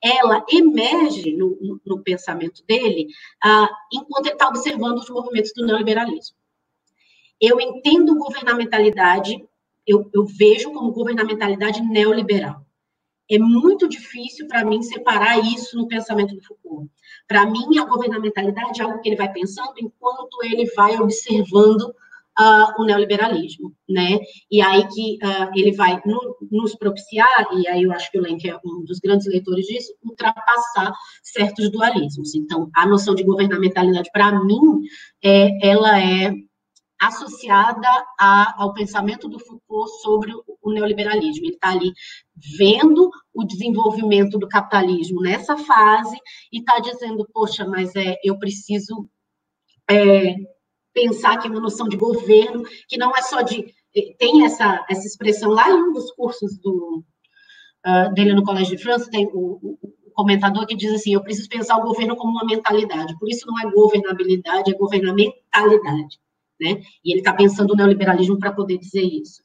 ela 0.01 0.45
emerge 0.49 1.35
no, 1.35 1.57
no, 1.59 1.81
no 1.85 2.03
pensamento 2.03 2.63
dele 2.67 3.07
uh, 3.43 3.67
enquanto 3.91 4.27
ele 4.27 4.35
está 4.35 4.47
observando 4.47 4.99
os 4.99 5.09
movimentos 5.09 5.51
do 5.55 5.65
neoliberalismo. 5.65 6.35
Eu 7.41 7.59
entendo 7.59 8.17
governamentalidade 8.17 9.43
eu, 9.87 10.09
eu 10.13 10.25
vejo 10.25 10.71
como 10.73 10.91
governamentalidade 10.91 11.81
neoliberal. 11.81 12.66
É 13.29 13.37
muito 13.37 13.87
difícil 13.89 14.47
para 14.47 14.63
mim 14.63 14.81
separar 14.81 15.39
isso 15.39 15.77
no 15.77 15.87
pensamento 15.87 16.35
do 16.35 16.43
Foucault. 16.43 16.89
Para 17.27 17.45
mim, 17.45 17.77
a 17.77 17.85
governamentalidade 17.85 18.79
é 18.79 18.83
algo 18.83 19.01
que 19.01 19.09
ele 19.09 19.17
vai 19.17 19.31
pensando 19.31 19.73
enquanto 19.77 20.43
ele 20.43 20.65
vai 20.75 20.97
observando 20.97 21.93
uh, 22.39 22.81
o 22.81 22.85
neoliberalismo, 22.85 23.73
né? 23.89 24.19
E 24.49 24.61
aí 24.61 24.87
que 24.87 25.17
uh, 25.23 25.51
ele 25.55 25.73
vai 25.73 26.01
no, 26.05 26.37
nos 26.51 26.75
propiciar, 26.75 27.27
e 27.53 27.67
aí 27.67 27.83
eu 27.83 27.91
acho 27.91 28.09
que 28.11 28.19
o 28.19 28.21
Lenk 28.21 28.47
é 28.47 28.55
um 28.63 28.83
dos 28.85 28.99
grandes 28.99 29.27
leitores 29.27 29.65
disso, 29.65 29.93
ultrapassar 30.03 30.93
certos 31.23 31.71
dualismos. 31.71 32.35
Então, 32.35 32.69
a 32.75 32.85
noção 32.85 33.15
de 33.15 33.23
governamentalidade, 33.23 34.09
para 34.13 34.43
mim, 34.43 34.61
é, 35.23 35.67
ela 35.67 35.99
é 35.99 36.31
associada 36.99 37.87
a, 38.19 38.61
ao 38.61 38.73
pensamento 38.73 39.27
do 39.27 39.39
Foucault 39.39 39.89
sobre 40.01 40.31
o, 40.61 40.71
neoliberalismo. 40.71 41.45
Ele 41.45 41.53
está 41.53 41.69
ali 41.71 41.93
vendo 42.57 43.09
o 43.33 43.43
desenvolvimento 43.43 44.37
do 44.37 44.47
capitalismo 44.47 45.21
nessa 45.21 45.57
fase 45.57 46.17
e 46.51 46.59
está 46.59 46.79
dizendo, 46.79 47.27
poxa, 47.33 47.65
mas 47.65 47.95
é, 47.95 48.15
eu 48.23 48.37
preciso 48.37 49.07
é, 49.89 50.35
pensar 50.93 51.33
aqui 51.33 51.47
uma 51.47 51.59
noção 51.59 51.87
de 51.87 51.97
governo 51.97 52.63
que 52.87 52.97
não 52.97 53.15
é 53.15 53.21
só 53.21 53.41
de 53.41 53.73
é, 53.95 54.13
tem 54.17 54.45
essa, 54.45 54.83
essa 54.89 55.05
expressão 55.05 55.51
lá 55.51 55.69
em 55.69 55.81
um 55.81 55.93
dos 55.93 56.11
cursos 56.11 56.57
do, 56.59 57.03
uh, 57.85 58.13
dele 58.13 58.33
no 58.33 58.43
Colégio 58.43 58.75
de 58.75 58.83
França, 58.83 59.09
tem 59.09 59.27
o, 59.27 59.77
o, 59.81 59.93
comentador 60.13 60.65
que 60.65 60.75
diz 60.75 60.91
assim, 60.91 61.13
eu 61.13 61.21
preciso 61.21 61.47
pensar 61.47 61.77
o 61.77 61.83
governo 61.83 62.15
como 62.15 62.31
uma 62.31 62.43
mentalidade, 62.43 63.15
por 63.19 63.29
isso 63.29 63.45
não 63.45 63.59
é 63.59 63.71
governabilidade, 63.71 64.71
é 64.71 64.75
governamentalidade 64.75 66.17
né? 66.59 66.81
E 67.03 67.11
ele 67.11 67.19
está 67.19 67.33
pensando 67.33 67.69
no 67.69 67.75
neoliberalismo 67.75 68.39
para 68.39 68.51
poder 68.51 68.77
dizer 68.77 69.03
isso. 69.03 69.41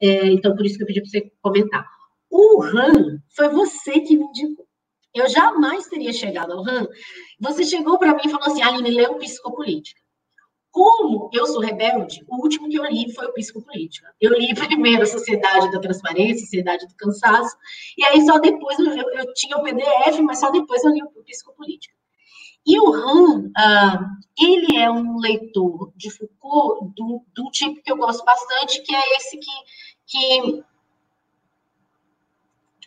É, 0.00 0.26
então, 0.26 0.54
por 0.54 0.64
isso 0.64 0.76
que 0.76 0.82
eu 0.82 0.86
pedi 0.86 1.00
para 1.00 1.10
você 1.10 1.32
comentar. 1.42 1.86
O 2.30 2.62
Han 2.62 3.20
foi 3.34 3.48
você 3.48 4.00
que 4.00 4.16
me 4.16 4.24
indicou. 4.24 4.66
Eu 5.12 5.28
jamais 5.28 5.86
teria 5.88 6.12
chegado 6.12 6.52
ao 6.52 6.60
Han. 6.60 6.86
Você 7.40 7.64
chegou 7.64 7.98
para 7.98 8.14
mim 8.14 8.22
e 8.24 8.30
falou 8.30 8.46
assim, 8.46 8.62
Aline, 8.62 8.90
leu 8.90 9.16
Psicopolítica. 9.16 10.00
Como 10.70 11.28
eu 11.32 11.46
sou 11.46 11.60
rebelde, 11.60 12.24
o 12.28 12.36
último 12.36 12.68
que 12.68 12.76
eu 12.78 12.84
li 12.84 13.12
foi 13.12 13.26
o 13.26 13.32
Psicopolítica. 13.32 14.08
Eu 14.20 14.38
li 14.38 14.54
primeiro 14.54 15.02
a 15.02 15.06
Sociedade 15.06 15.72
da 15.72 15.80
Transparência, 15.80 16.44
Sociedade 16.44 16.86
do 16.86 16.94
Cansaço, 16.94 17.56
e 17.98 18.04
aí 18.04 18.24
só 18.24 18.38
depois 18.38 18.78
eu, 18.78 18.86
eu, 18.86 19.10
eu 19.14 19.34
tinha 19.34 19.56
o 19.56 19.64
PDF, 19.64 20.20
mas 20.20 20.38
só 20.38 20.48
depois 20.52 20.84
eu 20.84 20.92
li 20.92 21.02
o 21.02 21.24
Psicopolítica. 21.24 21.92
E 22.66 22.78
o 22.78 22.92
Han, 22.92 23.46
uh, 23.46 24.20
ele 24.38 24.76
é 24.76 24.90
um 24.90 25.18
leitor 25.18 25.92
de 25.96 26.10
Foucault 26.10 26.92
do, 26.94 27.24
do 27.34 27.50
tipo 27.50 27.82
que 27.82 27.90
eu 27.90 27.96
gosto 27.96 28.24
bastante, 28.24 28.82
que 28.82 28.94
é 28.94 29.16
esse 29.16 29.38
que, 29.38 29.50
que 30.06 30.64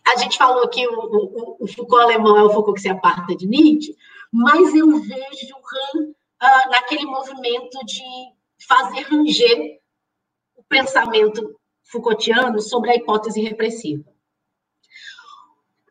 a 0.05 0.17
gente 0.17 0.37
falou 0.37 0.67
que 0.67 0.87
o, 0.87 0.99
o, 0.99 1.57
o, 1.59 1.67
Foucault 1.67 2.03
alemão 2.03 2.37
é 2.37 2.43
o 2.43 2.49
Foucault 2.49 2.75
que 2.75 2.81
se 2.81 2.89
aparta 2.89 3.35
de 3.35 3.47
Nietzsche, 3.47 3.95
mas 4.31 4.75
eu 4.75 4.87
vejo 4.99 5.55
o 5.55 5.99
Han 5.99 6.09
uh, 6.09 6.69
naquele 6.69 7.05
movimento 7.05 7.83
de 7.85 8.03
fazer 8.67 9.01
ranger 9.01 9.79
o 10.55 10.63
pensamento 10.63 11.59
Foucaultiano 11.83 12.59
sobre 12.61 12.91
a 12.91 12.95
hipótese 12.95 13.41
repressiva. 13.41 14.12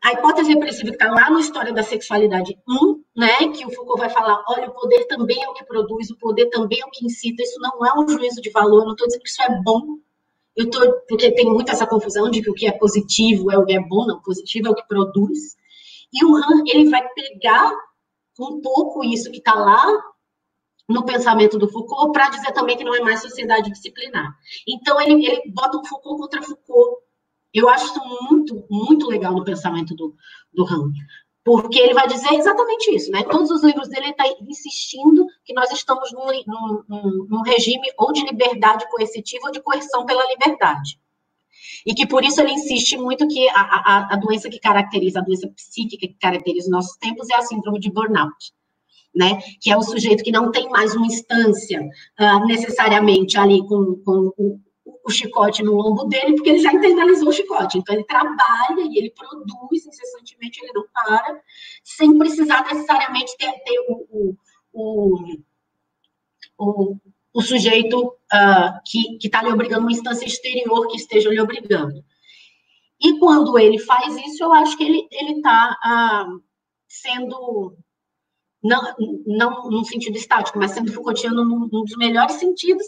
A 0.03 0.11
hipótese 0.11 0.53
repressiva 0.53 0.89
que 0.89 0.95
está 0.95 1.09
lá 1.09 1.29
na 1.29 1.39
história 1.39 1.71
da 1.71 1.81
sexualidade 1.81 2.57
1, 2.67 3.03
né, 3.15 3.47
que 3.55 3.65
o 3.65 3.71
Foucault 3.71 4.01
vai 4.01 4.09
falar, 4.09 4.43
olha, 4.49 4.67
o 4.67 4.73
poder 4.73 5.05
também 5.05 5.41
é 5.41 5.47
o 5.47 5.53
que 5.53 5.63
produz, 5.63 6.09
o 6.09 6.17
poder 6.17 6.49
também 6.49 6.81
é 6.81 6.85
o 6.85 6.91
que 6.91 7.05
incita, 7.05 7.41
isso 7.41 7.57
não 7.61 7.85
é 7.85 7.97
um 7.97 8.07
juízo 8.09 8.41
de 8.41 8.49
valor, 8.49 8.83
não 8.83 8.91
estou 8.91 9.07
dizendo 9.07 9.23
que 9.23 9.29
isso 9.29 9.41
é 9.41 9.61
bom, 9.61 9.97
eu 10.57 10.69
tô, 10.69 10.99
porque 11.07 11.31
tem 11.31 11.45
muito 11.45 11.71
essa 11.71 11.87
confusão 11.87 12.29
de 12.29 12.41
que 12.41 12.49
o 12.49 12.53
que 12.53 12.67
é 12.67 12.71
positivo 12.73 13.49
é 13.49 13.57
o 13.57 13.65
que 13.65 13.73
é 13.73 13.79
bom, 13.79 14.05
não, 14.05 14.21
positivo 14.21 14.67
é 14.67 14.71
o 14.71 14.75
que 14.75 14.85
produz, 14.87 15.55
e 16.11 16.25
o 16.25 16.35
Han, 16.35 16.63
ele 16.67 16.89
vai 16.89 17.07
pegar 17.09 17.73
um 18.39 18.59
pouco 18.61 19.05
isso 19.05 19.31
que 19.31 19.37
está 19.37 19.55
lá 19.55 19.85
no 20.89 21.05
pensamento 21.05 21.57
do 21.57 21.69
Foucault 21.69 22.11
para 22.11 22.29
dizer 22.29 22.51
também 22.51 22.75
que 22.75 22.83
não 22.83 22.93
é 22.93 22.99
mais 22.99 23.21
sociedade 23.21 23.71
disciplinar. 23.71 24.35
Então, 24.67 24.99
ele, 24.99 25.25
ele 25.25 25.51
bota 25.51 25.77
o 25.77 25.87
Foucault 25.87 26.19
contra 26.19 26.41
Foucault, 26.41 27.02
eu 27.53 27.69
acho 27.69 27.85
isso 27.85 28.01
muito, 28.29 28.65
muito 28.69 29.07
legal 29.07 29.33
no 29.33 29.43
pensamento 29.43 29.95
do, 29.95 30.15
do 30.51 30.65
Han, 30.65 30.91
porque 31.43 31.77
ele 31.77 31.93
vai 31.93 32.07
dizer 32.07 32.33
exatamente 32.33 32.95
isso, 32.95 33.11
né? 33.11 33.21
Todos 33.23 33.51
os 33.51 33.63
livros 33.63 33.89
dele 33.89 34.09
está 34.09 34.23
insistindo 34.47 35.27
que 35.43 35.53
nós 35.53 35.69
estamos 35.71 36.11
num, 36.13 36.83
num, 36.87 37.27
num, 37.29 37.41
regime 37.41 37.91
ou 37.97 38.13
de 38.13 38.23
liberdade 38.23 38.89
coercitiva 38.89 39.47
ou 39.47 39.51
de 39.51 39.61
coerção 39.61 40.05
pela 40.05 40.25
liberdade. 40.29 40.97
E 41.85 41.93
que 41.93 42.07
por 42.07 42.23
isso 42.23 42.39
ele 42.39 42.53
insiste 42.53 42.97
muito 42.97 43.27
que 43.27 43.47
a, 43.49 43.59
a, 43.59 44.13
a 44.13 44.15
doença 44.15 44.49
que 44.49 44.59
caracteriza, 44.59 45.19
a 45.19 45.23
doença 45.23 45.49
psíquica 45.49 46.07
que 46.07 46.17
caracteriza 46.19 46.67
os 46.67 46.71
nossos 46.71 46.97
tempos 46.97 47.29
é 47.29 47.35
a 47.35 47.41
síndrome 47.41 47.79
de 47.79 47.91
burnout. 47.91 48.53
Né, 49.15 49.39
que 49.61 49.71
é 49.71 49.77
o 49.77 49.81
sujeito 49.83 50.23
que 50.23 50.31
não 50.31 50.49
tem 50.49 50.67
mais 50.69 50.95
uma 50.95 51.05
instância 51.05 51.87
uh, 52.19 52.47
necessariamente 52.47 53.37
ali 53.37 53.59
com, 53.67 54.01
com, 54.03 54.59
o 55.03 55.11
chicote 55.11 55.61
no 55.61 55.73
lombo 55.73 56.05
dele, 56.05 56.35
porque 56.35 56.49
ele 56.49 56.59
já 56.59 56.71
internalizou 56.71 57.27
o 57.27 57.33
chicote. 57.33 57.77
Então, 57.77 57.93
ele 57.93 58.05
trabalha 58.05 58.81
e 58.81 58.97
ele 58.97 59.11
produz 59.11 59.85
incessantemente, 59.85 60.61
ele 60.61 60.71
não 60.73 60.85
para, 60.93 61.41
sem 61.83 62.17
precisar 62.17 62.63
necessariamente 62.63 63.35
ter, 63.37 63.51
ter 63.51 63.79
o, 63.89 64.35
o, 64.71 65.37
o, 66.57 66.97
o, 67.33 67.41
sujeito 67.41 68.07
uh, 68.07 68.79
que 68.85 69.17
está 69.21 69.43
lhe 69.43 69.51
obrigando, 69.51 69.81
uma 69.81 69.91
instância 69.91 70.25
exterior 70.25 70.87
que 70.87 70.95
esteja 70.95 71.29
lhe 71.29 71.41
obrigando. 71.41 72.03
E 73.01 73.19
quando 73.19 73.59
ele 73.59 73.79
faz 73.79 74.15
isso, 74.25 74.41
eu 74.41 74.53
acho 74.53 74.77
que 74.77 74.83
ele 74.85 75.07
está 75.11 75.77
ah, 75.83 76.25
sendo, 76.87 77.75
não, 78.63 78.95
não 79.25 79.69
num 79.69 79.83
sentido 79.83 80.15
estático, 80.15 80.57
mas 80.57 80.71
sendo 80.71 80.93
Foucaultiano 80.93 81.43
num, 81.43 81.67
num 81.67 81.83
dos 81.83 81.97
melhores 81.97 82.35
sentidos, 82.35 82.85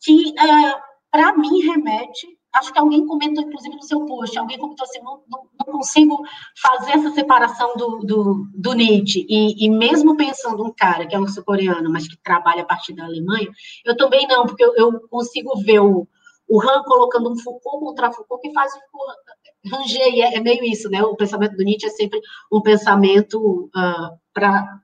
que, 0.00 0.34
ah, 0.36 0.82
para 1.12 1.36
mim, 1.36 1.60
remete 1.60 2.26
acho 2.52 2.72
que 2.72 2.78
alguém 2.78 3.06
comentou, 3.06 3.42
inclusive, 3.42 3.74
no 3.74 3.82
seu 3.82 4.04
post, 4.04 4.38
alguém 4.38 4.58
comentou 4.58 4.84
assim, 4.84 5.00
não, 5.00 5.22
não, 5.28 5.72
consigo 5.72 6.22
fazer 6.60 6.92
essa 6.92 7.10
separação 7.12 7.74
do, 7.76 8.00
do, 8.00 8.46
do 8.54 8.72
Nietzsche, 8.74 9.26
e, 9.28 9.64
e, 9.64 9.70
mesmo 9.70 10.16
pensando 10.16 10.62
um 10.62 10.72
cara 10.72 11.06
que 11.06 11.14
é 11.14 11.18
um 11.18 11.26
sul-coreano, 11.26 11.90
mas 11.90 12.06
que 12.06 12.16
trabalha 12.22 12.62
a 12.62 12.66
partir 12.66 12.92
da 12.94 13.04
Alemanha, 13.04 13.48
eu 13.84 13.96
também 13.96 14.26
não, 14.28 14.44
porque 14.44 14.62
eu, 14.62 14.74
eu 14.76 15.00
consigo 15.08 15.58
ver 15.62 15.80
o, 15.80 16.06
o 16.48 16.62
Han 16.62 16.82
colocando 16.82 17.32
um 17.32 17.38
Foucault 17.38 17.84
contra 17.84 18.12
Foucault 18.12 18.46
que 18.46 18.52
faz 18.52 18.72
o 18.74 19.70
ranger, 19.74 20.14
e 20.14 20.20
é, 20.20 20.36
é, 20.36 20.40
meio 20.40 20.62
isso, 20.64 20.90
né? 20.90 21.02
O 21.02 21.16
pensamento 21.16 21.56
do 21.56 21.64
Nietzsche 21.64 21.86
é 21.86 21.90
sempre 21.90 22.20
um 22.52 22.60
pensamento 22.60 23.38
uh, 23.40 23.70
ah, 23.74 24.10
para 24.34 24.80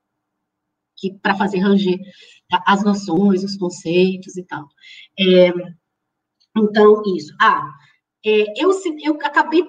para 1.23 1.37
fazer 1.37 1.61
ranger 1.61 1.97
as 2.67 2.83
noções, 2.83 3.45
os 3.45 3.57
conceitos 3.57 4.37
e 4.37 4.43
tal. 4.43 4.65
É, 5.17 5.53
então, 6.59 7.03
isso. 7.17 7.35
Ah, 7.41 7.71
é, 8.25 8.45
eu, 8.63 8.71
eu 9.03 9.15
acabei 9.23 9.65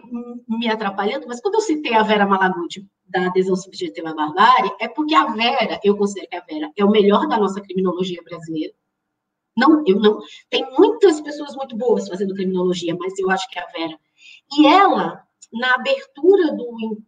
me 0.47 0.69
atrapalhando, 0.69 1.27
mas 1.27 1.41
quando 1.41 1.55
eu 1.55 1.61
citei 1.61 1.93
a 1.93 2.03
Vera 2.03 2.25
Malaguti 2.25 2.85
da 3.05 3.27
adesão 3.27 3.55
subjetiva 3.55 4.09
à 4.09 4.13
barbárie, 4.13 4.71
é 4.79 4.87
porque 4.87 5.15
a 5.15 5.25
Vera, 5.27 5.79
eu 5.83 5.97
considero 5.97 6.29
que 6.29 6.35
a 6.35 6.45
Vera 6.45 6.71
é 6.75 6.85
o 6.85 6.89
melhor 6.89 7.27
da 7.27 7.37
nossa 7.37 7.61
criminologia 7.61 8.21
brasileira. 8.23 8.73
Não, 9.57 9.83
eu 9.85 9.99
não. 9.99 10.19
Tem 10.49 10.65
muitas 10.77 11.19
pessoas 11.21 11.55
muito 11.55 11.75
boas 11.75 12.07
fazendo 12.07 12.33
criminologia, 12.33 12.95
mas 12.97 13.17
eu 13.19 13.29
acho 13.29 13.47
que 13.49 13.59
é 13.59 13.63
a 13.63 13.67
Vera. 13.67 13.99
E 14.57 14.67
ela, 14.67 15.23
na 15.51 15.75
abertura 15.75 16.51
do. 16.53 17.01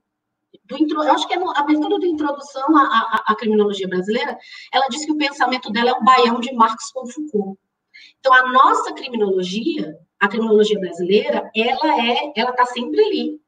do 0.65 0.77
intro, 0.77 1.03
eu 1.03 1.13
acho 1.13 1.27
que 1.27 1.33
é 1.33 1.39
na 1.39 1.51
abertura 1.57 1.99
da 1.99 2.07
introdução 2.07 2.75
à, 2.75 2.81
à, 2.81 3.23
à, 3.27 3.35
criminologia 3.35 3.87
brasileira, 3.87 4.37
ela 4.73 4.87
diz 4.89 5.05
que 5.05 5.11
o 5.11 5.17
pensamento 5.17 5.71
dela 5.71 5.91
é 5.91 5.93
um 5.93 6.03
baião 6.03 6.39
de 6.39 6.53
Marx 6.53 6.91
com 6.91 7.07
Foucault. 7.07 7.57
Então, 8.19 8.33
a 8.33 8.51
nossa 8.51 8.93
criminologia, 8.93 9.97
a 10.19 10.27
criminologia 10.27 10.79
brasileira, 10.79 11.49
ela 11.55 12.05
é, 12.05 12.33
ela 12.35 12.51
está 12.51 12.65
sempre 12.65 13.03
ali, 13.03 13.39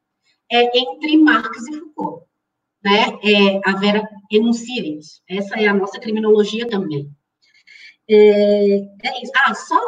é 0.52 0.78
entre 0.78 1.18
Marx 1.18 1.68
e 1.68 1.80
Foucault. 1.80 2.26
Né? 2.84 3.18
É, 3.24 3.70
a 3.70 3.78
Vera 3.78 4.08
enuncia 4.32 4.86
isso. 4.86 5.22
Essa 5.30 5.56
é 5.56 5.68
a 5.68 5.74
nossa 5.74 6.00
criminologia 6.00 6.68
também. 6.68 7.10
É, 8.10 8.76
é 8.78 9.24
isso. 9.24 9.32
Ah, 9.36 9.54
só 9.56 9.80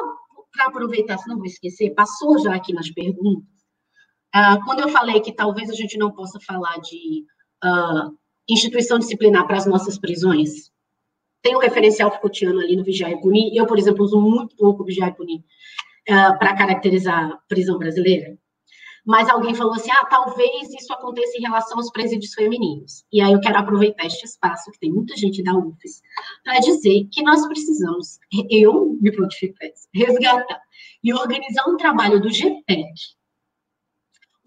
para 0.52 0.68
aproveitar, 0.68 1.18
se 1.18 1.28
não 1.28 1.38
vou 1.38 1.46
esquecer, 1.46 1.94
passou 1.94 2.40
já 2.40 2.56
aqui 2.56 2.74
nas 2.74 2.90
perguntas. 2.90 3.50
Ah, 4.34 4.60
quando 4.66 4.82
eu 4.82 4.90
falei 4.90 5.20
que 5.20 5.34
talvez 5.34 5.70
a 5.70 5.74
gente 5.74 5.98
não 5.98 6.12
possa 6.12 6.40
falar 6.40 6.78
de 6.80 7.26
ah, 7.64 8.10
instituição 8.50 9.00
disciplinar 9.00 9.46
para 9.46 9.58
as 9.58 9.66
nossas 9.66 9.98
prisões, 9.98 10.72
tem 11.46 11.56
um 11.56 11.60
referencial 11.60 12.10
Foucaultiano 12.10 12.60
ali 12.60 12.76
no 12.76 12.84
Vigiar 12.84 13.12
e 13.12 13.22
Punir. 13.22 13.56
Eu, 13.56 13.68
por 13.68 13.78
exemplo, 13.78 14.04
uso 14.04 14.20
muito 14.20 14.56
pouco 14.56 14.82
o 14.82 14.86
Vigiar 14.86 15.10
e 15.10 15.14
Punir 15.14 15.42
uh, 16.10 16.40
para 16.40 16.56
caracterizar 16.56 17.34
a 17.34 17.38
prisão 17.48 17.78
brasileira. 17.78 18.36
Mas 19.06 19.30
alguém 19.30 19.54
falou 19.54 19.74
assim: 19.76 19.92
ah, 19.92 20.08
talvez 20.08 20.74
isso 20.74 20.92
aconteça 20.92 21.38
em 21.38 21.42
relação 21.42 21.78
aos 21.78 21.92
presídios 21.92 22.34
femininos. 22.34 23.06
E 23.14 23.22
aí 23.22 23.32
eu 23.32 23.40
quero 23.40 23.60
aproveitar 23.60 24.08
este 24.08 24.26
espaço, 24.26 24.72
que 24.72 24.80
tem 24.80 24.92
muita 24.92 25.16
gente 25.16 25.44
da 25.44 25.56
UFES, 25.56 26.02
para 26.44 26.58
dizer 26.58 27.08
que 27.12 27.22
nós 27.22 27.46
precisamos, 27.48 28.18
eu 28.50 28.98
me 29.00 29.12
prontifico 29.12 29.56
resgatar 29.94 30.60
e 31.04 31.14
organizar 31.14 31.70
um 31.70 31.78
trabalho 31.78 32.20
do 32.20 32.32
GPEC, 32.32 32.92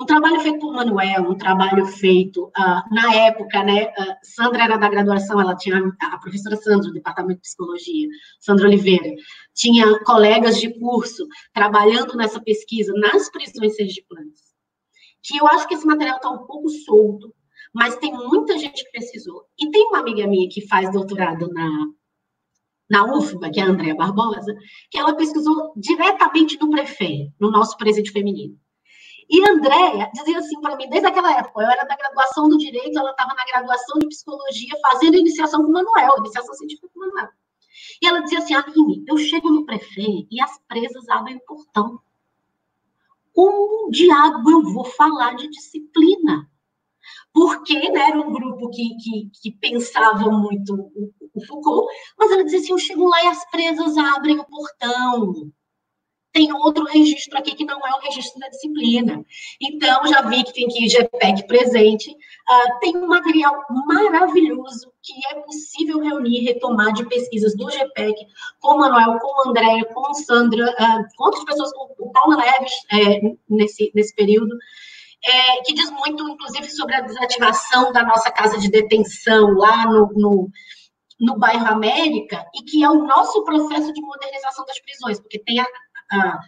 um 0.00 0.06
trabalho 0.06 0.40
feito 0.40 0.60
por 0.60 0.72
Manuel, 0.72 1.22
um 1.22 1.36
trabalho 1.36 1.84
feito 1.86 2.44
uh, 2.46 2.94
na 2.94 3.14
época, 3.14 3.64
né? 3.64 3.86
Uh, 3.88 4.14
Sandra 4.22 4.64
era 4.64 4.76
da 4.76 4.88
graduação, 4.88 5.40
ela 5.40 5.56
tinha 5.56 5.82
a 6.00 6.18
professora 6.18 6.56
Sandra, 6.56 6.88
do 6.88 6.94
departamento 6.94 7.40
de 7.40 7.48
psicologia, 7.48 8.08
Sandra 8.38 8.68
Oliveira, 8.68 9.12
tinha 9.54 9.98
colegas 10.04 10.60
de 10.60 10.78
curso 10.78 11.26
trabalhando 11.52 12.16
nessa 12.16 12.40
pesquisa 12.40 12.92
nas 12.94 13.28
prisões 13.30 13.74
sergipanas. 13.74 14.40
Que 15.22 15.38
eu 15.38 15.46
acho 15.48 15.66
que 15.66 15.74
esse 15.74 15.86
material 15.86 16.16
está 16.16 16.30
um 16.30 16.46
pouco 16.46 16.68
solto, 16.68 17.34
mas 17.74 17.96
tem 17.96 18.12
muita 18.12 18.56
gente 18.56 18.84
que 18.84 18.90
pesquisou. 18.92 19.46
E 19.58 19.68
tem 19.70 19.88
uma 19.88 19.98
amiga 19.98 20.26
minha 20.28 20.48
que 20.48 20.66
faz 20.68 20.90
doutorado 20.92 21.48
na 21.52 21.68
na 22.90 23.04
UFBA, 23.04 23.50
que 23.50 23.60
é 23.60 23.62
a 23.62 23.66
Andréa 23.66 23.94
Barbosa, 23.94 24.54
que 24.90 24.96
ela 24.96 25.14
pesquisou 25.14 25.74
diretamente 25.76 26.58
no 26.58 26.70
prefeito, 26.70 27.30
no 27.38 27.50
nosso 27.50 27.76
presídio 27.76 28.14
feminino. 28.14 28.58
E 29.30 29.46
Andréia 29.46 30.10
dizia 30.14 30.38
assim 30.38 30.58
para 30.60 30.76
mim, 30.76 30.88
desde 30.88 31.06
aquela 31.06 31.30
época, 31.38 31.60
eu 31.60 31.70
era 31.70 31.84
da 31.84 31.96
graduação 31.96 32.48
do 32.48 32.56
Direito, 32.56 32.98
ela 32.98 33.10
estava 33.10 33.34
na 33.34 33.44
graduação 33.44 33.98
de 33.98 34.08
Psicologia, 34.08 34.74
fazendo 34.80 35.18
iniciação 35.18 35.62
com 35.62 35.68
o 35.68 35.72
Manuel, 35.72 36.14
iniciação 36.18 36.54
científica 36.54 36.88
com 36.94 36.98
o 36.98 37.06
Manuel. 37.06 37.28
E 38.00 38.06
ela 38.06 38.20
dizia 38.20 38.38
assim, 38.38 38.54
Aline, 38.54 39.04
eu 39.06 39.18
chego 39.18 39.50
no 39.50 39.66
prefeito 39.66 40.28
e 40.30 40.40
as 40.40 40.58
presas 40.66 41.06
abrem 41.10 41.36
o 41.36 41.40
portão. 41.40 42.00
Como 43.34 43.90
diabo 43.90 44.50
eu 44.50 44.62
vou 44.62 44.84
falar 44.84 45.36
de 45.36 45.48
disciplina? 45.48 46.50
Porque 47.32 47.90
né, 47.90 48.08
era 48.08 48.20
um 48.20 48.32
grupo 48.32 48.70
que, 48.70 48.96
que, 48.96 49.30
que 49.42 49.52
pensava 49.52 50.30
muito 50.30 50.74
o, 50.74 51.12
o 51.34 51.46
Foucault, 51.46 51.86
mas 52.18 52.30
ela 52.30 52.44
dizia 52.44 52.60
assim, 52.60 52.72
eu 52.72 52.78
chego 52.78 53.06
lá 53.06 53.22
e 53.24 53.26
as 53.28 53.48
presas 53.50 53.96
abrem 53.96 54.40
o 54.40 54.44
portão 54.44 55.52
tem 56.38 56.52
outro 56.52 56.84
registro 56.84 57.36
aqui 57.36 57.56
que 57.56 57.64
não 57.64 57.84
é 57.84 57.90
o 57.96 58.00
registro 58.00 58.38
da 58.38 58.48
disciplina. 58.48 59.24
Então, 59.60 60.06
já 60.06 60.22
vi 60.22 60.44
que 60.44 60.52
tem 60.52 60.68
que 60.68 60.88
GPEC 60.88 61.48
presente. 61.48 62.10
Uh, 62.10 62.78
tem 62.78 62.96
um 62.96 63.08
material 63.08 63.60
maravilhoso 63.86 64.92
que 65.02 65.14
é 65.32 65.40
possível 65.40 65.98
reunir, 65.98 66.44
retomar 66.44 66.92
de 66.92 67.04
pesquisas 67.08 67.56
do 67.56 67.68
GPEC 67.68 68.14
com 68.60 68.74
o 68.74 68.78
Manuel, 68.78 69.18
com 69.18 69.26
o 69.26 69.50
André, 69.50 69.82
com 69.92 70.14
Sandra, 70.14 70.64
uh, 70.64 71.16
com 71.16 71.24
outras 71.24 71.44
pessoas, 71.44 71.72
com 71.72 71.92
o 71.98 72.12
Paulo 72.12 72.36
Neves, 72.36 72.72
é, 72.92 73.20
nesse, 73.50 73.90
nesse 73.92 74.14
período. 74.14 74.56
É, 75.24 75.62
que 75.62 75.74
diz 75.74 75.90
muito, 75.90 76.22
inclusive, 76.28 76.70
sobre 76.70 76.94
a 76.94 77.00
desativação 77.00 77.92
da 77.92 78.04
nossa 78.04 78.30
casa 78.30 78.56
de 78.58 78.70
detenção 78.70 79.54
lá 79.54 79.86
no, 79.86 80.12
no, 80.14 80.50
no 81.18 81.36
bairro 81.36 81.66
América, 81.66 82.46
e 82.54 82.62
que 82.62 82.84
é 82.84 82.88
o 82.88 83.04
nosso 83.04 83.42
processo 83.42 83.92
de 83.92 84.00
modernização 84.00 84.64
das 84.64 84.78
prisões, 84.80 85.18
porque 85.18 85.40
tem 85.40 85.58
a, 85.58 85.66
a, 86.10 86.38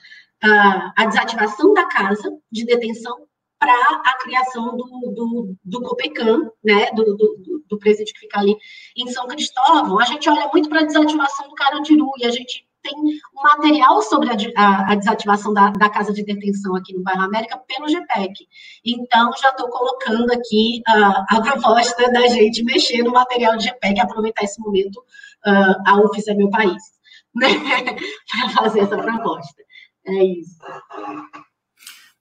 a, 0.42 0.92
a 0.96 1.06
desativação 1.06 1.72
da 1.74 1.86
casa 1.86 2.30
de 2.50 2.64
detenção 2.64 3.16
para 3.60 3.74
a 3.74 4.16
criação 4.22 4.74
do, 4.74 4.84
do, 5.14 5.54
do 5.62 5.82
Copecan, 5.82 6.50
né, 6.64 6.90
do, 6.92 7.14
do, 7.14 7.62
do, 7.68 7.78
presídio 7.78 8.14
que 8.14 8.20
fica 8.20 8.40
ali 8.40 8.56
em 8.96 9.06
São 9.08 9.26
Cristóvão. 9.26 10.00
A 10.00 10.06
gente 10.06 10.30
olha 10.30 10.48
muito 10.50 10.70
para 10.70 10.80
a 10.80 10.84
desativação 10.84 11.46
do 11.46 11.54
Carandiru 11.54 12.10
e 12.18 12.24
a 12.24 12.30
gente 12.30 12.66
tem 12.82 12.94
um 12.94 13.42
material 13.42 14.00
sobre 14.00 14.30
a, 14.30 14.36
a, 14.56 14.92
a 14.92 14.94
desativação 14.94 15.52
da, 15.52 15.68
da, 15.68 15.90
casa 15.90 16.14
de 16.14 16.24
detenção 16.24 16.74
aqui 16.74 16.94
no 16.94 17.02
Bairro 17.02 17.24
América 17.24 17.60
pelo 17.68 17.86
GPEC. 17.86 18.48
Então, 18.82 19.30
já 19.36 19.50
estou 19.50 19.68
colocando 19.68 20.32
aqui 20.32 20.80
uh, 20.88 21.36
a 21.36 21.42
proposta 21.42 22.10
da 22.10 22.26
gente 22.28 22.64
mexer 22.64 23.02
no 23.02 23.12
material 23.12 23.58
do 23.58 23.62
GPEC, 23.62 24.00
aproveitar 24.00 24.42
esse 24.42 24.58
momento, 24.58 24.96
uh, 24.96 25.82
a 25.86 26.00
UFES 26.00 26.28
é 26.28 26.34
meu 26.34 26.48
país 26.48 26.99
né, 27.34 27.48
para 27.54 28.50
fazer 28.50 28.80
essa 28.80 28.98
proposta. 28.98 29.62
É 30.06 30.24
isso. 30.24 30.58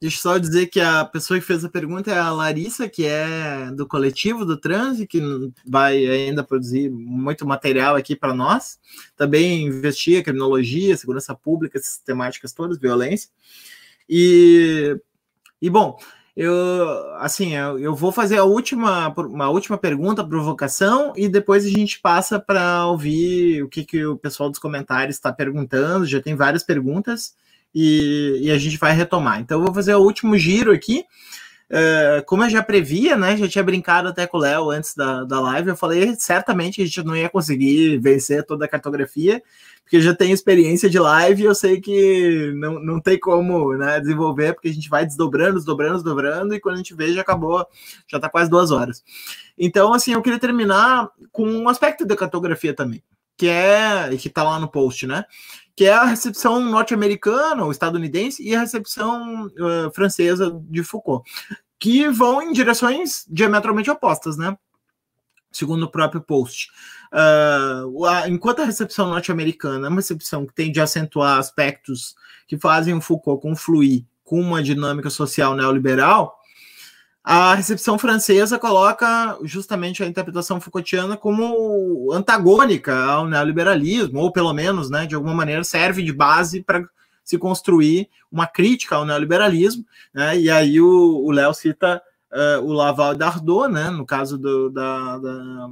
Deixa 0.02 0.18
eu 0.18 0.22
só 0.22 0.38
dizer 0.38 0.68
que 0.68 0.80
a 0.80 1.04
pessoa 1.04 1.38
que 1.38 1.46
fez 1.46 1.66
a 1.66 1.70
pergunta 1.70 2.10
é 2.10 2.18
a 2.18 2.32
Larissa, 2.32 2.88
que 2.88 3.06
é 3.06 3.70
do 3.72 3.86
coletivo 3.86 4.46
do 4.46 4.56
Transe, 4.56 5.06
que 5.06 5.22
vai 5.66 6.06
ainda 6.08 6.42
produzir 6.42 6.90
muito 6.90 7.46
material 7.46 7.98
aqui 7.98 8.16
para 8.16 8.34
nós. 8.34 8.80
Também 9.18 9.66
investiga 9.66 10.24
criminologia, 10.24 10.96
segurança 10.96 11.36
pública, 11.36 11.78
essas 11.78 11.98
temáticas 11.98 12.54
todas, 12.54 12.80
violência. 12.80 13.30
E, 14.08 14.98
e 15.62 15.70
bom, 15.70 16.00
eu 16.36 17.16
assim 17.18 17.56
eu, 17.56 17.80
eu 17.80 17.96
vou 17.96 18.12
fazer 18.12 18.38
a 18.38 18.44
última 18.44 19.10
uma 19.10 19.50
última 19.50 19.78
pergunta 19.78 20.24
provocação 20.24 21.14
e 21.16 21.28
depois 21.28 21.66
a 21.66 21.70
gente 21.70 22.00
passa 22.00 22.40
para 22.40 22.86
ouvir 22.86 23.64
o 23.64 23.70
que, 23.70 23.84
que 23.84 24.06
o 24.06 24.18
pessoal 24.18 24.50
dos 24.50 24.60
comentários 24.60 25.16
está 25.16 25.32
perguntando. 25.34 26.06
Já 26.06 26.22
tem 26.22 26.36
várias 26.36 26.64
perguntas 26.64 27.34
e, 27.74 28.40
e, 28.42 28.52
a 28.52 28.58
gente 28.58 28.78
vai 28.78 28.94
retomar. 28.94 29.40
Então 29.40 29.60
eu 29.60 29.66
vou 29.66 29.74
fazer 29.74 29.94
o 29.96 30.02
último 30.02 30.38
giro 30.38 30.72
aqui 30.72 31.06
Uh, 31.70 32.26
como 32.26 32.44
eu 32.44 32.50
já 32.50 32.64
previa, 32.64 33.16
né? 33.16 33.38
Já 33.38 33.48
tinha 33.48 33.64
brincado 33.64 34.08
até 34.08 34.26
com 34.26 34.38
o 34.38 34.40
Léo 34.40 34.72
antes 34.72 34.96
da, 34.96 35.24
da 35.24 35.40
live. 35.40 35.70
Eu 35.70 35.76
falei 35.76 36.16
certamente 36.16 36.82
a 36.82 36.86
gente 36.86 37.04
não 37.04 37.16
ia 37.16 37.30
conseguir 37.30 38.00
vencer 38.00 38.44
toda 38.44 38.66
a 38.66 38.68
cartografia, 38.68 39.42
porque 39.84 40.02
já 40.02 40.16
tenho 40.16 40.34
experiência 40.34 40.90
de 40.90 40.98
live 40.98 41.44
e 41.44 41.46
eu 41.46 41.54
sei 41.54 41.80
que 41.80 42.52
não, 42.56 42.80
não 42.80 43.00
tem 43.00 43.20
como 43.20 43.74
né, 43.76 44.00
desenvolver, 44.00 44.54
porque 44.54 44.70
a 44.70 44.74
gente 44.74 44.90
vai 44.90 45.06
desdobrando, 45.06 45.56
desdobrando, 45.58 45.96
desdobrando, 45.96 46.56
e 46.56 46.60
quando 46.60 46.76
a 46.76 46.78
gente 46.80 46.96
vê, 46.96 47.14
já 47.14 47.22
acabou, 47.22 47.64
já 48.08 48.18
está 48.18 48.28
quase 48.28 48.50
duas 48.50 48.72
horas. 48.72 49.04
Então, 49.56 49.94
assim, 49.94 50.14
eu 50.14 50.22
queria 50.24 50.40
terminar 50.40 51.10
com 51.32 51.44
um 51.46 51.70
aspecto 51.70 52.04
da 52.04 52.16
cartografia 52.16 52.74
também, 52.74 53.04
que 53.38 53.48
é, 53.48 54.10
que 54.18 54.28
está 54.28 54.42
lá 54.42 54.60
no 54.60 54.68
post, 54.68 55.06
né? 55.06 55.24
Que 55.80 55.86
é 55.86 55.94
a 55.94 56.04
recepção 56.04 56.60
norte-americana 56.60 57.64
ou 57.64 57.72
estadunidense 57.72 58.44
e 58.44 58.54
a 58.54 58.60
recepção 58.60 59.46
uh, 59.46 59.90
francesa 59.96 60.52
de 60.66 60.84
Foucault, 60.84 61.24
que 61.80 62.10
vão 62.10 62.42
em 62.42 62.52
direções 62.52 63.24
diametralmente 63.30 63.90
opostas, 63.90 64.36
né? 64.36 64.58
Segundo 65.50 65.84
o 65.84 65.90
próprio 65.90 66.20
post. 66.20 66.68
Uh, 67.14 68.04
a, 68.04 68.28
enquanto 68.28 68.62
a 68.62 68.66
recepção 68.66 69.10
norte-americana 69.10 69.88
é 69.88 69.90
uma 69.90 70.02
recepção 70.02 70.46
que 70.46 70.54
tende 70.54 70.82
a 70.82 70.84
acentuar 70.84 71.38
aspectos 71.38 72.14
que 72.46 72.58
fazem 72.58 72.94
o 72.94 73.00
Foucault 73.00 73.42
confluir 73.42 74.04
com 74.26 74.42
uma 74.42 74.62
dinâmica 74.62 75.10
social 75.10 75.56
neoliberal, 75.56 76.39
a 77.24 77.54
recepção 77.54 78.00
francesa 78.00 78.58
coloca 78.58 79.38
justamente 79.44 80.02
a 80.02 80.08
interpretação 80.08 80.60
Foucaultiana 80.60 81.18
como 81.18 82.12
antagônica 82.14 82.96
ao 82.96 83.28
neoliberalismo, 83.28 84.20
ou 84.20 84.32
pelo 84.32 84.54
menos, 84.54 84.90
né, 84.90 85.06
de 85.06 85.16
alguma 85.16 85.34
maneira, 85.34 85.64
serve 85.64 86.02
de 86.02 86.14
base 86.14 86.64
para 86.64 86.84
se 87.24 87.38
construir 87.38 88.10
uma 88.32 88.48
crítica 88.48 88.96
ao 88.96 89.06
neoliberalismo. 89.06 89.86
Né, 90.14 90.40
e 90.40 90.50
aí 90.50 90.80
o 90.82 91.30
Léo 91.30 91.54
cita 91.54 92.02
uh, 92.32 92.64
o 92.64 92.74
Laval 92.74 93.16
Dardot, 93.16 93.72
né, 93.72 93.90
no 93.90 94.06
caso 94.06 94.38
do, 94.38 94.70
da, 94.70 95.18
da 95.18 95.70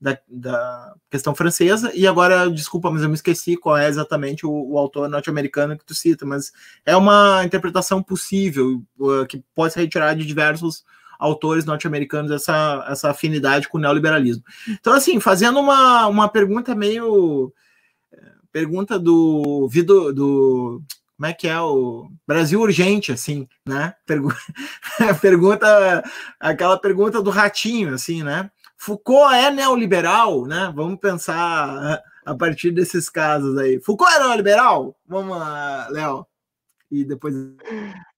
da, 0.00 0.18
da, 0.28 0.94
questão 1.10 1.34
francesa, 1.34 1.90
e 1.94 2.06
agora, 2.06 2.48
desculpa, 2.50 2.90
mas 2.90 3.02
eu 3.02 3.08
me 3.08 3.14
esqueci 3.14 3.56
qual 3.56 3.76
é 3.76 3.88
exatamente 3.88 4.46
o, 4.46 4.50
o 4.50 4.78
autor 4.78 5.08
norte-americano 5.08 5.76
que 5.76 5.84
tu 5.84 5.94
cita, 5.94 6.24
mas 6.24 6.52
é 6.86 6.96
uma 6.96 7.42
interpretação 7.44 8.02
possível, 8.02 8.82
uh, 8.98 9.26
que 9.26 9.42
pode 9.54 9.72
ser 9.72 9.80
retirada 9.80 10.16
de 10.16 10.26
diversos 10.26 10.84
autores 11.18 11.64
norte-americanos 11.64 12.30
essa, 12.30 12.86
essa 12.88 13.10
afinidade 13.10 13.68
com 13.68 13.76
o 13.76 13.80
neoliberalismo. 13.80 14.44
Então, 14.68 14.92
assim, 14.92 15.18
fazendo 15.18 15.58
uma, 15.58 16.06
uma 16.06 16.28
pergunta 16.28 16.74
meio. 16.74 17.52
Pergunta 18.50 18.98
do, 18.98 19.68
do, 19.68 20.12
do 20.12 20.82
como 21.18 21.26
é 21.26 21.32
que 21.34 21.48
é 21.48 21.60
o 21.60 22.08
Brasil 22.26 22.60
urgente, 22.60 23.10
assim, 23.10 23.46
né? 23.66 23.92
Pergu 24.06 24.32
pergunta, 25.20 26.04
aquela 26.38 26.78
pergunta 26.78 27.20
do 27.20 27.28
ratinho, 27.28 27.92
assim, 27.92 28.22
né? 28.22 28.48
Foucault 28.78 29.34
é 29.34 29.50
neoliberal, 29.50 30.46
né? 30.46 30.72
Vamos 30.74 31.00
pensar 31.00 32.00
a 32.24 32.34
partir 32.34 32.70
desses 32.70 33.10
casos 33.10 33.58
aí. 33.58 33.80
Foucault 33.80 34.12
é 34.14 34.20
neoliberal? 34.20 34.96
Vamos 35.06 35.36
lá, 35.36 35.88
Léo. 35.90 36.24
E 36.90 37.04
depois. 37.04 37.34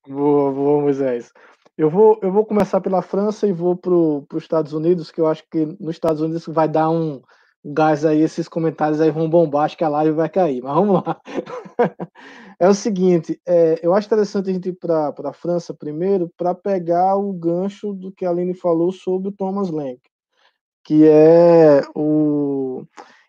Boa, 0.07 0.53
boa, 0.53 0.83
Moisés. 0.83 1.33
Eu 1.79 1.89
vou, 1.89 2.21
eu 2.23 2.31
vou 2.31 2.45
começar 2.45 2.81
pela 2.81 3.01
França 3.01 3.47
e 3.47 3.53
vou 3.53 3.75
para 3.75 3.95
os 3.95 4.43
Estados 4.43 4.75
Unidos, 4.75 5.11
que 5.11 5.21
eu 5.21 5.27
acho 5.27 5.43
que 5.51 5.65
nos 5.81 5.97
Estados 5.97 6.21
Unidos 6.21 6.45
vai 6.47 6.69
dar 6.69 6.91
um, 6.91 7.23
gás 7.65 8.05
aí, 8.05 8.21
esses 8.21 8.49
comentários 8.49 9.01
aí 9.01 9.11
vão 9.11 9.31
bombar, 9.31 9.65
acho 9.65 9.79
que 9.79 9.85
a 9.85 9.89
live 9.89 10.13
vai 10.13 10.29
cair, 10.29 10.63
mas 10.63 10.75
vamos 10.75 11.03
lá. 11.03 11.21
é 12.59 12.69
o 12.69 12.75
seguinte, 12.75 13.41
é, 13.47 13.81
eu 13.83 13.95
acho 13.95 14.07
interessante 14.07 14.51
a 14.51 14.53
gente 14.53 14.69
ir 14.69 14.75
para 14.75 15.15
a 15.25 15.33
França 15.33 15.73
primeiro, 15.73 16.31
para 16.37 16.55
pegar 16.55 17.17
o 17.17 17.33
gancho 17.33 17.95
do 17.95 18.13
que 18.13 18.27
a 18.27 18.31
Aline 18.31 18.55
falou 18.55 18.93
sobre 18.93 19.29
o 19.29 19.33
Thomas 19.33 19.71
Lenk 19.71 20.10
que 20.85 21.07
é 21.07 21.83
o 21.95 22.85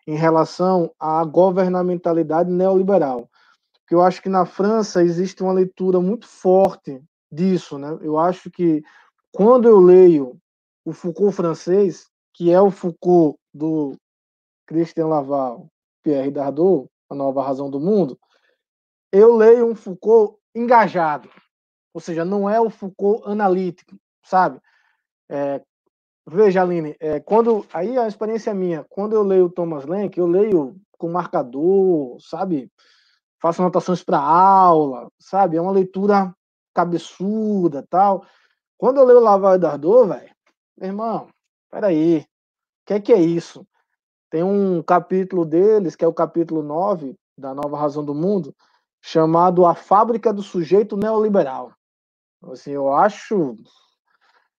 em 0.06 0.16
relação 0.16 0.92
à 0.98 1.24
governamentalidade 1.24 2.50
neoliberal. 2.50 3.30
Que 3.86 3.94
eu 3.94 4.02
acho 4.02 4.20
que 4.20 4.28
na 4.28 4.44
França 4.44 5.02
existe 5.02 5.42
uma 5.42 5.52
leitura 5.52 6.00
muito 6.00 6.26
forte 6.26 7.00
disso, 7.30 7.78
né? 7.78 7.98
Eu 8.00 8.18
acho 8.18 8.50
que 8.50 8.82
quando 9.32 9.68
eu 9.68 9.78
leio 9.78 10.36
o 10.84 10.92
Foucault 10.92 11.34
francês, 11.34 12.10
que 12.34 12.50
é 12.50 12.60
o 12.60 12.70
Foucault 12.70 13.38
do 13.54 13.96
Christian 14.66 15.06
Laval, 15.06 15.68
Pierre 16.02 16.30
Dardot, 16.30 16.88
A 17.08 17.14
Nova 17.14 17.42
Razão 17.42 17.70
do 17.70 17.78
Mundo, 17.78 18.18
eu 19.12 19.36
leio 19.36 19.66
um 19.66 19.74
Foucault 19.74 20.38
engajado, 20.54 21.30
ou 21.94 22.00
seja, 22.00 22.24
não 22.24 22.48
é 22.48 22.60
o 22.60 22.70
Foucault 22.70 23.22
analítico, 23.26 23.96
sabe? 24.24 24.60
É, 25.28 25.62
Veja, 26.26 26.62
Aline, 26.62 26.96
é, 27.00 27.20
quando 27.20 27.66
aí 27.72 27.98
a 27.98 28.06
experiência 28.06 28.50
é 28.50 28.54
minha, 28.54 28.84
quando 28.88 29.14
eu 29.14 29.22
leio 29.24 29.50
Thomas 29.50 29.84
Lenk, 29.86 30.18
eu 30.18 30.26
leio 30.26 30.76
com 30.98 31.10
marcador, 31.10 32.16
sabe? 32.20 32.70
Faço 33.40 33.62
anotações 33.62 34.04
para 34.04 34.20
aula, 34.20 35.10
sabe? 35.18 35.56
É 35.56 35.60
uma 35.60 35.72
leitura 35.72 36.34
cabeçuda, 36.74 37.86
tal. 37.90 38.24
Quando 38.78 38.98
eu 38.98 39.04
leio 39.04 39.20
Laval 39.20 39.56
e 39.56 39.58
Dardot, 39.58 40.08
velho, 40.08 40.34
meu 40.78 40.88
irmão, 40.90 41.28
peraí, 41.70 42.20
o 42.20 42.26
que 42.86 42.94
é 42.94 43.00
que 43.00 43.12
é 43.12 43.20
isso? 43.20 43.66
Tem 44.30 44.42
um 44.42 44.82
capítulo 44.82 45.44
deles, 45.44 45.96
que 45.96 46.04
é 46.04 46.08
o 46.08 46.14
capítulo 46.14 46.62
9 46.62 47.16
da 47.36 47.54
Nova 47.54 47.78
Razão 47.78 48.04
do 48.04 48.14
Mundo, 48.14 48.54
chamado 49.02 49.66
A 49.66 49.74
Fábrica 49.74 50.32
do 50.32 50.42
Sujeito 50.42 50.96
Neoliberal. 50.96 51.72
Assim, 52.44 52.72
eu 52.72 52.92
acho 52.92 53.56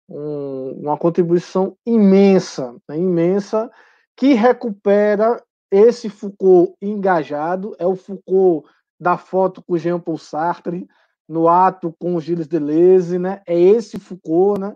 um, 0.09 0.71
uma 0.81 0.97
contribuição 0.97 1.75
imensa, 1.85 2.75
né, 2.88 2.97
imensa, 2.97 3.71
que 4.15 4.34
recupera 4.34 5.41
esse 5.71 6.09
Foucault 6.09 6.75
engajado, 6.81 7.75
é 7.80 7.85
o 7.85 7.95
Foucault 7.95 8.67
da 8.99 9.17
foto 9.17 9.61
com 9.61 9.77
Jean 9.77 9.99
Paul 9.99 10.17
Sartre, 10.17 10.88
no 11.27 11.47
ato 11.47 11.93
com 11.97 12.19
Gilles 12.19 12.47
Deleuze, 12.47 13.17
né? 13.17 13.41
É 13.47 13.59
esse 13.59 13.97
Foucault, 13.99 14.59
né? 14.59 14.75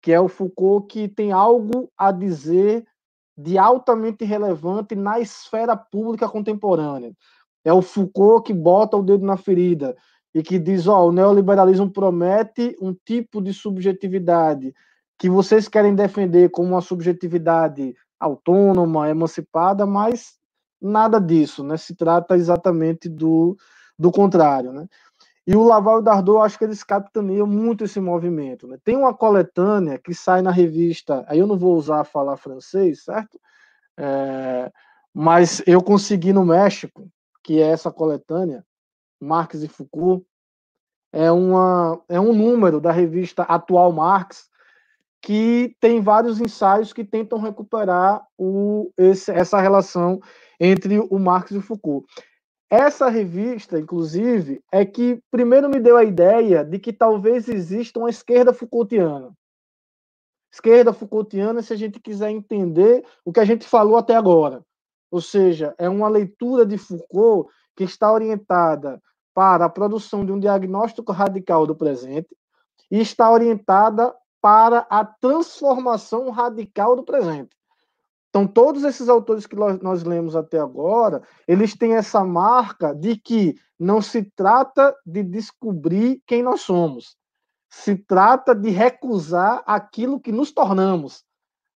Que 0.00 0.12
é 0.12 0.20
o 0.20 0.28
Foucault 0.28 0.86
que 0.86 1.08
tem 1.08 1.32
algo 1.32 1.90
a 1.96 2.12
dizer 2.12 2.86
de 3.36 3.58
altamente 3.58 4.24
relevante 4.24 4.94
na 4.94 5.20
esfera 5.20 5.76
pública 5.76 6.28
contemporânea. 6.28 7.12
É 7.64 7.72
o 7.72 7.82
Foucault 7.82 8.46
que 8.46 8.54
bota 8.54 8.96
o 8.96 9.02
dedo 9.02 9.26
na 9.26 9.36
ferida, 9.36 9.96
e 10.36 10.42
que 10.42 10.58
diz: 10.58 10.86
ó, 10.86 11.08
o 11.08 11.12
neoliberalismo 11.12 11.90
promete 11.90 12.76
um 12.78 12.92
tipo 12.92 13.40
de 13.40 13.54
subjetividade 13.54 14.74
que 15.18 15.30
vocês 15.30 15.66
querem 15.66 15.94
defender 15.94 16.50
como 16.50 16.68
uma 16.68 16.82
subjetividade 16.82 17.94
autônoma, 18.20 19.08
emancipada, 19.08 19.86
mas 19.86 20.34
nada 20.78 21.18
disso, 21.18 21.64
né? 21.64 21.78
Se 21.78 21.94
trata 21.94 22.36
exatamente 22.36 23.08
do, 23.08 23.56
do 23.98 24.10
contrário, 24.10 24.74
né? 24.74 24.86
E 25.46 25.56
o 25.56 25.64
Laval 25.64 25.96
e 25.96 25.98
o 26.00 26.02
Dardot, 26.02 26.44
acho 26.44 26.58
que 26.58 26.64
eles 26.64 26.84
capitaneam 26.84 27.46
muito 27.46 27.84
esse 27.84 27.98
movimento. 27.98 28.66
Né? 28.66 28.76
Tem 28.84 28.96
uma 28.96 29.14
coletânea 29.14 29.96
que 29.96 30.12
sai 30.12 30.42
na 30.42 30.50
revista, 30.50 31.24
aí 31.28 31.38
eu 31.38 31.46
não 31.46 31.56
vou 31.56 31.76
usar 31.76 32.04
falar 32.04 32.36
francês, 32.36 33.04
certo? 33.04 33.40
É, 33.96 34.70
mas 35.14 35.62
eu 35.66 35.80
consegui 35.82 36.32
no 36.32 36.44
México, 36.44 37.08
que 37.44 37.62
é 37.62 37.68
essa 37.70 37.92
coletânea, 37.92 38.66
Marx 39.20 39.62
e 39.62 39.68
Foucault, 39.68 40.26
é, 41.12 41.30
uma, 41.30 42.00
é 42.08 42.20
um 42.20 42.32
número 42.32 42.80
da 42.80 42.92
revista 42.92 43.42
Atual 43.42 43.92
Marx, 43.92 44.48
que 45.22 45.74
tem 45.80 46.00
vários 46.00 46.40
ensaios 46.40 46.92
que 46.92 47.04
tentam 47.04 47.38
recuperar 47.38 48.24
o, 48.38 48.92
esse, 48.96 49.30
essa 49.32 49.60
relação 49.60 50.20
entre 50.60 50.98
o 50.98 51.18
Marx 51.18 51.50
e 51.50 51.58
o 51.58 51.62
Foucault. 51.62 52.06
Essa 52.70 53.08
revista, 53.08 53.78
inclusive, 53.78 54.60
é 54.72 54.84
que 54.84 55.20
primeiro 55.30 55.68
me 55.68 55.78
deu 55.78 55.96
a 55.96 56.04
ideia 56.04 56.64
de 56.64 56.78
que 56.78 56.92
talvez 56.92 57.48
exista 57.48 57.98
uma 57.98 58.10
esquerda 58.10 58.52
Foucaultiana. 58.52 59.32
Esquerda 60.52 60.92
Foucaultiana, 60.92 61.62
se 61.62 61.72
a 61.72 61.76
gente 61.76 62.00
quiser 62.00 62.30
entender 62.30 63.04
o 63.24 63.32
que 63.32 63.40
a 63.40 63.44
gente 63.44 63.66
falou 63.66 63.96
até 63.96 64.16
agora. 64.16 64.62
Ou 65.10 65.20
seja, 65.20 65.74
é 65.78 65.88
uma 65.88 66.08
leitura 66.08 66.66
de 66.66 66.76
Foucault 66.76 67.52
que 67.76 67.84
está 67.84 68.10
orientada 68.10 69.00
para 69.34 69.66
a 69.66 69.68
produção 69.68 70.24
de 70.24 70.32
um 70.32 70.40
diagnóstico 70.40 71.12
radical 71.12 71.66
do 71.66 71.76
presente 71.76 72.34
e 72.90 73.00
está 73.00 73.30
orientada 73.30 74.14
para 74.40 74.86
a 74.88 75.04
transformação 75.04 76.30
radical 76.30 76.96
do 76.96 77.04
presente. 77.04 77.54
Então, 78.30 78.46
todos 78.46 78.84
esses 78.84 79.08
autores 79.08 79.46
que 79.46 79.56
nós 79.56 80.02
lemos 80.02 80.36
até 80.36 80.58
agora, 80.58 81.22
eles 81.48 81.74
têm 81.74 81.94
essa 81.94 82.24
marca 82.24 82.94
de 82.94 83.16
que 83.16 83.56
não 83.78 84.00
se 84.00 84.22
trata 84.22 84.94
de 85.04 85.22
descobrir 85.22 86.22
quem 86.26 86.42
nós 86.42 86.60
somos, 86.60 87.16
se 87.68 87.96
trata 87.96 88.54
de 88.54 88.70
recusar 88.70 89.62
aquilo 89.66 90.20
que 90.20 90.32
nos 90.32 90.52
tornamos. 90.52 91.24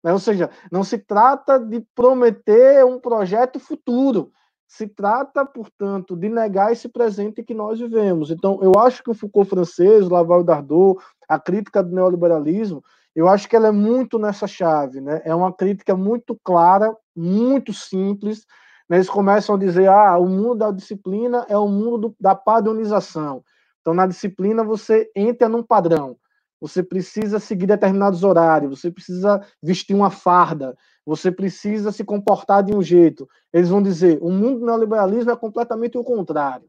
Né? 0.02 0.12
Ou 0.12 0.18
seja, 0.18 0.50
não 0.70 0.84
se 0.84 0.98
trata 0.98 1.58
de 1.58 1.80
prometer 1.94 2.84
um 2.84 2.98
projeto 2.98 3.58
futuro, 3.58 4.30
se 4.70 4.86
trata, 4.86 5.44
portanto, 5.44 6.14
de 6.14 6.28
negar 6.28 6.70
esse 6.70 6.88
presente 6.88 7.42
que 7.42 7.52
nós 7.52 7.80
vivemos. 7.80 8.30
Então, 8.30 8.60
eu 8.62 8.78
acho 8.78 9.02
que 9.02 9.10
o 9.10 9.14
Foucault 9.14 9.50
francês, 9.50 10.06
o 10.06 10.12
Laval 10.12 10.44
Dardot, 10.44 10.96
a 11.28 11.40
crítica 11.40 11.82
do 11.82 11.92
neoliberalismo, 11.92 12.80
eu 13.12 13.28
acho 13.28 13.48
que 13.48 13.56
ela 13.56 13.66
é 13.66 13.72
muito 13.72 14.16
nessa 14.16 14.46
chave, 14.46 15.00
né? 15.00 15.22
É 15.24 15.34
uma 15.34 15.52
crítica 15.52 15.96
muito 15.96 16.38
clara, 16.44 16.96
muito 17.16 17.72
simples. 17.72 18.46
Né? 18.88 18.98
Eles 18.98 19.10
começam 19.10 19.56
a 19.56 19.58
dizer, 19.58 19.88
ah, 19.88 20.16
o 20.16 20.28
mundo 20.28 20.58
da 20.58 20.70
disciplina 20.70 21.44
é 21.48 21.58
o 21.58 21.66
mundo 21.66 21.98
do, 21.98 22.16
da 22.20 22.36
padronização. 22.36 23.42
Então, 23.80 23.92
na 23.92 24.06
disciplina, 24.06 24.62
você 24.62 25.10
entra 25.16 25.48
num 25.48 25.64
padrão. 25.64 26.16
Você 26.60 26.82
precisa 26.82 27.38
seguir 27.38 27.66
determinados 27.66 28.22
horários, 28.22 28.78
você 28.78 28.90
precisa 28.90 29.40
vestir 29.62 29.94
uma 29.94 30.10
farda, 30.10 30.76
você 31.06 31.32
precisa 31.32 31.90
se 31.90 32.04
comportar 32.04 32.62
de 32.62 32.74
um 32.74 32.82
jeito. 32.82 33.28
Eles 33.52 33.70
vão 33.70 33.82
dizer: 33.82 34.18
o 34.20 34.30
mundo 34.30 34.60
do 34.60 34.66
neoliberalismo 34.66 35.30
é 35.30 35.36
completamente 35.36 35.96
o 35.96 36.04
contrário. 36.04 36.68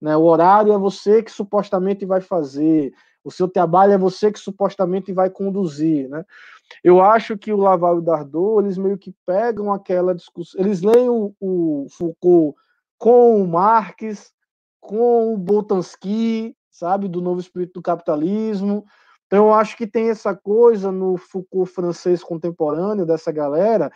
Né? 0.00 0.16
O 0.16 0.22
horário 0.22 0.72
é 0.72 0.78
você 0.78 1.22
que 1.22 1.30
supostamente 1.30 2.04
vai 2.04 2.20
fazer, 2.20 2.92
o 3.24 3.30
seu 3.30 3.48
trabalho 3.48 3.92
é 3.92 3.98
você 3.98 4.30
que 4.30 4.38
supostamente 4.38 5.12
vai 5.12 5.30
conduzir. 5.30 6.08
Né? 6.08 6.24
Eu 6.82 7.00
acho 7.02 7.36
que 7.36 7.52
o 7.52 7.56
Laval 7.56 7.96
e 7.96 7.98
o 7.98 8.02
Dardot, 8.02 8.64
eles 8.64 8.78
meio 8.78 8.96
que 8.96 9.14
pegam 9.26 9.72
aquela 9.72 10.14
discussão, 10.14 10.60
eles 10.60 10.82
leem 10.82 11.08
o, 11.08 11.34
o 11.40 11.86
Foucault 11.90 12.56
com 12.98 13.42
o 13.42 13.48
Marx, 13.48 14.32
com 14.80 15.34
o 15.34 15.38
Boltanski, 15.38 16.54
sabe, 16.70 17.08
do 17.08 17.20
novo 17.20 17.40
espírito 17.40 17.74
do 17.74 17.82
capitalismo. 17.82 18.84
Então, 19.30 19.46
eu 19.46 19.54
acho 19.54 19.76
que 19.76 19.86
tem 19.86 20.10
essa 20.10 20.34
coisa 20.34 20.90
no 20.90 21.16
Foucault 21.16 21.72
francês 21.72 22.20
contemporâneo, 22.20 23.06
dessa 23.06 23.30
galera, 23.30 23.92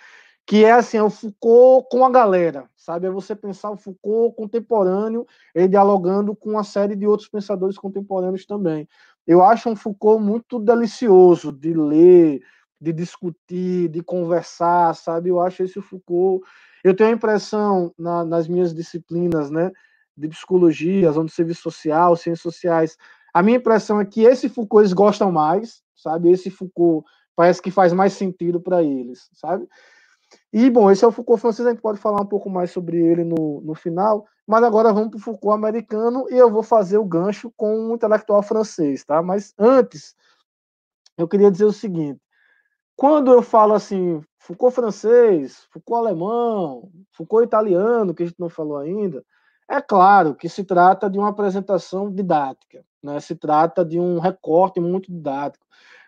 que 0.47 0.65
é 0.65 0.71
assim, 0.71 0.97
é 0.97 1.03
o 1.03 1.11
Foucault 1.11 1.89
com 1.91 2.05
a 2.05 2.11
galera, 2.11 2.71
sabe? 2.77 3.09
É 3.09 3.11
você 3.11 3.35
pensar 3.35 3.73
o 3.73 3.77
Foucault 3.77 4.37
contemporâneo, 4.37 5.27
ele 5.53 5.67
dialogando 5.67 6.37
com 6.37 6.51
uma 6.51 6.63
série 6.63 6.95
de 6.95 7.05
outros 7.05 7.29
pensadores 7.29 7.77
contemporâneos 7.77 8.47
também. 8.47 8.89
Eu 9.27 9.43
acho 9.43 9.69
um 9.69 9.75
Foucault 9.75 10.23
muito 10.23 10.61
delicioso 10.61 11.51
de 11.51 11.75
ler, 11.75 12.41
de 12.81 12.93
discutir, 12.93 13.89
de 13.89 14.05
conversar, 14.05 14.95
sabe? 14.95 15.31
Eu 15.31 15.41
acho 15.41 15.65
esse 15.65 15.81
Foucault. 15.81 16.47
Eu 16.85 16.95
tenho 16.95 17.11
a 17.11 17.15
impressão 17.15 17.93
na, 17.99 18.25
nas 18.25 18.47
minhas 18.47 18.73
disciplinas, 18.73 19.51
né, 19.51 19.73
de 20.17 20.29
psicologia, 20.29 21.11
onde 21.11 21.33
serviço 21.33 21.63
social, 21.63 22.15
ciências 22.15 22.43
sociais, 22.43 22.97
a 23.35 23.43
minha 23.43 23.59
impressão 23.59 24.01
é 24.01 24.05
que 24.05 24.23
esse 24.23 24.49
Foucault 24.49 24.83
eles 24.83 24.93
gostam 24.93 25.33
mais, 25.33 25.83
sabe? 25.97 26.31
Esse 26.31 26.51
Foucault 26.51 27.05
parece 27.35 27.61
que 27.61 27.71
faz 27.73 27.93
mais 27.93 28.13
sentido 28.13 28.61
para 28.61 28.81
eles, 28.81 29.29
sabe? 29.33 29.69
E, 30.53 30.71
bom, 30.71 30.89
esse 30.89 31.05
é 31.05 31.09
o 31.09 31.13
Foucault 31.13 31.41
francês, 31.41 31.67
a 31.67 31.71
gente 31.73 31.83
pode 31.83 31.99
falar 31.99 32.23
um 32.23 32.27
pouco 32.27 32.49
mais 32.49 32.71
sobre 32.71 32.97
ele 32.97 33.25
no, 33.25 33.61
no 33.61 33.75
final, 33.75 34.25
mas 34.47 34.63
agora 34.63 34.93
vamos 34.93 35.11
para 35.11 35.19
o 35.19 35.21
Foucault 35.21 35.53
americano 35.53 36.27
e 36.31 36.35
eu 36.37 36.49
vou 36.49 36.63
fazer 36.63 36.97
o 36.97 37.05
gancho 37.05 37.53
com 37.57 37.91
um 37.91 37.95
intelectual 37.95 38.43
francês, 38.43 39.05
tá? 39.05 39.21
Mas 39.21 39.53
antes, 39.59 40.15
eu 41.19 41.27
queria 41.27 41.51
dizer 41.51 41.65
o 41.65 41.73
seguinte: 41.73 42.21
quando 42.97 43.33
eu 43.33 43.43
falo 43.43 43.75
assim, 43.75 44.21
Foucault 44.39 44.75
francês, 44.77 45.67
Foucault 45.73 46.07
alemão, 46.07 46.89
Foucault 47.13 47.45
italiano, 47.45 48.15
que 48.15 48.23
a 48.23 48.27
gente 48.27 48.39
não 48.39 48.49
falou 48.49 48.77
ainda, 48.77 49.25
é 49.69 49.81
claro 49.81 50.35
que 50.35 50.49
se 50.49 50.65
trata 50.65 51.09
de 51.09 51.19
uma 51.19 51.29
apresentação 51.29 52.11
didática, 52.11 52.85
né? 53.03 53.19
se 53.21 53.35
trata 53.35 53.85
de 53.85 53.99
um 53.99 54.19
recorte 54.19 54.81
muito 54.81 55.11
didático. 55.11 55.65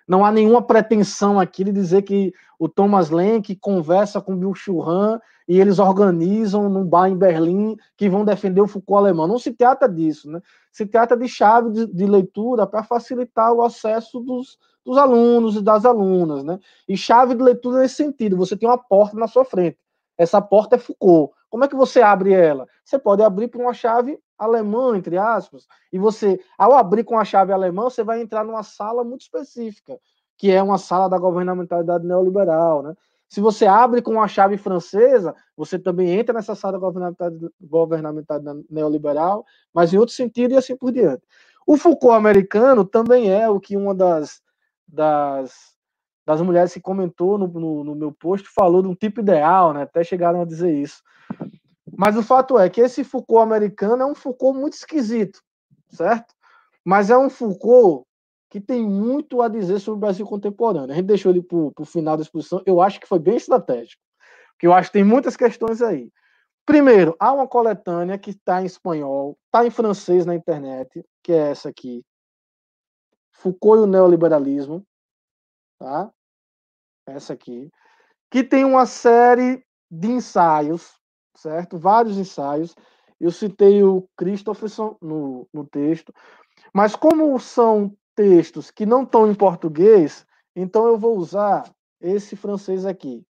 Não 0.07 0.25
há 0.25 0.31
nenhuma 0.31 0.63
pretensão 0.63 1.41
aqui 1.41 1.65
de 1.65 1.73
dizer 1.73 2.03
que 2.03 2.33
o 2.59 2.69
Thomas 2.69 3.11
Lenk 3.11 3.57
conversa 3.57 4.21
com 4.21 4.37
Bill 4.37 4.55
Churran 4.55 5.19
e 5.49 5.59
eles 5.59 5.79
organizam 5.81 6.69
num 6.69 6.85
bar 6.85 7.09
em 7.09 7.17
Berlim 7.17 7.77
que 7.97 8.09
vão 8.09 8.25
defender 8.25 8.61
o 8.61 8.69
Foucault 8.69 9.01
alemão. 9.01 9.27
Não 9.27 9.39
se 9.39 9.53
trata 9.53 9.89
disso, 9.89 10.31
né? 10.31 10.41
Se 10.71 10.87
trata 10.87 11.17
de 11.17 11.27
chave 11.29 11.71
de, 11.71 11.87
de 11.87 12.07
leitura 12.07 12.67
para 12.67 12.85
facilitar 12.85 13.53
o 13.53 13.63
acesso 13.63 14.21
dos, 14.21 14.59
dos 14.85 14.97
alunos 14.97 15.57
e 15.57 15.63
das 15.63 15.85
alunas, 15.85 16.45
né? 16.45 16.59
E 16.89 16.97
chave 16.97 17.35
de 17.35 17.43
leitura 17.43 17.81
nesse 17.81 17.97
sentido, 17.97 18.37
você 18.37 18.57
tem 18.57 18.69
uma 18.69 18.79
porta 18.79 19.17
na 19.17 19.27
sua 19.27 19.45
frente. 19.45 19.79
Essa 20.17 20.41
porta 20.41 20.77
é 20.77 20.79
Foucault. 20.79 21.36
Como 21.51 21.65
é 21.65 21.69
que 21.69 21.77
você 21.77 22.01
abre 22.01 22.33
ela? 22.33 22.67
Você 22.85 22.99
pode 22.99 23.23
abrir 23.23 23.49
por 23.49 23.61
uma 23.61 23.73
chave 23.73 24.19
alemã, 24.39 24.97
entre 24.97 25.17
aspas, 25.17 25.67
e 25.93 25.99
você, 25.99 26.39
ao 26.59 26.75
abrir 26.75 27.05
com 27.05 27.19
a 27.19 27.25
chave 27.25 27.53
alemã, 27.53 27.85
você 27.85 28.05
vai 28.05 28.21
entrar 28.21 28.45
numa 28.45 28.63
sala 28.63 29.03
muito 29.03 29.23
específica, 29.23 29.99
que 30.37 30.51
é 30.51 30.63
uma 30.63 30.79
sala 30.79 31.09
da 31.09 31.19
governamentalidade 31.19 32.07
neoliberal, 32.07 32.83
né? 32.83 32.95
Se 33.29 33.41
você 33.41 33.67
abre 33.67 34.01
com 34.03 34.23
a 34.23 34.29
chave 34.29 34.57
francesa, 34.57 35.35
você 35.57 35.79
também 35.79 36.11
entra 36.11 36.33
nessa 36.33 36.55
sala 36.55 36.79
da 36.79 37.31
governamentalidade 37.61 38.65
neoliberal, 38.71 39.45
mas 39.75 39.93
em 39.93 39.99
outro 39.99 40.15
sentido 40.15 40.53
e 40.53 40.57
assim 40.57 40.77
por 40.77 40.93
diante. 40.93 41.23
O 41.67 41.77
Foucault 41.77 42.15
americano 42.15 42.85
também 42.85 43.33
é 43.33 43.49
o 43.49 43.59
que 43.59 43.77
uma 43.77 43.95
das, 43.95 44.41
das, 44.87 45.76
das 46.27 46.43
mulheres 46.43 46.73
que 46.75 46.81
comentou 46.81 47.39
no, 47.39 47.47
no, 47.47 47.85
no 47.85 47.95
meu 47.95 48.13
post 48.13 48.49
falou 48.49 48.83
de 48.83 48.89
um 48.89 48.95
tipo 48.95 49.21
ideal, 49.21 49.73
né? 49.73 49.83
Até 49.83 50.03
chegaram 50.03 50.43
a 50.43 50.45
dizer 50.45 50.75
isso. 50.75 51.03
Mas 51.97 52.17
o 52.17 52.23
fato 52.23 52.59
é 52.59 52.69
que 52.69 52.81
esse 52.81 53.05
Foucault 53.05 53.43
americano 53.43 54.03
é 54.03 54.07
um 54.07 54.15
Foucault 54.15 54.59
muito 54.59 54.75
esquisito, 54.75 55.41
certo? 55.89 56.35
Mas 56.85 57.09
é 57.11 57.17
um 57.17 57.31
Foucault 57.31 58.07
que 58.51 58.61
tem 58.61 58.83
muito 58.83 59.41
a 59.41 59.49
dizer 59.49 59.79
sobre 59.79 59.99
o 59.99 60.01
Brasil 60.01 60.27
contemporâneo. 60.27 60.93
A 60.93 60.95
gente 60.95 61.07
deixou 61.07 61.31
ele 61.31 61.43
para 61.43 61.57
o 61.57 61.85
final 61.85 62.17
da 62.17 62.23
exposição, 62.23 62.63
eu 62.67 62.81
acho 62.81 63.01
que 63.01 63.07
foi 63.07 63.19
bem 63.19 63.37
estratégico, 63.37 64.03
porque 64.53 64.67
eu 64.67 64.73
acho 64.73 64.89
que 64.91 64.95
tem 64.95 65.05
muitas 65.05 65.37
questões 65.37 65.81
aí. 65.81 66.11
Primeiro, 66.65 67.15
há 67.21 67.33
uma 67.33 67.47
coletânea 67.47 68.19
que 68.19 68.31
está 68.31 68.61
em 68.61 68.67
espanhol, 68.67 69.39
está 69.47 69.65
em 69.65 69.71
francês 69.71 70.27
na 70.27 70.35
internet, 70.35 71.05
que 71.23 71.33
é 71.33 71.51
essa 71.51 71.69
aqui. 71.69 72.05
Foucault 73.33 73.81
e 73.81 73.85
o 73.85 73.87
neoliberalismo, 73.87 74.85
tá? 75.79 76.11
Essa 77.07 77.33
aqui, 77.33 77.71
que 78.31 78.43
tem 78.43 78.65
uma 78.65 78.87
série 78.87 79.65
de 79.91 80.09
ensaios 80.09 80.97
certo? 81.37 81.79
Vários 81.79 82.19
ensaios. 82.19 82.75
Eu 83.21 83.31
citei 83.31 83.83
o 83.83 84.09
Christopherson 84.17 84.97
no, 85.01 85.49
no 85.53 85.65
texto, 85.67 86.13
mas 86.73 86.97
como 86.97 87.39
são 87.39 87.95
textos 88.15 88.71
que 88.71 88.85
não 88.85 89.05
estão 89.05 89.31
em 89.31 89.35
português, 89.35 90.27
então 90.55 90.87
eu 90.87 90.99
vou 90.99 91.17
usar 91.17 91.71
esse 92.01 92.37
francês 92.37 92.85
aqui, 92.85 93.25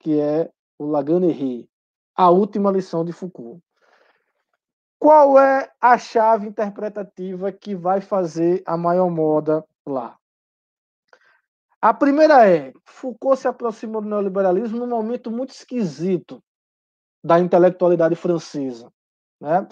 que 0.00 0.18
é 0.18 0.50
o 0.78 0.86
Laganerie, 0.86 1.68
a 2.14 2.30
última 2.30 2.70
lição 2.70 3.04
de 3.04 3.12
Foucault. 3.12 3.62
Qual 4.98 5.38
é 5.38 5.70
a 5.80 5.96
chave 5.96 6.48
interpretativa 6.48 7.52
que 7.52 7.74
vai 7.74 8.00
fazer 8.00 8.62
a 8.66 8.76
maior 8.76 9.08
moda 9.08 9.64
lá? 9.86 10.17
A 11.80 11.94
primeira 11.94 12.48
é: 12.48 12.72
Foucault 12.84 13.40
se 13.40 13.48
aproximou 13.48 14.02
do 14.02 14.08
neoliberalismo 14.08 14.78
num 14.78 14.88
momento 14.88 15.30
muito 15.30 15.50
esquisito 15.50 16.42
da 17.22 17.38
intelectualidade 17.38 18.16
francesa, 18.16 18.90
né? 19.40 19.66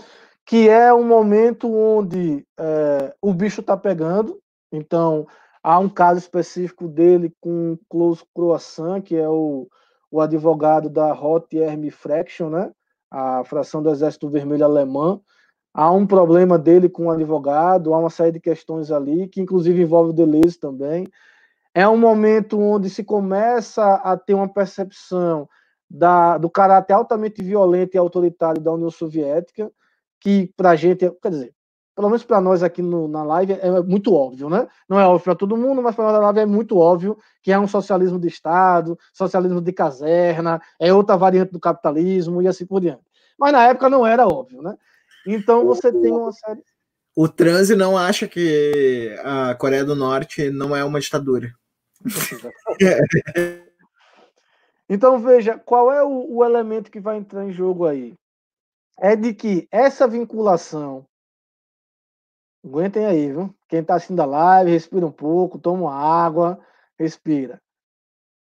que 0.44 0.68
é 0.68 0.94
um 0.94 1.04
momento 1.04 1.72
onde 1.72 2.46
é, 2.58 3.14
o 3.20 3.34
bicho 3.34 3.60
está 3.60 3.76
pegando, 3.76 4.40
então 4.70 5.26
há 5.62 5.78
um 5.78 5.88
caso 5.88 6.20
específico 6.20 6.86
dele 6.86 7.34
com 7.40 7.76
Klaus 7.90 8.24
Croissant, 8.32 9.02
que 9.02 9.16
é 9.16 9.28
o, 9.28 9.68
o 10.08 10.20
advogado 10.20 10.88
da 10.88 11.12
Rote 11.12 11.62
Army 11.62 11.90
Fraction, 11.90 12.50
né? 12.50 12.70
a 13.10 13.42
fração 13.44 13.82
do 13.82 13.90
Exército 13.90 14.28
Vermelho 14.28 14.64
Alemão, 14.64 15.20
há 15.74 15.90
um 15.90 16.06
problema 16.06 16.56
dele 16.56 16.88
com 16.88 17.06
o 17.06 17.10
advogado, 17.10 17.92
há 17.92 17.98
uma 17.98 18.10
série 18.10 18.32
de 18.32 18.40
questões 18.40 18.92
ali, 18.92 19.26
que 19.26 19.40
inclusive 19.40 19.82
envolve 19.82 20.10
o 20.10 20.12
Deleuze 20.12 20.58
também. 20.58 21.08
É 21.76 21.86
um 21.86 21.98
momento 21.98 22.58
onde 22.58 22.88
se 22.88 23.04
começa 23.04 23.96
a 23.96 24.16
ter 24.16 24.32
uma 24.32 24.48
percepção 24.48 25.46
da, 25.90 26.38
do 26.38 26.48
caráter 26.48 26.94
altamente 26.94 27.42
violento 27.42 27.94
e 27.94 27.98
autoritário 27.98 28.62
da 28.62 28.72
União 28.72 28.90
Soviética, 28.90 29.70
que 30.18 30.50
para 30.56 30.70
a 30.70 30.74
gente, 30.74 31.06
quer 31.22 31.28
dizer, 31.28 31.54
pelo 31.94 32.08
menos 32.08 32.24
para 32.24 32.40
nós 32.40 32.62
aqui 32.62 32.80
no, 32.80 33.06
na 33.06 33.22
live, 33.24 33.58
é 33.60 33.82
muito 33.82 34.14
óbvio, 34.14 34.48
né? 34.48 34.66
Não 34.88 34.98
é 34.98 35.04
óbvio 35.04 35.24
para 35.24 35.34
todo 35.34 35.54
mundo, 35.54 35.82
mas 35.82 35.94
para 35.94 36.06
nós 36.06 36.14
na 36.14 36.20
live 36.20 36.40
é 36.40 36.46
muito 36.46 36.78
óbvio 36.78 37.18
que 37.42 37.52
é 37.52 37.58
um 37.58 37.68
socialismo 37.68 38.18
de 38.18 38.28
Estado, 38.28 38.98
socialismo 39.12 39.60
de 39.60 39.70
caserna, 39.70 40.58
é 40.80 40.94
outra 40.94 41.14
variante 41.14 41.52
do 41.52 41.60
capitalismo 41.60 42.40
e 42.40 42.48
assim 42.48 42.64
por 42.64 42.80
diante. 42.80 43.04
Mas 43.38 43.52
na 43.52 43.66
época 43.66 43.90
não 43.90 44.06
era 44.06 44.26
óbvio, 44.26 44.62
né? 44.62 44.74
Então 45.26 45.66
você 45.66 45.92
tem 45.92 46.10
uma 46.10 46.32
série. 46.32 46.62
O 47.14 47.28
transe 47.28 47.76
não 47.76 47.98
acha 47.98 48.26
que 48.26 49.14
a 49.22 49.54
Coreia 49.56 49.84
do 49.84 49.94
Norte 49.94 50.48
não 50.48 50.74
é 50.74 50.82
uma 50.82 51.00
ditadura. 51.00 51.52
Então 54.88 55.18
veja, 55.18 55.58
qual 55.58 55.90
é 55.90 56.00
o, 56.04 56.36
o 56.36 56.44
elemento 56.44 56.92
que 56.92 57.00
vai 57.00 57.16
entrar 57.16 57.44
em 57.44 57.50
jogo 57.50 57.86
aí? 57.86 58.14
É 58.96 59.16
de 59.16 59.34
que 59.34 59.66
essa 59.68 60.06
vinculação 60.06 61.04
Aguentem 62.66 63.06
aí, 63.06 63.30
viu? 63.30 63.54
Quem 63.68 63.78
está 63.78 63.94
assistindo 63.94 64.20
a 64.20 64.26
live, 64.26 64.72
respira 64.72 65.06
um 65.06 65.12
pouco, 65.12 65.56
toma 65.56 65.94
água, 65.94 66.58
respira. 66.98 67.62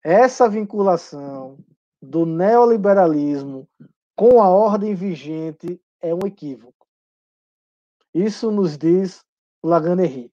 Essa 0.03 0.49
vinculação 0.49 1.59
do 2.01 2.25
neoliberalismo 2.25 3.69
com 4.15 4.41
a 4.41 4.49
ordem 4.49 4.95
vigente 4.95 5.79
é 6.01 6.11
um 6.13 6.25
equívoco. 6.25 6.87
Isso 8.11 8.49
nos 8.49 8.75
diz 8.75 9.23
Laganery. 9.63 10.31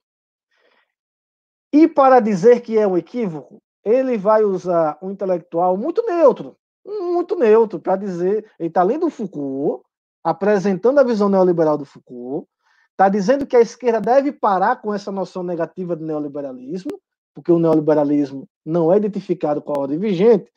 E 1.72 1.88
para 1.88 2.20
dizer 2.20 2.60
que 2.60 2.78
é 2.78 2.86
um 2.86 2.96
equívoco, 2.96 3.62
ele 3.84 4.18
vai 4.18 4.44
usar 4.44 4.98
um 5.02 5.10
intelectual 5.10 5.76
muito 5.76 6.04
neutro, 6.06 6.56
muito 6.84 7.36
neutro, 7.36 7.80
para 7.80 7.96
dizer, 7.96 8.50
ele 8.58 8.68
está 8.68 8.82
lendo 8.82 9.10
Foucault, 9.10 9.84
apresentando 10.22 11.00
a 11.00 11.04
visão 11.04 11.28
neoliberal 11.28 11.78
do 11.78 11.84
Foucault, 11.84 12.46
Está 12.92 13.08
dizendo 13.08 13.46
que 13.46 13.56
a 13.56 13.60
esquerda 13.60 14.00
deve 14.00 14.32
parar 14.32 14.76
com 14.76 14.92
essa 14.94 15.10
noção 15.10 15.42
negativa 15.42 15.96
do 15.96 16.04
neoliberalismo, 16.04 17.00
porque 17.34 17.50
o 17.50 17.58
neoliberalismo 17.58 18.46
não 18.64 18.92
é 18.92 18.98
identificado 18.98 19.62
com 19.62 19.72
a 19.72 19.80
ordem 19.80 19.98
vigente. 19.98 20.52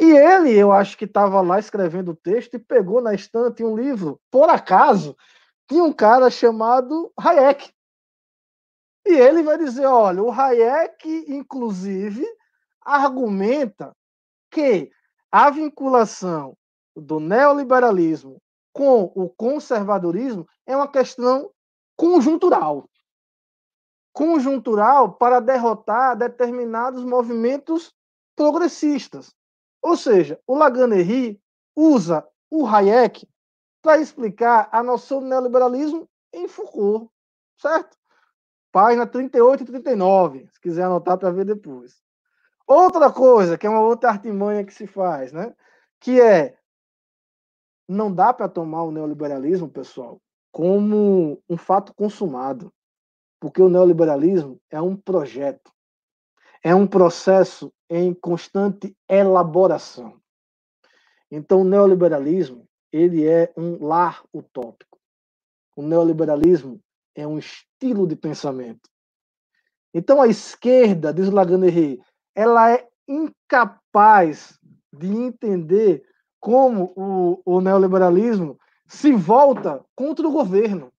E 0.00 0.04
ele, 0.04 0.50
eu 0.50 0.72
acho 0.72 0.96
que 0.96 1.04
estava 1.04 1.40
lá 1.42 1.58
escrevendo 1.58 2.12
o 2.12 2.16
texto 2.16 2.54
e 2.54 2.58
pegou 2.58 3.02
na 3.02 3.14
estante 3.14 3.62
um 3.62 3.76
livro, 3.76 4.18
por 4.30 4.48
acaso, 4.48 5.14
tinha 5.68 5.84
um 5.84 5.92
cara 5.92 6.30
chamado 6.30 7.12
Hayek. 7.16 7.70
E 9.06 9.12
ele 9.12 9.42
vai 9.42 9.58
dizer: 9.58 9.86
olha, 9.86 10.22
o 10.22 10.30
Hayek, 10.30 11.26
inclusive, 11.28 12.26
argumenta 12.82 13.94
que 14.50 14.90
a 15.30 15.50
vinculação 15.50 16.56
do 16.96 17.20
neoliberalismo 17.20 18.40
com 18.72 19.04
o 19.14 19.28
conservadorismo 19.28 20.46
é 20.66 20.76
uma 20.76 20.88
questão 20.88 21.50
conjuntural. 21.96 22.88
Conjuntural 24.12 25.14
para 25.14 25.40
derrotar 25.40 26.16
determinados 26.16 27.04
movimentos 27.04 27.94
progressistas. 28.34 29.34
Ou 29.82 29.96
seja, 29.96 30.40
o 30.46 30.56
Laganeri 30.56 31.40
usa 31.76 32.26
o 32.50 32.66
Hayek 32.66 33.26
para 33.82 34.00
explicar 34.00 34.68
a 34.72 34.82
noção 34.82 35.20
do 35.20 35.26
neoliberalismo 35.26 36.08
em 36.32 36.46
Foucault, 36.48 37.10
certo? 37.56 37.96
Página 38.72 39.06
38 39.06 39.62
e 39.62 39.66
39, 39.66 40.48
se 40.52 40.60
quiser 40.60 40.84
anotar 40.84 41.18
para 41.18 41.30
ver 41.30 41.44
depois. 41.44 42.00
Outra 42.66 43.12
coisa, 43.12 43.58
que 43.58 43.66
é 43.66 43.70
uma 43.70 43.80
outra 43.80 44.10
artimanha 44.10 44.64
que 44.64 44.72
se 44.72 44.86
faz, 44.86 45.32
né? 45.32 45.54
Que 45.98 46.20
é 46.20 46.56
não 47.88 48.14
dá 48.14 48.32
para 48.32 48.48
tomar 48.48 48.84
o 48.84 48.92
neoliberalismo, 48.92 49.68
pessoal, 49.68 50.22
como 50.52 51.42
um 51.48 51.56
fato 51.56 51.92
consumado, 51.92 52.72
porque 53.40 53.60
o 53.60 53.68
neoliberalismo 53.68 54.60
é 54.70 54.80
um 54.80 54.96
projeto, 54.96 55.72
é 56.62 56.72
um 56.72 56.86
processo 56.86 57.72
em 57.88 58.14
constante 58.14 58.96
elaboração. 59.08 60.20
Então, 61.28 61.62
o 61.62 61.64
neoliberalismo 61.64 62.68
ele 62.92 63.26
é 63.26 63.52
um 63.56 63.84
lar 63.84 64.22
utópico. 64.32 64.98
O 65.76 65.82
neoliberalismo 65.82 66.80
é 67.20 67.26
um 67.26 67.38
estilo 67.38 68.06
de 68.06 68.16
pensamento. 68.16 68.88
Então, 69.92 70.22
a 70.22 70.28
esquerda, 70.28 71.12
diz 71.12 71.30
Laganeri, 71.30 72.00
ela 72.34 72.70
é 72.70 72.86
incapaz 73.08 74.58
de 74.92 75.08
entender 75.08 76.02
como 76.38 76.92
o, 76.96 77.42
o 77.44 77.60
neoliberalismo 77.60 78.58
se 78.86 79.12
volta 79.12 79.84
contra 79.94 80.26
o 80.26 80.32
governo, 80.32 80.92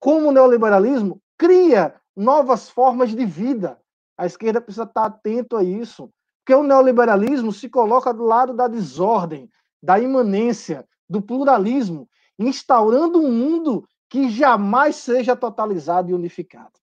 como 0.00 0.28
o 0.28 0.32
neoliberalismo 0.32 1.20
cria 1.38 1.94
novas 2.16 2.68
formas 2.68 3.10
de 3.10 3.24
vida. 3.24 3.78
A 4.16 4.26
esquerda 4.26 4.60
precisa 4.60 4.84
estar 4.84 5.06
atento 5.06 5.56
a 5.56 5.62
isso, 5.62 6.10
porque 6.40 6.54
o 6.54 6.62
neoliberalismo 6.62 7.52
se 7.52 7.68
coloca 7.68 8.12
do 8.12 8.24
lado 8.24 8.54
da 8.54 8.68
desordem, 8.68 9.48
da 9.82 9.98
imanência, 9.98 10.86
do 11.08 11.22
pluralismo, 11.22 12.08
instaurando 12.38 13.20
um 13.20 13.30
mundo 13.30 13.86
que 14.14 14.30
jamais 14.30 14.94
seja 14.94 15.34
totalizado 15.34 16.08
e 16.08 16.14
unificado, 16.14 16.78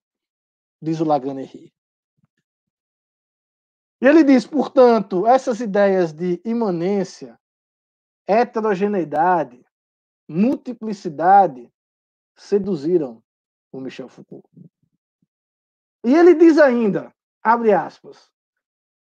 diz 0.81 0.99
o 0.99 1.05
Lagan 1.05 1.39
Henry. 1.39 1.73
E 4.01 4.05
ele 4.05 4.21
diz, 4.21 4.45
portanto, 4.45 5.25
essas 5.25 5.61
ideias 5.61 6.11
de 6.11 6.41
imanência, 6.43 7.39
heterogeneidade, 8.27 9.65
multiplicidade 10.27 11.71
seduziram 12.35 13.23
o 13.71 13.79
Michel 13.79 14.09
Foucault. 14.09 14.45
E 16.03 16.13
ele 16.13 16.35
diz 16.35 16.57
ainda, 16.57 17.15
abre 17.41 17.71
aspas, 17.71 18.29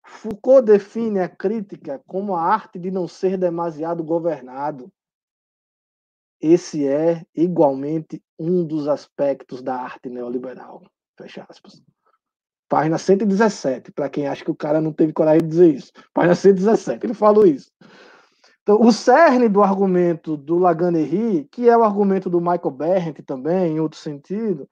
Foucault 0.07 0.65
define 0.65 1.19
a 1.19 1.29
crítica 1.29 2.01
como 2.07 2.37
a 2.37 2.43
arte 2.45 2.79
de 2.79 2.93
não 2.93 3.09
ser 3.09 3.37
demasiado 3.37 4.05
governado. 4.05 4.93
Esse 6.43 6.89
é 6.89 7.25
igualmente 7.37 8.21
um 8.37 8.67
dos 8.67 8.89
aspectos 8.89 9.63
da 9.63 9.77
arte 9.77 10.09
neoliberal. 10.09 10.83
Fecha 11.17 11.47
aspas. 11.49 11.81
Página 12.69 12.99
117, 12.99 13.93
para 13.93 14.09
quem 14.09 14.27
acha 14.27 14.45
que 14.45 14.51
o 14.51 14.57
cara 14.57 14.81
não 14.81 14.93
teve 14.93 15.13
coragem 15.13 15.43
de 15.43 15.49
dizer 15.49 15.75
isso. 15.75 15.93
Página 16.13 16.35
117, 16.35 17.07
ele 17.07 17.15
falou 17.15 17.47
isso. 17.47 17.71
Então, 18.63 18.81
o 18.81 18.91
cerne 18.91 19.49
do 19.49 19.63
argumento 19.63 20.37
do 20.37 20.59
Lagan-Henry, 20.59 21.49
que 21.51 21.69
é 21.69 21.77
o 21.77 21.85
argumento 21.85 22.29
do 22.29 22.41
Michael 22.41 22.71
Berendt 22.71 23.23
também, 23.23 23.75
em 23.75 23.81
outro 23.81 23.99
sentido, 23.99 24.69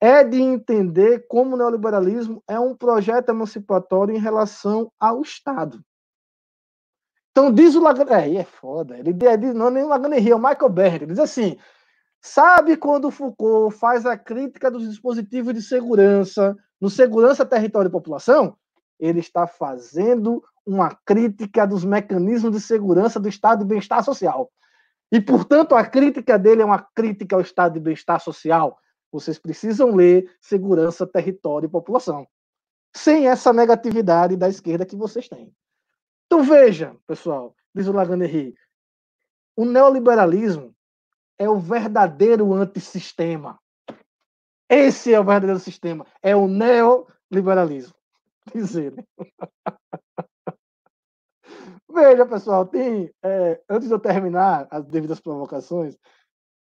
é 0.00 0.22
de 0.22 0.40
entender 0.40 1.26
como 1.28 1.54
o 1.54 1.58
neoliberalismo 1.58 2.42
é 2.48 2.58
um 2.58 2.74
projeto 2.74 3.30
emancipatório 3.30 4.14
em 4.14 4.18
relação 4.18 4.92
ao 4.98 5.20
Estado. 5.22 5.82
Então, 7.40 7.52
diz 7.54 7.74
o 7.74 7.80
Lagan... 7.80 8.04
É, 8.14 8.36
é 8.36 8.44
foda. 8.44 8.98
Ele 8.98 9.14
diz, 9.14 9.54
não 9.54 9.68
é 9.68 9.70
nem 9.70 9.82
o 9.82 9.88
Lagan-Henry, 9.88 10.30
é 10.30 10.36
o 10.36 10.38
Michael 10.38 10.68
Berendt. 10.68 11.04
Ele 11.04 11.12
diz 11.12 11.18
assim, 11.18 11.56
sabe 12.20 12.76
quando 12.76 13.10
Foucault 13.10 13.74
faz 13.74 14.04
a 14.04 14.16
crítica 14.16 14.70
dos 14.70 14.86
dispositivos 14.86 15.54
de 15.54 15.62
segurança 15.62 16.54
no 16.78 16.90
Segurança, 16.90 17.44
Território 17.46 17.88
e 17.88 17.92
População, 17.92 18.56
ele 18.98 19.20
está 19.20 19.46
fazendo 19.46 20.42
uma 20.66 20.94
crítica 21.04 21.66
dos 21.66 21.84
mecanismos 21.84 22.52
de 22.52 22.60
segurança 22.60 23.18
do 23.18 23.28
Estado 23.28 23.60
de 23.60 23.66
bem-estar 23.66 24.04
social. 24.04 24.50
E, 25.10 25.20
portanto, 25.20 25.74
a 25.74 25.84
crítica 25.84 26.38
dele 26.38 26.62
é 26.62 26.64
uma 26.64 26.86
crítica 26.94 27.36
ao 27.36 27.42
Estado 27.42 27.74
de 27.74 27.80
bem-estar 27.80 28.20
social. 28.20 28.78
Vocês 29.10 29.38
precisam 29.38 29.94
ler 29.94 30.30
Segurança, 30.40 31.06
Território 31.06 31.66
e 31.66 31.70
População. 31.70 32.26
Sem 32.94 33.28
essa 33.28 33.52
negatividade 33.52 34.36
da 34.36 34.48
esquerda 34.48 34.86
que 34.86 34.96
vocês 34.96 35.28
têm. 35.28 35.52
Então, 36.32 36.44
veja, 36.44 36.96
pessoal, 37.08 37.56
diz 37.74 37.88
o 37.88 37.92
Lagan 37.92 38.18
o 39.56 39.64
neoliberalismo 39.64 40.72
é 41.36 41.50
o 41.50 41.58
verdadeiro 41.58 42.52
antissistema. 42.54 43.58
Esse 44.68 45.12
é 45.12 45.18
o 45.18 45.24
verdadeiro 45.24 45.58
sistema. 45.58 46.06
É 46.22 46.36
o 46.36 46.46
neoliberalismo. 46.46 47.92
Dizer. 48.54 48.94
Veja, 51.92 52.24
pessoal, 52.24 52.64
tem. 52.64 53.12
É, 53.24 53.60
antes 53.68 53.88
de 53.88 53.94
eu 53.94 53.98
terminar 53.98 54.68
as 54.70 54.84
devidas 54.84 55.18
provocações, 55.18 55.98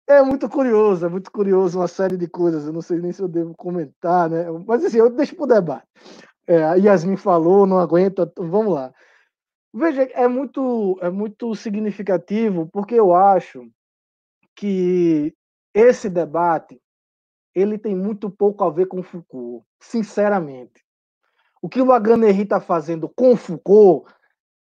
é 0.07 0.23
muito 0.23 0.49
curioso, 0.49 1.05
é 1.05 1.09
muito 1.09 1.31
curioso 1.31 1.77
uma 1.77 1.87
série 1.87 2.17
de 2.17 2.27
coisas. 2.27 2.65
Eu 2.65 2.73
não 2.73 2.81
sei 2.81 2.97
nem 2.97 3.11
se 3.11 3.21
eu 3.21 3.27
devo 3.27 3.53
comentar, 3.55 4.27
né? 4.31 4.45
Mas 4.65 4.83
assim, 4.83 4.97
eu 4.97 5.11
deixo 5.11 5.35
para 5.35 5.43
o 5.43 5.47
debate. 5.47 5.87
É, 6.47 6.63
a 6.63 6.73
Yasmin 6.73 7.17
falou, 7.17 7.67
não 7.67 7.77
aguenta, 7.77 8.33
vamos 8.35 8.73
lá. 8.73 8.91
Veja, 9.73 10.03
é 10.13 10.27
muito, 10.27 10.97
é 11.01 11.09
muito 11.09 11.53
significativo, 11.55 12.67
porque 12.71 12.95
eu 12.95 13.13
acho 13.13 13.69
que 14.55 15.33
esse 15.73 16.09
debate 16.09 16.81
ele 17.53 17.77
tem 17.77 17.95
muito 17.95 18.29
pouco 18.29 18.63
a 18.63 18.69
ver 18.69 18.87
com 18.87 19.03
Foucault, 19.03 19.65
sinceramente. 19.79 20.83
O 21.61 21.69
que 21.69 21.81
o 21.81 21.85
Laganeri 21.85 22.43
está 22.43 22.59
fazendo 22.59 23.07
com 23.09 23.35
Foucault, 23.35 24.11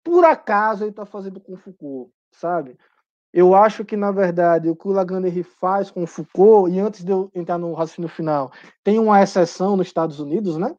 por 0.04 0.24
acaso 0.24 0.84
ele 0.84 0.92
está 0.92 1.06
fazendo 1.06 1.40
com 1.40 1.58
Foucault, 1.58 2.12
sabe? 2.32 2.78
Eu 3.34 3.56
acho 3.56 3.84
que, 3.84 3.98
na 3.98 4.12
verdade, 4.12 4.70
o 4.70 4.76
que 4.76 4.88
o 4.88 4.92
Laganeri 4.92 5.44
faz 5.44 5.90
com 5.90 6.06
Foucault, 6.06 6.72
e 6.72 6.80
antes 6.80 7.04
de 7.04 7.12
eu 7.12 7.32
entrar 7.34 7.58
no 7.58 7.74
raciocínio 7.74 8.10
final, 8.10 8.52
tem 8.84 9.00
uma 9.00 9.22
exceção 9.22 9.76
nos 9.76 9.88
Estados 9.88 10.20
Unidos, 10.20 10.58
né? 10.58 10.76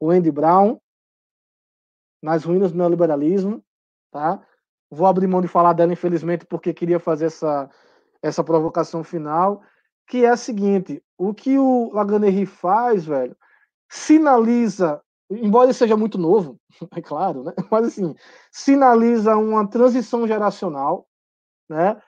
O 0.00 0.10
Andy 0.10 0.32
Brown, 0.32 0.78
nas 2.22 2.44
ruínas 2.44 2.72
do 2.72 2.78
neoliberalismo, 2.78 3.62
tá? 4.10 4.42
Vou 4.90 5.06
abrir 5.06 5.26
mão 5.26 5.40
de 5.40 5.48
falar 5.48 5.72
dela, 5.72 5.92
infelizmente, 5.92 6.46
porque 6.46 6.72
queria 6.72 7.00
fazer 7.00 7.26
essa, 7.26 7.68
essa 8.22 8.42
provocação 8.44 9.02
final 9.02 9.62
que 10.06 10.24
é 10.24 10.28
a 10.28 10.36
seguinte: 10.36 11.02
o 11.18 11.34
que 11.34 11.58
o 11.58 11.90
Laganeri 11.92 12.46
faz, 12.46 13.04
velho, 13.04 13.36
sinaliza, 13.90 15.02
embora 15.30 15.66
ele 15.66 15.74
seja 15.74 15.96
muito 15.96 16.18
novo, 16.18 16.58
é 16.96 17.02
claro, 17.02 17.44
né? 17.44 17.52
Mas 17.70 17.86
assim, 17.86 18.14
sinaliza 18.52 19.36
uma 19.36 19.68
transição 19.68 20.26
geracional, 20.26 21.06
né? 21.68 22.00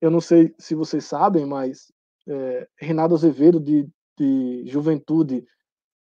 Eu 0.00 0.10
não 0.10 0.20
sei 0.20 0.54
se 0.58 0.74
vocês 0.74 1.04
sabem, 1.04 1.44
mas 1.44 1.92
é, 2.28 2.68
Renato 2.78 3.14
Azevedo 3.14 3.58
de, 3.58 3.88
de 4.16 4.64
Juventude, 4.66 5.44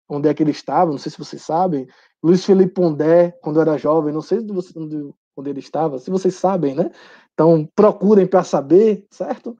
onde 0.08 0.28
é 0.28 0.34
que 0.34 0.42
ele 0.42 0.50
estava? 0.50 0.90
Não 0.90 0.98
sei 0.98 1.12
se 1.12 1.18
vocês 1.18 1.42
sabem. 1.42 1.86
Luiz 2.22 2.44
Felipe 2.44 2.74
Pondé, 2.74 3.32
quando 3.42 3.60
era 3.60 3.78
jovem, 3.78 4.12
não 4.12 4.22
sei 4.22 4.38
onde, 4.38 5.14
onde 5.36 5.50
ele 5.50 5.60
estava, 5.60 5.98
se 5.98 6.10
vocês 6.10 6.34
sabem, 6.34 6.74
né? 6.74 6.90
Então 7.34 7.68
procurem 7.74 8.26
para 8.26 8.42
saber, 8.42 9.06
certo? 9.10 9.56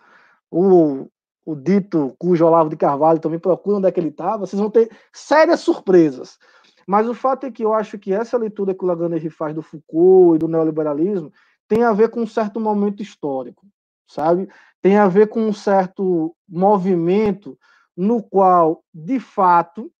O 0.51 1.09
o 1.47 1.55
dito 1.55 2.13
cujo 2.19 2.45
Olavo 2.45 2.69
de 2.69 2.77
Carvalho 2.77 3.21
também 3.21 3.39
procura 3.39 3.77
onde 3.77 3.87
é 3.87 3.93
que 3.93 4.01
ele 4.01 4.09
estava, 4.09 4.45
vocês 4.45 4.59
vão 4.61 4.69
ter 4.69 4.91
sérias 5.13 5.61
surpresas. 5.61 6.39
Mas 6.87 7.09
o 7.09 7.15
fato 7.15 7.47
é 7.47 7.51
que 7.53 7.65
eu 7.65 7.73
acho 7.73 7.99
que 7.99 8.13
essa 8.13 8.37
leitura 8.37 8.75
que 8.75 8.85
o 8.85 8.87
Laganeri 8.87 9.31
faz 9.31 9.55
do 9.55 9.63
Foucault 9.63 10.35
e 10.35 10.39
do 10.39 10.49
neoliberalismo 10.49 11.33
tem 11.69 11.85
a 11.85 11.93
ver 11.93 12.11
com 12.11 12.21
um 12.23 12.27
certo 12.27 12.59
momento 12.59 13.01
histórico. 13.01 13.65
sabe? 14.09 14.49
Tem 14.83 14.97
a 14.97 15.09
ver 15.09 15.29
com 15.29 15.41
um 15.41 15.53
certo 15.53 16.35
movimento 16.49 17.59
no 17.97 18.23
qual, 18.23 18.85
de 18.93 19.19
fato, 19.19 19.91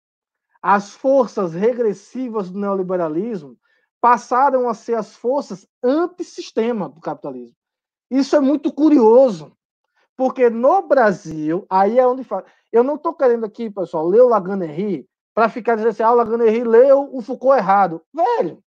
as 0.61 0.91
forças 0.91 1.53
regressivas 1.53 2.49
do 2.49 2.59
neoliberalismo 2.59 3.57
passaram 4.01 4.69
a 4.69 4.73
ser 4.73 4.95
as 4.95 5.15
forças 5.15 5.67
antissistema 5.83 6.89
do 6.89 7.01
capitalismo. 7.01 7.55
Isso 8.09 8.35
é 8.35 8.39
muito 8.39 8.71
curioso, 8.71 9.55
porque 10.15 10.49
no 10.49 10.81
Brasil, 10.87 11.65
aí 11.69 11.99
é 11.99 12.07
onde 12.07 12.23
fala. 12.23 12.45
Eu 12.71 12.83
não 12.83 12.95
estou 12.95 13.13
querendo 13.13 13.45
aqui, 13.45 13.69
pessoal, 13.69 14.07
ler 14.07 14.21
o 14.21 14.27
Laganery 14.27 15.07
para 15.33 15.49
ficar 15.49 15.75
dizendo 15.75 15.91
assim, 15.91 16.03
ah, 16.03 16.11
o 16.11 16.15
Laganery 16.15 16.63
leu 16.63 17.09
o 17.13 17.21
Foucault 17.21 17.57
errado. 17.57 18.01
Velho, 18.13 18.63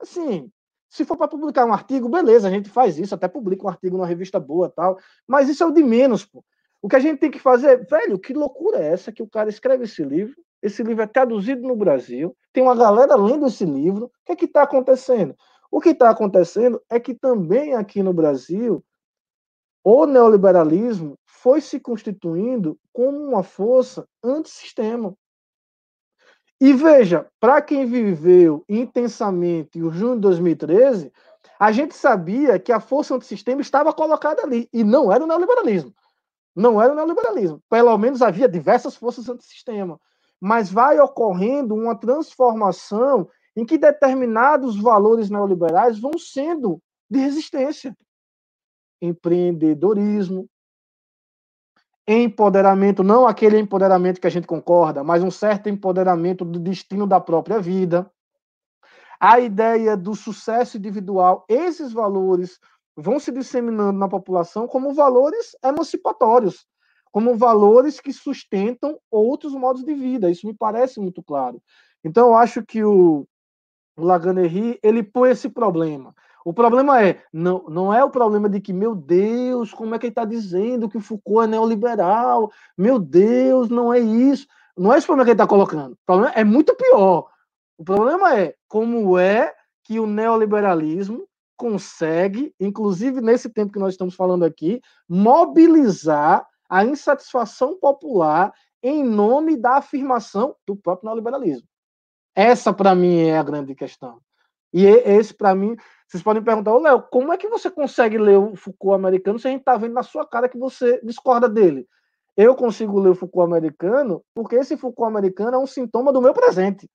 assim, 0.00 0.50
se 0.88 1.04
for 1.04 1.16
para 1.16 1.28
publicar 1.28 1.64
um 1.64 1.72
artigo, 1.72 2.08
beleza, 2.08 2.48
a 2.48 2.50
gente 2.50 2.68
faz 2.68 2.98
isso, 2.98 3.14
até 3.14 3.28
publica 3.28 3.64
um 3.64 3.68
artigo 3.68 3.96
numa 3.96 4.06
revista 4.06 4.38
boa 4.38 4.68
tal, 4.68 4.98
mas 5.26 5.48
isso 5.48 5.62
é 5.62 5.66
o 5.66 5.70
de 5.70 5.82
menos, 5.82 6.24
pô. 6.24 6.44
O 6.82 6.88
que 6.88 6.96
a 6.96 6.98
gente 6.98 7.20
tem 7.20 7.30
que 7.30 7.38
fazer, 7.38 7.86
velho, 7.86 8.18
que 8.18 8.34
loucura 8.34 8.78
é 8.78 8.92
essa 8.92 9.12
que 9.12 9.22
o 9.22 9.28
cara 9.28 9.48
escreve 9.48 9.84
esse 9.84 10.02
livro, 10.02 10.36
esse 10.62 10.82
livro 10.82 11.02
é 11.02 11.06
traduzido 11.06 11.66
no 11.66 11.74
Brasil, 11.74 12.36
tem 12.52 12.62
uma 12.62 12.76
galera 12.76 13.16
lendo 13.16 13.46
esse 13.46 13.64
livro, 13.64 14.06
o 14.06 14.10
que 14.24 14.32
é 14.32 14.36
que 14.36 14.44
está 14.44 14.62
acontecendo? 14.62 15.34
O 15.70 15.80
que 15.80 15.90
está 15.90 16.10
acontecendo 16.10 16.80
é 16.88 17.00
que 17.00 17.14
também 17.14 17.74
aqui 17.74 18.02
no 18.02 18.12
Brasil, 18.12 18.84
o 19.82 20.06
neoliberalismo 20.06 21.18
foi 21.24 21.60
se 21.60 21.80
constituindo 21.80 22.78
como 22.92 23.18
uma 23.18 23.42
força 23.42 24.06
antissistema. 24.22 25.16
E 26.60 26.72
veja, 26.72 27.26
para 27.40 27.60
quem 27.60 27.86
viveu 27.86 28.64
intensamente 28.68 29.82
o 29.82 29.90
junho 29.90 30.14
de 30.14 30.20
2013, 30.20 31.12
a 31.58 31.72
gente 31.72 31.96
sabia 31.96 32.58
que 32.58 32.70
a 32.70 32.78
força 32.78 33.14
antissistema 33.14 33.60
estava 33.60 33.92
colocada 33.92 34.42
ali, 34.42 34.68
e 34.72 34.84
não 34.84 35.12
era 35.12 35.24
o 35.24 35.26
neoliberalismo. 35.26 35.92
Não 36.54 36.80
era 36.80 36.92
o 36.92 36.94
neoliberalismo. 36.94 37.60
Pelo 37.68 37.96
menos 37.98 38.22
havia 38.22 38.48
diversas 38.48 38.94
forças 38.94 39.28
antissistema. 39.28 39.98
Mas 40.44 40.72
vai 40.72 40.98
ocorrendo 40.98 41.72
uma 41.72 41.94
transformação 41.94 43.30
em 43.54 43.64
que 43.64 43.78
determinados 43.78 44.76
valores 44.76 45.30
neoliberais 45.30 46.00
vão 46.00 46.18
sendo 46.18 46.82
de 47.08 47.20
resistência. 47.20 47.96
Empreendedorismo, 49.00 50.48
empoderamento, 52.08 53.04
não 53.04 53.24
aquele 53.24 53.56
empoderamento 53.56 54.20
que 54.20 54.26
a 54.26 54.30
gente 54.30 54.48
concorda, 54.48 55.04
mas 55.04 55.22
um 55.22 55.30
certo 55.30 55.68
empoderamento 55.68 56.44
do 56.44 56.58
destino 56.58 57.06
da 57.06 57.20
própria 57.20 57.60
vida. 57.60 58.10
A 59.20 59.38
ideia 59.38 59.96
do 59.96 60.16
sucesso 60.16 60.76
individual, 60.76 61.44
esses 61.48 61.92
valores 61.92 62.58
vão 62.96 63.20
se 63.20 63.30
disseminando 63.30 63.96
na 63.96 64.08
população 64.08 64.66
como 64.66 64.92
valores 64.92 65.56
emancipatórios, 65.62 66.66
como 67.12 67.36
valores 67.36 68.00
que 68.00 68.12
sustentam 68.12 68.98
outros 69.10 69.52
modos 69.52 69.84
de 69.84 69.94
vida. 69.94 70.30
Isso 70.30 70.46
me 70.46 70.54
parece 70.54 70.98
muito 70.98 71.22
claro. 71.22 71.62
Então, 72.02 72.28
eu 72.28 72.34
acho 72.34 72.64
que 72.64 72.82
o, 72.82 73.26
Laganery, 73.96 74.78
ele 74.82 75.02
põe 75.02 75.30
esse 75.30 75.48
problema. 75.48 76.14
O 76.44 76.52
problema 76.52 77.02
é, 77.02 77.22
não, 77.32 77.64
não 77.68 77.94
é 77.94 78.02
o 78.02 78.10
problema 78.10 78.48
de 78.48 78.60
que, 78.60 78.72
meu 78.72 78.94
Deus, 78.94 79.72
como 79.72 79.94
é 79.94 79.98
que 79.98 80.06
ele 80.06 80.10
está 80.12 80.24
dizendo 80.24 80.88
que 80.88 80.96
o 80.96 81.00
Foucault 81.00 81.46
é 81.46 81.50
neoliberal? 81.50 82.50
Meu 82.76 82.98
Deus, 82.98 83.68
não 83.68 83.92
é 83.92 84.00
isso. 84.00 84.46
Não 84.76 84.92
é 84.92 84.98
esse 84.98 85.06
problema 85.06 85.24
que 85.24 85.30
ele 85.30 85.34
está 85.34 85.46
colocando. 85.46 85.92
O 85.92 85.98
problema 86.04 86.32
é 86.34 86.42
muito 86.42 86.74
pior. 86.74 87.28
O 87.78 87.84
problema 87.84 88.36
é 88.36 88.54
como 88.66 89.18
é 89.18 89.52
que 89.84 90.00
o 90.00 90.06
neoliberalismo 90.06 91.28
consegue, 91.56 92.52
inclusive 92.58 93.20
nesse 93.20 93.48
tempo 93.48 93.72
que 93.72 93.78
nós 93.78 93.94
estamos 93.94 94.14
falando 94.14 94.44
aqui, 94.44 94.80
mobilizar 95.08 96.44
a 96.72 96.86
insatisfação 96.86 97.78
popular 97.78 98.50
em 98.82 99.04
nome 99.04 99.58
da 99.58 99.76
afirmação 99.76 100.56
do 100.66 100.74
próprio 100.74 101.04
neoliberalismo. 101.04 101.68
Essa, 102.34 102.72
para 102.72 102.94
mim, 102.94 103.18
é 103.18 103.36
a 103.36 103.42
grande 103.42 103.74
questão. 103.74 104.18
E 104.72 104.86
esse, 104.86 105.34
para 105.34 105.54
mim, 105.54 105.76
vocês 106.08 106.22
podem 106.22 106.42
perguntar, 106.42 106.72
ô 106.72 106.78
Léo, 106.78 107.02
como 107.10 107.30
é 107.30 107.36
que 107.36 107.46
você 107.46 107.70
consegue 107.70 108.16
ler 108.16 108.38
o 108.38 108.56
Foucault 108.56 108.94
americano 108.94 109.38
se 109.38 109.48
a 109.48 109.50
gente 109.50 109.60
está 109.60 109.76
vendo 109.76 109.92
na 109.92 110.02
sua 110.02 110.26
cara 110.26 110.48
que 110.48 110.56
você 110.56 110.98
discorda 111.04 111.46
dele? 111.46 111.86
Eu 112.34 112.56
consigo 112.56 112.98
ler 112.98 113.10
o 113.10 113.14
Foucault 113.14 113.52
americano 113.52 114.24
porque 114.34 114.56
esse 114.56 114.74
Foucault 114.74 115.10
americano 115.10 115.56
é 115.56 115.58
um 115.58 115.66
sintoma 115.66 116.10
do 116.10 116.22
meu 116.22 116.32
presente. 116.32 116.88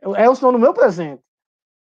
É 0.00 0.30
um 0.30 0.34
sintoma 0.36 0.52
do 0.52 0.60
meu 0.60 0.72
presente. 0.72 1.24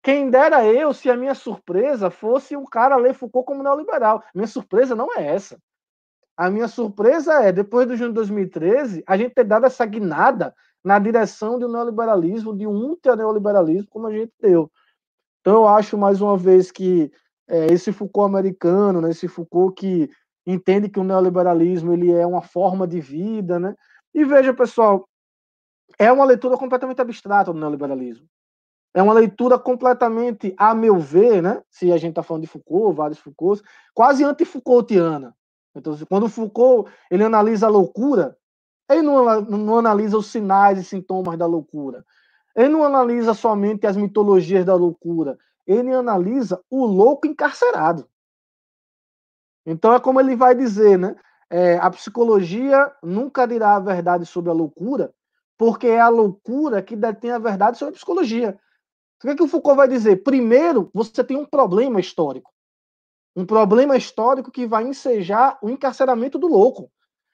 Quem 0.03 0.29
dera 0.29 0.65
eu 0.65 0.93
se 0.93 1.09
a 1.09 1.15
minha 1.15 1.33
surpresa 1.33 2.09
fosse 2.09 2.57
um 2.57 2.65
cara 2.65 2.97
ler 2.97 3.13
Foucault 3.13 3.45
como 3.45 3.63
neoliberal. 3.63 4.21
Minha 4.35 4.47
surpresa 4.47 4.93
não 4.93 5.07
é 5.15 5.25
essa. 5.25 5.57
A 6.39 6.49
minha 6.49 6.69
surpresa 6.69 7.33
é, 7.43 7.51
depois 7.51 7.85
do 7.85 7.97
junho 7.97 8.11
de 8.11 8.15
2013, 8.15 9.03
a 9.05 9.17
gente 9.17 9.35
ter 9.35 9.43
dado 9.43 9.65
essa 9.65 9.85
guinada 9.85 10.55
na 10.81 10.97
direção 10.97 11.59
de 11.59 11.65
um 11.65 11.69
neoliberalismo, 11.69 12.55
de 12.55 12.65
um 12.65 12.71
ultraneoliberalismo, 12.71 13.89
como 13.89 14.07
a 14.07 14.13
gente 14.13 14.31
deu. 14.39 14.71
Então, 15.41 15.55
eu 15.55 15.67
acho, 15.67 15.97
mais 15.97 16.21
uma 16.21 16.37
vez, 16.37 16.71
que 16.71 17.11
é, 17.45 17.65
esse 17.73 17.91
Foucault 17.91 18.29
americano, 18.29 19.01
né, 19.01 19.09
esse 19.09 19.27
Foucault 19.27 19.75
que 19.75 20.09
entende 20.47 20.87
que 20.87 20.97
o 20.97 21.03
neoliberalismo 21.03 21.91
ele 21.91 22.09
é 22.09 22.25
uma 22.25 22.41
forma 22.41 22.87
de 22.87 23.01
vida, 23.01 23.59
né? 23.59 23.75
E 24.13 24.23
veja, 24.23 24.53
pessoal, 24.53 25.09
é 25.99 26.09
uma 26.09 26.23
leitura 26.23 26.55
completamente 26.55 27.01
abstrata 27.01 27.51
do 27.51 27.59
neoliberalismo. 27.59 28.25
É 28.93 29.03
uma 29.03 29.13
leitura 29.13 29.59
completamente, 29.59 30.55
a 30.57 30.73
meu 30.73 30.99
ver, 30.99 31.43
né? 31.43 31.61
Se 31.69 31.91
a 31.91 31.97
gente 31.97 32.11
está 32.11 32.23
falando 32.23 32.43
de 32.43 32.49
Foucault, 32.49 32.95
vários 32.95 33.19
Foucaults, 33.19 33.61
quase 33.93 34.23
anti-Foucaultiana. 34.23 35.35
Então, 35.75 35.97
quando 36.09 36.29
Foucault 36.29 36.91
ele 37.09 37.23
analisa 37.23 37.67
a 37.67 37.69
loucura, 37.69 38.37
ele 38.89 39.03
não, 39.03 39.41
não 39.41 39.77
analisa 39.77 40.17
os 40.17 40.27
sinais 40.27 40.79
e 40.79 40.83
sintomas 40.83 41.37
da 41.37 41.45
loucura. 41.45 42.03
Ele 42.55 42.69
não 42.69 42.83
analisa 42.83 43.33
somente 43.33 43.85
as 43.85 43.95
mitologias 43.95 44.65
da 44.65 44.75
loucura. 44.75 45.37
Ele 45.67 45.93
analisa 45.93 46.59
o 46.69 46.85
louco 46.85 47.27
encarcerado. 47.27 48.09
Então 49.65 49.93
é 49.93 49.99
como 49.99 50.19
ele 50.19 50.35
vai 50.35 50.55
dizer, 50.55 50.97
né? 50.97 51.15
É, 51.49 51.77
a 51.77 51.89
psicologia 51.89 52.91
nunca 53.01 53.47
dirá 53.47 53.75
a 53.75 53.79
verdade 53.79 54.25
sobre 54.25 54.49
a 54.49 54.53
loucura, 54.53 55.13
porque 55.57 55.87
é 55.87 55.99
a 55.99 56.09
loucura 56.09 56.81
que 56.81 56.95
detém 56.95 57.31
a 57.31 57.39
verdade 57.39 57.77
sobre 57.77 57.93
a 57.93 57.95
psicologia. 57.95 58.59
O 59.17 59.21
que, 59.21 59.29
é 59.29 59.35
que 59.35 59.43
o 59.43 59.47
Foucault 59.47 59.77
vai 59.77 59.87
dizer? 59.87 60.23
Primeiro, 60.23 60.89
você 60.93 61.23
tem 61.23 61.37
um 61.37 61.45
problema 61.45 61.99
histórico. 61.99 62.51
Um 63.35 63.45
problema 63.45 63.95
histórico 63.95 64.51
que 64.51 64.65
vai 64.65 64.85
ensejar 64.87 65.57
o 65.61 65.69
encarceramento 65.69 66.37
do 66.37 66.47
louco. 66.47 66.91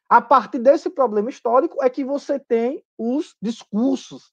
A 0.07 0.21
partir 0.21 0.59
desse 0.59 0.89
problema 0.89 1.29
histórico 1.29 1.81
é 1.83 1.89
que 1.89 2.03
você 2.03 2.39
tem 2.39 2.83
os 2.97 3.35
discursos. 3.41 4.31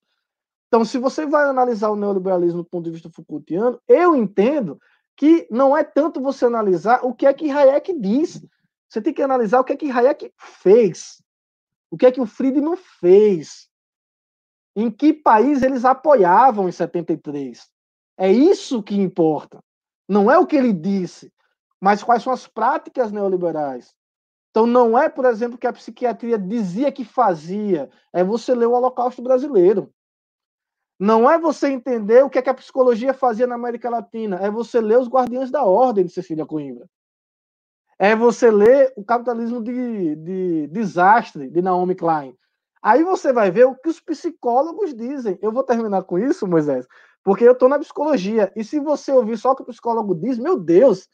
Então, 0.68 0.84
se 0.84 0.98
você 0.98 1.26
vai 1.26 1.44
analisar 1.44 1.90
o 1.90 1.96
neoliberalismo 1.96 2.62
do 2.62 2.68
ponto 2.68 2.84
de 2.84 2.90
vista 2.90 3.10
Foucaultiano, 3.10 3.80
eu 3.86 4.16
entendo 4.16 4.78
que 5.16 5.46
não 5.50 5.76
é 5.76 5.84
tanto 5.84 6.20
você 6.20 6.46
analisar 6.46 7.04
o 7.04 7.14
que 7.14 7.26
é 7.26 7.32
que 7.34 7.50
Hayek 7.50 7.98
diz. 7.98 8.42
Você 8.88 9.00
tem 9.00 9.12
que 9.12 9.22
analisar 9.22 9.60
o 9.60 9.64
que 9.64 9.72
é 9.72 9.76
que 9.76 9.90
Hayek 9.90 10.32
fez. 10.38 11.22
O 11.90 11.96
que 11.96 12.06
é 12.06 12.12
que 12.12 12.20
o 12.20 12.26
Friedman 12.26 12.76
fez. 12.76 13.68
Em 14.74 14.90
que 14.90 15.12
país 15.12 15.62
eles 15.62 15.84
apoiavam 15.84 16.68
em 16.68 16.72
73. 16.72 17.68
É 18.16 18.32
isso 18.32 18.82
que 18.82 18.94
importa. 18.94 19.62
Não 20.08 20.30
é 20.30 20.38
o 20.38 20.46
que 20.46 20.56
ele 20.56 20.72
disse, 20.72 21.30
mas 21.82 22.00
quais 22.00 22.22
são 22.22 22.32
as 22.32 22.46
práticas 22.46 23.10
neoliberais. 23.10 23.92
Então, 24.50 24.68
não 24.68 24.96
é, 24.96 25.08
por 25.08 25.24
exemplo, 25.24 25.58
que 25.58 25.66
a 25.66 25.72
psiquiatria 25.72 26.38
dizia 26.38 26.92
que 26.92 27.04
fazia, 27.04 27.90
é 28.12 28.22
você 28.22 28.54
ler 28.54 28.66
o 28.66 28.72
Holocausto 28.72 29.20
Brasileiro. 29.20 29.92
Não 30.96 31.28
é 31.28 31.36
você 31.40 31.70
entender 31.70 32.22
o 32.22 32.30
que, 32.30 32.38
é 32.38 32.42
que 32.42 32.50
a 32.50 32.54
psicologia 32.54 33.12
fazia 33.12 33.48
na 33.48 33.56
América 33.56 33.90
Latina, 33.90 34.36
é 34.36 34.48
você 34.48 34.80
ler 34.80 35.00
Os 35.00 35.08
Guardiões 35.08 35.50
da 35.50 35.64
Ordem 35.64 36.06
de 36.06 36.12
Cecília 36.12 36.46
Coimbra. 36.46 36.88
É 37.98 38.14
você 38.14 38.48
ler 38.48 38.92
O 38.94 39.04
Capitalismo 39.04 39.60
de, 39.60 40.14
de 40.14 40.66
Desastre, 40.68 41.50
de 41.50 41.60
Naomi 41.60 41.96
Klein. 41.96 42.36
Aí 42.80 43.02
você 43.02 43.32
vai 43.32 43.50
ver 43.50 43.64
o 43.64 43.74
que 43.74 43.88
os 43.88 43.98
psicólogos 43.98 44.94
dizem. 44.94 45.36
Eu 45.42 45.50
vou 45.50 45.64
terminar 45.64 46.04
com 46.04 46.16
isso, 46.16 46.46
Moisés, 46.46 46.86
porque 47.24 47.42
eu 47.42 47.52
estou 47.52 47.68
na 47.68 47.78
psicologia. 47.80 48.52
E 48.54 48.62
se 48.62 48.78
você 48.78 49.10
ouvir 49.10 49.36
só 49.36 49.50
o 49.50 49.56
que 49.56 49.62
o 49.62 49.66
psicólogo 49.66 50.14
diz, 50.14 50.38
meu 50.38 50.56
Deus, 50.56 51.08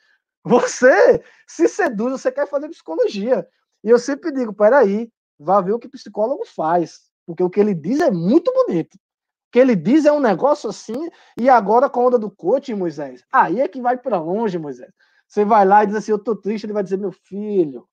você 0.48 1.22
se 1.46 1.68
seduz, 1.68 2.12
você 2.12 2.32
quer 2.32 2.48
fazer 2.48 2.68
psicologia. 2.68 3.46
E 3.84 3.90
eu 3.90 3.98
sempre 3.98 4.32
digo, 4.32 4.52
peraí, 4.52 5.12
vá 5.38 5.60
ver 5.60 5.72
o 5.72 5.78
que 5.78 5.88
psicólogo 5.88 6.44
faz. 6.46 7.08
Porque 7.26 7.42
o 7.42 7.50
que 7.50 7.60
ele 7.60 7.74
diz 7.74 8.00
é 8.00 8.10
muito 8.10 8.52
bonito. 8.52 8.94
O 8.94 9.52
que 9.52 9.58
ele 9.58 9.76
diz 9.76 10.04
é 10.04 10.12
um 10.12 10.20
negócio 10.20 10.68
assim, 10.68 11.08
e 11.38 11.48
agora 11.48 11.88
com 11.88 12.00
a 12.00 12.06
onda 12.06 12.18
do 12.18 12.30
coaching, 12.30 12.74
Moisés, 12.74 13.24
aí 13.32 13.60
é 13.60 13.68
que 13.68 13.80
vai 13.80 13.96
para 13.96 14.20
longe, 14.20 14.58
Moisés. 14.58 14.92
Você 15.26 15.44
vai 15.44 15.64
lá 15.66 15.84
e 15.84 15.86
diz 15.86 15.96
assim, 15.96 16.12
eu 16.12 16.18
tô 16.18 16.34
triste, 16.34 16.64
ele 16.64 16.72
vai 16.72 16.82
dizer, 16.82 16.98
meu 16.98 17.12
filho, 17.12 17.86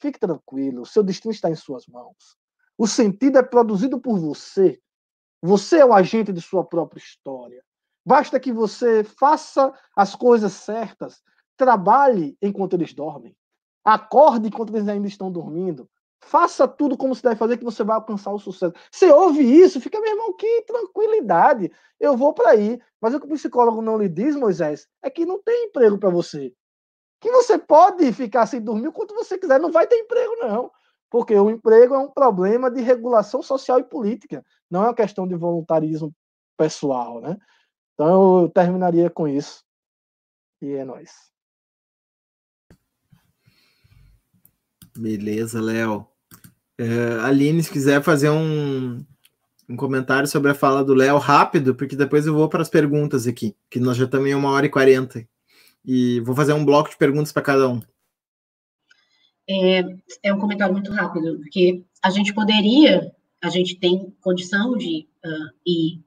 fique 0.00 0.18
tranquilo, 0.18 0.82
o 0.82 0.86
seu 0.86 1.02
destino 1.02 1.32
está 1.32 1.50
em 1.50 1.54
suas 1.54 1.86
mãos. 1.86 2.36
O 2.76 2.86
sentido 2.86 3.38
é 3.38 3.42
produzido 3.42 4.00
por 4.00 4.18
você. 4.18 4.80
Você 5.42 5.78
é 5.78 5.84
o 5.84 5.92
agente 5.92 6.32
de 6.32 6.40
sua 6.40 6.64
própria 6.64 7.00
história. 7.00 7.64
Basta 8.04 8.40
que 8.40 8.52
você 8.52 9.04
faça 9.04 9.72
as 9.94 10.14
coisas 10.14 10.52
certas, 10.52 11.20
trabalhe 11.58 12.38
enquanto 12.40 12.74
eles 12.74 12.94
dormem. 12.94 13.36
Acorde 13.84 14.48
enquanto 14.48 14.74
eles 14.74 14.88
ainda 14.88 15.08
estão 15.08 15.30
dormindo. 15.30 15.90
Faça 16.20 16.66
tudo 16.66 16.96
como 16.96 17.14
se 17.14 17.22
deve 17.22 17.36
fazer 17.36 17.58
que 17.58 17.64
você 17.64 17.84
vai 17.84 17.96
alcançar 17.96 18.32
o 18.32 18.38
sucesso. 18.38 18.74
Você 18.90 19.10
ouve 19.10 19.42
isso, 19.42 19.80
fica, 19.80 20.00
meu 20.00 20.10
irmão, 20.10 20.34
que 20.36 20.62
tranquilidade. 20.62 21.70
Eu 21.98 22.16
vou 22.16 22.32
para 22.32 22.50
aí. 22.50 22.80
Mas 23.00 23.14
o 23.14 23.20
que 23.20 23.26
o 23.26 23.30
psicólogo 23.30 23.82
não 23.82 23.98
lhe 23.98 24.08
diz, 24.08 24.36
Moisés, 24.36 24.88
é 25.02 25.10
que 25.10 25.26
não 25.26 25.42
tem 25.42 25.66
emprego 25.66 25.98
para 25.98 26.10
você. 26.10 26.52
Que 27.20 27.30
você 27.30 27.58
pode 27.58 28.12
ficar 28.12 28.46
sem 28.46 28.60
dormir 28.60 28.92
quanto 28.92 29.14
você 29.14 29.38
quiser, 29.38 29.60
não 29.60 29.72
vai 29.72 29.86
ter 29.86 29.96
emprego, 29.96 30.36
não. 30.36 30.70
Porque 31.10 31.34
o 31.34 31.50
emprego 31.50 31.94
é 31.94 31.98
um 31.98 32.10
problema 32.10 32.70
de 32.70 32.80
regulação 32.80 33.42
social 33.42 33.78
e 33.80 33.84
política, 33.84 34.44
não 34.70 34.82
é 34.84 34.88
uma 34.88 34.94
questão 34.94 35.26
de 35.26 35.34
voluntarismo 35.34 36.14
pessoal, 36.56 37.20
né? 37.20 37.36
Então 37.94 38.42
eu 38.42 38.48
terminaria 38.48 39.08
com 39.08 39.26
isso. 39.26 39.64
E 40.60 40.72
é 40.72 40.84
nóis. 40.84 41.32
Beleza, 44.98 45.60
Léo. 45.60 46.08
Uh, 46.80 47.20
Aline, 47.22 47.62
se 47.62 47.70
quiser 47.70 48.02
fazer 48.02 48.30
um, 48.30 49.04
um 49.68 49.76
comentário 49.76 50.26
sobre 50.26 50.50
a 50.50 50.54
fala 50.54 50.84
do 50.84 50.92
Léo 50.92 51.18
rápido, 51.18 51.72
porque 51.74 51.94
depois 51.94 52.26
eu 52.26 52.34
vou 52.34 52.48
para 52.48 52.62
as 52.62 52.68
perguntas 52.68 53.26
aqui, 53.26 53.54
que 53.70 53.78
nós 53.78 53.96
já 53.96 54.06
estamos 54.06 54.28
em 54.28 54.34
uma 54.34 54.50
hora 54.50 54.66
e 54.66 54.70
quarenta. 54.70 55.24
E 55.84 56.18
vou 56.20 56.34
fazer 56.34 56.52
um 56.52 56.64
bloco 56.64 56.90
de 56.90 56.96
perguntas 56.96 57.30
para 57.30 57.42
cada 57.42 57.68
um. 57.68 57.80
É, 59.48 59.84
é, 60.24 60.34
um 60.34 60.40
comentário 60.40 60.74
muito 60.74 60.90
rápido, 60.92 61.38
porque 61.38 61.84
a 62.02 62.10
gente 62.10 62.34
poderia, 62.34 63.12
a 63.42 63.48
gente 63.48 63.78
tem 63.78 64.12
condição 64.20 64.76
de 64.76 65.08
uh, 65.24 65.54
ir 65.64 66.02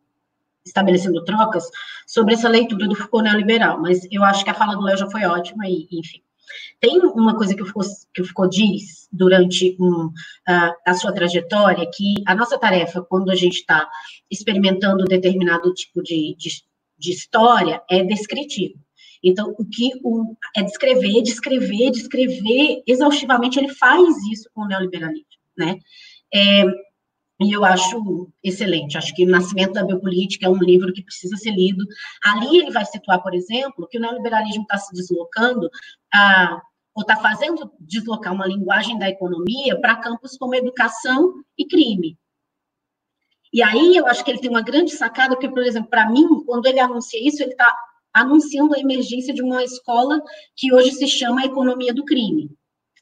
estabelecendo 0.65 1.23
trocas 1.23 1.63
sobre 2.05 2.33
essa 2.33 2.49
leitura 2.49 2.87
do 2.87 2.95
Foucault 2.95 3.23
neoliberal, 3.23 3.81
mas 3.81 4.05
eu 4.11 4.23
acho 4.23 4.43
que 4.43 4.49
a 4.49 4.53
fala 4.53 4.75
do 4.75 4.83
Léo 4.83 4.97
já 4.97 5.09
foi 5.09 5.23
ótima 5.23 5.65
e, 5.67 5.87
enfim. 5.91 6.21
Tem 6.79 6.99
uma 6.99 7.35
coisa 7.35 7.55
que 7.55 7.61
o 7.61 7.65
Foucault, 7.65 7.89
que 8.13 8.21
o 8.21 8.25
Foucault 8.25 8.55
diz 8.55 9.07
durante 9.11 9.75
um, 9.79 10.05
uh, 10.05 10.73
a 10.85 10.93
sua 10.93 11.13
trajetória, 11.13 11.89
que 11.93 12.15
a 12.25 12.35
nossa 12.35 12.57
tarefa, 12.57 13.01
quando 13.01 13.29
a 13.29 13.35
gente 13.35 13.57
está 13.57 13.87
experimentando 14.29 15.05
determinado 15.05 15.73
tipo 15.73 16.01
de, 16.01 16.35
de, 16.37 16.49
de 16.97 17.11
história, 17.11 17.81
é 17.89 18.03
descritivo. 18.03 18.79
Então, 19.23 19.53
o 19.57 19.65
que 19.65 19.91
o, 20.03 20.35
é 20.55 20.63
descrever, 20.63 21.21
descrever, 21.21 21.91
descrever 21.91 22.81
exaustivamente, 22.87 23.59
ele 23.59 23.69
faz 23.69 24.17
isso 24.31 24.49
com 24.53 24.61
o 24.61 24.67
neoliberalismo, 24.67 25.25
né? 25.55 25.77
É, 26.33 26.63
e 27.41 27.51
eu 27.53 27.65
acho 27.65 28.31
excelente. 28.43 28.97
Acho 28.97 29.13
que 29.15 29.25
O 29.25 29.29
Nascimento 29.29 29.73
da 29.73 29.83
Biopolítica 29.83 30.45
é 30.45 30.49
um 30.49 30.59
livro 30.59 30.93
que 30.93 31.03
precisa 31.03 31.35
ser 31.37 31.51
lido. 31.51 31.83
Ali 32.23 32.59
ele 32.59 32.71
vai 32.71 32.85
situar, 32.85 33.21
por 33.21 33.33
exemplo, 33.33 33.87
que 33.89 33.97
o 33.97 34.01
neoliberalismo 34.01 34.61
está 34.61 34.77
se 34.77 34.93
deslocando 34.93 35.67
ou 36.93 37.01
está 37.01 37.15
fazendo 37.15 37.71
deslocar 37.79 38.33
uma 38.33 38.45
linguagem 38.45 38.97
da 38.97 39.09
economia 39.09 39.79
para 39.79 39.95
campos 39.95 40.37
como 40.37 40.55
educação 40.55 41.33
e 41.57 41.65
crime. 41.65 42.17
E 43.53 43.61
aí 43.61 43.95
eu 43.95 44.07
acho 44.07 44.23
que 44.23 44.31
ele 44.31 44.39
tem 44.39 44.49
uma 44.49 44.61
grande 44.61 44.91
sacada, 44.91 45.35
porque, 45.35 45.49
por 45.49 45.63
exemplo, 45.63 45.89
para 45.89 46.09
mim, 46.09 46.25
quando 46.45 46.65
ele 46.67 46.79
anuncia 46.79 47.19
isso, 47.25 47.43
ele 47.43 47.51
está 47.51 47.75
anunciando 48.13 48.75
a 48.75 48.79
emergência 48.79 49.33
de 49.33 49.41
uma 49.41 49.63
escola 49.63 50.21
que 50.55 50.73
hoje 50.73 50.91
se 50.91 51.07
chama 51.07 51.45
Economia 51.45 51.93
do 51.93 52.05
Crime. 52.05 52.49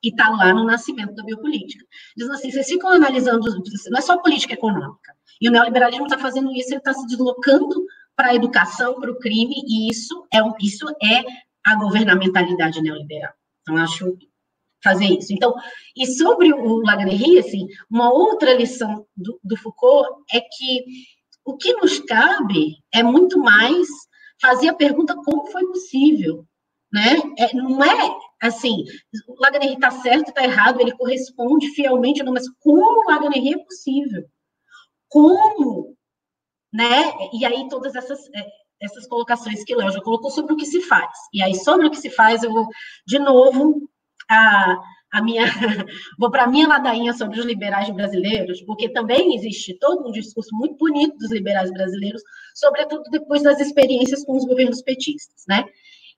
E 0.03 0.10
está 0.10 0.30
lá 0.30 0.53
no 0.53 0.64
nascimento 0.64 1.14
da 1.14 1.23
biopolítica. 1.23 1.86
Dizendo 2.15 2.34
assim, 2.34 2.52
vocês 2.52 2.68
ficam 2.68 2.90
analisando, 2.90 3.48
não 3.90 3.98
é 3.98 4.02
só 4.02 4.18
política 4.18 4.53
econômica. 4.53 5.14
E 5.41 5.49
o 5.49 5.52
neoliberalismo 5.52 6.06
está 6.06 6.18
fazendo 6.18 6.52
isso, 6.53 6.69
ele 6.69 6.77
está 6.77 6.94
se 6.94 7.06
deslocando 7.06 7.86
para 8.15 8.30
a 8.30 8.36
educação, 8.36 8.99
para 8.99 9.11
o 9.11 9.19
crime, 9.19 9.56
e 9.68 9.90
isso 9.90 10.26
é, 10.34 10.40
isso 10.61 10.88
é 11.02 11.23
a 11.69 11.75
governamentalidade 11.75 12.81
neoliberal. 12.81 13.33
Então, 13.61 13.77
acho 13.77 14.17
fazer 14.83 15.05
isso. 15.05 15.33
Então, 15.33 15.53
e 15.95 16.07
sobre 16.07 16.53
o 16.53 16.81
Lagrange, 16.81 17.39
assim, 17.39 17.67
uma 17.89 18.11
outra 18.11 18.53
lição 18.53 19.05
do, 19.15 19.39
do 19.43 19.57
Foucault 19.57 20.23
é 20.33 20.39
que 20.39 20.85
o 21.45 21.57
que 21.57 21.73
nos 21.73 21.99
cabe 21.99 22.77
é 22.93 23.03
muito 23.03 23.39
mais 23.39 23.87
fazia 24.41 24.71
a 24.71 24.75
pergunta 24.75 25.15
como 25.15 25.47
foi 25.47 25.65
possível, 25.67 26.45
né? 26.91 27.17
É, 27.37 27.53
não 27.53 27.83
é 27.83 28.17
assim, 28.41 28.85
o 29.27 29.35
Lagrange 29.41 29.73
está 29.73 29.91
certo, 29.91 30.29
está 30.29 30.43
errado, 30.43 30.79
ele 30.79 30.95
corresponde 30.95 31.69
fielmente, 31.71 32.23
não, 32.23 32.31
mas 32.31 32.47
como 32.59 33.01
o 33.01 33.11
Lagrange 33.11 33.53
é 33.53 33.57
possível? 33.57 34.23
Como? 35.09 35.97
Né? 36.71 37.13
E 37.33 37.43
aí 37.45 37.67
todas 37.67 37.95
essas, 37.95 38.19
é, 38.33 38.47
essas 38.81 39.07
colocações 39.07 39.64
que 39.64 39.76
Léo 39.76 39.91
já 39.91 40.01
colocou 40.01 40.31
sobre 40.31 40.53
o 40.53 40.57
que 40.57 40.65
se 40.65 40.81
faz. 40.81 41.11
E 41.34 41.41
aí, 41.41 41.56
sobre 41.56 41.88
o 41.88 41.91
que 41.91 41.97
se 41.97 42.10
faz, 42.10 42.43
eu 42.43 42.51
vou, 42.51 42.68
de 43.06 43.19
novo, 43.19 43.89
a, 44.30 44.77
a 45.11 45.22
minha, 45.22 45.45
vou 46.18 46.30
para 46.30 46.43
a 46.43 46.47
minha 46.47 46.68
ladainha 46.68 47.14
sobre 47.14 47.39
os 47.39 47.45
liberais 47.45 47.89
brasileiros, 47.89 48.61
porque 48.61 48.89
também 48.89 49.35
existe 49.35 49.77
todo 49.80 50.07
um 50.07 50.11
discurso 50.11 50.56
muito 50.56 50.77
bonito 50.77 51.18
dos 51.18 51.31
liberais 51.31 51.72
brasileiros, 51.72 52.22
sobretudo 52.53 53.03
depois 53.11 53.43
das 53.43 53.60
experiências 53.60 54.23
com 54.23 54.38
os 54.38 54.45
governos 54.45 54.81
petistas, 54.81 55.43
né? 55.47 55.65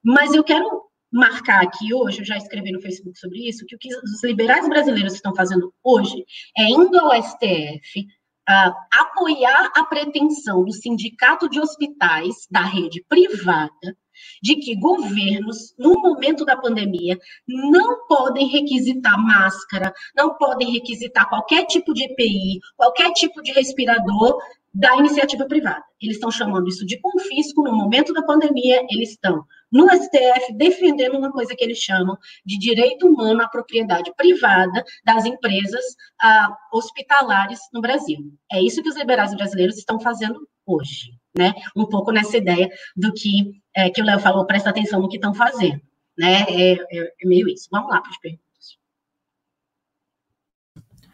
Mas 0.03 0.33
eu 0.33 0.43
quero 0.43 0.91
marcar 1.11 1.61
aqui 1.61 1.93
hoje, 1.93 2.19
eu 2.19 2.25
já 2.25 2.37
escrevi 2.37 2.71
no 2.71 2.81
Facebook 2.81 3.19
sobre 3.19 3.47
isso, 3.47 3.65
que 3.65 3.75
o 3.75 3.79
que 3.79 3.89
os 3.93 4.23
liberais 4.23 4.67
brasileiros 4.69 5.13
estão 5.13 5.35
fazendo 5.35 5.73
hoje 5.83 6.25
é 6.57 6.63
indo 6.63 6.97
ao 6.97 7.11
STF, 7.21 8.07
uh, 8.49 8.73
apoiar 8.93 9.71
a 9.75 9.85
pretensão 9.85 10.63
do 10.63 10.71
sindicato 10.71 11.49
de 11.49 11.59
hospitais 11.59 12.47
da 12.49 12.61
rede 12.61 13.03
privada 13.07 13.95
de 14.41 14.55
que 14.55 14.75
governos, 14.75 15.73
no 15.77 15.93
momento 15.99 16.45
da 16.45 16.55
pandemia, 16.55 17.17
não 17.47 18.05
podem 18.07 18.47
requisitar 18.47 19.17
máscara, 19.17 19.93
não 20.15 20.35
podem 20.35 20.71
requisitar 20.71 21.27
qualquer 21.27 21.65
tipo 21.65 21.93
de 21.93 22.03
EPI, 22.03 22.59
qualquer 22.75 23.11
tipo 23.13 23.41
de 23.41 23.51
respirador 23.51 24.37
da 24.73 24.95
iniciativa 24.97 25.45
privada. 25.45 25.83
Eles 25.99 26.15
estão 26.15 26.31
chamando 26.31 26.67
isso 26.67 26.85
de 26.85 26.99
confisco 26.99 27.63
no 27.63 27.75
momento 27.75 28.13
da 28.13 28.23
pandemia, 28.23 28.85
eles 28.89 29.11
estão 29.11 29.43
no 29.71 29.87
STF 29.89 30.53
defendendo 30.57 31.17
uma 31.17 31.31
coisa 31.31 31.55
que 31.55 31.63
eles 31.63 31.77
chamam 31.77 32.17
de 32.45 32.57
direito 32.57 33.07
humano 33.07 33.41
à 33.41 33.47
propriedade 33.47 34.11
privada 34.15 34.83
das 35.05 35.25
empresas 35.25 35.83
ah, 36.21 36.55
hospitalares 36.73 37.59
no 37.73 37.81
Brasil. 37.81 38.19
É 38.51 38.61
isso 38.61 38.83
que 38.83 38.89
os 38.89 38.97
liberais 38.97 39.33
brasileiros 39.33 39.77
estão 39.77 39.99
fazendo 39.99 40.47
hoje, 40.65 41.11
né? 41.37 41.53
Um 41.75 41.85
pouco 41.85 42.11
nessa 42.11 42.37
ideia 42.37 42.69
do 42.95 43.13
que, 43.13 43.61
é, 43.75 43.89
que 43.89 44.01
o 44.01 44.05
Léo 44.05 44.19
falou, 44.19 44.45
presta 44.45 44.69
atenção 44.69 45.01
no 45.01 45.09
que 45.09 45.17
estão 45.17 45.33
fazendo, 45.33 45.81
né? 46.17 46.45
É, 46.49 46.73
é, 46.73 47.13
é 47.21 47.27
meio 47.27 47.47
isso. 47.47 47.67
Vamos 47.71 47.89
lá 47.89 48.01
para 48.01 48.11
as 48.11 48.19
perguntas. 48.19 48.41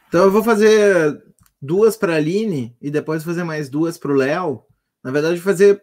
Então 0.07 0.23
eu 0.23 0.31
vou 0.31 0.43
fazer 0.43 1.21
duas 1.61 1.97
para 1.97 2.13
a 2.13 2.15
Aline 2.17 2.75
e 2.81 2.89
depois 2.89 3.23
fazer 3.23 3.43
mais 3.43 3.69
duas 3.69 3.97
para 3.97 4.11
o 4.11 4.15
Léo. 4.15 4.63
Na 5.03 5.11
verdade, 5.11 5.39
fazer 5.39 5.81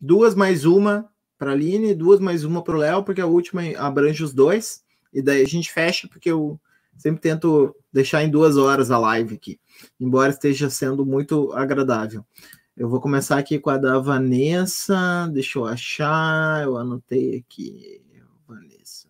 duas 0.00 0.34
mais 0.34 0.64
uma 0.64 1.10
para 1.38 1.50
a 1.50 1.54
Aline, 1.54 1.94
duas 1.94 2.20
mais 2.20 2.44
uma 2.44 2.62
para 2.62 2.74
o 2.74 2.78
Léo, 2.78 3.04
porque 3.04 3.20
a 3.20 3.26
última 3.26 3.62
abrange 3.78 4.22
os 4.22 4.32
dois. 4.32 4.84
E 5.12 5.22
daí 5.22 5.42
a 5.42 5.46
gente 5.46 5.72
fecha, 5.72 6.08
porque 6.08 6.30
eu 6.30 6.60
sempre 6.96 7.20
tento 7.20 7.74
deixar 7.92 8.22
em 8.22 8.30
duas 8.30 8.56
horas 8.56 8.90
a 8.90 8.98
live 8.98 9.34
aqui, 9.34 9.60
embora 10.00 10.30
esteja 10.30 10.70
sendo 10.70 11.04
muito 11.04 11.52
agradável. 11.52 12.24
Eu 12.76 12.88
vou 12.88 13.00
começar 13.00 13.38
aqui 13.38 13.58
com 13.58 13.70
a 13.70 13.78
da 13.78 13.98
Vanessa. 13.98 15.28
Deixa 15.32 15.58
eu 15.58 15.64
achar. 15.64 16.62
Eu 16.62 16.76
anotei 16.76 17.38
aqui. 17.38 18.02
Vanessa. 18.46 19.08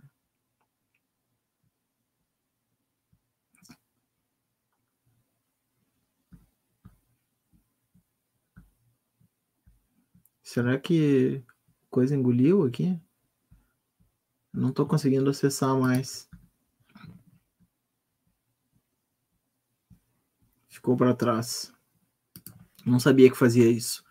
Será 10.43 10.79
que 10.79 11.45
coisa 11.97 12.15
engoliu 12.15 12.63
aqui? 12.63 13.01
Não 14.53 14.69
estou 14.69 14.87
conseguindo 14.87 15.31
acessar 15.31 15.75
mais. 15.81 16.29
Ficou 20.69 20.95
para 20.95 21.15
trás. 21.15 21.73
Não 22.85 23.01
sabia 23.01 23.31
que 23.31 23.37
fazia 23.37 23.67
isso. 23.71 24.05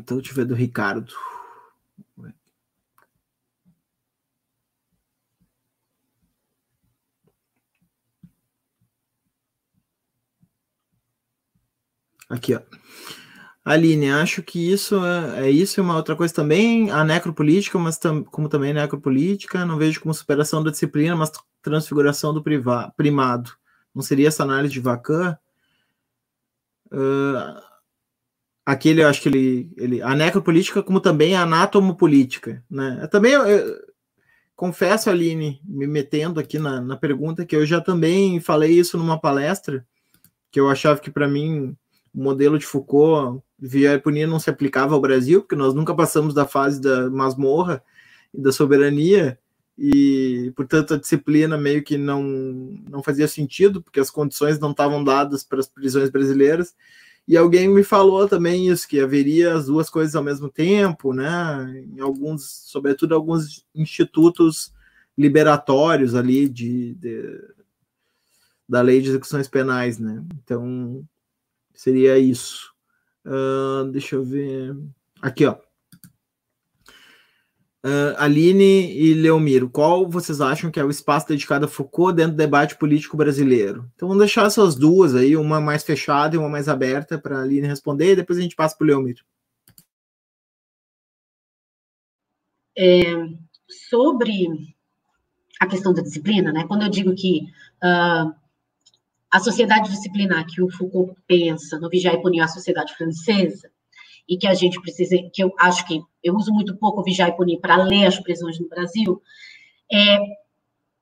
Então, 0.00 0.16
eu 0.16 0.22
ver 0.34 0.44
do 0.44 0.52
Ricardo. 0.52 1.14
Aqui, 12.28 12.56
ó. 12.56 12.62
Aline, 13.64 14.10
acho 14.10 14.42
que 14.42 14.72
isso 14.72 14.96
é, 15.04 15.46
é 15.46 15.50
isso 15.50 15.78
e 15.78 15.82
uma 15.82 15.96
outra 15.96 16.16
coisa 16.16 16.34
também, 16.34 16.90
a 16.90 17.04
necropolítica, 17.04 17.78
mas 17.78 17.96
tam, 17.96 18.24
como 18.24 18.48
também 18.48 18.74
necropolítica, 18.74 19.64
não 19.64 19.78
vejo 19.78 20.00
como 20.00 20.12
superação 20.12 20.62
da 20.62 20.70
disciplina, 20.70 21.14
mas 21.14 21.30
transfiguração 21.62 22.34
do 22.34 22.42
privado, 22.42 22.92
primado. 22.96 23.52
Não 23.94 24.02
seria 24.02 24.28
essa 24.28 24.42
análise 24.42 24.72
de 24.72 24.80
Vacan? 24.80 25.36
Uh, 26.90 27.62
aquele, 28.66 29.02
eu 29.02 29.08
acho 29.08 29.22
que 29.22 29.28
ele, 29.28 29.72
ele. 29.76 30.02
A 30.02 30.14
necropolítica, 30.14 30.82
como 30.82 31.00
também 31.00 31.36
a 31.36 31.42
anatomopolítica. 31.42 32.64
Né? 32.68 33.06
Também 33.12 33.32
eu, 33.32 33.44
confesso, 34.56 35.08
Aline, 35.08 35.60
me 35.64 35.86
metendo 35.86 36.40
aqui 36.40 36.58
na, 36.58 36.80
na 36.80 36.96
pergunta, 36.96 37.46
que 37.46 37.54
eu 37.54 37.64
já 37.64 37.80
também 37.80 38.40
falei 38.40 38.72
isso 38.72 38.98
numa 38.98 39.20
palestra, 39.20 39.86
que 40.50 40.58
eu 40.58 40.68
achava 40.68 41.00
que 41.00 41.10
para 41.10 41.28
mim 41.28 41.76
o 42.14 42.22
modelo 42.22 42.58
de 42.58 42.66
Foucault, 42.66 43.42
via 43.58 43.98
punir 43.98 44.26
não 44.26 44.38
se 44.38 44.50
aplicava 44.50 44.94
ao 44.94 45.00
Brasil, 45.00 45.40
porque 45.40 45.56
nós 45.56 45.74
nunca 45.74 45.94
passamos 45.94 46.34
da 46.34 46.46
fase 46.46 46.80
da 46.80 47.08
masmorra 47.08 47.82
e 48.34 48.40
da 48.40 48.52
soberania, 48.52 49.38
e 49.78 50.52
portanto 50.54 50.94
a 50.94 50.98
disciplina 50.98 51.56
meio 51.56 51.82
que 51.82 51.96
não, 51.96 52.22
não 52.88 53.02
fazia 53.02 53.26
sentido, 53.26 53.82
porque 53.82 54.00
as 54.00 54.10
condições 54.10 54.58
não 54.58 54.72
estavam 54.72 55.02
dadas 55.02 55.42
para 55.42 55.60
as 55.60 55.66
prisões 55.66 56.10
brasileiras. 56.10 56.74
E 57.26 57.36
alguém 57.36 57.68
me 57.68 57.84
falou 57.84 58.28
também 58.28 58.68
isso, 58.68 58.86
que 58.88 59.00
haveria 59.00 59.54
as 59.54 59.66
duas 59.66 59.88
coisas 59.88 60.14
ao 60.16 60.24
mesmo 60.24 60.48
tempo, 60.48 61.12
né? 61.14 61.84
Em 61.96 62.00
alguns, 62.00 62.42
sobretudo 62.66 63.14
alguns 63.14 63.64
institutos 63.74 64.72
liberatórios 65.16 66.14
ali 66.14 66.48
de, 66.48 66.94
de 66.94 67.40
da 68.68 68.80
lei 68.80 69.00
de 69.00 69.10
execuções 69.10 69.48
penais, 69.48 69.98
né? 69.98 70.24
Então 70.42 71.06
seria 71.74 72.18
isso. 72.18 72.72
Uh, 73.24 73.90
deixa 73.90 74.16
eu 74.16 74.24
ver. 74.24 74.76
Aqui, 75.20 75.46
ó. 75.46 75.56
Uh, 77.84 78.14
Aline 78.16 78.96
e 78.96 79.12
Leomiro, 79.12 79.68
qual 79.68 80.08
vocês 80.08 80.40
acham 80.40 80.70
que 80.70 80.78
é 80.78 80.84
o 80.84 80.90
espaço 80.90 81.26
dedicado 81.26 81.64
a 81.64 81.68
Foucault 81.68 82.14
dentro 82.14 82.32
do 82.32 82.36
debate 82.36 82.76
político 82.76 83.16
brasileiro? 83.16 83.90
Então 83.96 84.06
vamos 84.06 84.22
deixar 84.22 84.46
essas 84.46 84.76
duas 84.76 85.16
aí, 85.16 85.36
uma 85.36 85.60
mais 85.60 85.82
fechada 85.82 86.36
e 86.36 86.38
uma 86.38 86.48
mais 86.48 86.68
aberta 86.68 87.18
para 87.18 87.38
a 87.38 87.42
Aline 87.42 87.66
responder, 87.66 88.12
e 88.12 88.16
depois 88.16 88.38
a 88.38 88.42
gente 88.42 88.54
passa 88.54 88.76
para 88.76 88.84
o 88.84 88.86
Leomiro. 88.86 89.24
É, 92.78 93.02
sobre 93.88 94.46
a 95.60 95.66
questão 95.66 95.92
da 95.92 96.02
disciplina, 96.02 96.52
né? 96.52 96.64
Quando 96.68 96.82
eu 96.82 96.88
digo 96.88 97.14
que 97.16 97.48
uh, 97.82 98.32
a 99.32 99.40
sociedade 99.40 99.90
disciplinar 99.90 100.46
que 100.46 100.62
o 100.62 100.70
Foucault 100.70 101.18
pensa 101.26 101.78
no 101.78 101.88
Vigiar 101.88 102.14
e 102.14 102.22
Punir 102.22 102.42
a 102.42 102.48
sociedade 102.48 102.94
francesa, 102.94 103.70
e 104.28 104.36
que 104.36 104.46
a 104.46 104.54
gente 104.54 104.80
precisa, 104.80 105.16
que 105.32 105.42
eu 105.42 105.52
acho 105.58 105.86
que 105.86 106.00
eu 106.22 106.34
uso 106.34 106.52
muito 106.52 106.76
pouco 106.76 107.02
vigiar 107.02 107.28
e 107.28 107.36
punir 107.36 107.58
para 107.58 107.76
ler 107.76 108.06
as 108.06 108.18
prisões 108.20 108.58
no 108.58 108.68
Brasil, 108.68 109.20
é, 109.90 110.18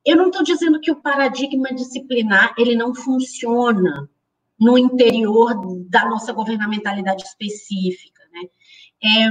eu 0.04 0.16
não 0.16 0.28
estou 0.28 0.42
dizendo 0.42 0.80
que 0.80 0.90
o 0.90 1.02
paradigma 1.02 1.74
disciplinar 1.74 2.54
ele 2.56 2.74
não 2.74 2.94
funciona 2.94 4.08
no 4.58 4.78
interior 4.78 5.54
da 5.88 6.08
nossa 6.08 6.32
governamentalidade 6.32 7.22
específica, 7.22 8.22
né? 8.32 8.48
É, 9.02 9.30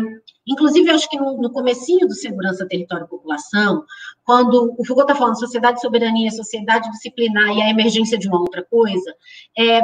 inclusive, 0.50 0.90
acho 0.90 1.10
que 1.10 1.18
no, 1.18 1.38
no 1.38 1.52
comecinho 1.52 2.08
do 2.08 2.14
Segurança, 2.14 2.68
Território 2.68 3.06
e 3.06 3.10
População, 3.10 3.84
quando 4.26 4.76
o 4.78 4.86
Foucault 4.86 5.10
está 5.10 5.16
falando 5.16 5.40
sociedade 5.40 5.82
soberania, 5.82 6.32
sociedade 6.32 6.90
disciplinar 6.92 7.50
e 7.56 7.62
a 7.62 7.70
emergência 7.70 8.18
de 8.18 8.28
uma 8.28 8.40
outra 8.40 8.66
coisa, 8.70 9.14
é, 9.58 9.82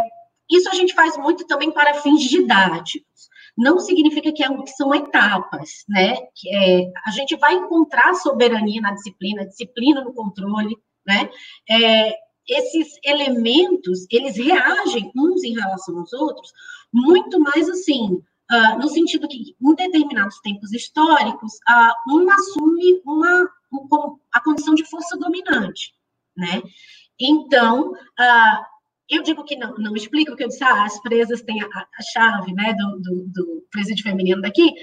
isso 0.50 0.70
a 0.70 0.76
gente 0.76 0.94
faz 0.94 1.18
muito 1.18 1.46
também 1.46 1.72
para 1.72 1.96
fins 1.96 2.22
didáticos 2.22 3.30
não 3.58 3.80
significa 3.80 4.32
que, 4.34 4.44
é, 4.44 4.48
que 4.64 4.72
são 4.72 4.94
etapas, 4.94 5.86
né? 5.88 6.16
É, 6.48 6.92
a 7.06 7.12
gente 7.12 7.38
vai 7.38 7.54
encontrar 7.54 8.14
soberania 8.16 8.82
na 8.82 8.92
disciplina, 8.92 9.46
disciplina 9.46 10.04
no 10.04 10.14
controle, 10.14 10.78
né? 11.08 11.30
É, 11.70 12.14
esses 12.48 13.00
elementos, 13.04 14.06
eles 14.12 14.38
reagem 14.38 15.12
uns 15.16 15.44
em 15.44 15.54
relação 15.54 16.00
aos 16.00 16.14
outros, 16.14 16.52
muito 16.94 17.40
mais 17.40 17.68
assim, 17.70 18.22
uh, 18.52 18.78
no 18.78 18.88
sentido 18.90 19.28
que, 19.28 19.56
em 19.62 19.76
determinados 19.76 20.40
tempos 20.40 20.72
históricos, 20.74 21.54
uh, 21.70 22.14
um 22.16 22.30
assume 22.32 23.02
uma, 23.06 23.50
um, 23.72 24.18
a 24.32 24.42
condição 24.42 24.76
de 24.76 24.86
força 24.86 25.18
dominante, 25.18 25.94
né? 26.36 26.62
Então, 27.20 27.92
uh, 27.92 28.66
eu 29.10 29.22
digo 29.22 29.44
que 29.44 29.56
não, 29.56 29.76
não 29.76 29.96
explica 29.96 30.34
o 30.34 30.36
que 30.36 30.44
eu 30.44 30.48
disse, 30.48 30.64
ah, 30.64 30.84
as 30.84 31.00
presas 31.02 31.42
têm 31.44 31.62
a, 31.62 31.68
a 31.68 32.02
chave 32.12 32.54
né, 32.54 32.74
do, 32.74 33.00
do, 33.00 33.28
do, 33.28 33.66
presídio 33.72 34.04
feminino 34.04 34.42
daqui. 34.42 34.74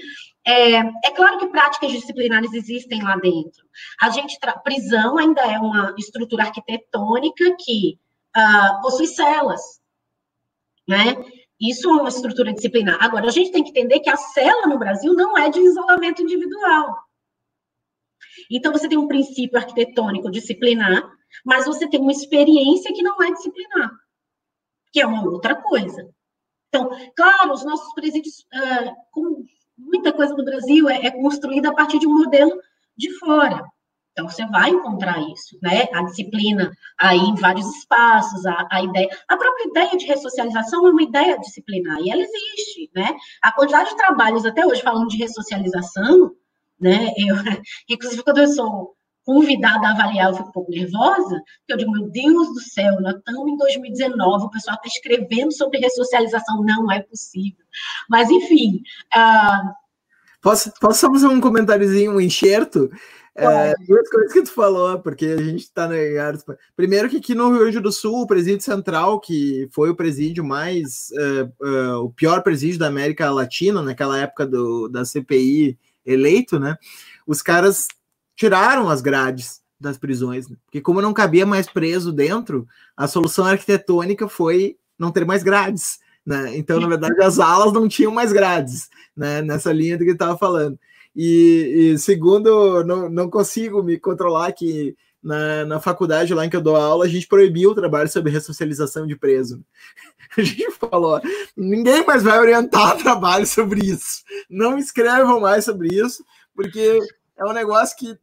É, 0.45 0.75
é, 0.77 1.11
claro 1.15 1.39
que 1.39 1.47
práticas 1.47 1.91
disciplinares 1.91 2.53
existem 2.53 3.01
lá 3.01 3.17
dentro. 3.17 3.65
A 4.01 4.09
gente, 4.09 4.37
prisão 4.63 5.17
ainda 5.17 5.41
é 5.41 5.57
uma 5.59 5.93
estrutura 5.97 6.43
arquitetônica 6.43 7.55
que 7.59 7.99
uh, 8.35 8.81
possui 8.81 9.07
celas, 9.07 9.61
né? 10.87 11.15
Isso 11.59 11.89
é 11.89 11.93
uma 11.93 12.09
estrutura 12.09 12.53
disciplinar. 12.53 12.97
Agora, 13.01 13.27
a 13.27 13.31
gente 13.31 13.51
tem 13.51 13.63
que 13.63 13.69
entender 13.69 13.99
que 13.99 14.09
a 14.09 14.17
cela 14.17 14.67
no 14.67 14.77
Brasil 14.77 15.13
não 15.13 15.37
é 15.37 15.49
de 15.49 15.59
isolamento 15.59 16.21
individual. 16.21 16.97
Então, 18.51 18.71
você 18.71 18.89
tem 18.89 18.97
um 18.97 19.07
princípio 19.07 19.57
arquitetônico 19.57 20.31
disciplinar, 20.31 21.09
mas 21.45 21.65
você 21.65 21.87
tem 21.87 21.99
uma 21.99 22.11
experiência 22.11 22.93
que 22.93 23.03
não 23.03 23.21
é 23.21 23.31
disciplinar 23.31 23.91
que 24.93 25.01
é 25.01 25.07
uma 25.07 25.27
outra 25.27 25.55
coisa. 25.55 26.07
Então, 26.69 26.89
claro, 27.15 27.51
os 27.51 27.65
nossos 27.65 27.91
presídios, 27.93 28.45
com 29.11 29.43
muita 29.75 30.13
coisa 30.13 30.35
no 30.35 30.45
Brasil, 30.45 30.87
é, 30.87 31.07
é 31.07 31.11
construída 31.11 31.69
a 31.69 31.73
partir 31.73 31.99
de 31.99 32.07
um 32.07 32.13
modelo 32.13 32.61
de 32.95 33.11
fora. 33.17 33.65
Então, 34.13 34.29
você 34.29 34.45
vai 34.45 34.69
encontrar 34.69 35.19
isso, 35.31 35.57
né? 35.61 35.87
A 35.91 36.03
disciplina 36.03 36.71
aí 36.99 37.17
em 37.17 37.35
vários 37.35 37.65
espaços, 37.77 38.45
a, 38.45 38.67
a, 38.71 38.83
ideia, 38.83 39.09
a 39.27 39.35
própria 39.35 39.67
ideia 39.67 39.97
de 39.97 40.05
ressocialização 40.05 40.87
é 40.87 40.91
uma 40.91 41.01
ideia 41.01 41.39
disciplinar, 41.39 41.99
e 41.99 42.11
ela 42.11 42.21
existe, 42.21 42.91
né? 42.95 43.15
A 43.41 43.51
quantidade 43.51 43.89
de 43.89 43.97
trabalhos 43.97 44.45
até 44.45 44.65
hoje 44.65 44.83
falando 44.83 45.07
de 45.07 45.17
ressocialização, 45.17 46.31
né? 46.79 47.11
Eu, 47.17 47.35
inclusive, 47.89 48.23
quando 48.23 48.37
eu 48.37 48.47
sou 48.47 48.95
convidada 49.25 49.87
a 49.87 49.91
avaliar, 49.91 50.29
eu 50.29 50.35
fico 50.35 50.49
um 50.49 50.51
pouco 50.51 50.71
nervosa, 50.71 51.41
porque 51.59 51.73
eu 51.73 51.77
digo, 51.77 51.91
meu 51.91 52.09
Deus 52.09 52.49
do 52.49 52.59
céu, 52.59 53.01
nós 53.01 53.15
estamos 53.15 53.51
em 53.51 53.57
2019, 53.57 54.45
o 54.45 54.49
pessoal 54.49 54.75
está 54.75 54.87
escrevendo 54.87 55.51
sobre 55.53 55.79
ressocialização, 55.79 56.61
não 56.63 56.91
é 56.91 57.01
possível. 57.01 57.65
Mas, 58.07 58.29
enfim. 58.29 58.83
Uh... 59.15 59.73
Posso, 60.41 60.71
posso 60.79 61.09
fazer 61.09 61.27
um 61.27 61.39
comentáriozinho, 61.39 62.11
um 62.11 62.21
enxerto? 62.21 62.91
É, 63.35 63.73
duas 63.87 64.07
coisas 64.09 64.31
que 64.31 64.43
tu 64.43 64.51
falou, 64.51 64.99
porque 64.99 65.25
a 65.25 65.41
gente 65.41 65.63
está 65.63 65.87
no 65.87 65.95
Primeiro 66.75 67.09
que 67.09 67.17
aqui 67.17 67.33
no 67.33 67.49
Rio 67.49 67.59
Grande 67.61 67.79
do 67.79 67.91
Sul, 67.91 68.21
o 68.21 68.27
presídio 68.27 68.61
central, 68.61 69.19
que 69.19 69.67
foi 69.71 69.89
o 69.89 69.95
presídio 69.95 70.43
mais 70.43 71.09
uh, 71.11 71.65
uh, 71.65 72.03
o 72.03 72.11
pior 72.11 72.43
presídio 72.43 72.79
da 72.79 72.87
América 72.87 73.31
Latina, 73.31 73.81
naquela 73.81 74.19
época 74.19 74.45
do, 74.45 74.87
da 74.87 75.03
CPI 75.03 75.79
eleito, 76.05 76.59
né? 76.59 76.77
Os 77.25 77.41
caras 77.41 77.87
tiraram 78.35 78.87
as 78.87 79.01
grades 79.01 79.61
das 79.79 79.97
prisões, 79.97 80.47
né? 80.47 80.55
porque 80.65 80.79
como 80.79 81.01
não 81.01 81.13
cabia 81.13 81.45
mais 81.45 81.67
preso 81.67 82.11
dentro, 82.11 82.67
a 82.95 83.07
solução 83.07 83.45
arquitetônica 83.45 84.29
foi 84.29 84.77
não 84.97 85.11
ter 85.11 85.25
mais 85.25 85.43
grades, 85.43 85.99
né? 86.25 86.55
Então, 86.55 86.79
na 86.79 86.87
verdade, 86.87 87.21
as 87.21 87.39
alas 87.39 87.73
não 87.73 87.87
tinham 87.87 88.11
mais 88.11 88.31
grades, 88.31 88.89
né? 89.17 89.41
Nessa 89.41 89.73
linha 89.73 89.97
do 89.97 90.05
que 90.05 90.11
estava 90.11 90.37
falando. 90.37 90.79
E, 91.15 91.93
e, 91.93 91.97
segundo, 91.97 92.83
não, 92.83 93.09
não 93.09 93.29
consigo 93.29 93.83
me 93.83 93.99
controlar 93.99 94.51
que 94.51 94.95
na, 95.23 95.63
na 95.65 95.79
faculdade 95.79 96.33
lá 96.33 96.45
em 96.45 96.49
que 96.49 96.55
eu 96.55 96.61
dou 96.61 96.75
aula, 96.75 97.05
a 97.05 97.07
gente 97.07 97.27
proibiu 97.27 97.71
o 97.71 97.75
trabalho 97.75 98.09
sobre 98.09 98.31
ressocialização 98.31 99.07
de 99.07 99.15
preso. 99.15 99.63
A 100.35 100.41
gente 100.41 100.71
falou: 100.71 101.21
ninguém 101.55 102.03
mais 102.05 102.23
vai 102.23 102.39
orientar 102.39 102.97
trabalho 102.97 103.45
sobre 103.45 103.85
isso. 103.85 104.23
Não 104.49 104.79
escrevam 104.79 105.39
mais 105.39 105.63
sobre 105.63 105.89
isso, 105.89 106.25
porque 106.55 106.99
é 107.37 107.45
um 107.45 107.53
negócio 107.53 107.95
que 107.95 108.17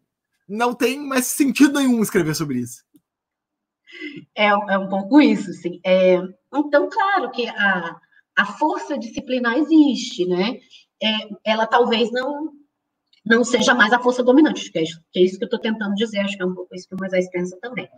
não 0.48 0.74
tem 0.74 0.98
mais 0.98 1.26
sentido 1.26 1.78
nenhum 1.78 2.02
escrever 2.02 2.34
sobre 2.34 2.58
isso. 2.58 2.84
É, 4.36 4.46
é 4.46 4.78
um 4.78 4.88
pouco 4.88 5.20
isso, 5.20 5.52
sim. 5.52 5.80
É, 5.86 6.20
então, 6.52 6.88
claro 6.90 7.30
que 7.30 7.48
a, 7.48 7.96
a 8.36 8.46
força 8.46 8.98
disciplinar 8.98 9.56
existe, 9.56 10.26
né? 10.26 10.58
É, 11.02 11.28
ela 11.44 11.66
talvez 11.66 12.10
não 12.10 12.59
não 13.24 13.44
seja 13.44 13.74
mais 13.74 13.92
a 13.92 13.98
força 13.98 14.22
dominante, 14.22 14.70
que 14.70 14.78
é 14.78 14.82
isso 14.82 15.02
que, 15.12 15.18
é 15.20 15.22
isso 15.22 15.38
que 15.38 15.44
eu 15.44 15.46
estou 15.46 15.60
tentando 15.60 15.94
dizer, 15.94 16.20
acho 16.20 16.36
que 16.36 16.42
é 16.42 16.46
um 16.46 16.54
pouco 16.54 16.74
isso 16.74 16.88
que 16.88 16.94
o 16.94 16.98
Moisés 16.98 17.30
pensa 17.30 17.56
também. 17.60 17.88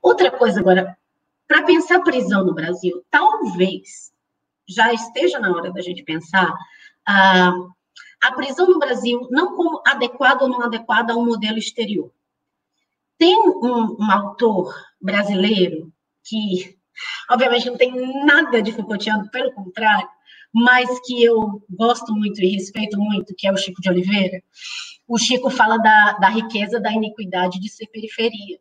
Outra 0.00 0.30
coisa 0.30 0.60
agora, 0.60 0.96
para 1.46 1.62
pensar 1.62 2.00
prisão 2.00 2.44
no 2.44 2.54
Brasil, 2.54 3.04
talvez 3.10 4.12
já 4.66 4.92
esteja 4.92 5.38
na 5.38 5.50
hora 5.52 5.72
da 5.72 5.80
gente 5.80 6.02
pensar 6.02 6.54
ah, 7.06 7.52
a 8.22 8.32
prisão 8.32 8.68
no 8.68 8.78
Brasil 8.78 9.26
não 9.30 9.56
como 9.56 9.82
adequada 9.86 10.44
ou 10.44 10.48
não 10.48 10.62
adequada 10.62 11.12
ao 11.12 11.24
modelo 11.24 11.58
exterior. 11.58 12.10
Tem 13.18 13.36
um, 13.36 13.96
um 14.00 14.10
autor 14.10 14.74
brasileiro 15.00 15.92
que, 16.24 16.78
obviamente, 17.28 17.68
não 17.68 17.76
tem 17.76 18.24
nada 18.24 18.62
de 18.62 18.72
Foucaultiano, 18.72 19.28
pelo 19.30 19.52
contrário, 19.52 20.08
mas 20.52 20.88
que 21.04 21.22
eu 21.22 21.62
gosto 21.70 22.14
muito 22.14 22.42
e 22.42 22.48
respeito 22.48 22.98
muito, 22.98 23.34
que 23.36 23.46
é 23.46 23.52
o 23.52 23.56
Chico 23.56 23.80
de 23.80 23.88
Oliveira. 23.88 24.42
O 25.08 25.18
Chico 25.18 25.50
fala 25.50 25.78
da, 25.78 26.12
da 26.12 26.28
riqueza 26.28 26.80
da 26.80 26.92
iniquidade 26.92 27.58
de 27.58 27.68
ser 27.68 27.86
periferia. 27.86 28.58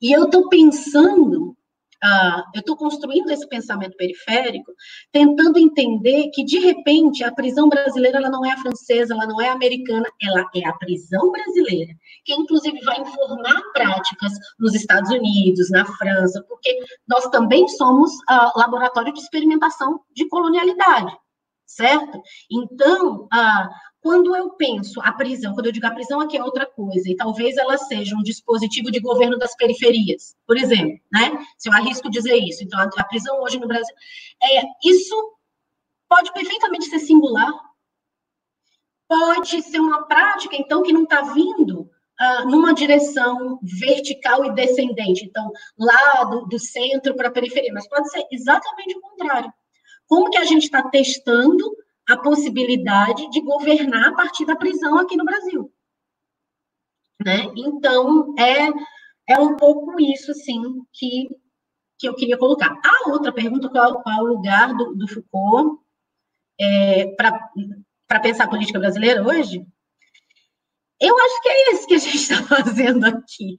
E 0.00 0.10
eu 0.10 0.24
estou 0.24 0.48
pensando 0.48 1.56
uh, 2.02 2.42
eu 2.54 2.60
estou 2.60 2.76
construindo 2.76 3.30
esse 3.30 3.48
pensamento 3.48 3.96
periférico, 3.96 4.72
tentando 5.10 5.58
entender 5.58 6.30
que, 6.30 6.44
de 6.44 6.58
repente, 6.58 7.24
a 7.24 7.32
prisão 7.32 7.68
brasileira 7.68 8.18
ela 8.18 8.30
não 8.30 8.44
é 8.44 8.52
a 8.52 8.58
francesa, 8.58 9.14
ela 9.14 9.26
não 9.26 9.40
é 9.40 9.48
a 9.48 9.52
americana, 9.52 10.06
ela 10.20 10.48
é 10.54 10.66
a 10.66 10.72
prisão 10.74 11.30
brasileira, 11.30 11.92
que 12.24 12.34
inclusive 12.34 12.80
vai 12.84 13.00
informar 13.00 13.60
práticas 13.72 14.32
nos 14.58 14.74
Estados 14.74 15.10
Unidos, 15.10 15.70
na 15.70 15.84
França, 15.84 16.44
porque 16.48 16.78
nós 17.06 17.26
também 17.28 17.68
somos 17.68 18.12
uh, 18.12 18.58
laboratório 18.58 19.12
de 19.12 19.20
experimentação 19.20 20.00
de 20.14 20.28
colonialidade 20.28 21.16
certo? 21.74 22.20
Então, 22.50 23.26
ah, 23.32 23.68
quando 24.02 24.34
eu 24.34 24.50
penso 24.50 25.00
a 25.00 25.12
prisão, 25.12 25.54
quando 25.54 25.66
eu 25.66 25.72
digo 25.72 25.86
a 25.86 25.92
prisão 25.92 26.20
aqui 26.20 26.36
é 26.36 26.42
outra 26.42 26.66
coisa, 26.66 27.08
e 27.08 27.14
talvez 27.14 27.56
ela 27.56 27.78
seja 27.78 28.16
um 28.16 28.22
dispositivo 28.22 28.90
de 28.90 28.98
governo 28.98 29.38
das 29.38 29.54
periferias, 29.54 30.36
por 30.44 30.56
exemplo, 30.56 30.98
né? 31.10 31.38
Se 31.56 31.68
eu 31.68 31.72
arrisco 31.72 32.10
dizer 32.10 32.36
isso. 32.36 32.64
Então, 32.64 32.80
a, 32.80 33.04
prisão 33.04 33.40
hoje 33.40 33.60
no 33.60 33.68
Brasil, 33.68 33.94
é, 34.42 34.62
isso 34.84 35.14
pode 36.08 36.32
perfeitamente 36.32 36.86
ser 36.86 36.98
singular, 36.98 37.52
pode 39.06 39.62
ser 39.62 39.78
uma 39.78 40.02
prática, 40.02 40.56
então, 40.56 40.82
que 40.82 40.92
não 40.92 41.04
está 41.04 41.22
vindo 41.32 41.82
uh, 41.82 42.50
numa 42.50 42.74
direção 42.74 43.60
vertical 43.62 44.44
e 44.44 44.52
descendente, 44.52 45.24
então, 45.24 45.48
lá 45.78 46.24
do, 46.24 46.46
do 46.46 46.58
centro 46.58 47.14
para 47.14 47.28
a 47.28 47.32
periferia, 47.32 47.72
mas 47.72 47.88
pode 47.88 48.10
ser 48.10 48.26
exatamente 48.32 48.96
o 48.96 49.00
contrário. 49.00 49.52
Como 50.08 50.28
que 50.28 50.38
a 50.38 50.44
gente 50.44 50.64
está 50.64 50.82
testando 50.82 51.72
a 52.12 52.18
possibilidade 52.18 53.28
de 53.30 53.40
governar 53.40 54.08
a 54.08 54.14
partir 54.14 54.44
da 54.44 54.56
prisão 54.56 54.98
aqui 54.98 55.16
no 55.16 55.24
Brasil. 55.24 55.72
Né? 57.24 57.46
Então, 57.56 58.34
é, 58.38 58.68
é 59.28 59.38
um 59.38 59.56
pouco 59.56 60.00
isso, 60.00 60.34
sim, 60.34 60.60
que, 60.92 61.28
que 61.98 62.08
eu 62.08 62.14
queria 62.14 62.36
colocar. 62.36 62.78
A 62.84 63.10
outra 63.10 63.32
pergunta, 63.32 63.68
qual, 63.68 64.02
qual 64.02 64.18
é 64.18 64.22
o 64.22 64.26
lugar 64.26 64.74
do, 64.74 64.94
do 64.94 65.08
Foucault 65.08 65.80
é, 66.60 67.06
para 67.16 68.20
pensar 68.20 68.44
a 68.44 68.50
política 68.50 68.78
brasileira 68.78 69.22
hoje? 69.26 69.66
Eu 71.00 71.18
acho 71.18 71.42
que 71.42 71.48
é 71.48 71.72
esse 71.72 71.86
que 71.86 71.94
a 71.94 71.98
gente 71.98 72.16
está 72.16 72.42
fazendo 72.46 73.04
aqui. 73.06 73.56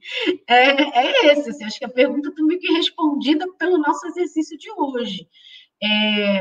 É, 0.48 1.00
é 1.00 1.32
esse. 1.32 1.50
Assim, 1.50 1.64
acho 1.64 1.78
que 1.78 1.84
a 1.84 1.90
pergunta 1.90 2.28
está 2.28 2.42
meio 2.42 2.60
que 2.60 2.72
respondida 2.72 3.46
pelo 3.58 3.78
nosso 3.78 4.06
exercício 4.06 4.56
de 4.56 4.70
hoje. 4.70 5.28
É, 5.82 6.40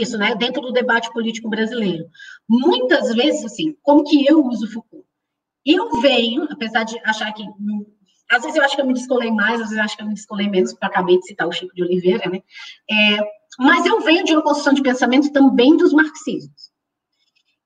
isso, 0.00 0.16
né? 0.18 0.34
Dentro 0.34 0.60
do 0.60 0.72
debate 0.72 1.12
político 1.12 1.48
brasileiro. 1.48 2.06
Muitas 2.48 3.14
vezes, 3.14 3.44
assim, 3.44 3.76
como 3.82 4.04
que 4.04 4.26
eu 4.26 4.44
uso 4.44 4.70
Foucault? 4.70 5.06
Eu 5.64 6.00
venho, 6.00 6.44
apesar 6.50 6.84
de 6.84 6.98
achar 7.04 7.32
que. 7.32 7.44
Às 8.30 8.42
vezes 8.42 8.56
eu 8.56 8.64
acho 8.64 8.74
que 8.74 8.80
eu 8.80 8.86
me 8.86 8.94
descolei 8.94 9.30
mais, 9.30 9.60
às 9.60 9.68
vezes 9.68 9.76
eu 9.76 9.84
acho 9.84 9.96
que 9.96 10.02
eu 10.02 10.06
me 10.06 10.14
descolei 10.14 10.48
menos, 10.48 10.72
porque 10.72 10.86
acabei 10.86 11.18
de 11.18 11.26
citar 11.26 11.46
o 11.46 11.52
Chico 11.52 11.74
de 11.74 11.82
Oliveira, 11.82 12.30
né? 12.30 12.40
É, 12.90 13.18
mas 13.58 13.84
eu 13.84 14.00
venho 14.00 14.24
de 14.24 14.32
uma 14.32 14.42
construção 14.42 14.72
de 14.72 14.82
pensamento 14.82 15.30
também 15.32 15.76
dos 15.76 15.92
marxismos. 15.92 16.72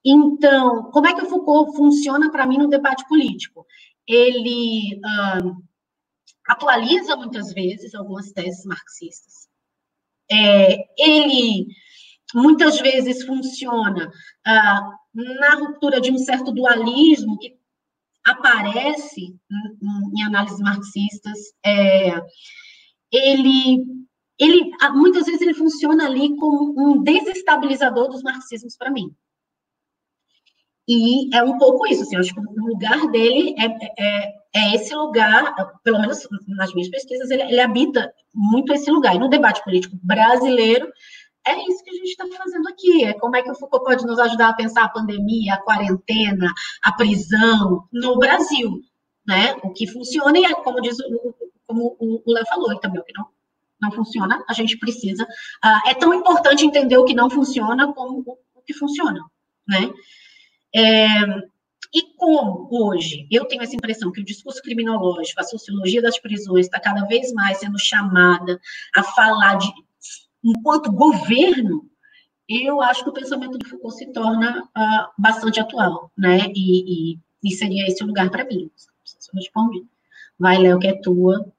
Então, 0.05 0.91
como 0.91 1.07
é 1.07 1.15
que 1.15 1.23
o 1.23 1.29
Foucault 1.29 1.77
funciona 1.77 2.31
para 2.31 2.47
mim 2.47 2.59
no 2.59 2.69
debate 2.69 3.07
político? 3.09 3.67
Ele 4.07 4.97
uh, 4.97 5.57
atualiza 6.47 7.17
muitas 7.17 7.53
vezes 7.53 7.95
algumas 7.95 8.33
teses 8.33 8.65
marxistas. 8.65 9.49
É, 10.31 10.77
ele 10.99 11.67
muitas 12.35 12.81
vezes 12.81 13.25
funciona 13.25 14.11
ah, 14.45 14.91
na 15.15 15.55
ruptura 15.55 16.01
de 16.01 16.11
um 16.11 16.19
certo 16.19 16.53
dualismo 16.53 17.39
que 17.39 17.57
aparece 18.27 19.23
em, 19.23 20.21
em 20.21 20.23
análises 20.25 20.61
marxistas. 20.61 21.39
É, 21.65 22.21
ele, 23.13 23.85
ele, 24.39 24.71
ah, 24.81 24.93
muitas 24.93 25.27
vezes 25.27 25.41
ele 25.41 25.55
funciona 25.55 26.07
ali 26.07 26.37
como 26.37 26.75
um 26.77 27.03
desestabilizador 27.03 28.09
dos 28.09 28.23
marxismos 28.23 28.77
para 28.77 28.91
mim. 28.91 29.15
E 30.89 31.35
é 31.35 31.43
um 31.43 31.59
pouco 31.59 31.87
isso, 31.87 32.03
assim, 32.03 32.17
acho 32.17 32.33
que 32.33 32.41
o 32.41 32.67
lugar 32.67 33.09
dele 33.11 33.57
é, 33.59 33.67
é, 33.99 34.35
é, 34.55 34.75
esse 34.77 34.95
lugar, 34.95 35.53
pelo 35.83 36.01
menos 36.01 36.29
nas 36.47 36.73
minhas 36.73 36.89
pesquisas, 36.89 37.29
ele, 37.29 37.43
ele 37.43 37.61
habita 37.61 38.13
muito 38.33 38.73
esse 38.73 38.89
lugar. 38.91 39.17
E 39.17 39.19
no 39.19 39.29
debate 39.29 39.65
político 39.65 39.99
brasileiro, 40.01 40.89
é 41.47 41.69
isso 41.69 41.83
que 41.83 41.91
a 41.91 41.95
gente 41.95 42.09
está 42.09 42.27
fazendo 42.37 42.69
aqui. 42.69 43.05
É 43.05 43.15
como 43.15 43.37
é 43.37 43.43
que 43.43 43.51
o 43.51 43.55
Foucault 43.55 43.85
pode 43.85 44.07
nos 44.07 44.19
ajudar 44.19 44.51
a 44.51 44.55
pensar 44.55 44.85
a 44.85 44.89
pandemia, 44.89 45.55
a 45.55 45.63
quarentena, 45.63 46.53
a 46.83 46.93
prisão 46.93 47.87
no 47.93 48.19
Brasil, 48.19 48.81
né? 49.27 49.55
O 49.63 49.73
que 49.73 49.87
funciona 49.87 50.39
e 50.39 50.45
é 50.45 50.55
como 50.55 50.81
diz 50.81 50.99
o, 50.99 51.35
como 51.67 51.97
o 51.99 52.33
Léo 52.33 52.47
falou, 52.47 52.73
e 52.73 52.81
também 52.81 53.01
o 53.01 53.05
que 53.05 53.13
não 53.17 53.27
não 53.81 53.93
funciona, 53.93 54.43
a 54.49 54.53
gente 54.53 54.79
precisa. 54.79 55.25
Uh, 55.25 55.89
é 55.91 55.95
tão 55.95 56.15
importante 56.15 56.65
entender 56.65 56.97
o 56.97 57.05
que 57.05 57.15
não 57.15 57.29
funciona 57.29 57.93
como 57.93 58.25
o, 58.27 58.63
que 58.63 58.73
funciona, 58.73 59.21
né? 59.69 59.91
É, 60.75 61.21
e 61.95 62.15
como 62.17 62.69
hoje 62.71 63.27
eu 63.31 63.45
tenho 63.45 63.63
essa 63.63 63.77
impressão 63.77 64.11
que 64.11 64.21
o 64.21 64.25
discurso 64.25 64.61
criminológico, 64.61 65.41
a 65.41 65.45
sociologia 65.45 66.03
das 66.03 66.19
prisões 66.19 66.67
está 66.67 66.81
cada 66.81 67.05
vez 67.05 67.33
mais 67.33 67.59
sendo 67.59 67.79
chamada 67.79 68.61
a 68.95 69.03
falar 69.03 69.57
de 69.57 69.73
enquanto 70.47 70.93
governo, 70.93 71.89
eu 72.49 72.81
acho 72.81 73.03
que 73.03 73.11
o 73.11 73.13
pensamento 73.13 73.59
do 73.59 73.69
Foucault 73.69 73.97
se 73.99 74.07
torna 74.13 74.63
uh, 74.63 75.09
bastante 75.19 75.59
atual, 75.59 76.13
né? 76.17 76.47
E, 76.55 77.15
e, 77.15 77.19
e 77.43 77.51
seria 77.53 77.87
esse 77.89 78.05
o 78.05 78.07
lugar 78.07 78.31
para 78.31 78.45
mim. 78.45 78.71
Se 79.05 79.31
eu. 79.35 79.87
Vai, 80.39 80.59
Léo, 80.59 80.79
que 80.79 80.87
é 80.87 81.01
tua. 81.01 81.53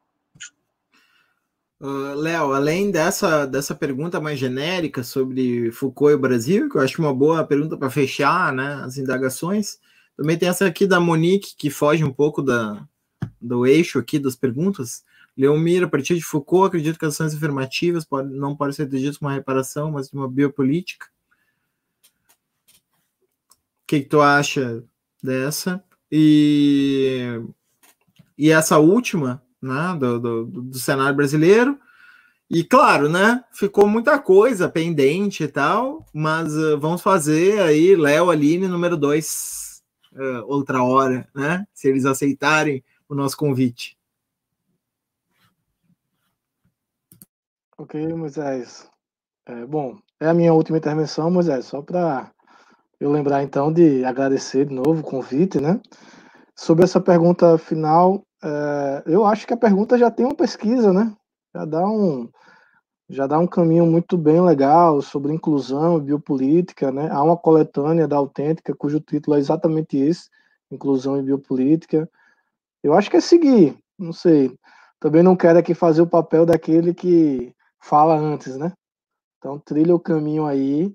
Uh, 1.80 2.16
Léo, 2.16 2.54
além 2.54 2.90
dessa, 2.90 3.46
dessa 3.46 3.76
pergunta 3.76 4.20
mais 4.20 4.40
genérica 4.40 5.04
sobre 5.04 5.72
Foucault 5.72 6.14
e 6.14 6.18
Brasil, 6.18 6.70
que 6.70 6.78
eu 6.78 6.82
acho 6.82 7.02
uma 7.02 7.14
boa 7.14 7.44
pergunta 7.44 7.78
para 7.78 7.90
fechar 7.90 8.54
né, 8.54 8.82
as 8.84 8.98
indagações, 8.98 9.80
também 10.16 10.38
tem 10.38 10.50
essa 10.50 10.66
aqui 10.66 10.88
da 10.88 11.00
Monique, 11.00 11.56
que 11.56 11.70
foge 11.70 12.04
um 12.04 12.12
pouco 12.12 12.42
da, 12.42 12.88
do 13.40 13.66
eixo 13.66 14.00
aqui 14.00 14.18
das 14.18 14.36
perguntas. 14.36 15.04
Leomir, 15.38 15.84
a 15.84 15.88
partir 15.88 16.16
de 16.16 16.24
Foucault, 16.24 16.68
acredito 16.68 16.98
que 16.98 17.06
as 17.06 17.14
ações 17.14 17.36
afirmativas 17.36 18.04
pode, 18.04 18.34
não 18.34 18.56
podem 18.56 18.74
ser 18.74 18.84
entendidas 18.84 19.18
como 19.18 19.30
uma 19.30 19.36
reparação, 19.36 19.92
mas 19.92 20.10
de 20.10 20.16
uma 20.16 20.28
biopolítica. 20.28 21.06
O 23.84 23.88
que, 23.88 24.02
que 24.02 24.10
tu 24.10 24.20
acha 24.20 24.84
dessa? 25.22 25.84
E, 26.12 27.40
e 28.38 28.50
essa 28.50 28.80
última, 28.80 29.44
né, 29.62 29.96
do, 30.00 30.20
do, 30.20 30.46
do, 30.46 30.80
cenário 30.80 31.16
brasileiro. 31.16 31.78
E 32.50 32.64
claro, 32.64 33.08
né, 33.08 33.44
ficou 33.52 33.88
muita 33.88 34.18
coisa 34.18 34.70
pendente 34.70 35.44
e 35.44 35.48
tal, 35.48 36.06
mas 36.14 36.56
uh, 36.56 36.80
vamos 36.80 37.02
fazer 37.02 37.60
aí 37.60 37.96
Léo 37.96 38.30
Aline 38.30 38.68
número 38.68 38.96
2 38.96 39.84
uh, 40.14 40.46
outra 40.48 40.82
hora, 40.82 41.28
né, 41.36 41.68
se 41.74 41.90
eles 41.90 42.06
aceitarem 42.06 42.84
o 43.08 43.14
nosso 43.14 43.36
convite. 43.36 43.97
Ok, 47.80 47.94
Moisés. 48.16 48.90
É, 49.46 49.64
bom, 49.68 49.98
é 50.20 50.28
a 50.28 50.34
minha 50.34 50.52
última 50.52 50.80
intervenção, 50.80 51.30
Moisés, 51.30 51.66
só 51.66 51.80
para 51.80 52.32
eu 53.00 53.12
lembrar 53.12 53.44
então 53.44 53.72
de 53.72 54.04
agradecer 54.04 54.66
de 54.66 54.74
novo 54.74 55.02
o 55.02 55.04
convite, 55.04 55.62
né? 55.62 55.80
Sobre 56.56 56.84
essa 56.86 57.00
pergunta 57.00 57.56
final, 57.60 58.24
é, 58.44 59.04
eu 59.06 59.26
acho 59.28 59.46
que 59.46 59.54
a 59.54 59.58
pergunta 59.58 59.96
já 59.96 60.10
tem 60.10 60.26
uma 60.26 60.34
pesquisa, 60.34 60.92
né? 60.92 61.16
Já 61.54 61.66
dá 61.66 61.88
um, 61.88 62.28
já 63.08 63.28
dá 63.28 63.38
um 63.38 63.46
caminho 63.46 63.86
muito 63.86 64.18
bem 64.18 64.42
legal 64.42 65.00
sobre 65.00 65.32
inclusão 65.32 66.00
e 66.00 66.02
biopolítica, 66.02 66.92
né? 66.92 67.10
Há 67.12 67.22
uma 67.22 67.38
coletânea 67.38 68.08
da 68.08 68.18
Autêntica, 68.18 68.76
cujo 68.76 69.00
título 69.00 69.36
é 69.38 69.40
exatamente 69.40 69.98
esse, 69.98 70.30
Inclusão 70.72 71.20
e 71.20 71.24
Biopolítica. 71.24 72.10
Eu 72.84 72.94
acho 72.96 73.10
que 73.12 73.18
é 73.18 73.22
seguir, 73.22 73.78
não 74.00 74.12
sei. 74.14 74.58
Também 75.00 75.22
não 75.22 75.36
quero 75.36 75.60
aqui 75.60 75.76
fazer 75.76 76.02
o 76.02 76.08
papel 76.08 76.44
daquele 76.44 76.92
que 76.92 77.56
fala 77.82 78.18
antes, 78.18 78.58
né? 78.58 78.74
Então 79.38 79.60
trilha 79.60 79.96
o 79.96 80.00
caminho 80.00 80.46
aí, 80.46 80.94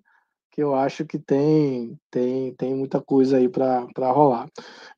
que 0.51 0.63
eu 0.63 0.75
acho 0.75 1.05
que 1.07 1.19
tem 1.19 1.99
tem, 2.11 2.55
tem 2.55 2.75
muita 2.75 3.01
coisa 3.01 3.39
aí 3.39 3.49
para 3.49 4.13
rolar. 4.13 4.49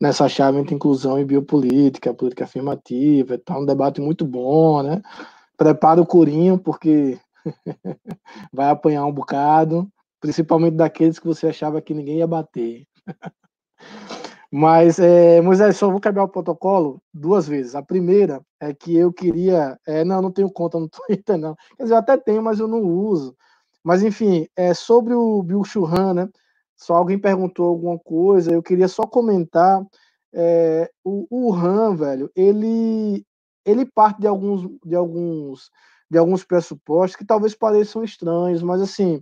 Nessa 0.00 0.28
chave 0.28 0.58
entre 0.58 0.74
inclusão 0.74 1.18
e 1.18 1.24
biopolítica, 1.24 2.14
política 2.14 2.44
afirmativa, 2.44 3.38
tá 3.38 3.58
um 3.58 3.66
debate 3.66 4.00
muito 4.00 4.24
bom, 4.24 4.82
né? 4.82 5.02
Prepara 5.56 6.00
o 6.00 6.06
curinho, 6.06 6.58
porque 6.58 7.18
vai 8.52 8.70
apanhar 8.70 9.06
um 9.06 9.12
bocado, 9.12 9.88
principalmente 10.20 10.74
daqueles 10.74 11.18
que 11.18 11.26
você 11.26 11.48
achava 11.48 11.80
que 11.80 11.94
ninguém 11.94 12.18
ia 12.18 12.26
bater. 12.26 12.86
Mas, 14.56 15.00
é, 15.00 15.40
Moisés, 15.40 15.76
só 15.76 15.90
vou 15.90 16.00
quebrar 16.00 16.22
o 16.22 16.28
protocolo 16.28 17.02
duas 17.12 17.48
vezes. 17.48 17.74
A 17.74 17.82
primeira 17.82 18.40
é 18.60 18.72
que 18.72 18.96
eu 18.96 19.12
queria. 19.12 19.76
É, 19.84 20.04
não, 20.04 20.22
não 20.22 20.30
tenho 20.30 20.48
conta 20.48 20.78
no 20.78 20.86
Twitter, 20.88 21.36
não. 21.36 21.56
Quer 21.76 21.82
dizer, 21.82 21.94
eu 21.94 21.98
até 21.98 22.16
tenho, 22.16 22.40
mas 22.40 22.60
eu 22.60 22.68
não 22.68 22.80
uso. 22.80 23.36
Mas, 23.82 24.04
enfim, 24.04 24.46
é 24.54 24.72
sobre 24.72 25.12
o 25.12 25.42
Bill 25.42 25.64
Churran, 25.64 26.14
né? 26.14 26.28
Só 26.76 26.94
alguém 26.94 27.18
perguntou 27.18 27.66
alguma 27.66 27.98
coisa, 27.98 28.52
eu 28.52 28.62
queria 28.62 28.86
só 28.86 29.02
comentar. 29.02 29.84
É, 30.32 30.88
o, 31.02 31.26
o 31.30 31.52
Han, 31.52 31.96
velho, 31.96 32.30
ele, 32.36 33.26
ele 33.66 33.84
parte 33.84 34.20
de 34.20 34.28
alguns, 34.28 34.68
de 34.86 34.94
alguns, 34.94 35.68
de 36.08 36.16
alguns 36.16 36.44
pressupostos 36.44 37.16
que 37.16 37.26
talvez 37.26 37.56
pareçam 37.56 38.04
estranhos, 38.04 38.62
mas 38.62 38.80
assim 38.80 39.20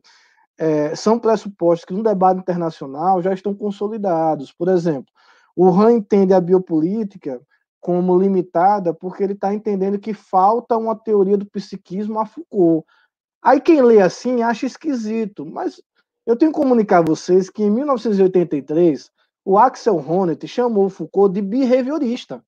é, 0.59 0.95
são 0.95 1.19
pressupostos 1.19 1.85
que 1.85 1.95
no 1.95 2.03
debate 2.03 2.41
internacional 2.41 3.23
já 3.23 3.33
estão 3.33 3.55
consolidados. 3.55 4.53
Por 4.53 4.69
exemplo, 4.69 5.12
o 5.57 5.69
Han 5.69 5.93
entende 5.93 6.33
a 6.35 6.41
biopolítica 6.41 7.41
como 7.81 8.19
limitada 8.19 8.95
porque 8.95 9.23
ele 9.24 9.33
está 9.33 9.53
entendendo 9.53 9.99
que 9.99 10.15
falta 10.15 10.77
uma 10.77 10.95
teoria 10.95 11.37
do 11.37 11.47
psiquismo 11.47 12.19
a 12.19 12.27
Foucault. 12.27 12.87
Aí 13.43 13.61
quem 13.61 13.83
lê 13.83 14.01
assim 14.01 14.43
acha 14.43 14.66
esquisito, 14.66 15.45
mas 15.45 15.83
eu 16.24 16.37
tenho 16.37 16.53
que 16.53 16.59
comunicar 16.59 16.99
a 16.99 17.03
vocês 17.03 17.51
que 17.51 17.65
em 17.65 17.70
1983 17.70 19.11
o 19.45 19.59
Axel 19.59 19.97
Honneth 19.97 20.47
chamou 20.47 20.89
Foucault 20.89 21.35
de 21.35 21.43
behaviorista. 21.43 22.43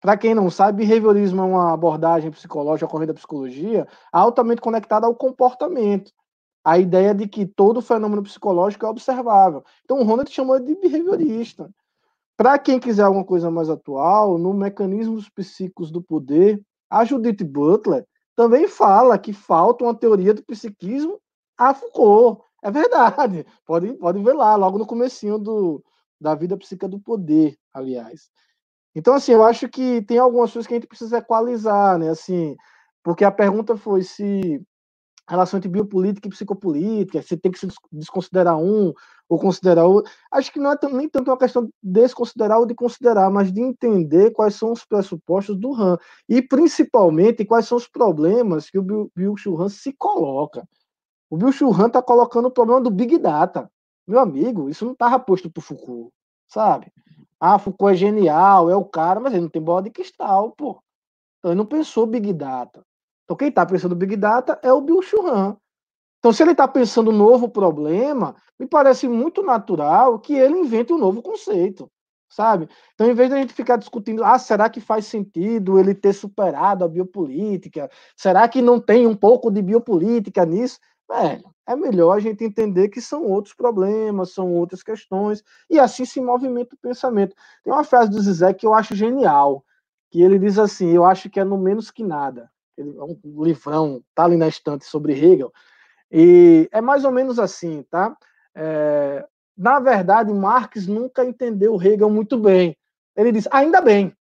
Para 0.00 0.16
quem 0.16 0.34
não 0.34 0.50
sabe, 0.50 0.86
behaviorismo 0.86 1.42
é 1.42 1.44
uma 1.44 1.74
abordagem 1.74 2.30
psicológica, 2.30 2.90
corrente 2.90 3.08
da 3.08 3.14
psicologia, 3.14 3.86
altamente 4.10 4.60
conectada 4.60 5.06
ao 5.06 5.14
comportamento. 5.14 6.10
A 6.64 6.78
ideia 6.78 7.14
de 7.14 7.26
que 7.26 7.46
todo 7.46 7.80
fenômeno 7.80 8.22
psicológico 8.22 8.84
é 8.84 8.88
observável. 8.88 9.64
Então, 9.84 9.98
o 9.98 10.06
Honneth 10.06 10.30
chamou 10.30 10.58
de 10.60 10.74
behaviorista. 10.76 11.70
Para 12.36 12.58
quem 12.58 12.78
quiser 12.78 13.02
alguma 13.02 13.24
coisa 13.24 13.50
mais 13.50 13.68
atual, 13.68 14.38
no 14.38 14.54
Mecanismos 14.54 15.28
Psíquicos 15.28 15.90
do 15.90 16.02
Poder, 16.02 16.60
a 16.88 17.04
Judith 17.04 17.44
Butler 17.44 18.06
também 18.34 18.66
fala 18.66 19.18
que 19.18 19.32
falta 19.32 19.84
uma 19.84 19.94
teoria 19.94 20.32
do 20.32 20.42
psiquismo 20.42 21.20
a 21.58 21.74
Foucault. 21.74 22.42
É 22.62 22.70
verdade. 22.70 23.44
Pode, 23.66 23.92
pode 23.94 24.22
ver 24.22 24.32
lá, 24.34 24.56
logo 24.56 24.78
no 24.78 24.86
comecinho 24.86 25.38
do, 25.38 25.84
da 26.20 26.34
vida 26.34 26.56
psíquica 26.56 26.88
do 26.88 26.98
poder, 26.98 27.56
aliás. 27.72 28.30
Então, 28.94 29.14
assim, 29.14 29.32
eu 29.32 29.44
acho 29.44 29.68
que 29.68 30.02
tem 30.02 30.18
algumas 30.18 30.52
coisas 30.52 30.66
que 30.66 30.74
a 30.74 30.76
gente 30.76 30.88
precisa 30.88 31.18
equalizar, 31.18 31.98
né? 31.98 32.10
Assim, 32.10 32.56
porque 33.02 33.24
a 33.24 33.30
pergunta 33.30 33.76
foi 33.76 34.02
se 34.02 34.62
relação 35.30 35.58
entre 35.58 35.70
biopolítica 35.70 36.26
e 36.26 36.30
psicopolítica, 36.30 37.22
você 37.22 37.36
tem 37.36 37.52
que 37.52 37.58
se 37.58 37.68
desconsiderar 37.92 38.58
um 38.58 38.92
ou 39.28 39.38
considerar 39.38 39.86
outro. 39.86 40.10
Acho 40.30 40.52
que 40.52 40.58
não 40.58 40.72
é 40.72 40.76
nem 40.92 41.08
tanto 41.08 41.30
uma 41.30 41.38
questão 41.38 41.64
de 41.64 41.70
desconsiderar 41.82 42.58
ou 42.58 42.66
de 42.66 42.74
considerar, 42.74 43.30
mas 43.30 43.52
de 43.52 43.60
entender 43.60 44.32
quais 44.32 44.56
são 44.56 44.72
os 44.72 44.84
pressupostos 44.84 45.56
do 45.56 45.70
RAM 45.70 45.96
e 46.28 46.42
principalmente 46.42 47.44
quais 47.44 47.66
são 47.66 47.78
os 47.78 47.86
problemas 47.86 48.68
que 48.68 48.78
o 48.78 49.10
Bill 49.14 49.36
Churran 49.36 49.68
se 49.68 49.92
coloca. 49.92 50.68
O 51.30 51.36
Bill 51.36 51.52
Churran 51.52 51.86
está 51.86 52.02
colocando 52.02 52.46
o 52.46 52.50
problema 52.50 52.80
do 52.80 52.90
Big 52.90 53.16
Data. 53.18 53.70
Meu 54.06 54.18
amigo, 54.18 54.68
isso 54.68 54.84
não 54.84 54.92
estava 54.92 55.20
posto 55.20 55.48
para 55.48 55.62
Foucault, 55.62 56.12
sabe? 56.48 56.92
Ah, 57.38 57.58
Foucault 57.58 57.94
é 57.94 57.96
genial, 57.96 58.68
é 58.68 58.74
o 58.74 58.84
cara, 58.84 59.20
mas 59.20 59.32
ele 59.32 59.42
não 59.42 59.48
tem 59.48 59.62
bola 59.62 59.82
de 59.82 59.90
cristal, 59.90 60.50
pô. 60.50 60.82
Então 61.38 61.52
ele 61.52 61.58
não 61.58 61.66
pensou 61.66 62.04
Big 62.04 62.32
Data. 62.32 62.84
Então, 63.30 63.36
quem 63.36 63.46
está 63.48 63.64
pensando 63.64 63.94
Big 63.94 64.16
Data 64.16 64.58
é 64.60 64.72
o 64.72 64.80
Bill 64.80 65.00
Churran. 65.00 65.54
Então, 66.18 66.32
se 66.32 66.42
ele 66.42 66.50
está 66.50 66.66
pensando 66.66 67.12
um 67.12 67.16
novo 67.16 67.48
problema, 67.48 68.34
me 68.58 68.66
parece 68.66 69.06
muito 69.06 69.40
natural 69.40 70.18
que 70.18 70.34
ele 70.34 70.58
invente 70.58 70.92
um 70.92 70.98
novo 70.98 71.22
conceito, 71.22 71.88
sabe? 72.28 72.68
Então, 72.92 73.08
em 73.08 73.14
vez 73.14 73.28
de 73.28 73.36
a 73.36 73.38
gente 73.38 73.52
ficar 73.52 73.76
discutindo, 73.76 74.24
ah, 74.24 74.36
será 74.36 74.68
que 74.68 74.80
faz 74.80 75.06
sentido 75.06 75.78
ele 75.78 75.94
ter 75.94 76.12
superado 76.12 76.84
a 76.84 76.88
biopolítica? 76.88 77.88
Será 78.16 78.48
que 78.48 78.60
não 78.60 78.80
tem 78.80 79.06
um 79.06 79.14
pouco 79.14 79.48
de 79.48 79.62
biopolítica 79.62 80.44
nisso? 80.44 80.80
Velho, 81.08 81.54
é 81.68 81.76
melhor 81.76 82.16
a 82.16 82.20
gente 82.20 82.42
entender 82.42 82.88
que 82.88 83.00
são 83.00 83.22
outros 83.22 83.54
problemas, 83.54 84.32
são 84.32 84.52
outras 84.54 84.82
questões, 84.82 85.40
e 85.70 85.78
assim 85.78 86.04
se 86.04 86.20
movimenta 86.20 86.74
o 86.74 86.78
pensamento. 86.78 87.36
Tem 87.62 87.72
uma 87.72 87.84
frase 87.84 88.10
do 88.10 88.20
Zizek 88.20 88.58
que 88.58 88.66
eu 88.66 88.74
acho 88.74 88.96
genial, 88.96 89.64
que 90.10 90.20
ele 90.20 90.36
diz 90.36 90.58
assim, 90.58 90.88
eu 90.88 91.04
acho 91.04 91.30
que 91.30 91.38
é 91.38 91.44
no 91.44 91.56
menos 91.56 91.92
que 91.92 92.02
nada 92.02 92.50
é 92.78 92.82
um 92.82 93.18
livrão, 93.42 94.02
tá 94.14 94.24
ali 94.24 94.36
na 94.36 94.48
estante 94.48 94.84
sobre 94.84 95.12
Hegel, 95.12 95.52
e 96.10 96.68
é 96.72 96.80
mais 96.80 97.04
ou 97.04 97.12
menos 97.12 97.38
assim, 97.38 97.84
tá? 97.90 98.16
É, 98.54 99.26
na 99.56 99.78
verdade, 99.78 100.32
Marx 100.32 100.86
nunca 100.86 101.24
entendeu 101.24 101.80
Hegel 101.80 102.10
muito 102.10 102.38
bem. 102.38 102.76
Ele 103.14 103.30
diz, 103.30 103.46
ainda 103.50 103.80
bem, 103.80 104.16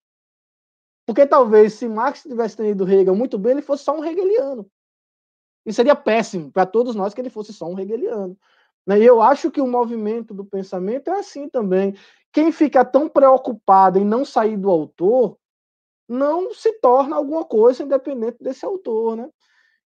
porque 1.07 1.27
talvez 1.27 1.75
se 1.75 1.89
Marx 1.89 2.23
tivesse 2.23 2.55
entendido 2.55 2.91
Hegel 2.91 3.15
muito 3.15 3.39
bem, 3.39 3.53
ele 3.53 3.63
fosse 3.63 3.85
só 3.85 3.99
um 3.99 4.05
hegeliano. 4.05 4.67
E 5.67 5.73
seria 5.73 5.95
péssimo 5.95 6.51
para 6.51 6.67
todos 6.67 6.95
nós 6.95 7.13
que 7.13 7.21
ele 7.21 7.31
fosse 7.31 7.53
só 7.53 7.67
um 7.67 7.79
hegeliano. 7.79 8.37
Né? 8.87 9.01
E 9.01 9.05
eu 9.05 9.21
acho 9.21 9.51
que 9.51 9.61
o 9.61 9.67
movimento 9.67 10.35
do 10.35 10.45
pensamento 10.45 11.09
é 11.09 11.19
assim 11.19 11.49
também. 11.49 11.95
Quem 12.33 12.51
fica 12.51 12.85
tão 12.85 13.09
preocupado 13.09 13.99
em 13.99 14.05
não 14.05 14.25
sair 14.25 14.57
do 14.57 14.71
autor 14.71 15.39
não 16.09 16.53
se 16.53 16.73
torna 16.81 17.17
alguma 17.17 17.45
coisa 17.45 17.83
independente 17.83 18.39
desse 18.41 18.65
autor, 18.65 19.17
né? 19.17 19.29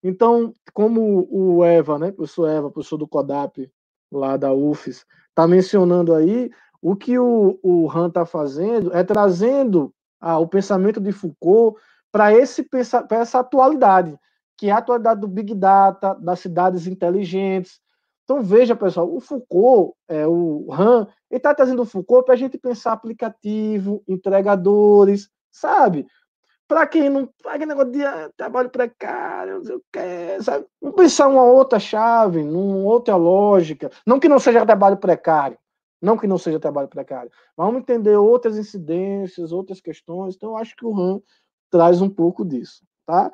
Então, 0.02 0.52
como 0.72 1.26
o 1.30 1.64
Eva, 1.64 1.98
né, 1.98 2.12
professor 2.12 2.48
Eva, 2.48 2.70
professor 2.70 2.96
do 2.96 3.08
CODAP, 3.08 3.70
lá 4.10 4.36
da 4.36 4.52
UFES, 4.52 5.04
está 5.28 5.46
mencionando 5.46 6.14
aí, 6.14 6.50
o 6.80 6.94
que 6.94 7.18
o, 7.18 7.58
o 7.62 7.90
Han 7.90 8.08
está 8.08 8.24
fazendo 8.24 8.94
é 8.94 9.02
trazendo 9.02 9.92
ah, 10.20 10.38
o 10.38 10.46
pensamento 10.46 11.00
de 11.00 11.12
Foucault 11.12 11.80
para 12.10 12.32
essa 12.32 13.38
atualidade, 13.38 14.18
que 14.56 14.68
é 14.68 14.70
a 14.70 14.78
atualidade 14.78 15.20
do 15.20 15.28
Big 15.28 15.54
Data, 15.54 16.14
das 16.14 16.40
cidades 16.40 16.86
inteligentes. 16.86 17.80
Então, 18.24 18.42
veja, 18.42 18.76
pessoal, 18.76 19.12
o 19.12 19.20
Foucault, 19.20 19.94
é, 20.08 20.26
o 20.26 20.68
Han, 20.72 21.08
ele 21.30 21.38
está 21.38 21.54
trazendo 21.54 21.82
o 21.82 21.86
Foucault 21.86 22.24
para 22.24 22.34
a 22.34 22.38
gente 22.38 22.56
pensar 22.58 22.92
aplicativo, 22.92 24.02
entregadores, 24.06 25.28
sabe? 25.50 26.06
Para 26.66 26.86
quem 26.86 27.08
não 27.08 27.28
paga 27.42 27.64
negócio 27.64 27.92
de 27.92 28.04
ah, 28.04 28.30
trabalho 28.36 28.68
precário, 28.68 29.56
não 29.56 29.64
sei 29.64 29.76
o 29.76 29.82
que, 29.90 30.42
sabe? 30.42 30.66
Vamos 30.80 30.96
pensar 30.96 31.28
uma 31.28 31.42
outra 31.42 31.80
chave, 31.80 32.44
numa 32.44 32.76
outra 32.76 33.16
lógica. 33.16 33.90
Não 34.06 34.20
que 34.20 34.28
não 34.28 34.38
seja 34.38 34.66
trabalho 34.66 34.98
precário, 34.98 35.58
não 36.00 36.18
que 36.18 36.26
não 36.26 36.36
seja 36.36 36.60
trabalho 36.60 36.88
precário. 36.88 37.30
Vamos 37.56 37.80
entender 37.80 38.16
outras 38.16 38.58
incidências, 38.58 39.50
outras 39.50 39.80
questões. 39.80 40.34
Então, 40.34 40.50
eu 40.50 40.56
acho 40.58 40.76
que 40.76 40.84
o 40.84 40.92
RAM 40.92 41.22
traz 41.70 42.02
um 42.02 42.10
pouco 42.10 42.44
disso, 42.44 42.84
tá? 43.06 43.32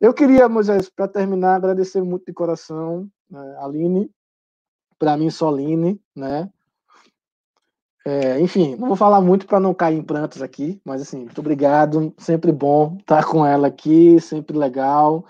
Eu 0.00 0.12
queria, 0.12 0.48
Moisés, 0.48 0.88
para 0.88 1.06
terminar, 1.08 1.54
agradecer 1.54 2.02
muito 2.02 2.26
de 2.26 2.32
coração, 2.32 3.08
né, 3.30 3.56
Aline, 3.60 4.10
para 4.98 5.16
mim, 5.16 5.30
Soline, 5.30 6.00
né? 6.14 6.50
É, 8.06 8.38
enfim, 8.38 8.76
não 8.76 8.88
vou 8.88 8.96
falar 8.96 9.20
muito 9.22 9.46
para 9.46 9.58
não 9.58 9.72
cair 9.72 9.96
em 9.96 10.02
prantos 10.02 10.42
aqui, 10.42 10.78
mas 10.84 11.00
assim, 11.00 11.20
muito 11.20 11.38
obrigado, 11.40 12.12
sempre 12.18 12.52
bom 12.52 12.98
estar 13.00 13.24
com 13.24 13.46
ela 13.46 13.68
aqui, 13.68 14.20
sempre 14.20 14.58
legal. 14.58 15.24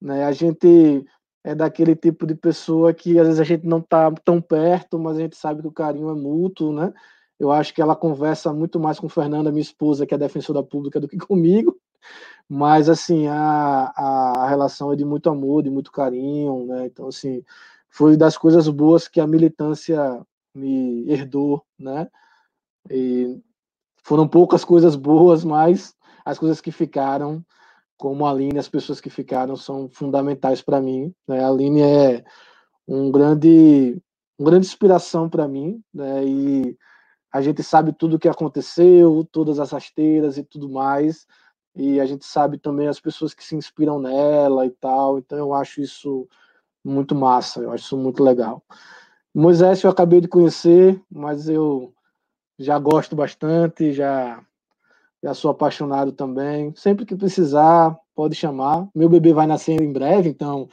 Né? 0.00 0.24
A 0.24 0.30
gente 0.32 1.04
é 1.44 1.54
daquele 1.54 1.96
tipo 1.96 2.24
de 2.26 2.34
pessoa 2.36 2.94
que 2.94 3.18
às 3.18 3.26
vezes 3.26 3.40
a 3.40 3.44
gente 3.44 3.66
não 3.66 3.78
está 3.78 4.10
tão 4.24 4.40
perto, 4.40 4.98
mas 4.98 5.16
a 5.16 5.20
gente 5.20 5.36
sabe 5.36 5.62
que 5.62 5.68
o 5.68 5.72
carinho 5.72 6.10
é 6.10 6.14
mútuo, 6.14 6.72
né? 6.72 6.92
Eu 7.38 7.50
acho 7.50 7.74
que 7.74 7.82
ela 7.82 7.96
conversa 7.96 8.52
muito 8.52 8.78
mais 8.78 9.00
com 9.00 9.08
Fernanda, 9.08 9.50
minha 9.50 9.62
esposa, 9.62 10.06
que 10.06 10.14
é 10.14 10.18
defensora 10.18 10.62
pública, 10.62 11.00
do 11.00 11.08
que 11.08 11.16
comigo. 11.18 11.76
Mas, 12.48 12.88
assim, 12.88 13.26
a, 13.26 13.92
a, 13.96 14.44
a 14.44 14.48
relação 14.48 14.92
é 14.92 14.96
de 14.96 15.04
muito 15.04 15.28
amor, 15.28 15.62
de 15.62 15.70
muito 15.70 15.90
carinho, 15.90 16.66
né? 16.66 16.86
Então, 16.86 17.08
assim, 17.08 17.42
foi 17.88 18.16
das 18.16 18.36
coisas 18.38 18.68
boas 18.68 19.08
que 19.08 19.20
a 19.20 19.26
militância 19.26 20.24
me 20.54 21.10
herdou, 21.10 21.64
né? 21.78 22.08
E 22.90 23.40
foram 24.02 24.26
poucas 24.28 24.64
coisas 24.64 24.96
boas, 24.96 25.44
mas 25.44 25.94
as 26.24 26.38
coisas 26.38 26.60
que 26.60 26.72
ficaram, 26.72 27.44
como 27.96 28.26
a 28.26 28.30
Aline, 28.30 28.58
as 28.58 28.68
pessoas 28.68 29.00
que 29.00 29.10
ficaram 29.10 29.56
são 29.56 29.88
fundamentais 29.88 30.60
para 30.60 30.80
mim. 30.80 31.14
Né? 31.26 31.42
A 31.42 31.48
Aline 31.48 31.82
é 31.82 32.24
um 32.86 33.10
grande, 33.10 34.00
uma 34.38 34.50
grande 34.50 34.66
inspiração 34.66 35.28
para 35.28 35.46
mim, 35.46 35.82
né? 35.94 36.24
E 36.24 36.76
a 37.32 37.40
gente 37.40 37.62
sabe 37.62 37.92
tudo 37.92 38.16
o 38.16 38.18
que 38.18 38.28
aconteceu, 38.28 39.26
todas 39.32 39.58
as 39.58 39.70
rasteiras 39.70 40.36
e 40.36 40.44
tudo 40.44 40.68
mais, 40.68 41.26
e 41.74 41.98
a 41.98 42.04
gente 42.04 42.26
sabe 42.26 42.58
também 42.58 42.88
as 42.88 43.00
pessoas 43.00 43.32
que 43.32 43.42
se 43.42 43.56
inspiram 43.56 43.98
nela 43.98 44.66
e 44.66 44.70
tal. 44.70 45.18
Então 45.18 45.38
eu 45.38 45.54
acho 45.54 45.80
isso 45.80 46.28
muito 46.84 47.14
massa, 47.14 47.60
eu 47.60 47.72
acho 47.72 47.84
isso 47.84 47.96
muito 47.96 48.22
legal. 48.22 48.62
Moisés 49.34 49.82
eu 49.82 49.90
acabei 49.90 50.20
de 50.20 50.28
conhecer, 50.28 51.00
mas 51.10 51.48
eu 51.48 51.92
já 52.58 52.78
gosto 52.78 53.16
bastante, 53.16 53.92
já, 53.92 54.44
já 55.22 55.34
sou 55.34 55.50
apaixonado 55.50 56.12
também. 56.12 56.74
Sempre 56.76 57.06
que 57.06 57.16
precisar, 57.16 57.96
pode 58.14 58.34
chamar. 58.34 58.88
Meu 58.94 59.08
bebê 59.08 59.32
vai 59.32 59.46
nascer 59.46 59.80
em 59.80 59.92
breve, 59.92 60.28
então, 60.28 60.68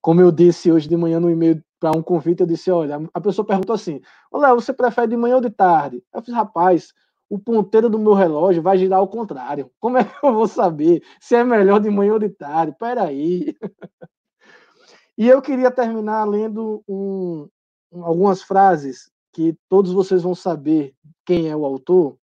como 0.00 0.20
eu 0.20 0.32
disse 0.32 0.72
hoje 0.72 0.88
de 0.88 0.96
manhã 0.96 1.20
no 1.20 1.30
e-mail 1.30 1.62
para 1.78 1.96
um 1.96 2.02
convite, 2.02 2.40
eu 2.40 2.46
disse: 2.46 2.70
olha, 2.70 3.00
a 3.12 3.20
pessoa 3.20 3.46
perguntou 3.46 3.74
assim: 3.74 4.00
Olha, 4.32 4.54
você 4.54 4.72
prefere 4.72 5.08
de 5.08 5.16
manhã 5.16 5.36
ou 5.36 5.40
de 5.40 5.50
tarde? 5.50 6.02
Eu 6.12 6.22
fiz, 6.22 6.34
rapaz, 6.34 6.94
o 7.28 7.38
ponteiro 7.38 7.90
do 7.90 7.98
meu 7.98 8.14
relógio 8.14 8.62
vai 8.62 8.78
girar 8.78 9.00
ao 9.00 9.08
contrário. 9.08 9.70
Como 9.78 9.98
é 9.98 10.04
que 10.04 10.14
eu 10.24 10.32
vou 10.32 10.48
saber 10.48 11.02
se 11.20 11.36
é 11.36 11.44
melhor 11.44 11.80
de 11.80 11.90
manhã 11.90 12.14
ou 12.14 12.18
de 12.18 12.30
tarde? 12.30 12.74
Peraí. 12.78 13.54
e 15.16 15.28
eu 15.28 15.42
queria 15.42 15.70
terminar 15.70 16.24
lendo 16.24 16.82
um, 16.88 17.48
algumas 17.92 18.42
frases 18.42 19.10
que 19.32 19.56
todos 19.68 19.92
vocês 19.92 20.22
vão 20.22 20.34
saber 20.34 20.94
quem 21.24 21.48
é 21.48 21.56
o 21.56 21.64
autor, 21.64 22.18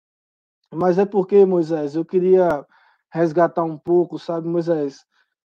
mas 0.74 0.98
é 0.98 1.06
porque, 1.06 1.46
Moisés, 1.46 1.96
eu 1.96 2.04
queria 2.04 2.66
resgatar 3.12 3.64
um 3.64 3.78
pouco, 3.78 4.20
sabe, 4.20 4.48
Moisés? 4.48 5.06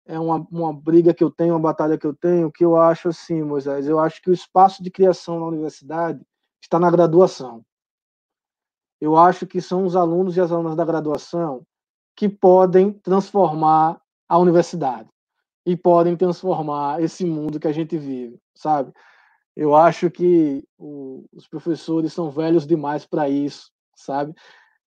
É 0.06 0.20
uma, 0.20 0.46
uma 0.52 0.74
briga 0.74 1.14
que 1.14 1.24
eu 1.24 1.32
tenho, 1.32 1.54
uma 1.54 1.60
batalha 1.60 1.98
que 1.98 2.06
eu 2.06 2.14
tenho, 2.14 2.52
que 2.52 2.66
eu 2.66 2.76
acho 2.76 3.08
assim, 3.08 3.42
Moisés, 3.42 3.88
eu 3.88 4.00
acho 4.00 4.22
que 4.22 4.30
o 4.30 4.34
espaço 4.34 4.84
de 4.84 4.92
criação 4.92 5.40
na 5.40 5.46
universidade 5.46 6.22
está 6.62 6.78
na 6.78 6.92
graduação. 6.92 7.64
Eu 9.00 9.16
acho 9.18 9.48
que 9.48 9.62
são 9.62 9.86
os 9.86 9.96
alunos 9.96 10.36
e 10.36 10.42
as 10.42 10.52
alunas 10.52 10.76
da 10.76 10.84
graduação 10.84 11.66
que 12.16 12.28
podem 12.28 12.92
transformar 12.92 14.02
a 14.28 14.38
universidade 14.38 15.10
e 15.66 15.76
podem 15.76 16.16
transformar 16.18 17.02
esse 17.02 17.26
mundo 17.26 17.60
que 17.60 17.68
a 17.68 17.72
gente 17.72 17.98
vive, 17.98 18.40
sabe? 18.54 18.94
Eu 19.56 19.76
acho 19.76 20.10
que 20.10 20.68
o, 20.78 21.26
os 21.32 21.48
professores 21.48 22.12
são 22.12 22.30
velhos 22.30 22.66
demais 22.66 23.06
para 23.06 23.30
isso, 23.30 23.72
sabe? 23.96 24.34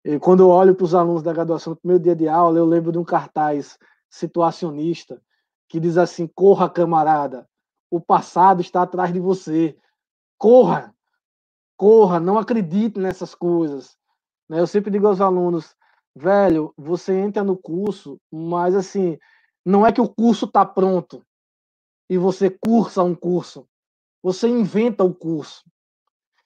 E 0.04 0.20
quando 0.20 0.42
eu 0.42 0.50
olho 0.50 0.76
para 0.76 0.86
os 0.86 0.96
alunos 0.96 1.24
da 1.24 1.34
graduação 1.34 1.72
no 1.72 1.78
primeiro 1.78 2.04
dia 2.04 2.16
de 2.16 2.28
aula, 2.28 2.58
eu 2.58 2.66
lembro 2.66 2.92
de 2.92 2.98
um 2.98 3.04
cartaz 3.04 3.78
situacionista 4.10 5.22
que 5.68 5.80
diz 5.80 5.98
assim: 5.98 6.28
corra, 6.28 6.70
camarada, 6.70 7.48
o 7.90 8.00
passado 8.00 8.62
está 8.62 8.82
atrás 8.84 9.14
de 9.14 9.20
você. 9.20 9.78
Corra, 10.38 10.94
corra, 11.78 12.20
não 12.20 12.38
acredite 12.38 13.00
nessas 13.00 13.34
coisas. 13.34 13.98
Né? 14.50 14.60
Eu 14.60 14.68
sempre 14.68 14.92
digo 14.92 15.08
aos 15.08 15.22
alunos, 15.22 15.76
velho, 16.16 16.74
você 16.78 17.14
entra 17.14 17.44
no 17.44 17.58
curso, 17.58 18.20
mas 18.32 18.76
assim, 18.76 19.18
não 19.66 19.86
é 19.86 19.92
que 19.92 20.02
o 20.02 20.10
curso 20.10 20.46
está 20.46 20.66
pronto 20.66 21.26
e 22.10 22.18
você 22.18 22.50
cursa 22.50 23.04
um 23.04 23.16
curso. 23.16 23.68
Você 24.26 24.48
inventa 24.48 25.04
o 25.04 25.14
curso. 25.14 25.64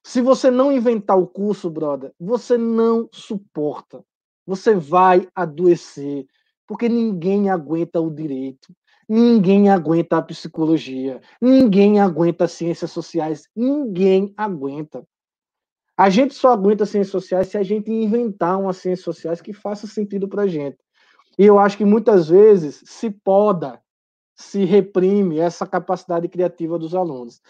Se 0.04 0.22
você 0.22 0.52
não 0.52 0.70
inventar 0.70 1.18
o 1.18 1.26
curso, 1.26 1.70
brother, 1.70 2.12
você 2.20 2.58
não 2.58 3.08
suporta. 3.10 4.04
Você 4.46 4.76
vai 4.76 5.30
adoecer, 5.34 6.26
porque 6.68 6.90
ninguém 6.90 7.50
aguenta 7.50 8.02
o 8.02 8.14
direito, 8.14 8.76
ninguém 9.08 9.70
aguenta 9.70 10.18
a 10.18 10.22
psicologia, 10.22 11.22
ninguém 11.42 12.02
aguenta 12.02 12.44
as 12.44 12.52
ciências 12.52 12.92
sociais, 12.92 13.48
ninguém 13.56 14.34
aguenta. 14.36 15.08
A 15.96 16.10
gente 16.10 16.34
só 16.34 16.52
aguenta 16.52 16.86
ciências 16.86 17.12
sociais 17.12 17.48
se 17.48 17.58
a 17.58 17.64
gente 17.64 17.90
inventar 17.90 18.60
umas 18.60 18.76
ciências 18.76 19.06
sociais 19.06 19.40
que 19.40 19.54
faça 19.54 19.88
sentido 19.88 20.28
para 20.28 20.42
a 20.42 20.48
gente. 20.48 20.78
E 21.38 21.46
eu 21.46 21.58
acho 21.58 21.78
que 21.78 21.86
muitas 21.86 22.28
vezes 22.28 22.84
se 22.86 23.10
poda 23.10 23.82
se 24.40 24.64
reprime 24.64 25.38
essa 25.38 25.68
capacidade 25.68 26.30
criativa 26.30 26.80
dos 26.80 26.96
alunos. 26.96 27.42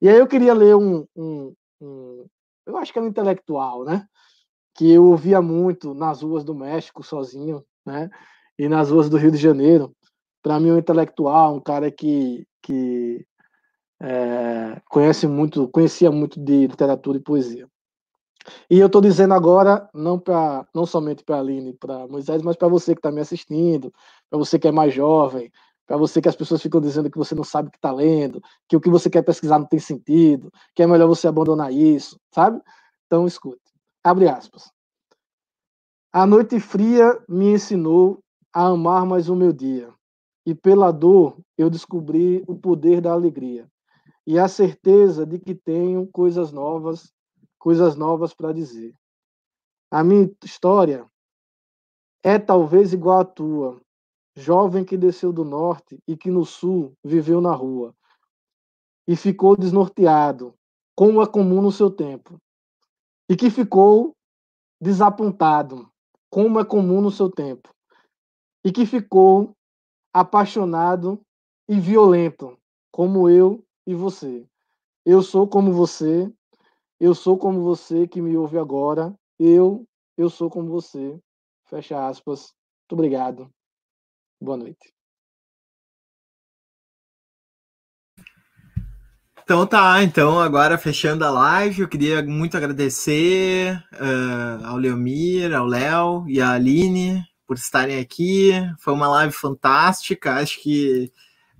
E 0.00 0.08
aí 0.08 0.18
eu 0.18 0.26
queria 0.26 0.52
ler 0.52 0.76
um, 0.76 1.06
um, 1.16 1.54
um 1.80 2.26
eu 2.66 2.76
acho 2.76 2.92
que 2.92 2.98
é 2.98 3.02
um 3.02 3.06
intelectual, 3.06 3.82
né? 3.82 4.06
Que 4.74 4.92
eu 4.92 5.06
ouvia 5.06 5.40
muito 5.40 5.94
nas 5.94 6.20
ruas 6.20 6.44
do 6.44 6.54
México 6.54 7.02
sozinho, 7.02 7.64
né? 7.84 8.10
E 8.58 8.68
nas 8.68 8.90
ruas 8.90 9.08
do 9.08 9.16
Rio 9.16 9.30
de 9.30 9.38
Janeiro. 9.38 9.96
Para 10.42 10.60
mim, 10.60 10.70
um 10.70 10.78
intelectual, 10.78 11.56
um 11.56 11.60
cara 11.60 11.90
que, 11.90 12.46
que 12.62 13.26
é, 14.02 14.82
conhece 14.90 15.26
muito, 15.26 15.66
conhecia 15.68 16.10
muito 16.10 16.38
de 16.38 16.66
literatura 16.66 17.16
e 17.16 17.22
poesia. 17.22 17.66
E 18.68 18.78
eu 18.78 18.88
estou 18.88 19.00
dizendo 19.00 19.32
agora, 19.32 19.88
não, 19.94 20.18
pra, 20.18 20.66
não 20.74 20.84
somente 20.84 21.24
para 21.24 21.36
a 21.36 21.40
Aline, 21.40 21.72
para 21.72 22.06
Moisés, 22.06 22.42
mas 22.42 22.56
para 22.56 22.68
você 22.68 22.94
que 22.94 22.98
está 22.98 23.10
me 23.10 23.22
assistindo, 23.22 23.90
para 24.28 24.38
você 24.38 24.58
que 24.58 24.68
é 24.68 24.72
mais 24.72 24.92
jovem, 24.92 25.50
para 25.86 25.96
você 25.96 26.20
que 26.20 26.28
as 26.28 26.36
pessoas 26.36 26.62
ficam 26.62 26.80
dizendo 26.80 27.10
que 27.10 27.18
você 27.18 27.34
não 27.34 27.44
sabe 27.44 27.68
o 27.68 27.70
que 27.70 27.78
está 27.78 27.92
lendo, 27.92 28.42
que 28.68 28.76
o 28.76 28.80
que 28.80 28.90
você 28.90 29.10
quer 29.10 29.22
pesquisar 29.22 29.58
não 29.58 29.66
tem 29.66 29.78
sentido, 29.78 30.50
que 30.74 30.82
é 30.82 30.86
melhor 30.86 31.08
você 31.08 31.28
abandonar 31.28 31.72
isso, 31.72 32.18
sabe? 32.34 32.60
Então 33.06 33.26
escute. 33.26 33.60
Abre 34.02 34.28
aspas. 34.28 34.70
A 36.12 36.26
noite 36.26 36.60
fria 36.60 37.18
me 37.28 37.52
ensinou 37.52 38.20
a 38.52 38.66
amar 38.68 39.04
mais 39.04 39.28
o 39.28 39.34
meu 39.34 39.52
dia, 39.52 39.92
e 40.46 40.54
pela 40.54 40.92
dor 40.92 41.38
eu 41.58 41.68
descobri 41.68 42.44
o 42.46 42.54
poder 42.54 43.00
da 43.00 43.12
alegria 43.12 43.68
e 44.26 44.38
a 44.38 44.48
certeza 44.48 45.26
de 45.26 45.38
que 45.38 45.54
tenho 45.54 46.06
coisas 46.06 46.50
novas, 46.50 47.12
coisas 47.58 47.96
novas 47.96 48.32
para 48.32 48.52
dizer. 48.52 48.94
A 49.90 50.02
minha 50.02 50.30
história 50.42 51.06
é 52.22 52.38
talvez 52.38 52.92
igual 52.92 53.20
à 53.20 53.24
tua, 53.24 53.80
jovem 54.36 54.84
que 54.84 54.96
desceu 54.96 55.32
do 55.32 55.44
norte 55.44 55.98
e 56.06 56.16
que 56.16 56.30
no 56.30 56.44
sul 56.44 56.92
viveu 57.04 57.40
na 57.40 57.52
rua 57.52 57.94
e 59.06 59.14
ficou 59.16 59.56
desnorteado, 59.56 60.54
como 60.96 61.22
é 61.22 61.26
comum 61.26 61.60
no 61.60 61.70
seu 61.70 61.90
tempo, 61.90 62.40
e 63.28 63.36
que 63.36 63.50
ficou 63.50 64.14
desapontado, 64.80 65.90
como 66.30 66.58
é 66.58 66.64
comum 66.64 67.00
no 67.00 67.10
seu 67.10 67.30
tempo, 67.30 67.68
e 68.64 68.72
que 68.72 68.86
ficou 68.86 69.54
apaixonado 70.12 71.20
e 71.68 71.78
violento, 71.78 72.58
como 72.90 73.28
eu 73.28 73.62
e 73.86 73.94
você. 73.94 74.46
Eu 75.04 75.22
sou 75.22 75.46
como 75.46 75.72
você, 75.72 76.32
eu 76.98 77.14
sou 77.14 77.36
como 77.36 77.60
você 77.62 78.08
que 78.08 78.22
me 78.22 78.36
ouve 78.36 78.58
agora, 78.58 79.14
eu, 79.38 79.86
eu 80.16 80.30
sou 80.30 80.48
como 80.48 80.70
você. 80.70 81.20
Fecha 81.66 82.06
aspas. 82.06 82.54
Muito 82.82 82.92
obrigado. 82.92 83.53
Boa 84.44 84.58
noite. 84.58 84.92
Então 89.42 89.66
tá, 89.66 90.02
então 90.02 90.38
agora 90.38 90.76
fechando 90.76 91.24
a 91.24 91.30
live, 91.30 91.80
eu 91.80 91.88
queria 91.88 92.22
muito 92.22 92.54
agradecer 92.54 93.82
uh, 93.94 94.66
ao 94.66 94.76
Leomir, 94.76 95.54
ao 95.54 95.66
Léo 95.66 96.28
e 96.28 96.42
à 96.42 96.52
Aline 96.52 97.22
por 97.46 97.56
estarem 97.56 97.98
aqui. 97.98 98.52
Foi 98.78 98.92
uma 98.92 99.08
live 99.08 99.32
fantástica, 99.32 100.34
acho 100.34 100.62
que 100.62 101.10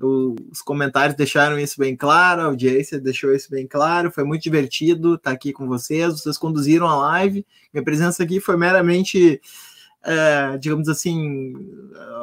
o, 0.01 0.35
os 0.51 0.61
comentários 0.61 1.16
deixaram 1.16 1.59
isso 1.59 1.78
bem 1.78 1.97
claro, 1.97 2.43
a 2.43 2.47
audiência 2.47 3.01
deixou 3.01 3.35
isso 3.35 3.51
bem 3.51 3.66
claro, 3.66 4.11
foi 4.11 4.24
muito 4.24 4.43
divertido 4.43 5.15
estar 5.15 5.31
aqui 5.31 5.55
com 5.55 5.66
vocês, 5.66 6.20
vocês 6.20 6.36
conduziram 6.36 6.86
a 6.86 6.97
live, 6.97 7.47
minha 7.73 7.85
presença 7.85 8.23
aqui 8.23 8.40
foi 8.40 8.59
meramente 8.59 9.40
é, 10.05 10.59
digamos 10.59 10.89
assim, 10.89 11.55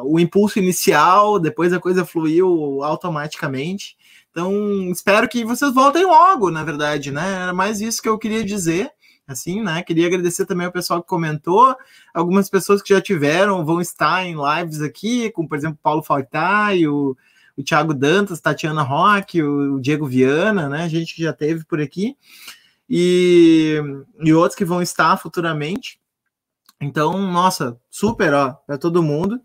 o 0.03 0.19
impulso 0.19 0.59
inicial, 0.59 1.39
depois 1.39 1.73
a 1.73 1.79
coisa 1.79 2.05
fluiu 2.05 2.83
automaticamente. 2.83 3.97
Então, 4.29 4.53
espero 4.91 5.27
que 5.27 5.43
vocês 5.43 5.73
voltem 5.73 6.05
logo, 6.05 6.49
na 6.49 6.63
verdade, 6.63 7.11
né? 7.11 7.43
Era 7.43 7.53
mais 7.53 7.81
isso 7.81 8.01
que 8.01 8.07
eu 8.07 8.17
queria 8.17 8.43
dizer, 8.45 8.89
assim, 9.27 9.61
né? 9.61 9.83
Queria 9.83 10.07
agradecer 10.07 10.45
também 10.45 10.65
ao 10.65 10.71
pessoal 10.71 11.01
que 11.01 11.09
comentou, 11.09 11.75
algumas 12.13 12.49
pessoas 12.49 12.81
que 12.81 12.93
já 12.93 13.01
tiveram, 13.01 13.65
vão 13.65 13.81
estar 13.81 14.25
em 14.25 14.35
lives 14.35 14.81
aqui, 14.81 15.31
como, 15.31 15.49
por 15.49 15.57
exemplo, 15.57 15.79
Paulo 15.81 16.03
Faltai, 16.03 16.87
o, 16.87 17.17
o 17.57 17.63
Thiago 17.63 17.93
Dantas, 17.93 18.39
Tatiana 18.39 18.83
Roque, 18.83 19.43
o, 19.43 19.75
o 19.75 19.81
Diego 19.81 20.07
Viana, 20.07 20.69
né? 20.69 20.83
A 20.83 20.87
gente 20.87 21.21
já 21.21 21.33
teve 21.33 21.65
por 21.65 21.81
aqui. 21.81 22.15
E, 22.89 23.81
e 24.21 24.33
outros 24.33 24.55
que 24.55 24.65
vão 24.65 24.81
estar 24.81 25.15
futuramente. 25.17 26.00
Então, 26.81 27.17
nossa, 27.31 27.79
super, 27.89 28.33
ó, 28.33 28.53
para 28.65 28.77
todo 28.77 29.03
mundo. 29.03 29.39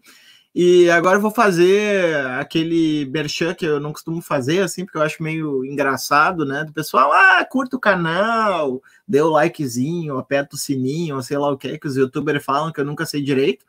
E 0.55 0.89
agora 0.91 1.19
eu 1.19 1.21
vou 1.21 1.31
fazer 1.31 2.17
aquele 2.41 3.05
merchan 3.11 3.53
que 3.53 3.67
eu 3.67 3.79
não 3.79 3.93
costumo 3.93 4.23
fazer, 4.23 4.63
assim, 4.63 4.87
porque 4.87 4.97
eu 4.97 5.03
acho 5.03 5.23
meio 5.23 5.63
engraçado, 5.67 6.47
né? 6.47 6.65
Do 6.65 6.73
pessoal, 6.73 7.13
ah, 7.13 7.45
curta 7.45 7.77
o 7.77 7.81
canal, 7.81 8.83
dê 9.07 9.21
o 9.21 9.29
likezinho, 9.29 10.17
aperta 10.17 10.57
o 10.57 10.59
sininho, 10.59 11.23
sei 11.23 11.37
lá 11.37 11.51
o 11.51 11.59
que, 11.59 11.79
que 11.79 11.87
os 11.87 11.97
youtubers 11.97 12.43
falam, 12.43 12.73
que 12.73 12.81
eu 12.81 12.87
nunca 12.87 13.05
sei 13.05 13.23
direito. 13.23 13.67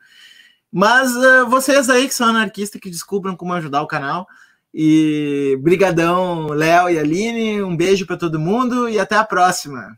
Mas 0.72 1.14
uh, 1.15 1.45
vocês 1.49 1.89
aí 1.89 2.07
que 2.07 2.14
são 2.14 2.27
anarquistas, 2.30 2.80
que 2.80 2.89
descubram 2.89 3.35
como 3.35 3.53
ajudar 3.53 3.81
o 3.81 3.88
canal. 3.88 4.26
E 4.73 5.60
brigadão, 5.61 6.48
Léo 6.48 6.89
e 6.89 6.99
Aline, 6.99 7.61
um 7.64 7.76
beijo 7.76 8.06
para 8.06 8.18
todo 8.18 8.39
mundo 8.39 8.88
e 8.88 8.98
até 8.99 9.15
a 9.18 9.26
próxima. 9.26 9.98